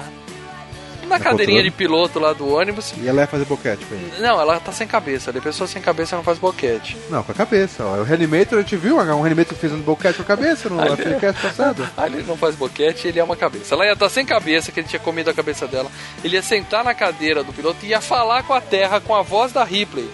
[1.05, 1.63] na cadeirinha poltrona.
[1.63, 2.93] de piloto lá do ônibus.
[2.97, 4.11] E ela ia fazer boquete com ele.
[4.19, 5.31] Não, ela tá sem cabeça.
[5.31, 6.97] A pessoa sem cabeça não faz boquete.
[7.09, 7.83] Não, com a cabeça.
[7.85, 7.97] Ó.
[7.97, 11.41] O Reanimator, a gente viu um Reanimator fazendo boquete com a cabeça no Ali- podcast
[11.41, 11.89] passado.
[11.97, 13.73] Ah, ele não faz boquete, ele é uma cabeça.
[13.75, 15.89] Ela ia estar sem cabeça, que ele tinha comido a cabeça dela.
[16.23, 19.21] Ele ia sentar na cadeira do piloto e ia falar com a terra com a
[19.21, 20.09] voz da Ripley.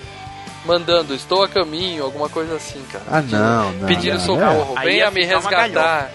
[0.63, 3.03] Mandando, estou a caminho, alguma coisa assim, cara.
[3.09, 3.87] Ah, não, não.
[3.87, 6.11] Pedindo não, socorro, Aí venha me resgatar.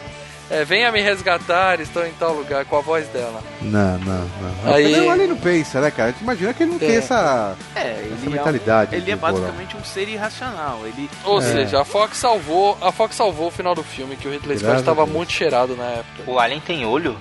[0.48, 3.42] É, venha me resgatar, estou em tal lugar, com a voz dela.
[3.60, 4.30] Não, não,
[4.64, 4.74] não.
[4.74, 4.94] Aí-.
[4.96, 6.10] Não, ele não pensa, né, cara?
[6.10, 6.94] A gente imagina que ele não tem É.
[6.96, 8.94] essa, É, essa ele é, um- mentalidade.
[8.94, 10.80] ele é basicamente um ser irracional.
[10.84, 11.42] Ele Ou É.
[11.42, 14.76] seja, a Fox salvou, a Fox salvou o final do filme, que o Ridley Scott
[14.78, 16.22] estava muito cheirado na época.
[16.30, 17.16] O Alien tem olho?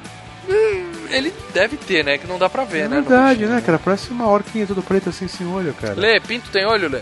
[1.09, 2.19] Ele deve ter, né?
[2.19, 3.01] Que não dá pra ver, É né?
[3.01, 3.79] verdade, né, cara?
[3.79, 5.95] Parece uma orquinha tudo preta assim sem olho, cara.
[5.95, 7.01] Lê, Pinto tem olho, Lê?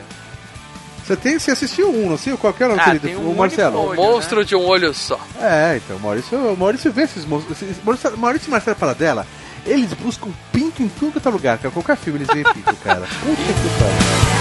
[1.06, 2.36] Você, tem, você assistiu um, não sei?
[2.38, 3.08] Qual que era o Ah, querido?
[3.08, 3.78] tem um o Marcelo.
[3.90, 4.00] olho.
[4.00, 5.20] O monstro de um olho só.
[5.40, 7.58] É, então, Maurício, o Maurício vê esses monstros.
[7.84, 9.28] Maurício, Maurício e Marcelo Paradela,
[9.66, 11.72] eles buscam pinto em tudo que é lugar, cara.
[11.74, 13.02] Qualquer filme eles veem pinto, cara.
[13.02, 14.33] Puta que pariu.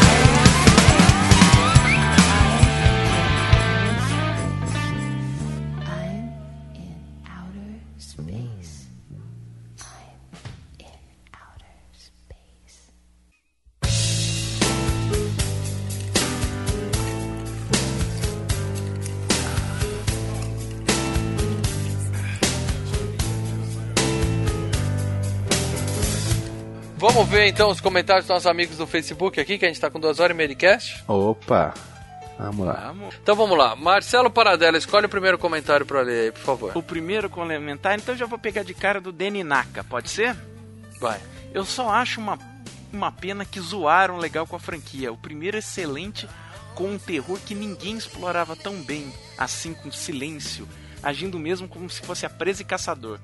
[27.03, 29.91] Vamos ver então os comentários dos nossos amigos do Facebook aqui, que a gente tá
[29.91, 31.03] com duas horas e meia de cast.
[31.09, 31.75] Opa.
[32.39, 32.75] Vamos lá.
[32.75, 33.17] Vamos.
[33.21, 33.75] Então vamos lá.
[33.75, 36.77] Marcelo Paradela, escolhe o primeiro comentário pra ler aí, por favor.
[36.77, 40.37] O primeiro comentário, então eu já vou pegar de cara do Danny Naka, pode ser?
[41.01, 41.19] Vai.
[41.53, 42.39] Eu só acho uma,
[42.93, 45.13] uma pena que zoaram legal com a franquia.
[45.13, 46.29] O primeiro é excelente,
[46.77, 50.69] com um terror que ninguém explorava tão bem, assim com silêncio,
[51.03, 53.19] agindo mesmo como se fosse a presa e caçador.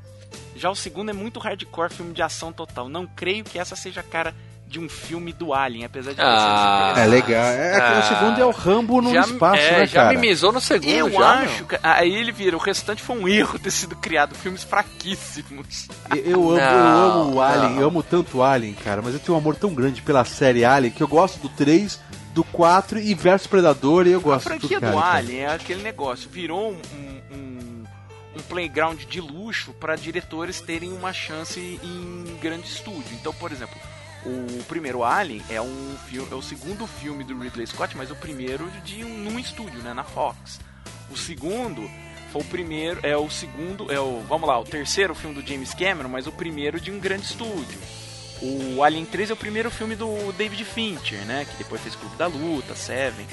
[0.57, 2.89] Já o segundo é muito hardcore, filme de ação total.
[2.89, 4.35] Não creio que essa seja a cara
[4.67, 7.43] de um filme do Alien, apesar de Ah, É legal.
[7.43, 8.01] É, que Ah.
[8.01, 10.19] o segundo é o Rambo no já, espaço, é, né, já cara?
[10.19, 11.79] mimizou no segundo, Eu já, acho, meu.
[11.83, 15.89] aí ele vira, o restante foi um erro ter sido criado, filmes fraquíssimos.
[16.11, 17.81] Eu, eu amo, eu Não, amo o Alien, não.
[17.83, 20.65] eu amo tanto o Alien, cara, mas eu tenho um amor tão grande pela série
[20.65, 21.99] Alien que eu gosto do 3,
[22.35, 25.17] do 4 e versus Predador e eu A gosto franquia do cara, do cara.
[25.17, 27.78] Alien é aquele negócio, virou um, um, um-
[28.39, 33.13] um playground de luxo para diretores terem uma chance em grande estúdio.
[33.13, 33.77] Então, por exemplo,
[34.25, 38.17] o primeiro Alien é um filme, é o segundo filme do Ridley Scott, mas o
[38.17, 40.61] primeiro de um, num estúdio, né, na Fox.
[41.11, 41.89] O segundo
[42.33, 45.73] foi o primeiro, é o segundo, é o, vamos lá, o terceiro filme do James
[45.73, 47.79] Cameron, mas o primeiro de um grande estúdio.
[48.41, 52.17] O Alien 3 é o primeiro filme do David Fincher, né, que depois fez Clube
[52.17, 53.27] da Luta, Seven.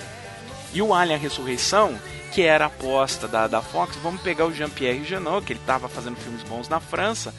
[0.75, 1.97] E o Alien a Ressurreição,
[2.33, 5.87] que era a aposta da, da Fox, vamos pegar o Jean-Pierre Jeunet, que ele estava
[5.87, 7.33] fazendo filmes bons na França,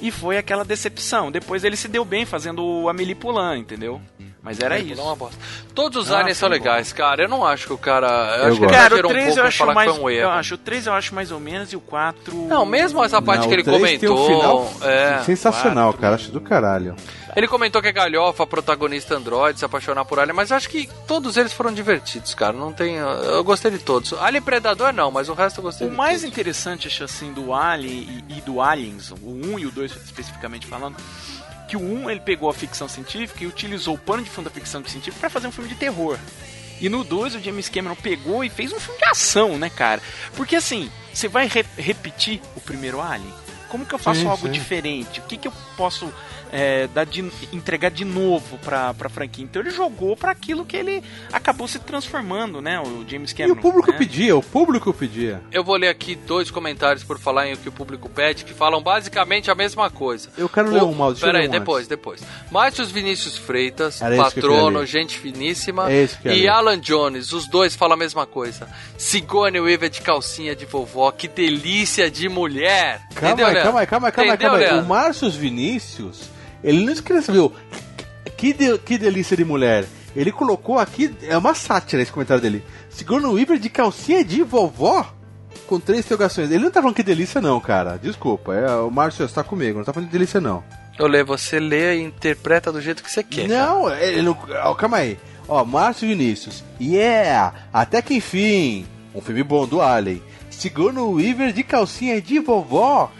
[0.00, 1.30] e foi aquela decepção.
[1.30, 4.02] Depois ele se deu bem fazendo o Amélie Poulain, entendeu?
[4.42, 5.00] Mas era isso.
[5.00, 5.38] É uma bosta.
[5.72, 6.54] Todos os Ah, aliens são bom.
[6.54, 7.22] legais, cara.
[7.22, 8.08] Eu não acho que o cara.
[8.08, 8.70] Eu, Eu acho que ele gosto.
[8.72, 9.90] Cara, o exagerou um 3 pouco eu acho falar mais.
[9.90, 10.22] que foi um erro.
[10.22, 12.34] Eu acho o 3 eu acho mais ou menos e o 4.
[12.48, 14.26] Não, mesmo essa parte Não, que ele tem um comentou.
[14.26, 16.00] final é, sensacional, quatro.
[16.00, 16.96] cara, acho do caralho.
[17.36, 20.88] ele comentou que é galhofa, protagonista android, se apaixonar por Alien, mas eu acho que
[21.06, 22.52] todos eles foram divertidos, cara.
[22.52, 22.96] Não tem.
[22.96, 24.12] Eu gostei de todos.
[24.14, 26.32] Alien Predador não, mas o resto eu gostei O de mais todos.
[26.32, 29.16] interessante, acho assim, do Alien e, e do Aliens, o
[29.54, 30.96] 1 e o 2 especificamente falando,
[31.72, 34.50] que o 1 ele pegou a ficção científica e utilizou o pano de fundo da
[34.54, 36.18] ficção científica para fazer um filme de terror.
[36.78, 40.02] E no 2 o James Cameron pegou e fez um filme de ação, né, cara?
[40.36, 43.32] Porque assim, você vai re- repetir o primeiro Alien?
[43.70, 44.52] Como que eu faço Sim, algo sim.
[44.52, 45.20] diferente?
[45.20, 46.12] O que, que eu posso
[46.52, 49.44] é, dar de, entregar de novo pra, pra franquia?
[49.44, 51.02] Então ele jogou para aquilo que ele
[51.32, 52.78] acabou se transformando, né?
[52.80, 53.58] O James E Cameron.
[53.58, 53.98] o público né?
[53.98, 55.40] pedia, o público pedia.
[55.50, 58.52] Eu vou ler aqui dois comentários por falar em o que o público pede, que
[58.52, 60.28] falam basicamente a mesma coisa.
[60.36, 62.22] Eu quero ler um, Mauro, deixa eu Pera ler aí, um depois, depois.
[62.50, 65.90] Márcio Vinícius Freitas, Era patrono, gente finíssima.
[65.90, 66.46] É e.
[66.48, 68.68] Alan Jones, os dois falam a mesma coisa.
[68.98, 73.00] Sigourney Weaver de calcinha de vovó, que delícia de mulher.
[73.14, 73.62] Calma Entendeu, aí, Leandro?
[73.62, 74.64] calma aí, calma aí, calma aí, calma aí.
[74.64, 74.88] O Leandro?
[74.88, 76.28] Márcio Vinícius,
[76.62, 77.52] ele não escreveu
[78.36, 79.86] que, de- que delícia de mulher.
[80.14, 82.62] Ele colocou aqui, é uma sátira esse comentário dele.
[82.90, 85.06] Sigourney Weaver de calcinha de vovó?
[85.66, 86.50] Com três interrogações.
[86.50, 87.98] Ele não tá falando que delícia não, cara.
[87.98, 90.62] Desculpa, é, o Márcio está comigo, não tá falando de delícia não.
[90.98, 93.48] Eu leio, você lê e interpreta do jeito que você quer.
[93.48, 94.36] Não, ele não.
[94.64, 95.18] ó, calma aí.
[95.48, 96.62] Ó, Márcio Vinícius.
[96.78, 97.54] Yeah!
[97.72, 98.86] Até que enfim!
[99.14, 100.22] Um filme bom do Alien.
[100.50, 103.10] Sigourney Weaver de calcinha de vovó?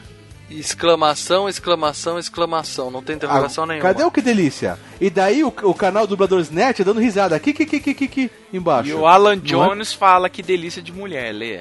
[0.58, 2.90] Exclamação, exclamação, exclamação.
[2.90, 3.82] Não tem interrogação Ah, nenhuma.
[3.88, 4.78] Cadê o que delícia?
[5.00, 7.34] E daí o, o canal Dubladores Net dando risada.
[7.34, 8.90] Aqui, aqui, aqui, aqui, aqui, embaixo.
[8.90, 9.36] E o Alan é?
[9.36, 11.60] Jones fala que delícia de mulher, Lê.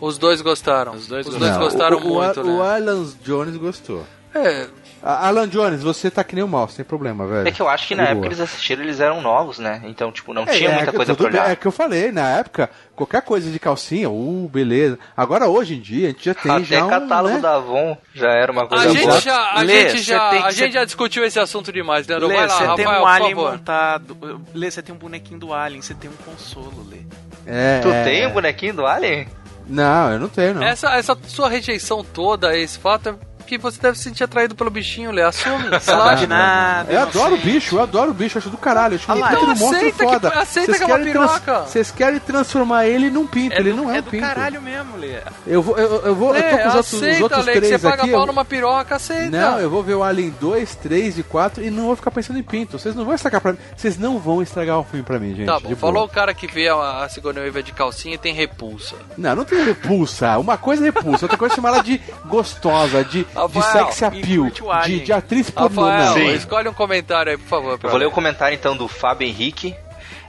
[0.00, 0.92] Os dois gostaram.
[0.92, 1.58] Os dois Os gostaram.
[1.58, 2.52] dois gostaram o, o, muito, o, né?
[2.52, 4.04] o Alan Jones gostou.
[4.34, 4.66] É.
[5.08, 7.46] Alan Jones, você tá que nem o mal, sem problema, velho.
[7.48, 8.26] É que eu acho que na De época boa.
[8.28, 9.80] eles assistiram, eles eram novos, né?
[9.84, 11.50] Então, tipo, não É, tinha é muita coisa tudo pra olhar.
[11.52, 14.98] É que eu falei, na época, qualquer coisa de calcinha, uh, beleza.
[15.16, 17.40] Agora, hoje em dia, a gente já tem Até já um, catálogo né?
[17.40, 19.20] da Avon já era uma coisa A gente boa.
[19.20, 22.28] já, a Lê, gente já, tem a ser- gente já discutiu esse assunto demais, Leandro.
[22.28, 23.52] Lê, Vai lá, você Rafael, tem um alien favor.
[23.52, 24.40] montado.
[24.54, 26.98] Lê, você tem um bonequinho do alien, você tem um consolo, Lê.
[27.46, 29.28] É, Tu é, tem um bonequinho do Alien?
[29.68, 30.62] Não, eu não tenho, não.
[30.64, 33.14] Essa, essa sua rejeição toda esse fato é
[33.46, 35.22] que você deve se sentir atraído pelo bichinho, Lê.
[35.22, 35.68] Assume.
[35.80, 36.92] Sabe nada.
[36.92, 38.94] Eu adoro o bicho, eu adoro o bicho, acho do caralho.
[38.94, 40.28] Eu acho um um então monstro aceita que- foda.
[40.28, 41.60] aceita Vocês que é uma piroca.
[41.60, 44.26] Vocês querem transformar ele num pinto, ele do, não é, é um do pinto.
[44.26, 45.20] caralho mesmo, Lê.
[45.46, 47.52] Eu vou, eu, eu vou, eu tô Lê, com os outros, os aceita, outros Lê,
[47.52, 49.30] que três você paga pau numa piroca, aceita.
[49.30, 52.38] Não, eu vou ver o Alien 2, 3 e 4 e não vou ficar pensando
[52.38, 52.78] em pinto.
[52.78, 53.58] Vocês não vão estragar pra mim.
[53.76, 55.46] Vocês não vão estragar o filme pra mim, gente.
[55.46, 58.32] Tá bom, falou o cara que vê a, a Sigourney Weaver de calcinha e tem
[58.34, 58.96] repulsa.
[59.16, 60.36] Não, não tem repulsa.
[60.38, 64.50] Uma coisa é repulsa, outra coisa é chamar ela de gostosa, de, de sex appeal,
[64.84, 65.82] de, de atriz pornô.
[65.86, 67.78] Rafael, escolhe um comentário aí, por favor.
[67.82, 69.74] Eu vou ler o comentário então do Fábio Henrique.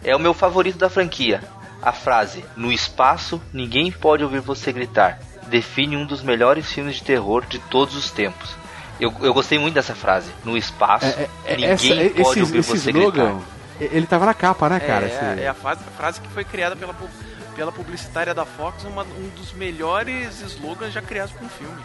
[0.04, 1.42] É o meu favorito da franquia.
[1.82, 5.20] A frase: No espaço, ninguém pode ouvir você gritar.
[5.48, 8.56] Define um dos melhores filmes de terror de todos os tempos.
[9.00, 10.30] Eu, eu gostei muito dessa frase.
[10.44, 13.36] No espaço, É, é, ninguém essa- pode esse, ouvir esse você slogan,
[13.78, 13.94] gritar.
[13.96, 15.06] ele tava na capa, né, cara?
[15.06, 16.96] é, esse- é a, fase- a frase que foi criada pela,
[17.56, 21.78] pela publicitária da Fox, uma- um dos melhores slogans já criados para um filme.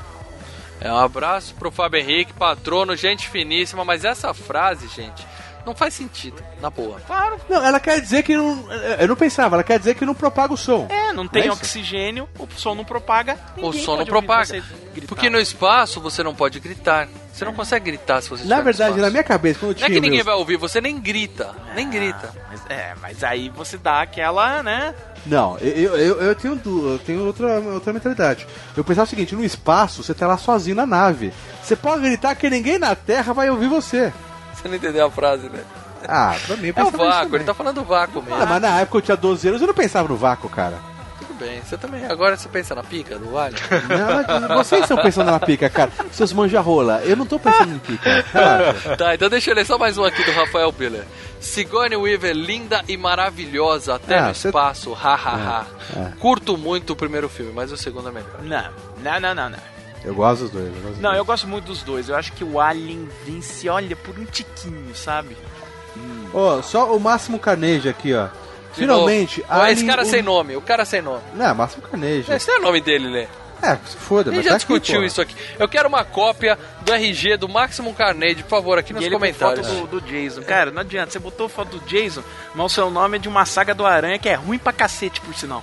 [0.82, 5.24] É, um abraço pro Fábio Henrique, patrono, gente finíssima, mas essa frase, gente,
[5.64, 6.98] não faz sentido, na boa.
[7.06, 7.40] Claro.
[7.48, 8.66] Não, ela quer dizer que não.
[8.98, 10.88] Eu não pensava, ela quer dizer que não propaga o som.
[10.90, 11.54] É, não tem É isso?
[11.56, 13.38] oxigênio, o som não propaga.
[13.58, 14.62] O som não propaga.
[15.06, 17.08] Porque no espaço você não pode gritar.
[17.32, 19.86] Você não consegue gritar se você Na verdade, na minha cabeça, quando eu Não é
[19.86, 19.88] tinha.
[19.88, 21.54] que ninguém meus- vai ouvir, você nem grita.
[21.74, 22.30] Nem grita.
[22.50, 24.94] Mas, é, mas aí você dá aquela, né?
[25.24, 28.46] Não, eu, eu, eu tenho, eu tenho outra, outra mentalidade.
[28.76, 31.32] Eu pensava o seguinte: no espaço, você tá lá sozinho na nave.
[31.62, 34.12] Você pode gritar que ninguém na Terra vai ouvir você.
[34.52, 35.60] Você não entendeu a frase, né?
[36.08, 38.42] Ah, pra mim, eu É o pensava isso vácuo, ele tá falando do vácuo mesmo.
[38.42, 40.78] Ah, mas na época eu tinha 12 anos, eu não pensava no vácuo, cara.
[41.64, 42.04] Você também.
[42.06, 43.54] Agora você pensa na pica do alho?
[44.48, 45.90] Não, vocês estão pensando na pica, cara.
[46.10, 47.00] Seus manja-rola.
[47.04, 48.24] Eu não tô pensando em pica.
[48.32, 48.96] Relaxa.
[48.96, 51.04] Tá, então deixa eu ler só mais um aqui do Rafael Biller.
[51.40, 55.66] Sigourney Weaver, linda e maravilhosa, até Ah, no cê- espaço, hahaha.
[55.96, 56.12] É, é.
[56.20, 58.42] Curto muito o primeiro filme, mas o segundo é melhor.
[58.42, 58.70] Não,
[59.02, 59.58] não, não, não, não.
[60.04, 60.66] Eu gosto dos dois.
[60.66, 61.16] Eu gosto Não, dois.
[61.18, 62.08] eu gosto muito dos dois.
[62.08, 65.36] Eu acho que o Alien vence, olha, por um tiquinho, sabe?
[66.34, 68.28] Ó, só o Máximo Carnegie aqui, ó.
[68.72, 69.52] De Finalmente, novo.
[69.52, 71.22] Ó, Esse Alien- cara o- sem nome, o cara sem nome.
[71.34, 72.32] Não, Máximo Carnegie.
[72.32, 73.28] Esse não é o nome dele, né?
[73.62, 75.06] É, se foda, A mas gente já tá aqui, discutiu porra.
[75.06, 75.36] isso aqui.
[75.56, 79.68] Eu quero uma cópia do RG do Maximum Carnage, por favor, aqui nos comentários.
[79.68, 80.42] foto do, do Jason.
[80.42, 81.12] Cara, não adianta.
[81.12, 82.24] Você botou foto do Jason,
[82.56, 85.20] mas o seu nome é de uma saga do Aranha que é ruim pra cacete,
[85.20, 85.62] por sinal.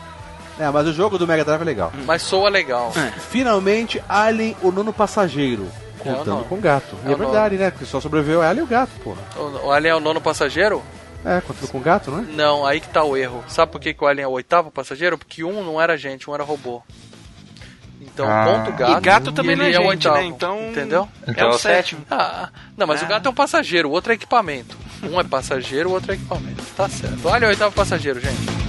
[0.57, 1.91] É, mas o jogo do Mega Drive é legal.
[2.05, 2.93] Mas soa legal.
[3.29, 5.67] Finalmente, Alien, o nono passageiro.
[6.05, 6.45] É o Contando nome.
[6.45, 6.95] com o gato.
[7.03, 7.25] É é o nome.
[7.25, 7.69] verdade, né?
[7.71, 9.19] Porque só sobreviveu ela e o gato, porra.
[9.35, 10.81] O, o Alien é o nono passageiro?
[11.25, 12.21] É, contando com o gato, não é?
[12.21, 13.43] Não, aí que tá o erro.
[13.47, 15.17] Sabe por que, que o Alien é o oitavo passageiro?
[15.17, 16.81] Porque um não era gente, um era robô.
[18.01, 18.45] Então, Ah.
[18.45, 18.97] ponto gato.
[18.97, 20.23] E gato também não é gente, o oitavo, né?
[20.23, 21.09] Então- Entendeu?
[21.27, 22.01] Então é o sétimo.
[22.09, 24.77] Ah, não, mas o gato é um passageiro, o outro é equipamento.
[25.03, 26.63] Um é passageiro, o outro é equipamento.
[26.77, 27.27] Tá certo.
[27.27, 28.68] Olha o oitavo passageiro, gente.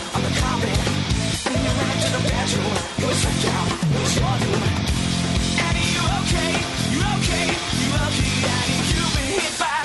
[2.53, 2.57] If
[9.59, 9.80] by.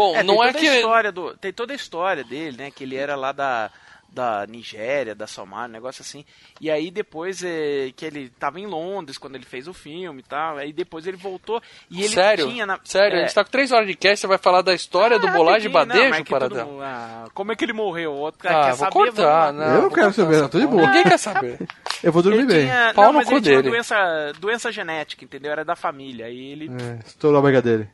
[0.00, 0.68] Bom, É, não tem é toda que.
[0.68, 2.70] A história do, tem toda a história dele, né?
[2.70, 3.70] Que ele era lá da,
[4.08, 6.24] da Nigéria, da Somália, um negócio assim.
[6.60, 10.22] E aí depois é, que ele tava em Londres quando ele fez o filme e
[10.24, 10.56] tal.
[10.56, 12.48] Aí depois ele voltou e ele Sério?
[12.48, 12.78] tinha na.
[12.82, 15.18] Sério, a é, gente tá com três horas de cast, você vai falar da história
[15.18, 16.66] do bolagem de badejo, é todo Paradão?
[16.66, 18.12] mundo- ah, como é que ele morreu?
[18.12, 20.58] O outro Ah, cara quer vou saber, cortar, não, eu não quero saber, não, tô
[20.58, 20.86] de boa.
[20.86, 21.58] Ninguém quer saber.
[22.02, 22.62] Eu vou dormir Ele bem.
[22.62, 23.74] tinha, Pau não, no mas ele tinha uma dele.
[23.74, 25.52] doença, doença genética, entendeu?
[25.52, 26.24] Era da família.
[26.24, 26.70] Aí ele.
[26.70, 27.90] É, estourou a barriga dele.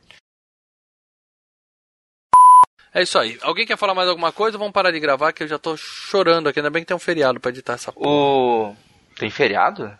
[2.93, 3.37] É isso aí.
[3.41, 4.57] Alguém quer falar mais alguma coisa?
[4.57, 6.59] Vamos parar de gravar que eu já tô chorando aqui.
[6.59, 8.07] Ainda bem que tem um feriado pra editar essa porra.
[8.09, 8.75] O.
[9.19, 9.91] Tem feriado?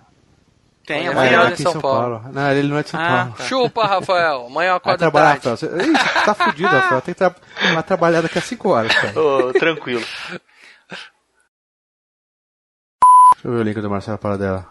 [0.86, 2.22] Tem, Amanhã ele é feriado aqui em São Paulo.
[2.32, 3.50] Não, ele não é de São Ah, Paulo.
[3.50, 4.46] Chupa, Rafael.
[4.48, 5.66] Amanhã eu Vai acordo trabalhar, tarde.
[5.66, 5.84] Rafael.
[5.84, 5.92] Você...
[5.92, 7.02] Ih, tá fudido, Rafael.
[7.02, 7.36] Tem que tra...
[7.74, 9.20] vai trabalhar daqui a 5 horas, cara.
[9.20, 10.04] Ô, tranquilo.
[13.34, 14.68] Deixa eu ver o link do Marcelo Paradela.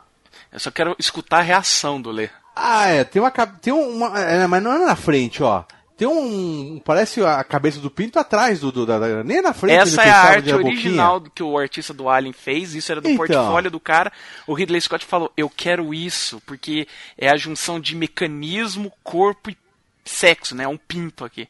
[0.52, 2.30] Eu só quero escutar a reação do Lê.
[2.54, 3.04] Ah, é.
[3.04, 3.30] Tem uma.
[3.30, 5.64] Tem uma é, mas não é na frente, ó.
[5.96, 6.78] Tem um.
[6.84, 8.70] Parece a cabeça do pinto atrás do.
[8.70, 9.78] do da, da- nem na frente.
[9.80, 13.16] Essa é a arte original que o artista do Alien fez, isso era do Então.
[13.16, 14.12] portfólio do cara.
[14.46, 19.56] O Ridley Scott falou: Eu quero isso, porque é a junção de mecanismo, corpo e
[20.04, 20.64] sexo, né?
[20.64, 21.48] É um pinto aqui.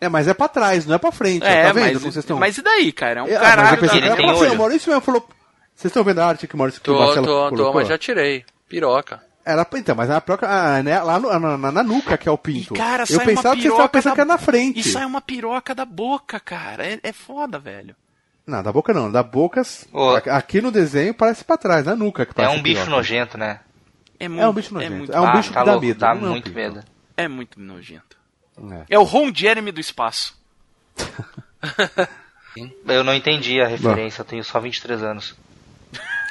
[0.00, 1.46] É, mas é pra trás, não é pra frente.
[1.46, 2.38] É, tá vendo mas, como vocês estão?
[2.38, 3.20] mas e daí, cara?
[3.20, 3.78] É um É, caralho.
[3.80, 4.52] mas da- era pra frente.
[4.54, 5.28] O Maurício mesmo falou.
[5.76, 7.58] Vocês estão vendo a arte que o Maurício que o Tô, Marcelo tô, colocou?
[7.58, 8.44] tô, mas já tirei.
[8.68, 9.22] Piroca.
[9.48, 12.32] Era, então, mas na própria, ah, né, lá no- na, na- na nuca que é
[12.32, 12.74] o pinto.
[12.74, 14.80] Cara, eu pensava que vocês estavam piroca pensando da- que era na frente.
[14.80, 16.84] E sai uma piroca da boca, cara.
[16.84, 17.94] É, é foda, velho.
[18.44, 19.10] Não, da boca não.
[19.10, 22.62] Da boca, a- aqui no desenho parece pra trás, na nuca que É parece um
[22.62, 22.90] bicho piroca.
[22.96, 23.60] nojento, né?
[24.18, 24.94] É, um bicho nojento.
[24.96, 25.98] muito- É um Ah, bicho tá que dá louco, medo.
[26.00, 26.56] Dá não é um muito pinto.
[26.56, 26.84] medo.
[27.16, 28.16] É muito nojento.
[28.72, 28.84] É.
[28.90, 30.36] É o Ron Jeremy do espaço.
[32.86, 35.36] Eu não entendi a referência, eu tenho só 23 anos.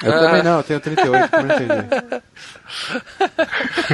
[0.02, 2.22] Eu também não, eu tenho 38, também não entendi.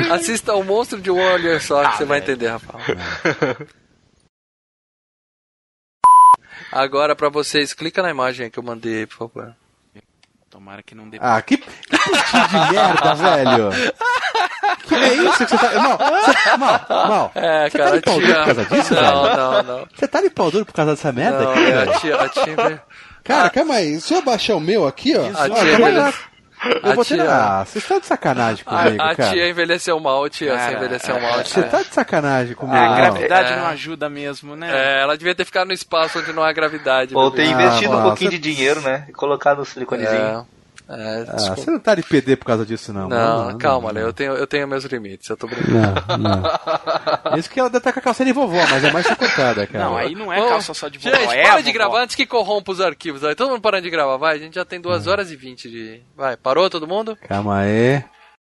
[0.13, 2.33] Assista o Monstro de um Olho só que Ah, você vai velho.
[2.33, 2.81] entender, Rafael.
[6.71, 9.55] Agora pra vocês, clica na imagem que eu mandei, por favor.
[10.51, 11.19] Tomara que não dê.
[11.21, 13.71] Ah, que, que putinho de merda, velho.
[14.87, 15.73] Que é isso que você tá.
[15.81, 17.33] Mal, você, mal, mal.
[17.35, 19.37] É, você cara, tá de pau duro por causa disso, Não, velho?
[19.37, 19.89] não, não.
[19.95, 22.29] Você tá de pau duro por causa dessa merda Não, aqui, é, a tia, a
[22.29, 22.83] tia,
[23.25, 24.01] Cara, calma aí.
[24.01, 25.21] Se eu abaixar o meu aqui, ó.
[25.23, 26.13] A olha, tia eu lá.
[26.83, 27.15] A vou ter.
[27.17, 29.31] tia- Ah, vocês estão de sacanagem comigo, a, a cara.
[29.31, 31.39] tia envelheceu mal, tia, você Cara, envelheceu é, mal.
[31.39, 31.63] Você tia.
[31.65, 32.77] tá de sacanagem comigo.
[32.79, 33.57] A gravidade É.
[33.57, 34.71] não ajuda mesmo, né?
[34.73, 37.17] É, ela devia ter ficado no espaço onde não há gravidade.
[37.17, 39.07] Ou ter Ah, investido um mano, pouquinho você- de dinheiro, né?
[39.09, 40.21] E colocado no siliconezinho.
[40.21, 40.45] É,
[40.89, 43.09] é, Ah, você não tá de PD por causa disso, não.
[43.09, 46.03] Não, calma, não, Léo, eu tenho, eu tenho meus limites, eu tô brincando.
[46.09, 46.43] Não, não.
[47.39, 49.85] Isso que ela deve estar com a calcinha de vovó, mas é mais chicotada, cara.
[49.85, 51.73] Não, aí não é calça só de vovó, Gente, é para de vovó.
[51.73, 53.25] gravar antes que corrompa os arquivos.
[53.25, 54.37] Aí, todo mundo parando de gravar, vai.
[54.37, 56.03] A gente já tem 2 horas e 20 de.
[56.17, 57.17] Vai, parou todo mundo?
[57.29, 58.03] Calma aí.